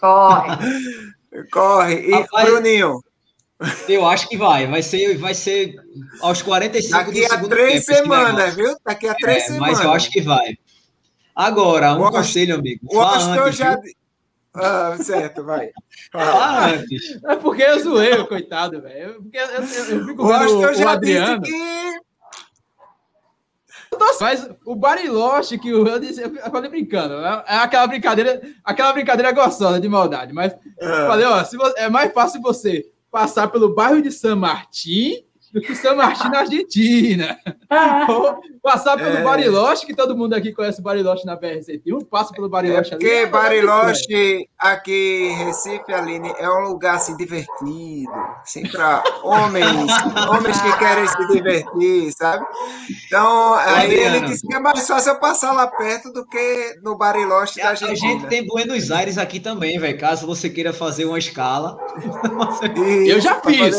Corre. 0.00 0.56
corre. 1.52 1.94
E 2.08 2.10
Rapaz, 2.10 2.50
Bruninho? 2.50 3.00
Eu 3.88 4.06
acho 4.06 4.28
que 4.28 4.36
vai. 4.36 4.66
Vai 4.66 4.82
ser, 4.82 5.16
vai 5.18 5.34
ser 5.34 5.74
aos 6.20 6.42
45 6.42 6.90
Daqui 6.90 7.24
a 7.24 7.38
três 7.48 7.84
tempo, 7.84 7.98
semanas, 8.02 8.54
viu? 8.54 8.76
Daqui 8.84 9.06
a 9.06 9.14
três 9.14 9.44
é, 9.44 9.46
semanas. 9.46 9.76
Mas 9.76 9.84
eu 9.84 9.92
acho 9.92 10.10
que 10.10 10.20
vai. 10.20 10.58
Agora, 11.34 11.94
um 11.94 12.10
conselho, 12.10 12.56
amigo. 12.56 12.86
O 12.92 13.00
Austin 13.00 13.52
já. 13.52 13.78
Ah, 14.52 14.96
certo, 14.98 15.44
vai. 15.44 15.70
Fala 16.12 16.66
antes. 16.70 17.22
É 17.24 17.36
porque 17.36 17.62
eu 17.62 17.78
zoei, 17.80 18.24
coitado, 18.26 18.82
velho. 18.82 19.22
Porque 19.22 19.38
eu, 19.38 19.46
eu, 19.46 19.60
eu 19.60 20.06
fico 20.06 20.26
vendo 20.26 20.58
o, 20.58 20.84
o 20.84 20.88
Adriano. 20.88 21.42
Que... 21.42 22.00
Mas 24.20 24.48
o 24.64 24.74
Bariloche 24.74 25.58
que 25.58 25.68
eu, 25.68 25.98
disse, 25.98 26.22
eu 26.22 26.50
falei 26.50 26.70
brincando, 26.70 27.14
é, 27.14 27.44
é 27.48 27.56
aquela 27.56 27.86
brincadeira, 27.86 28.40
aquela 28.64 28.92
brincadeira 28.92 29.32
gostosa 29.32 29.80
de 29.80 29.88
maldade, 29.88 30.32
mas 30.32 30.52
é. 30.52 30.58
eu 30.84 31.06
falei, 31.06 31.26
ó, 31.26 31.44
se 31.44 31.56
você, 31.56 31.80
é 31.80 31.88
mais 31.88 32.12
fácil 32.12 32.40
você 32.40 32.90
passar 33.10 33.48
pelo 33.48 33.74
bairro 33.74 34.00
de 34.00 34.10
San 34.10 34.36
Martín 34.36 35.24
do 35.52 35.60
que 35.60 35.74
São 35.74 35.96
Martin 35.96 36.28
na 36.28 36.40
Argentina. 36.40 37.38
Ou 38.08 38.40
passar 38.62 38.96
pelo 38.96 39.16
é. 39.16 39.22
Bariloche, 39.22 39.86
que 39.86 39.94
todo 39.94 40.16
mundo 40.16 40.34
aqui 40.34 40.52
conhece 40.52 40.80
o 40.80 40.82
Bariloche 40.82 41.24
na 41.24 41.36
BR-101, 41.36 42.06
passa 42.08 42.32
pelo 42.32 42.48
Bariloche 42.48 42.94
é 42.94 42.96
porque 42.96 43.06
ali. 43.06 43.20
Porque 43.20 43.26
Bariloche, 43.26 44.48
aqui 44.58 45.28
em 45.30 45.44
Recife, 45.44 45.92
Aline, 45.92 46.32
é 46.38 46.48
um 46.48 46.68
lugar 46.68 46.96
assim 46.96 47.16
divertido, 47.16 48.10
assim, 48.42 48.62
para 48.62 49.02
homens, 49.22 49.66
homens 50.30 50.60
que 50.60 50.78
querem 50.78 51.06
se 51.06 51.26
divertir, 51.28 52.12
sabe? 52.12 52.44
Então, 53.06 53.54
aí 53.54 53.92
ele 53.92 54.20
disse 54.20 54.46
que 54.46 54.54
é 54.54 54.60
mais 54.60 54.86
fácil 54.86 55.12
eu 55.12 55.20
passar 55.20 55.52
lá 55.52 55.66
perto 55.66 56.12
do 56.12 56.26
que 56.26 56.78
no 56.82 56.96
Bariloche 56.96 57.60
da 57.60 57.70
Argentina. 57.70 57.92
A 57.92 58.12
gente 58.12 58.26
tem 58.26 58.46
Buenos 58.46 58.90
Aires 58.90 59.18
aqui 59.18 59.40
também, 59.40 59.78
velho, 59.78 59.98
caso 59.98 60.26
você 60.26 60.48
queira 60.50 60.72
fazer 60.72 61.04
uma 61.04 61.18
escala. 61.18 61.78
eu 63.06 63.20
já 63.20 63.40
fiz. 63.40 63.76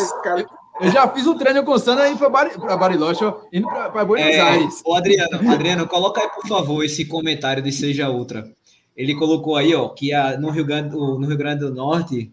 Eu 0.81 0.91
já 0.91 1.07
fiz 1.07 1.27
um 1.27 1.37
treino 1.37 1.63
com 1.63 1.73
o 1.73 1.79
Sandra 1.79 2.09
indo 2.09 2.17
para 2.17 2.75
Bariloche, 2.75 3.23
indo 3.53 3.67
para 3.67 4.03
Buenos 4.03 4.35
é, 4.35 4.41
Aires. 4.41 4.81
O 4.83 4.95
Adriano, 4.95 5.51
Adriano, 5.51 5.87
coloca 5.87 6.19
aí, 6.19 6.29
por 6.29 6.47
favor, 6.47 6.83
esse 6.83 7.05
comentário 7.05 7.61
de 7.61 7.71
Seja 7.71 8.09
Ultra. 8.09 8.51
Ele 8.97 9.13
colocou 9.13 9.55
aí, 9.55 9.75
ó, 9.75 9.89
que 9.89 10.11
a, 10.11 10.39
no, 10.39 10.49
Rio 10.49 10.65
Grande, 10.65 10.95
no 10.95 11.25
Rio 11.25 11.37
Grande 11.37 11.59
do 11.59 11.73
Norte 11.73 12.31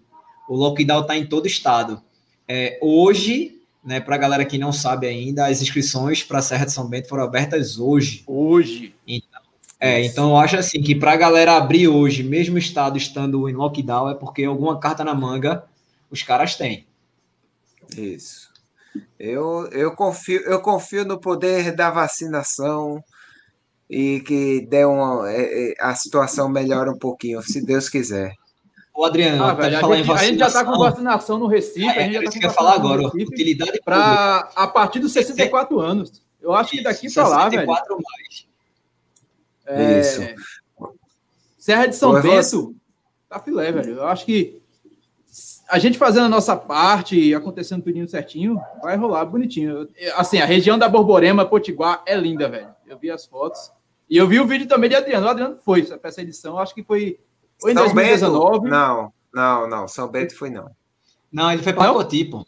o 0.49 0.57
lockdown 0.57 1.03
está 1.03 1.17
em 1.17 1.27
todo 1.27 1.47
estado. 1.47 2.03
É, 2.49 2.79
hoje, 2.81 3.61
né, 3.85 4.01
para 4.01 4.15
a 4.15 4.19
galera 4.19 4.45
que 4.47 4.57
não 4.57 4.73
sabe 4.73 5.07
ainda, 5.07 5.47
as 5.47 5.61
inscrições 5.61 6.23
para 6.23 6.39
a 6.39 6.43
Serra 6.43 6.65
de 6.65 6.73
São 6.73 6.89
Bento 6.89 7.07
foram 7.07 7.25
abertas 7.25 7.79
hoje. 7.79 8.25
Hoje. 8.27 8.95
Então, 9.07 9.41
é, 9.79 10.05
então 10.07 10.31
eu 10.31 10.37
acho 10.39 10.57
assim 10.57 10.81
que 10.81 10.95
para 10.95 11.13
a 11.13 11.17
galera 11.17 11.55
abrir 11.55 11.87
hoje, 11.87 12.23
mesmo 12.23 12.57
o 12.57 12.59
estado 12.59 12.97
estando 12.97 13.47
em 13.47 13.53
lockdown, 13.53 14.09
é 14.09 14.15
porque 14.15 14.45
alguma 14.45 14.81
carta 14.81 15.05
na 15.05 15.15
manga 15.15 15.65
os 16.11 16.23
caras 16.23 16.57
têm. 16.57 16.88
Isso. 17.97 18.49
Eu, 19.19 19.69
eu, 19.73 19.95
confio, 19.95 20.41
eu 20.43 20.61
confio 20.61 21.05
no 21.05 21.21
poder 21.21 21.75
da 21.75 21.91
vacinação 21.91 23.03
e 23.89 24.21
que 24.21 24.67
dê 24.69 24.85
uma, 24.85 25.31
é, 25.31 25.71
é, 25.71 25.75
a 25.81 25.95
situação 25.95 26.49
melhore 26.49 26.91
um 26.91 26.99
pouquinho, 26.99 27.43
se 27.43 27.65
Deus 27.65 27.89
quiser. 27.89 28.35
O 28.95 29.05
Adriano, 29.05 29.45
ah, 29.45 29.55
velho, 29.55 29.77
a, 29.77 29.97
gente, 29.97 30.11
a, 30.11 30.17
gente, 30.17 30.39
já 30.39 30.49
está 30.49 30.65
com 30.65 30.77
vacinação 30.77 31.39
no 31.39 31.47
Recife. 31.47 31.87
É, 31.87 31.91
a 31.91 32.03
gente 32.03 32.15
já 32.15 32.23
tá 32.33 32.41
quer 32.41 32.51
falar 32.53 32.75
agora, 32.75 33.07
utilidade 33.07 33.81
para 33.85 34.51
a 34.57 34.67
partir 34.67 34.99
dos 34.99 35.13
64 35.13 35.79
anos. 35.79 36.21
Eu 36.41 36.53
acho 36.53 36.73
que 36.73 36.83
daqui 36.83 37.13
para 37.13 37.29
lá, 37.29 37.49
velho. 37.49 37.67
mais. 37.67 38.49
É, 39.67 40.01
Isso. 40.01 40.21
Serra 41.57 41.87
de 41.87 41.95
São 41.95 42.21
Bento, 42.21 42.75
tá 43.29 43.39
filé, 43.39 43.71
velho. 43.71 43.97
Eu 43.99 44.09
acho 44.09 44.25
que 44.25 44.58
a 45.69 45.79
gente 45.79 45.99
fazendo 45.99 46.25
a 46.25 46.29
nossa 46.29 46.57
parte, 46.57 47.35
acontecendo 47.35 47.83
tudo 47.83 48.09
certinho, 48.09 48.59
vai 48.83 48.97
rolar 48.97 49.27
bonitinho. 49.27 49.87
Assim, 50.17 50.39
a 50.39 50.47
região 50.47 50.79
da 50.79 50.89
Borborema, 50.89 51.45
Potiguar, 51.45 52.03
é 52.07 52.17
linda, 52.17 52.49
velho. 52.49 52.75
Eu 52.87 52.99
vi 52.99 53.11
as 53.11 53.27
fotos. 53.27 53.71
E 54.09 54.17
eu 54.17 54.27
vi 54.27 54.41
o 54.41 54.47
vídeo 54.47 54.67
também 54.67 54.89
de 54.89 54.97
Adriano. 54.97 55.27
O 55.27 55.29
Adriano 55.29 55.59
foi 55.63 55.83
para 55.83 56.09
essa 56.09 56.23
edição, 56.23 56.59
acho 56.59 56.75
que 56.75 56.83
foi, 56.83 57.21
foi 57.61 57.73
em 57.73 57.75
São 57.75 57.85
2019. 57.85 58.61
Bento? 58.61 58.71
Não, 58.71 59.13
não, 59.33 59.69
não. 59.69 59.89
São 59.89 60.09
Bento 60.09 60.35
foi 60.35 60.49
não. 60.49 60.71
Não, 61.31 61.53
ele 61.53 61.63
foi 61.63 61.75
para 61.75 61.89
Pacoti, 61.89 62.25
pô. 62.25 62.47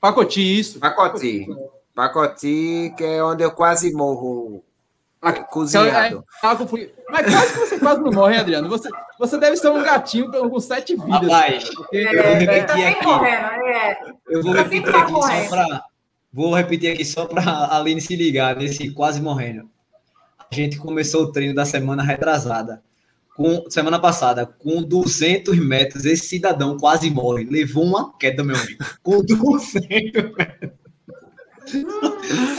Pacoti, 0.00 0.58
isso. 0.58 0.80
Pacoti. 0.80 1.46
Pacoti, 1.94 2.94
que 2.96 3.04
é 3.04 3.22
onde 3.22 3.44
eu 3.44 3.50
quase 3.52 3.92
morro 3.92 4.64
cozinhado. 5.50 6.24
É, 6.42 6.90
mas 7.10 7.26
quase 7.30 7.52
que 7.52 7.58
você 7.60 7.78
quase 7.78 8.00
não 8.00 8.10
morre, 8.10 8.38
Adriano. 8.38 8.68
Você, 8.68 8.88
você 9.22 9.38
deve 9.38 9.56
ser 9.56 9.68
um 9.68 9.84
gatinho 9.84 10.28
com 10.32 10.58
sete 10.58 10.96
vidas. 10.96 11.10
Rapaz, 11.12 11.70
porque... 11.72 11.96
é, 11.96 12.12
eu 12.12 12.24
vou 12.24 12.34
repetir 12.34 12.66
tá 12.66 12.88
aqui. 12.88 13.04
Correndo, 13.04 13.46
é. 13.66 14.00
Eu 14.28 14.42
vou 14.42 14.52
tá 14.52 14.62
repetir 14.62 14.96
aqui 14.96 15.12
só 15.12 15.48
para. 15.48 15.84
Vou 16.32 16.54
repetir 16.54 16.92
aqui 16.92 17.04
só 17.04 17.26
para 17.26 17.42
a 17.42 17.76
Aline 17.76 18.00
se 18.00 18.16
ligar 18.16 18.56
nesse 18.56 18.90
quase 18.90 19.22
morrendo. 19.22 19.70
A 20.50 20.52
gente 20.52 20.76
começou 20.76 21.22
o 21.22 21.30
treino 21.30 21.54
da 21.54 21.64
semana 21.64 22.02
retrasada. 22.02 22.82
Com, 23.36 23.70
semana 23.70 24.00
passada, 24.00 24.44
com 24.44 24.82
200 24.82 25.56
metros, 25.56 26.04
esse 26.04 26.26
cidadão 26.26 26.76
quase 26.76 27.08
morre. 27.08 27.44
Levou 27.44 27.84
uma 27.84 28.12
queda, 28.18 28.42
meu 28.42 28.56
amigo. 28.56 28.84
Com 29.04 29.22
200 29.22 29.80
metros. 30.36 30.72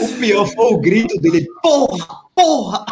o 0.00 0.18
pior 0.18 0.46
foi 0.46 0.64
o 0.72 0.78
grito 0.78 1.20
dele: 1.20 1.46
Porra! 1.62 2.24
porra! 2.34 2.86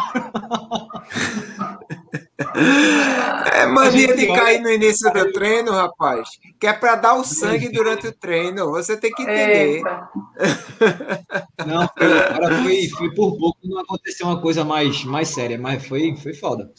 É 3.53 3.65
mania 3.67 4.15
de 4.15 4.27
cair 4.27 4.59
no 4.61 4.69
início 4.69 5.11
do 5.11 5.31
treino, 5.31 5.71
rapaz. 5.71 6.27
Que 6.59 6.67
é 6.67 6.73
para 6.73 6.95
dar 6.95 7.15
o 7.15 7.23
sangue 7.23 7.69
durante 7.69 8.07
o 8.07 8.11
treino. 8.11 8.71
Você 8.71 8.97
tem 8.97 9.11
que 9.11 9.21
entender. 9.21 9.83
Não, 11.65 11.81
agora 11.83 12.63
foi, 12.63 12.87
foi 12.89 13.13
por 13.13 13.37
pouco, 13.37 13.57
não 13.63 13.79
aconteceu 13.79 14.27
uma 14.27 14.41
coisa 14.41 14.65
mais, 14.65 15.03
mais 15.05 15.29
séria, 15.29 15.57
mas 15.57 15.85
foi, 15.85 16.15
foi 16.15 16.33
foda. 16.33 16.71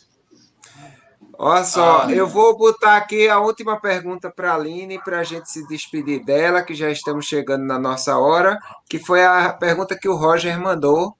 Olha 1.39 1.65
só, 1.65 2.03
ah, 2.03 2.13
eu 2.13 2.29
vou 2.29 2.57
botar 2.57 2.97
aqui 2.97 3.29
a 3.29 3.41
última 3.41 3.81
pergunta 3.81 4.31
para 4.31 4.53
a 4.53 4.55
Aline, 4.55 5.03
para 5.03 5.21
a 5.21 5.25
gente 5.25 5.51
se 5.51 5.67
despedir 5.67 6.25
dela, 6.25 6.63
que 6.63 6.75
já 6.75 6.91
estamos 6.91 7.27
chegando 7.27 7.65
na 7.65 7.79
nossa 7.79 8.17
hora, 8.19 8.59
que 8.89 8.99
foi 8.99 9.25
a 9.25 9.53
pergunta 9.53 9.99
que 9.99 10.09
o 10.09 10.17
Roger 10.17 10.61
mandou 10.61 11.17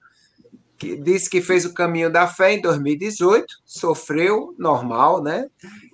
que 0.79 0.97
disse 0.97 1.31
que 1.31 1.41
fez 1.41 1.65
o 1.65 1.73
caminho 1.73 2.11
da 2.11 2.27
fé 2.27 2.53
em 2.53 2.61
2018, 2.61 3.47
sofreu, 3.65 4.55
normal, 4.59 5.23
né? 5.23 5.47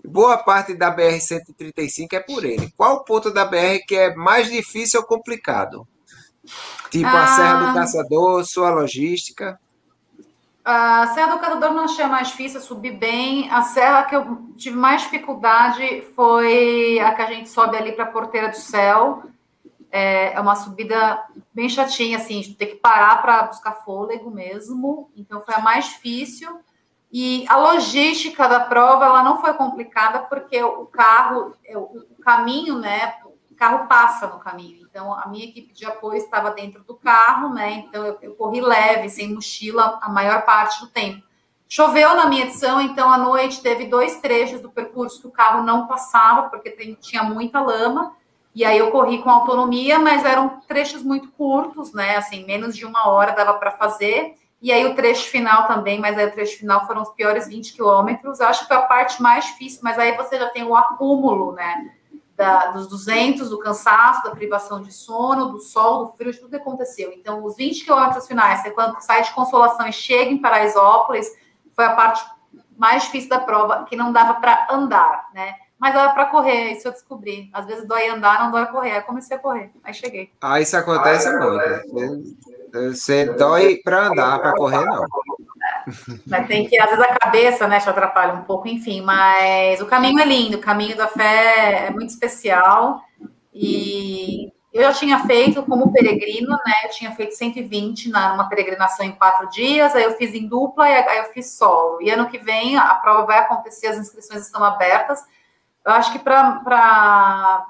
Boa 0.05 0.39
parte 0.39 0.75
da 0.75 0.95
BR-135 0.95 2.09
é 2.13 2.21
por 2.21 2.45
ele. 2.45 2.73
Qual 2.77 2.97
o 2.97 3.05
ponto 3.05 3.33
da 3.33 3.45
BR 3.45 3.85
que 3.87 3.95
é 3.95 4.15
mais 4.15 4.51
difícil 4.51 5.01
ou 5.01 5.07
complicado? 5.07 5.87
Tipo 6.91 7.07
ah, 7.07 7.23
a 7.23 7.27
Serra 7.27 7.67
do 7.67 7.75
Caçador, 7.75 8.45
sua 8.45 8.71
logística? 8.71 9.61
A 10.65 11.07
Serra 11.09 11.35
do 11.35 11.41
Caçador 11.41 11.73
não 11.73 11.85
achei 11.85 12.07
mais 12.07 12.29
difícil, 12.29 12.61
subi 12.61 12.91
bem. 12.91 13.51
A 13.51 13.63
serra 13.63 14.05
que 14.05 14.17
eu 14.17 14.39
tive 14.57 14.77
mais 14.77 15.03
dificuldade 15.03 16.05
foi 16.15 16.99
a 17.01 17.15
que 17.15 17.23
a 17.23 17.27
gente 17.27 17.49
sobe 17.49 17.77
ali 17.77 17.93
para 17.93 18.05
a 18.05 18.11
Porteira 18.11 18.49
do 18.49 18.57
Céu, 18.57 19.23
é, 19.91 20.35
é 20.35 20.41
uma 20.41 20.55
subida 20.55 21.25
bem 21.53 21.69
chatinha, 21.69 22.19
assim, 22.19 22.43
tem 22.55 22.69
que 22.69 22.77
parar 22.77 23.21
para 23.21 23.43
buscar 23.45 23.73
fôlego 23.85 24.31
mesmo. 24.31 25.11
Então 25.17 25.43
foi 25.43 25.55
a 25.55 25.61
mais 25.61 25.87
difícil. 25.87 26.61
E 27.13 27.45
a 27.49 27.57
logística 27.57 28.49
da 28.49 28.61
prova 28.61 29.05
ela 29.05 29.23
não 29.25 29.41
foi 29.41 29.53
complicada 29.55 30.21
porque 30.21 30.63
o 30.63 30.87
carro, 30.87 31.55
é, 31.65 31.77
o 31.77 32.05
caminho, 32.23 32.79
né? 32.79 33.15
O 33.51 33.55
carro 33.57 33.89
passa 33.89 34.29
no 34.29 34.39
caminho. 34.39 34.87
Então 34.89 35.13
a 35.13 35.27
minha 35.27 35.45
equipe 35.45 35.73
de 35.73 35.85
apoio 35.85 36.19
estava 36.19 36.53
dentro 36.53 36.85
do 36.85 36.95
carro, 36.95 37.53
né? 37.53 37.73
Então 37.73 38.07
eu, 38.07 38.17
eu 38.23 38.35
corri 38.37 38.61
leve, 38.61 39.09
sem 39.09 39.35
mochila, 39.35 39.99
a 40.01 40.09
maior 40.09 40.45
parte 40.45 40.81
do 40.81 40.87
tempo. 40.87 41.29
Choveu 41.69 42.17
na 42.17 42.27
minha 42.27 42.45
edição, 42.45 42.81
então 42.81 43.13
à 43.13 43.17
noite 43.17 43.63
teve 43.63 43.87
dois 43.87 44.21
trechos 44.21 44.61
do 44.61 44.71
percurso 44.71 45.21
que 45.21 45.29
o 45.29 45.33
carro 45.33 45.63
não 45.63 45.87
passava 45.87 46.49
porque 46.49 46.71
tem, 46.71 46.95
tinha 46.95 47.23
muita 47.23 47.61
lama. 47.61 48.15
E 48.55 48.65
aí 48.65 48.79
eu 48.79 48.91
corri 48.91 49.23
com 49.23 49.31
autonomia, 49.31 49.99
mas 49.99 50.25
eram 50.25 50.61
trechos 50.67 51.03
muito 51.03 51.31
curtos, 51.33 51.93
né? 51.93 52.17
Assim, 52.17 52.45
menos 52.45 52.77
de 52.77 52.85
uma 52.85 53.09
hora 53.09 53.33
dava 53.33 53.55
para 53.55 53.71
fazer. 53.71 54.35
E 54.61 54.71
aí 54.73 54.85
o 54.85 54.95
trecho 54.95 55.31
final 55.31 55.67
também, 55.67 55.99
mas 55.99 56.19
aí 56.19 56.27
o 56.27 56.33
trecho 56.33 56.59
final 56.59 56.87
foram 56.87 57.03
os 57.03 57.11
piores 57.11 57.49
20 57.49 57.73
quilômetros. 57.73 58.41
Acho 58.41 58.63
que 58.63 58.69
foi 58.69 58.77
a 58.77 58.83
parte 58.83 59.23
mais 59.23 59.47
difícil, 59.47 59.81
mas 59.83 59.99
aí 59.99 60.17
você 60.17 60.39
já 60.39 60.51
tem 60.51 60.65
o 60.65 60.77
acúmulo, 60.77 61.53
né? 61.53 61.93
Da, 62.37 62.69
dos 62.69 62.89
200, 62.89 63.51
do 63.51 63.59
cansaço, 63.59 64.25
da 64.25 64.31
privação 64.31 64.83
de 64.83 64.93
sono, 64.93 65.51
do 65.51 65.61
sol, 65.61 66.07
do 66.07 66.13
frio, 66.13 66.33
de 66.33 66.39
tudo 66.39 66.51
que 66.51 66.57
aconteceu. 66.57 67.13
Então, 67.13 67.45
os 67.45 67.57
20 67.57 67.85
quilômetros 67.85 68.27
finais, 68.27 68.63
você 68.63 68.71
quando 68.71 69.01
sai 69.01 69.23
de 69.23 69.33
Consolação 69.33 69.87
e 69.87 69.93
chega 69.93 70.31
em 70.31 70.39
Paraisópolis, 70.39 71.31
foi 71.75 71.85
a 71.85 71.95
parte 71.95 72.25
mais 72.77 73.05
difícil 73.05 73.29
da 73.29 73.39
prova, 73.39 73.85
que 73.85 73.95
não 73.95 74.11
dava 74.11 74.35
para 74.35 74.67
andar, 74.71 75.29
né? 75.35 75.55
Mas 75.81 75.95
dava 75.95 76.13
para 76.13 76.27
correr, 76.27 76.73
isso 76.73 76.87
eu 76.87 76.93
descobri. 76.93 77.49
Às 77.55 77.65
vezes 77.65 77.89
dói 77.89 78.07
andar, 78.07 78.45
não 78.45 78.51
dói 78.51 78.67
correr. 78.67 78.93
Aí 78.93 79.01
comecei 79.01 79.35
a 79.35 79.41
correr, 79.41 79.71
aí 79.83 79.95
cheguei. 79.95 80.31
Ah, 80.43 80.61
isso 80.61 80.77
acontece 80.77 81.27
ah, 81.27 81.39
muito. 81.91 82.37
Você 82.93 83.25
dói 83.25 83.81
para 83.83 84.09
andar, 84.09 84.39
para 84.41 84.55
correr 84.55 84.85
não. 84.85 85.07
Mas 86.27 86.47
tem 86.47 86.69
que, 86.69 86.79
às 86.79 86.91
vezes 86.91 87.03
a 87.03 87.19
cabeça, 87.19 87.67
né, 87.67 87.81
te 87.81 87.89
atrapalha 87.89 88.35
um 88.35 88.43
pouco, 88.43 88.69
enfim. 88.69 89.01
Mas 89.01 89.81
o 89.81 89.87
caminho 89.87 90.21
é 90.21 90.25
lindo, 90.27 90.59
o 90.59 90.61
caminho 90.61 90.97
da 90.97 91.09
fé 91.09 91.87
é 91.87 91.91
muito 91.91 92.11
especial. 92.11 93.01
E 93.55 94.53
eu 94.73 94.83
já 94.83 94.93
tinha 94.93 95.19
feito 95.21 95.63
como 95.63 95.93
peregrino, 95.93 96.51
né? 96.51 96.75
Eu 96.85 96.91
tinha 96.91 97.11
feito 97.13 97.35
120 97.35 98.11
numa 98.11 98.49
peregrinação 98.51 99.05
em 99.05 99.13
quatro 99.13 99.49
dias, 99.49 99.95
aí 99.97 100.05
eu 100.05 100.13
fiz 100.13 100.35
em 100.35 100.47
dupla 100.47 100.89
e 100.89 100.93
aí 100.93 101.19
eu 101.19 101.33
fiz 101.33 101.55
solo. 101.55 102.03
E 102.03 102.11
ano 102.11 102.29
que 102.29 102.39
vem 102.39 102.77
a 102.77 102.95
prova 102.97 103.25
vai 103.25 103.39
acontecer, 103.39 103.87
as 103.87 103.99
inscrições 103.99 104.43
estão 104.43 104.63
abertas. 104.63 105.25
Eu 105.85 105.93
acho 105.93 106.13
que 106.13 106.19
para 106.19 106.63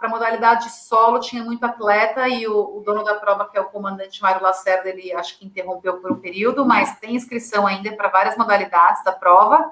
a 0.03 0.09
modalidade 0.09 0.65
de 0.65 0.73
solo 0.73 1.21
tinha 1.21 1.45
muito 1.45 1.65
atleta 1.65 2.29
e 2.29 2.47
o, 2.47 2.79
o, 2.79 2.83
dono 2.85 3.05
da 3.05 3.15
prova, 3.15 3.49
que 3.49 3.57
é 3.57 3.61
o 3.61 3.67
comandante 3.67 4.21
Mário 4.21 4.43
Lacerda, 4.43 4.89
ele 4.89 5.13
acho 5.13 5.39
que 5.39 5.47
interrompeu 5.47 5.99
por 5.99 6.11
um 6.11 6.21
período, 6.21 6.67
mas 6.67 6.99
tem 6.99 7.15
inscrição 7.15 7.67
ainda 7.67 7.93
para 7.93 8.09
várias 8.09 8.37
modalidades 8.37 9.05
da 9.05 9.13
prova. 9.13 9.71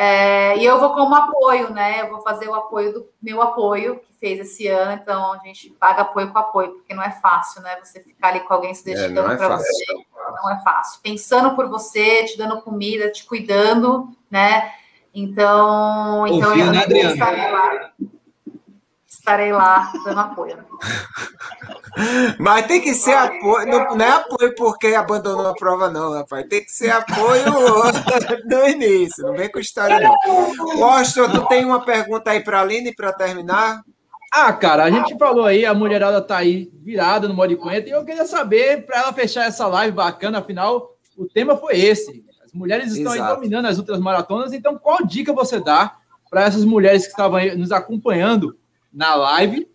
É, 0.00 0.56
e 0.56 0.64
eu 0.64 0.78
vou 0.78 0.94
como 0.94 1.12
apoio, 1.12 1.70
né? 1.70 2.02
Eu 2.02 2.10
vou 2.10 2.22
fazer 2.22 2.48
o 2.48 2.54
apoio 2.54 2.92
do 2.92 3.08
meu 3.20 3.42
apoio, 3.42 3.98
que 3.98 4.14
fez 4.14 4.38
esse 4.38 4.68
ano, 4.68 4.92
então 4.92 5.32
a 5.32 5.38
gente 5.38 5.70
paga 5.70 6.02
apoio 6.02 6.30
com 6.30 6.38
apoio, 6.38 6.74
porque 6.74 6.94
não 6.94 7.02
é 7.02 7.10
fácil, 7.10 7.60
né? 7.62 7.76
Você 7.82 7.98
ficar 7.98 8.28
ali 8.28 8.38
com 8.38 8.54
alguém 8.54 8.72
se 8.72 8.88
é, 8.88 8.94
dedicando 8.94 9.32
é, 9.32 9.36
para 9.36 9.54
é 9.54 9.56
você. 9.56 9.84
Não 10.16 10.50
é 10.52 10.62
fácil. 10.62 11.00
Pensando 11.02 11.56
por 11.56 11.68
você, 11.68 12.22
te 12.26 12.38
dando 12.38 12.62
comida, 12.62 13.10
te 13.10 13.26
cuidando, 13.26 14.08
né? 14.30 14.72
Então, 15.18 16.28
então 16.28 16.56
eu 16.56 16.70
né, 16.70 16.84
estarei 16.86 17.50
lá. 17.50 17.90
Estarei 19.04 19.52
lá 19.52 19.92
dando 20.04 20.20
apoio. 20.20 20.58
Mas 22.38 22.66
tem 22.66 22.80
que 22.80 22.94
ser 22.94 23.14
apoio, 23.14 23.66
não, 23.66 23.96
não, 23.96 24.04
é 24.04 24.10
apoio 24.10 24.54
porque 24.54 24.88
abandonou 24.88 25.48
a 25.48 25.54
prova, 25.54 25.90
não, 25.90 26.12
rapaz. 26.12 26.46
Tem 26.48 26.64
que 26.64 26.70
ser 26.70 26.90
apoio 26.90 27.44
no 28.46 28.68
início, 28.68 29.26
não 29.26 29.34
vem 29.34 29.50
com 29.50 29.58
história, 29.58 29.98
não. 29.98 30.78
Washington, 30.78 31.30
tu 31.32 31.48
tem 31.48 31.64
uma 31.64 31.84
pergunta 31.84 32.30
aí 32.30 32.40
para 32.40 32.60
a 32.60 32.62
Aline 32.62 32.94
para 32.94 33.12
terminar? 33.12 33.82
Ah, 34.32 34.52
cara, 34.52 34.84
a 34.84 34.90
gente 34.90 35.18
falou 35.18 35.46
aí, 35.46 35.66
a 35.66 35.74
mulherada 35.74 36.22
tá 36.22 36.36
aí 36.36 36.70
virada 36.74 37.26
no 37.26 37.34
modo 37.34 37.56
de 37.56 37.88
e 37.88 37.90
eu 37.90 38.04
queria 38.04 38.26
saber, 38.26 38.86
para 38.86 39.00
ela 39.00 39.12
fechar 39.12 39.46
essa 39.46 39.66
live 39.66 39.96
bacana, 39.96 40.38
afinal, 40.38 40.96
o 41.16 41.26
tema 41.26 41.56
foi 41.56 41.76
esse. 41.76 42.27
Mulheres 42.58 42.94
estão 42.94 43.12
aí 43.12 43.20
dominando 43.20 43.66
as 43.66 43.78
outras 43.78 44.00
maratonas, 44.00 44.52
então 44.52 44.76
qual 44.76 45.04
dica 45.06 45.32
você 45.32 45.60
dá 45.60 45.96
para 46.28 46.42
essas 46.42 46.64
mulheres 46.64 47.04
que 47.04 47.10
estavam 47.10 47.36
aí 47.38 47.56
nos 47.56 47.70
acompanhando 47.70 48.58
na 48.92 49.14
live 49.14 49.68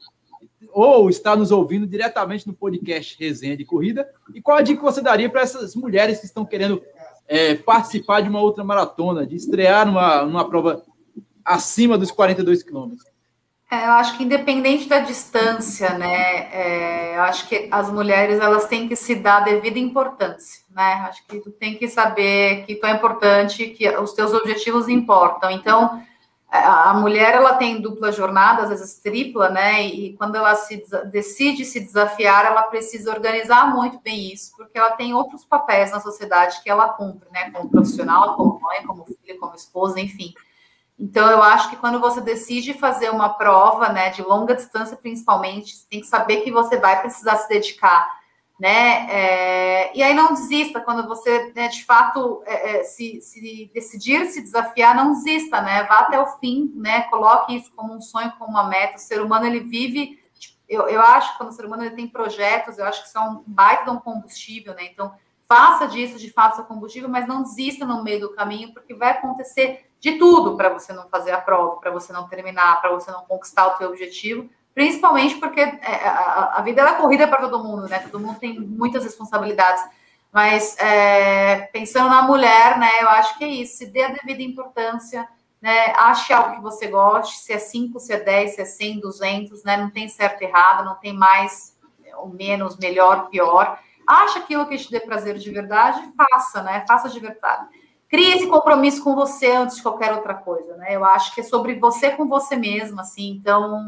ou 0.71 1.09
está 1.09 1.35
nos 1.35 1.51
ouvindo 1.51 1.87
diretamente 1.87 2.45
no 2.45 2.53
podcast 2.53 3.15
Resenha 3.17 3.55
de 3.55 3.63
Corrida? 3.63 4.09
E 4.33 4.41
qual 4.41 4.57
a 4.57 4.61
dica 4.61 4.79
que 4.79 4.85
você 4.85 5.01
daria 5.01 5.29
para 5.29 5.41
essas 5.41 5.75
mulheres 5.75 6.19
que 6.19 6.25
estão 6.25 6.45
querendo 6.45 6.83
é, 7.27 7.55
participar 7.55 8.21
de 8.21 8.29
uma 8.29 8.41
outra 8.41 8.63
maratona, 8.63 9.25
de 9.25 9.35
estrear 9.35 9.85
numa, 9.85 10.25
numa 10.25 10.47
prova 10.47 10.83
acima 11.45 11.97
dos 11.97 12.11
42 12.11 12.63
quilômetros? 12.63 13.12
É, 13.73 13.87
eu 13.87 13.91
acho 13.93 14.15
que 14.15 14.23
independente 14.23 14.87
da 14.87 14.99
distância, 14.99 15.97
né, 15.97 16.47
é, 16.51 17.17
eu 17.17 17.23
acho 17.23 17.47
que 17.47 17.67
as 17.71 17.91
mulheres 17.91 18.39
elas 18.39 18.67
têm 18.67 18.87
que 18.87 18.95
se 18.95 19.15
dar 19.15 19.39
devida 19.39 19.79
importância, 19.79 20.61
né? 20.69 20.93
Acho 21.09 21.25
que 21.25 21.39
tu 21.39 21.49
tem 21.49 21.75
que 21.75 21.87
saber 21.87 22.65
que 22.65 22.75
tu 22.75 22.85
é 22.85 22.91
importante, 22.91 23.69
que 23.69 23.89
os 23.97 24.13
teus 24.13 24.31
objetivos 24.31 24.87
importam. 24.87 25.49
Então, 25.49 26.03
a 26.51 26.93
mulher 26.93 27.33
ela 27.33 27.55
tem 27.55 27.81
dupla 27.81 28.11
jornada, 28.11 28.61
às 28.61 28.69
vezes 28.69 28.99
tripla, 28.99 29.49
né? 29.49 29.81
E 29.81 30.13
quando 30.17 30.35
ela 30.35 30.53
se 30.53 30.83
decide 31.11 31.65
se 31.65 31.79
desafiar, 31.79 32.45
ela 32.45 32.61
precisa 32.63 33.09
organizar 33.09 33.73
muito 33.73 33.99
bem 34.01 34.31
isso, 34.31 34.55
porque 34.55 34.77
ela 34.77 34.91
tem 34.91 35.15
outros 35.15 35.43
papéis 35.43 35.91
na 35.91 35.99
sociedade 35.99 36.61
que 36.61 36.69
ela 36.69 36.89
cumpre, 36.89 37.27
né? 37.31 37.49
Como 37.49 37.69
profissional, 37.69 38.35
como 38.35 38.61
mãe, 38.61 38.85
como 38.85 39.03
filha, 39.03 39.39
como 39.39 39.55
esposa, 39.55 39.99
enfim. 39.99 40.31
Então, 41.03 41.29
eu 41.29 41.43
acho 41.43 41.69
que 41.69 41.75
quando 41.75 41.99
você 41.99 42.21
decide 42.21 42.73
fazer 42.73 43.09
uma 43.09 43.27
prova, 43.27 43.89
né, 43.89 44.09
de 44.11 44.21
longa 44.21 44.55
distância, 44.55 44.95
principalmente, 44.95 45.75
você 45.75 45.85
tem 45.89 45.99
que 45.99 46.07
saber 46.07 46.37
que 46.37 46.49
você 46.49 46.77
vai 46.77 47.01
precisar 47.01 47.35
se 47.35 47.49
dedicar, 47.49 48.09
né? 48.57 49.05
É, 49.09 49.97
e 49.97 50.01
aí 50.01 50.13
não 50.13 50.33
desista 50.33 50.79
quando 50.79 51.05
você, 51.05 51.51
né, 51.53 51.67
de 51.67 51.83
fato, 51.83 52.41
é, 52.45 52.77
é, 52.77 52.83
se, 52.85 53.19
se, 53.19 53.69
decidir 53.73 54.27
se 54.27 54.41
desafiar, 54.41 54.95
não 54.95 55.11
desista, 55.11 55.59
né? 55.61 55.83
Vá 55.83 55.99
até 55.99 56.17
o 56.17 56.27
fim, 56.37 56.71
né? 56.73 57.01
Coloque 57.09 57.53
isso 57.53 57.69
como 57.75 57.93
um 57.93 57.99
sonho, 57.99 58.31
como 58.39 58.51
uma 58.51 58.69
meta. 58.69 58.95
O 58.95 58.99
ser 58.99 59.21
humano 59.21 59.45
ele 59.45 59.59
vive, 59.59 60.17
tipo, 60.39 60.57
eu, 60.69 60.87
eu 60.87 61.01
acho 61.01 61.33
que 61.33 61.37
quando 61.37 61.49
o 61.49 61.53
ser 61.53 61.65
humano 61.65 61.83
ele 61.83 61.95
tem 61.95 62.07
projetos, 62.07 62.77
eu 62.77 62.85
acho 62.85 63.03
que 63.03 63.09
são 63.09 63.43
um 63.45 63.53
baita 63.53 63.83
de 63.83 63.89
um 63.89 63.99
combustível, 63.99 64.73
né? 64.73 64.85
Então 64.85 65.11
faça 65.45 65.85
disso 65.85 66.17
de 66.17 66.31
fato 66.31 66.55
seu 66.55 66.63
combustível, 66.63 67.09
mas 67.09 67.27
não 67.27 67.43
desista 67.43 67.85
no 67.85 68.01
meio 68.01 68.21
do 68.21 68.33
caminho, 68.33 68.73
porque 68.73 68.93
vai 68.93 69.11
acontecer 69.11 69.85
de 70.03 70.17
tudo 70.17 70.57
para 70.57 70.67
você 70.67 70.91
não 70.91 71.07
fazer 71.07 71.31
a 71.31 71.39
prova, 71.39 71.77
para 71.77 71.89
você 71.89 72.11
não 72.11 72.27
terminar, 72.27 72.81
para 72.81 72.91
você 72.91 73.09
não 73.09 73.23
conquistar 73.23 73.67
o 73.67 73.77
seu 73.77 73.87
objetivo, 73.87 74.49
principalmente 74.75 75.35
porque 75.35 75.61
é, 75.61 76.05
a, 76.05 76.55
a 76.57 76.61
vida 76.61 76.81
é 76.81 76.95
corrida 76.95 77.25
para 77.25 77.39
todo 77.39 77.63
mundo, 77.63 77.87
né? 77.87 77.99
Todo 77.99 78.19
mundo 78.19 78.37
tem 78.37 78.59
muitas 78.59 79.05
responsabilidades. 79.05 79.81
Mas 80.29 80.77
é, 80.77 81.69
pensando 81.71 82.09
na 82.09 82.21
mulher, 82.23 82.77
né? 82.77 83.01
Eu 83.01 83.07
acho 83.07 83.37
que 83.37 83.45
é 83.45 83.47
isso. 83.47 83.77
Se 83.77 83.85
dê 83.85 84.03
a 84.03 84.09
devida 84.09 84.41
importância, 84.41 85.25
né? 85.61 85.93
Ache 85.95 86.33
algo 86.33 86.57
que 86.57 86.61
você 86.61 86.87
goste, 86.87 87.37
se 87.37 87.53
é 87.53 87.57
5, 87.57 87.97
se 87.97 88.11
é 88.11 88.19
10, 88.19 88.55
se 88.55 88.61
é 88.61 88.65
100, 88.65 88.99
200, 88.99 89.63
né? 89.63 89.77
Não 89.77 89.89
tem 89.89 90.09
certo 90.09 90.41
e 90.41 90.45
errado, 90.45 90.83
não 90.83 90.95
tem 90.95 91.13
mais 91.13 91.77
ou 92.17 92.27
menos, 92.27 92.77
melhor, 92.77 93.29
pior. 93.29 93.79
Acha 94.05 94.39
aquilo 94.39 94.67
que 94.67 94.77
te 94.77 94.91
dê 94.91 94.99
prazer 94.99 95.37
de 95.37 95.49
verdade, 95.49 96.11
faça, 96.17 96.61
né? 96.61 96.83
Faça 96.85 97.07
de 97.07 97.21
verdade. 97.21 97.69
Crie 98.13 98.33
esse 98.33 98.45
compromisso 98.45 99.03
com 99.03 99.15
você 99.15 99.47
antes 99.47 99.77
de 99.77 99.81
qualquer 99.81 100.13
outra 100.13 100.35
coisa, 100.35 100.77
né? 100.77 100.95
Eu 100.95 101.03
acho 101.03 101.33
que 101.33 101.41
é 101.41 101.43
sobre 101.43 101.79
você 101.79 102.11
com 102.11 102.27
você 102.27 102.55
mesma, 102.55 103.01
assim. 103.01 103.31
Então, 103.31 103.83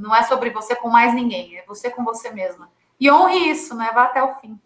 não 0.00 0.14
é 0.14 0.22
sobre 0.22 0.50
você 0.50 0.76
com 0.76 0.88
mais 0.88 1.12
ninguém, 1.12 1.56
é 1.58 1.64
você 1.66 1.90
com 1.90 2.04
você 2.04 2.30
mesma. 2.30 2.70
E 3.00 3.10
honre 3.10 3.50
isso, 3.50 3.74
né? 3.74 3.90
Vá 3.92 4.04
até 4.04 4.22
o 4.22 4.36
fim. 4.36 4.56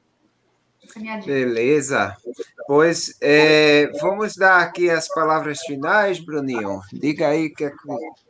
Essa 0.84 0.98
é 0.98 1.00
minha 1.02 1.16
dica. 1.16 1.32
Beleza. 1.32 2.14
Pois 2.66 3.16
é, 3.22 3.90
vamos 4.02 4.36
dar 4.36 4.60
aqui 4.60 4.90
as 4.90 5.08
palavras 5.08 5.60
finais, 5.60 6.20
Bruninho. 6.20 6.82
Diga 6.92 7.28
aí 7.28 7.46
o 7.46 7.54
que, 7.54 7.64
é 7.64 7.72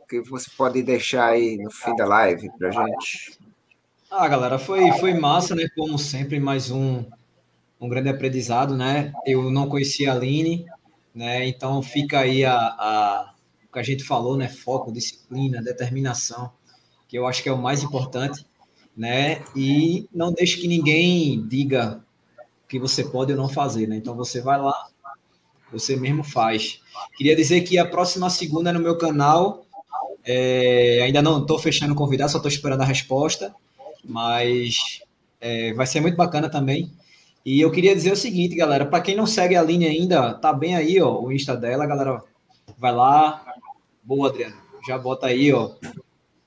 que 0.07 0.21
você 0.21 0.49
pode 0.55 0.81
deixar 0.81 1.31
aí 1.31 1.57
no 1.57 1.69
fim 1.69 1.93
da 1.97 2.05
live 2.05 2.49
para 2.57 2.71
gente. 2.71 3.37
Ah, 4.09 4.25
galera, 4.29 4.57
foi, 4.57 4.89
foi 5.01 5.15
massa, 5.15 5.53
né? 5.53 5.67
Como 5.75 5.99
sempre, 5.99 6.39
mais 6.39 6.71
um 6.71 7.03
um 7.79 7.89
grande 7.89 8.09
aprendizado, 8.09 8.75
né? 8.75 9.13
Eu 9.25 9.51
não 9.51 9.67
conhecia 9.67 10.11
a 10.11 10.15
Aline, 10.15 10.65
né? 11.13 11.47
Então 11.47 11.81
fica 11.81 12.19
aí 12.19 12.43
a, 12.43 12.55
a 12.55 13.33
o 13.69 13.73
que 13.73 13.79
a 13.79 13.83
gente 13.83 14.03
falou, 14.03 14.37
né? 14.37 14.47
Foco, 14.47 14.91
disciplina, 14.91 15.61
determinação, 15.61 16.51
que 17.07 17.17
eu 17.17 17.27
acho 17.27 17.43
que 17.43 17.49
é 17.49 17.53
o 17.53 17.61
mais 17.61 17.83
importante, 17.83 18.45
né? 18.95 19.43
E 19.55 20.07
não 20.13 20.31
deixe 20.31 20.57
que 20.57 20.67
ninguém 20.67 21.45
diga 21.47 22.01
que 22.67 22.79
você 22.79 23.03
pode 23.03 23.31
ou 23.31 23.37
não 23.37 23.49
fazer, 23.49 23.87
né? 23.87 23.95
Então 23.95 24.15
você 24.15 24.41
vai 24.41 24.59
lá, 24.59 24.87
você 25.71 25.95
mesmo 25.95 26.23
faz. 26.23 26.81
Queria 27.17 27.35
dizer 27.35 27.61
que 27.61 27.77
a 27.77 27.85
próxima 27.85 28.29
segunda 28.29 28.69
é 28.69 28.73
no 28.73 28.79
meu 28.79 28.97
canal. 28.97 29.65
É, 30.27 31.01
ainda 31.03 31.21
não 31.21 31.41
estou 31.41 31.59
fechando 31.59 31.93
o 31.93 31.95
convidado, 31.95 32.31
só 32.31 32.37
estou 32.37 32.49
esperando 32.49 32.81
a 32.81 32.85
resposta, 32.85 33.53
mas 34.03 35.01
é, 35.39 35.71
vai 35.73 35.85
ser 35.85 36.01
muito 36.01 36.15
bacana 36.15 36.49
também. 36.49 36.91
E 37.45 37.61
eu 37.61 37.71
queria 37.71 37.95
dizer 37.95 38.11
o 38.11 38.15
seguinte, 38.15 38.55
galera, 38.55 38.87
para 38.87 39.01
quem 39.01 39.15
não 39.15 39.27
segue 39.27 39.55
a 39.55 39.61
linha 39.61 39.87
ainda, 39.87 40.33
tá 40.33 40.51
bem 40.51 40.75
aí, 40.75 40.99
ó, 40.99 41.21
o 41.21 41.31
Insta 41.31 41.55
dela, 41.55 41.85
galera, 41.85 42.23
vai 42.75 42.91
lá. 42.91 43.45
Boa, 44.03 44.29
Adriano. 44.29 44.55
Já 44.87 44.97
bota 44.97 45.27
aí, 45.27 45.53
ó. 45.53 45.71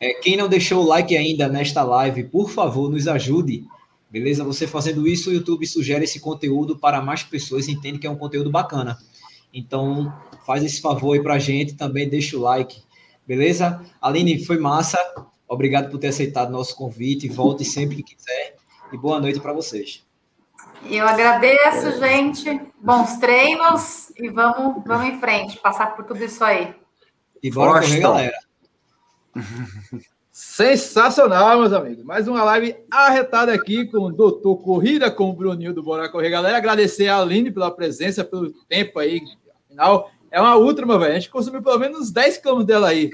É, 0.00 0.14
quem 0.14 0.36
não 0.36 0.48
deixou 0.48 0.82
o 0.82 0.86
like 0.86 1.16
ainda 1.16 1.48
nesta 1.48 1.84
live, 1.84 2.24
por 2.24 2.50
favor, 2.50 2.90
nos 2.90 3.06
ajude. 3.06 3.64
Beleza? 4.10 4.42
Você 4.42 4.66
fazendo 4.66 5.06
isso, 5.06 5.30
o 5.30 5.32
YouTube 5.32 5.66
sugere 5.66 6.02
esse 6.02 6.18
conteúdo 6.18 6.76
para 6.76 7.00
mais 7.00 7.22
pessoas 7.22 7.68
entende 7.68 7.98
que 8.00 8.06
é 8.06 8.10
um 8.10 8.16
conteúdo 8.16 8.50
bacana. 8.50 8.98
Então, 9.54 10.12
faz 10.44 10.64
esse 10.64 10.80
favor 10.80 11.14
aí 11.14 11.22
pra 11.22 11.38
gente, 11.38 11.74
também 11.74 12.08
deixa 12.08 12.36
o 12.36 12.40
like. 12.40 12.82
Beleza? 13.26 13.84
Aline, 14.00 14.44
foi 14.44 14.58
massa. 14.58 14.98
Obrigado 15.46 15.90
por 15.90 15.98
ter 15.98 16.08
aceitado 16.08 16.50
nosso 16.50 16.74
convite. 16.74 17.28
Volte 17.28 17.64
sempre 17.64 18.02
que 18.02 18.14
quiser. 18.16 18.56
E 18.92 18.96
boa 18.96 19.20
noite 19.20 19.38
para 19.38 19.52
vocês. 19.52 20.07
Eu 20.84 21.06
agradeço, 21.06 21.98
gente. 21.98 22.60
Bons 22.80 23.16
treinos 23.18 24.12
e 24.16 24.28
vamos, 24.28 24.82
vamos 24.86 25.08
em 25.08 25.18
frente, 25.18 25.58
passar 25.58 25.94
por 25.96 26.04
tudo 26.04 26.22
isso 26.24 26.42
aí. 26.44 26.74
E 27.42 27.50
bora 27.50 27.80
correr, 27.80 28.00
galera. 28.00 28.38
Sensacional, 30.30 31.58
meus 31.58 31.72
amigos. 31.72 32.04
Mais 32.04 32.28
uma 32.28 32.44
live 32.44 32.76
arretada 32.90 33.52
aqui 33.52 33.86
com 33.86 34.04
o 34.04 34.12
Doutor 34.12 34.56
Corrida, 34.58 35.10
com 35.10 35.30
o 35.30 35.32
Bruninho 35.32 35.74
do 35.74 35.82
Bora 35.82 36.08
Correr. 36.08 36.30
Galera, 36.30 36.56
agradecer 36.56 37.08
a 37.08 37.20
Aline 37.20 37.50
pela 37.50 37.70
presença, 37.70 38.24
pelo 38.24 38.52
tempo 38.68 39.00
aí. 39.00 39.20
Afinal, 39.66 40.10
é 40.30 40.40
uma 40.40 40.56
ultra, 40.56 40.86
meu 40.86 40.98
velho. 40.98 41.12
A 41.12 41.18
gente 41.18 41.30
consumiu 41.30 41.62
pelo 41.62 41.78
menos 41.78 42.12
10 42.12 42.38
km 42.38 42.62
dela 42.62 42.88
aí. 42.88 43.10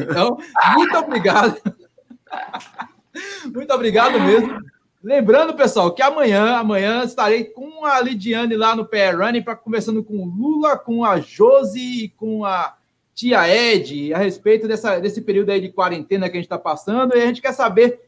Então, 0.00 0.38
muito 0.74 0.96
obrigado. 0.96 1.56
Muito 3.52 3.72
obrigado 3.72 4.20
mesmo. 4.20 4.60
Lembrando, 5.02 5.54
pessoal, 5.54 5.92
que 5.92 6.02
amanhã, 6.02 6.56
amanhã 6.56 7.04
estarei 7.04 7.44
com 7.44 7.84
a 7.84 8.00
Lidiane 8.00 8.56
lá 8.56 8.74
no 8.74 8.84
PR 8.84 9.16
Running 9.16 9.42
para 9.42 9.54
conversando 9.54 10.02
com 10.02 10.18
o 10.18 10.26
Lula, 10.26 10.76
com 10.76 11.04
a 11.04 11.20
Josi 11.20 12.04
e 12.04 12.08
com 12.08 12.44
a 12.44 12.74
tia 13.14 13.48
Ed 13.48 14.12
a 14.12 14.18
respeito 14.18 14.66
dessa, 14.66 14.98
desse 14.98 15.22
período 15.22 15.50
aí 15.50 15.60
de 15.60 15.68
quarentena 15.68 16.28
que 16.28 16.36
a 16.36 16.40
gente 16.40 16.46
está 16.46 16.58
passando. 16.58 17.16
E 17.16 17.22
a 17.22 17.26
gente 17.26 17.40
quer 17.40 17.52
saber 17.52 18.00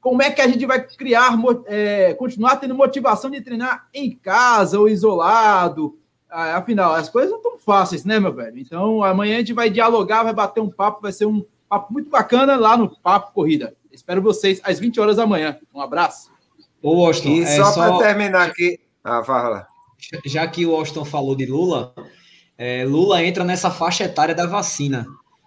como 0.00 0.22
é 0.22 0.30
que 0.30 0.40
a 0.40 0.46
gente 0.46 0.64
vai 0.64 0.86
criar, 0.86 1.36
é, 1.66 2.14
continuar 2.14 2.56
tendo 2.56 2.76
motivação 2.76 3.28
de 3.28 3.40
treinar 3.40 3.88
em 3.92 4.12
casa 4.12 4.78
ou 4.78 4.88
isolado. 4.88 5.98
Ah, 6.30 6.58
afinal, 6.58 6.94
as 6.94 7.08
coisas 7.08 7.30
não 7.30 7.38
estão 7.38 7.58
fáceis, 7.58 8.04
né, 8.04 8.20
meu 8.20 8.32
velho? 8.32 8.58
Então, 8.58 9.02
amanhã 9.02 9.34
a 9.34 9.38
gente 9.38 9.52
vai 9.52 9.68
dialogar, 9.68 10.22
vai 10.22 10.32
bater 10.32 10.60
um 10.60 10.70
papo, 10.70 11.02
vai 11.02 11.12
ser 11.12 11.26
um 11.26 11.44
papo 11.68 11.92
muito 11.92 12.08
bacana 12.08 12.54
lá 12.54 12.76
no 12.76 12.88
Papo 12.88 13.32
Corrida. 13.32 13.74
Espero 13.90 14.22
vocês 14.22 14.60
às 14.62 14.78
20 14.78 15.00
horas 15.00 15.16
da 15.16 15.26
manhã. 15.26 15.58
Um 15.74 15.80
abraço. 15.80 16.35
Ô, 16.88 17.04
Austin, 17.04 17.40
e 17.40 17.42
é, 17.42 17.56
só, 17.56 17.64
só... 17.72 17.98
para 17.98 18.06
terminar 18.06 18.46
aqui. 18.46 18.78
Ah, 19.02 19.20
fala. 19.24 19.66
Já 20.24 20.46
que 20.46 20.64
o 20.64 20.72
Austin 20.72 21.04
falou 21.04 21.34
de 21.34 21.44
Lula, 21.44 21.92
é, 22.56 22.84
Lula 22.84 23.24
entra 23.24 23.42
nessa 23.42 23.72
faixa 23.72 24.04
etária 24.04 24.32
da 24.32 24.46
vacina. 24.46 25.04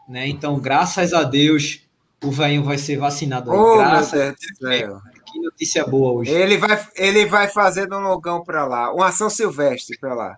Né? 0.09 0.27
Então, 0.27 0.59
graças 0.59 1.13
a 1.13 1.23
Deus, 1.23 1.79
o 2.21 2.29
velho 2.29 2.61
vai 2.61 2.77
ser 2.77 2.97
vacinado. 2.97 3.51
Oh, 3.51 3.77
graças 3.77 4.19
a 4.19 4.35
Deus. 4.69 5.01
Que 5.31 5.39
notícia 5.39 5.87
boa 5.87 6.11
hoje. 6.11 6.29
Ele 6.29 6.57
vai, 6.57 6.87
ele 6.97 7.25
vai 7.25 7.47
fazer 7.47 7.89
um 7.93 8.01
logão 8.01 8.43
para 8.43 8.65
lá, 8.65 8.93
uma 8.93 9.07
ação 9.07 9.29
silvestre 9.29 9.97
para 9.97 10.13
lá. 10.13 10.37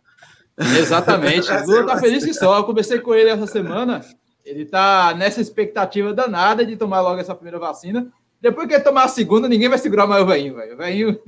Exatamente. 0.77 1.49
Lula 1.65 1.87
tá 1.87 1.97
feliz 1.97 2.23
que 2.23 2.33
só. 2.35 2.59
Eu 2.59 2.63
conversei 2.63 2.99
com 2.99 3.15
ele 3.15 3.31
essa 3.31 3.47
semana. 3.47 4.01
Ele 4.45 4.65
tá 4.65 5.15
nessa 5.15 5.41
expectativa 5.41 6.13
danada 6.13 6.63
de 6.63 6.77
tomar 6.77 7.01
logo 7.01 7.19
essa 7.19 7.33
primeira 7.33 7.57
vacina. 7.57 8.11
Depois 8.41 8.67
que 8.67 8.73
ele 8.73 8.83
tomar 8.83 9.03
a 9.03 9.07
segunda, 9.07 9.47
ninguém 9.47 9.69
vai 9.69 9.77
segurar 9.77 10.07
mais 10.07 10.23
o 10.23 10.25
velhinho, 10.25 10.55
velho. 10.55 10.73
O 10.73 10.77
velhinho. 10.77 11.19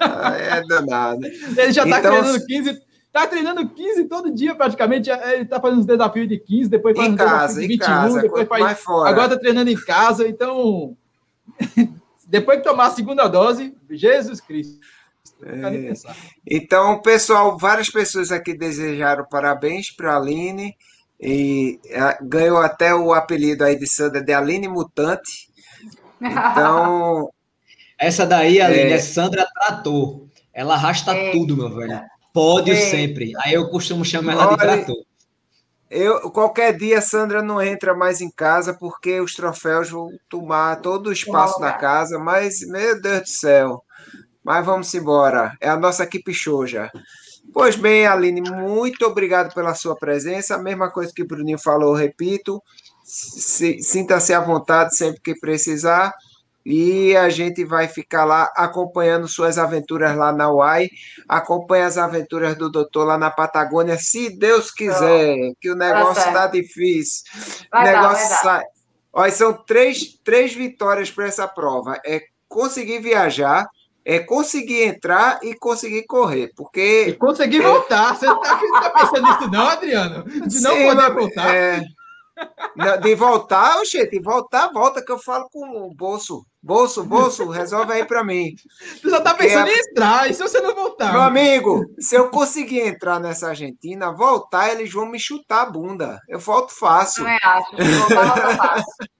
Ah, 0.00 0.34
é 0.36 0.62
danado. 0.66 1.20
ele 1.56 1.72
já 1.72 1.82
tá 1.82 1.98
então, 1.98 2.12
treinando 2.12 2.46
15. 2.46 2.82
Tá 3.12 3.26
treinando 3.26 3.68
15 3.68 4.04
todo 4.04 4.34
dia, 4.34 4.54
praticamente. 4.54 5.10
Ele 5.10 5.44
tá 5.44 5.60
fazendo 5.60 5.80
uns 5.80 5.86
desafios 5.86 6.28
de 6.28 6.38
15, 6.38 6.70
depois 6.70 6.96
faz 6.96 7.08
em 7.08 7.16
casa, 7.16 7.60
de 7.60 7.66
21, 7.66 7.86
casa, 7.86 8.22
depois 8.22 8.48
faz. 8.48 8.80
Fora. 8.80 9.10
Agora 9.10 9.28
tá 9.30 9.38
treinando 9.38 9.70
em 9.70 9.76
casa, 9.76 10.26
então. 10.26 10.96
depois 12.26 12.58
que 12.58 12.64
tomar 12.64 12.86
a 12.86 12.90
segunda 12.90 13.28
dose, 13.28 13.76
Jesus 13.90 14.40
Cristo. 14.40 14.80
É. 15.42 15.92
Então, 16.46 17.00
pessoal, 17.02 17.58
várias 17.58 17.90
pessoas 17.90 18.32
aqui 18.32 18.56
desejaram 18.56 19.26
parabéns 19.28 19.90
para 19.90 20.14
a 20.14 20.16
Aline 20.16 20.74
e 21.20 21.78
ganhou 22.22 22.58
até 22.58 22.94
o 22.94 23.12
apelido 23.12 23.64
aí 23.64 23.78
de 23.78 23.86
Sandra 23.86 24.22
de 24.22 24.32
Aline 24.32 24.68
Mutante. 24.68 25.45
Então. 26.20 27.30
Essa 27.98 28.26
daí, 28.26 28.60
Aline, 28.60 28.92
é, 28.92 28.92
é 28.92 28.98
Sandra 28.98 29.46
Trator. 29.46 30.26
Ela 30.52 30.74
arrasta 30.74 31.12
é. 31.12 31.32
tudo, 31.32 31.56
meu 31.56 31.74
velho. 31.74 32.00
Pódio 32.32 32.74
é. 32.74 32.76
sempre. 32.76 33.32
Aí 33.38 33.54
eu 33.54 33.68
costumo 33.70 34.04
chamar 34.04 34.32
ela 34.32 34.50
de 34.50 34.56
trator. 34.56 35.06
Eu, 35.88 36.30
qualquer 36.30 36.76
dia, 36.76 37.00
Sandra 37.00 37.42
não 37.42 37.62
entra 37.62 37.94
mais 37.94 38.20
em 38.20 38.30
casa 38.30 38.74
porque 38.74 39.20
os 39.20 39.34
troféus 39.34 39.88
vão 39.88 40.10
tomar 40.28 40.80
todo 40.80 41.06
o 41.06 41.12
espaço 41.12 41.60
da 41.60 41.72
casa, 41.72 42.18
mas, 42.18 42.60
meu 42.66 43.00
Deus 43.00 43.20
do 43.20 43.28
céu. 43.28 43.82
Mas 44.42 44.66
vamos 44.66 44.92
embora. 44.94 45.56
É 45.60 45.68
a 45.68 45.76
nossa 45.76 46.02
equipe 46.04 46.34
show 46.34 46.66
já. 46.66 46.90
Pois 47.52 47.76
bem, 47.76 48.06
Aline, 48.06 48.40
muito 48.40 49.06
obrigado 49.06 49.54
pela 49.54 49.74
sua 49.74 49.96
presença. 49.96 50.56
A 50.56 50.62
mesma 50.62 50.90
coisa 50.90 51.12
que 51.14 51.22
o 51.22 51.26
Bruninho 51.26 51.58
falou, 51.58 51.94
repito. 51.94 52.60
Sinta-se 53.06 54.34
à 54.34 54.40
vontade 54.40 54.96
sempre 54.96 55.20
que 55.20 55.38
precisar. 55.38 56.12
E 56.68 57.16
a 57.16 57.28
gente 57.28 57.64
vai 57.64 57.86
ficar 57.86 58.24
lá 58.24 58.52
acompanhando 58.56 59.28
suas 59.28 59.56
aventuras 59.56 60.16
lá 60.16 60.32
na 60.32 60.50
UAI. 60.50 60.90
Acompanhe 61.28 61.84
as 61.84 61.96
aventuras 61.96 62.56
do 62.56 62.68
doutor 62.68 63.04
lá 63.04 63.16
na 63.16 63.30
Patagônia, 63.30 63.96
se 63.96 64.36
Deus 64.36 64.72
quiser, 64.72 65.52
que 65.60 65.70
o 65.70 65.76
negócio 65.76 66.26
está 66.26 66.48
difícil. 66.48 67.22
Vai 67.70 67.82
o 67.82 67.84
negócio 67.86 68.28
dar, 68.28 68.36
sai. 68.42 68.64
Olha, 69.12 69.30
são 69.30 69.52
três, 69.52 70.18
três 70.24 70.54
vitórias 70.54 71.08
para 71.08 71.26
essa 71.26 71.46
prova. 71.46 72.00
É 72.04 72.22
conseguir 72.48 72.98
viajar, 72.98 73.68
é 74.04 74.18
conseguir 74.18 74.82
entrar 74.82 75.38
e 75.44 75.54
conseguir 75.54 76.02
correr, 76.02 76.50
porque... 76.56 77.06
E 77.08 77.12
conseguir 77.12 77.60
é... 77.60 77.62
voltar. 77.62 78.16
Você 78.16 78.26
está 78.26 78.80
tá 78.80 78.90
pensando 78.90 79.22
nisso 79.22 79.50
não, 79.52 79.68
Adriano? 79.68 80.24
De 80.24 80.60
não 80.60 80.74
Sim, 80.74 80.86
poder 80.88 81.14
voltar? 81.14 81.54
É... 81.54 81.84
De 83.02 83.14
voltar, 83.14 83.78
oxe, 83.78 84.06
de 84.06 84.20
voltar, 84.20 84.70
volta, 84.70 85.02
que 85.02 85.10
eu 85.10 85.18
falo 85.18 85.48
com 85.50 85.86
o 85.86 85.94
bolso. 85.94 86.44
Bolso, 86.62 87.04
bolso, 87.04 87.48
resolve 87.48 87.92
aí 87.92 88.04
para 88.04 88.24
mim. 88.24 88.52
Tu 89.00 89.08
já 89.08 89.20
tá 89.20 89.32
pensando 89.32 89.68
é... 89.68 89.72
em 89.72 89.78
entrar, 89.78 90.30
e 90.30 90.34
se 90.34 90.42
você 90.42 90.60
não 90.60 90.74
voltar? 90.74 91.12
Meu 91.12 91.22
amigo, 91.22 91.84
se 91.98 92.16
eu 92.16 92.28
conseguir 92.28 92.80
entrar 92.80 93.20
nessa 93.20 93.48
Argentina, 93.48 94.12
voltar, 94.12 94.72
eles 94.72 94.92
vão 94.92 95.06
me 95.06 95.18
chutar 95.18 95.62
a 95.62 95.70
bunda. 95.70 96.18
Eu 96.28 96.38
volto 96.38 96.72
fácil. 96.72 97.22
Não 97.24 97.30
é 97.30 97.38
acho, 97.42 97.70
voltar 97.70 98.56
fácil. 98.56 99.06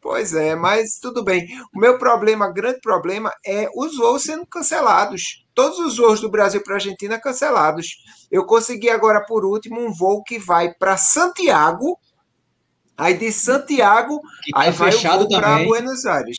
Pois 0.00 0.34
é, 0.34 0.54
mas 0.54 0.98
tudo 1.00 1.24
bem. 1.24 1.46
O 1.74 1.80
meu 1.80 1.98
problema, 1.98 2.52
grande 2.52 2.80
problema, 2.80 3.32
é 3.44 3.68
os 3.74 3.96
voos 3.96 4.22
sendo 4.22 4.46
cancelados. 4.46 5.44
Todos 5.54 5.78
os 5.78 5.96
voos 5.96 6.20
do 6.20 6.30
Brasil 6.30 6.62
para 6.62 6.74
a 6.74 6.76
Argentina 6.76 7.20
cancelados. 7.20 7.88
Eu 8.30 8.46
consegui 8.46 8.88
agora, 8.88 9.24
por 9.26 9.44
último, 9.44 9.80
um 9.80 9.92
voo 9.92 10.22
que 10.22 10.38
vai 10.38 10.72
para 10.74 10.96
Santiago. 10.96 11.98
Aí 13.02 13.14
de 13.14 13.32
Santiago, 13.32 14.20
tá 14.52 14.60
aí 14.60 14.70
vai 14.70 14.92
fechado 14.92 15.28
para 15.28 15.64
Buenos 15.64 16.06
Aires. 16.06 16.38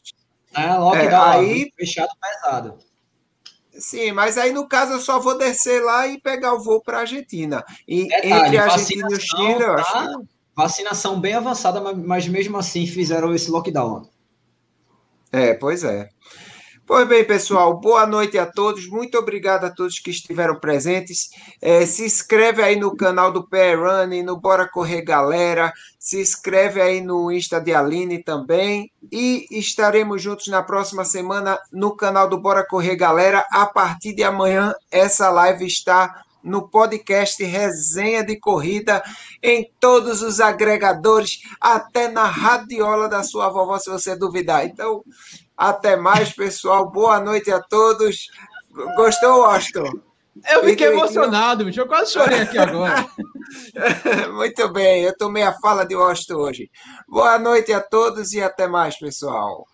É, 0.55 0.73
logo 0.75 0.95
é, 0.95 1.13
aí 1.13 1.69
fechado 1.75 2.09
pesado. 2.21 2.77
Sim, 3.77 4.13
mas 4.13 4.37
aí 4.37 4.53
no 4.53 4.65
caso 4.65 4.93
eu 4.93 4.99
só 4.99 5.19
vou 5.19 5.37
descer 5.37 5.83
lá 5.83 6.07
e 6.07 6.21
pegar 6.21 6.53
o 6.53 6.63
voo 6.63 6.81
para 6.81 6.99
a 6.99 7.01
Argentina. 7.01 7.65
E 7.85 8.07
Detalhe, 8.07 8.31
entre 8.31 8.57
a 8.57 8.63
Argentina 8.63 9.07
e 9.11 9.13
o 9.13 9.19
Chile, 9.19 9.61
eu 9.61 9.73
acho. 9.73 9.93
Tá 9.93 10.19
Vacinação 10.55 11.19
bem 11.19 11.33
avançada, 11.33 11.81
mas 11.81 12.27
mesmo 12.27 12.57
assim 12.57 12.87
fizeram 12.87 13.33
esse 13.33 13.51
lockdown. 13.51 14.07
É, 15.31 15.53
pois 15.55 15.83
é. 15.83 16.09
Pois 16.85 17.07
bem, 17.07 17.23
pessoal, 17.23 17.79
boa 17.79 18.05
noite 18.05 18.37
a 18.37 18.45
todos. 18.45 18.89
Muito 18.89 19.17
obrigado 19.17 19.63
a 19.63 19.69
todos 19.69 19.99
que 19.99 20.11
estiveram 20.11 20.59
presentes. 20.59 21.29
É, 21.61 21.85
se 21.85 22.03
inscreve 22.03 22.61
aí 22.61 22.75
no 22.75 22.93
canal 22.93 23.31
do 23.31 23.47
Pé 23.47 23.73
Running, 23.73 24.21
no 24.21 24.37
Bora 24.37 24.67
Correr 24.67 25.01
Galera. 25.01 25.71
Se 25.97 26.19
inscreve 26.19 26.81
aí 26.81 26.99
no 26.99 27.31
Insta 27.31 27.61
de 27.61 27.73
Aline 27.73 28.21
também. 28.21 28.91
E 29.09 29.47
estaremos 29.49 30.21
juntos 30.21 30.47
na 30.47 30.61
próxima 30.61 31.05
semana 31.05 31.57
no 31.71 31.95
canal 31.95 32.27
do 32.27 32.37
Bora 32.37 32.67
Correr 32.67 32.97
Galera. 32.97 33.45
A 33.49 33.65
partir 33.65 34.13
de 34.13 34.21
amanhã, 34.21 34.73
essa 34.91 35.29
live 35.29 35.65
está 35.65 36.23
no 36.43 36.67
podcast 36.67 37.41
Resenha 37.41 38.23
de 38.23 38.37
Corrida, 38.37 39.01
em 39.41 39.71
todos 39.79 40.21
os 40.21 40.41
agregadores, 40.41 41.39
até 41.59 42.09
na 42.09 42.25
radiola 42.25 43.07
da 43.07 43.23
sua 43.23 43.47
vovó, 43.47 43.79
se 43.79 43.89
você 43.89 44.15
duvidar. 44.15 44.65
Então, 44.65 45.03
até 45.57 45.95
mais, 45.95 46.33
pessoal. 46.33 46.89
Boa 46.89 47.19
noite 47.19 47.51
a 47.51 47.61
todos. 47.61 48.27
Gostou, 48.95 49.45
Austin? 49.45 49.83
Eu 50.49 50.63
fiquei 50.63 50.87
emocionado, 50.87 51.63
bicho. 51.63 51.79
Eu 51.79 51.87
quase 51.87 52.11
chorei 52.11 52.41
aqui 52.41 52.57
agora. 52.57 53.07
Muito 54.33 54.67
bem, 54.69 55.03
eu 55.03 55.15
tomei 55.15 55.43
a 55.43 55.53
fala 55.53 55.85
de 55.85 55.93
Austin 55.93 56.33
hoje. 56.33 56.71
Boa 57.07 57.37
noite 57.37 57.71
a 57.71 57.79
todos 57.79 58.33
e 58.33 58.41
até 58.41 58.67
mais, 58.67 58.97
pessoal. 58.97 59.65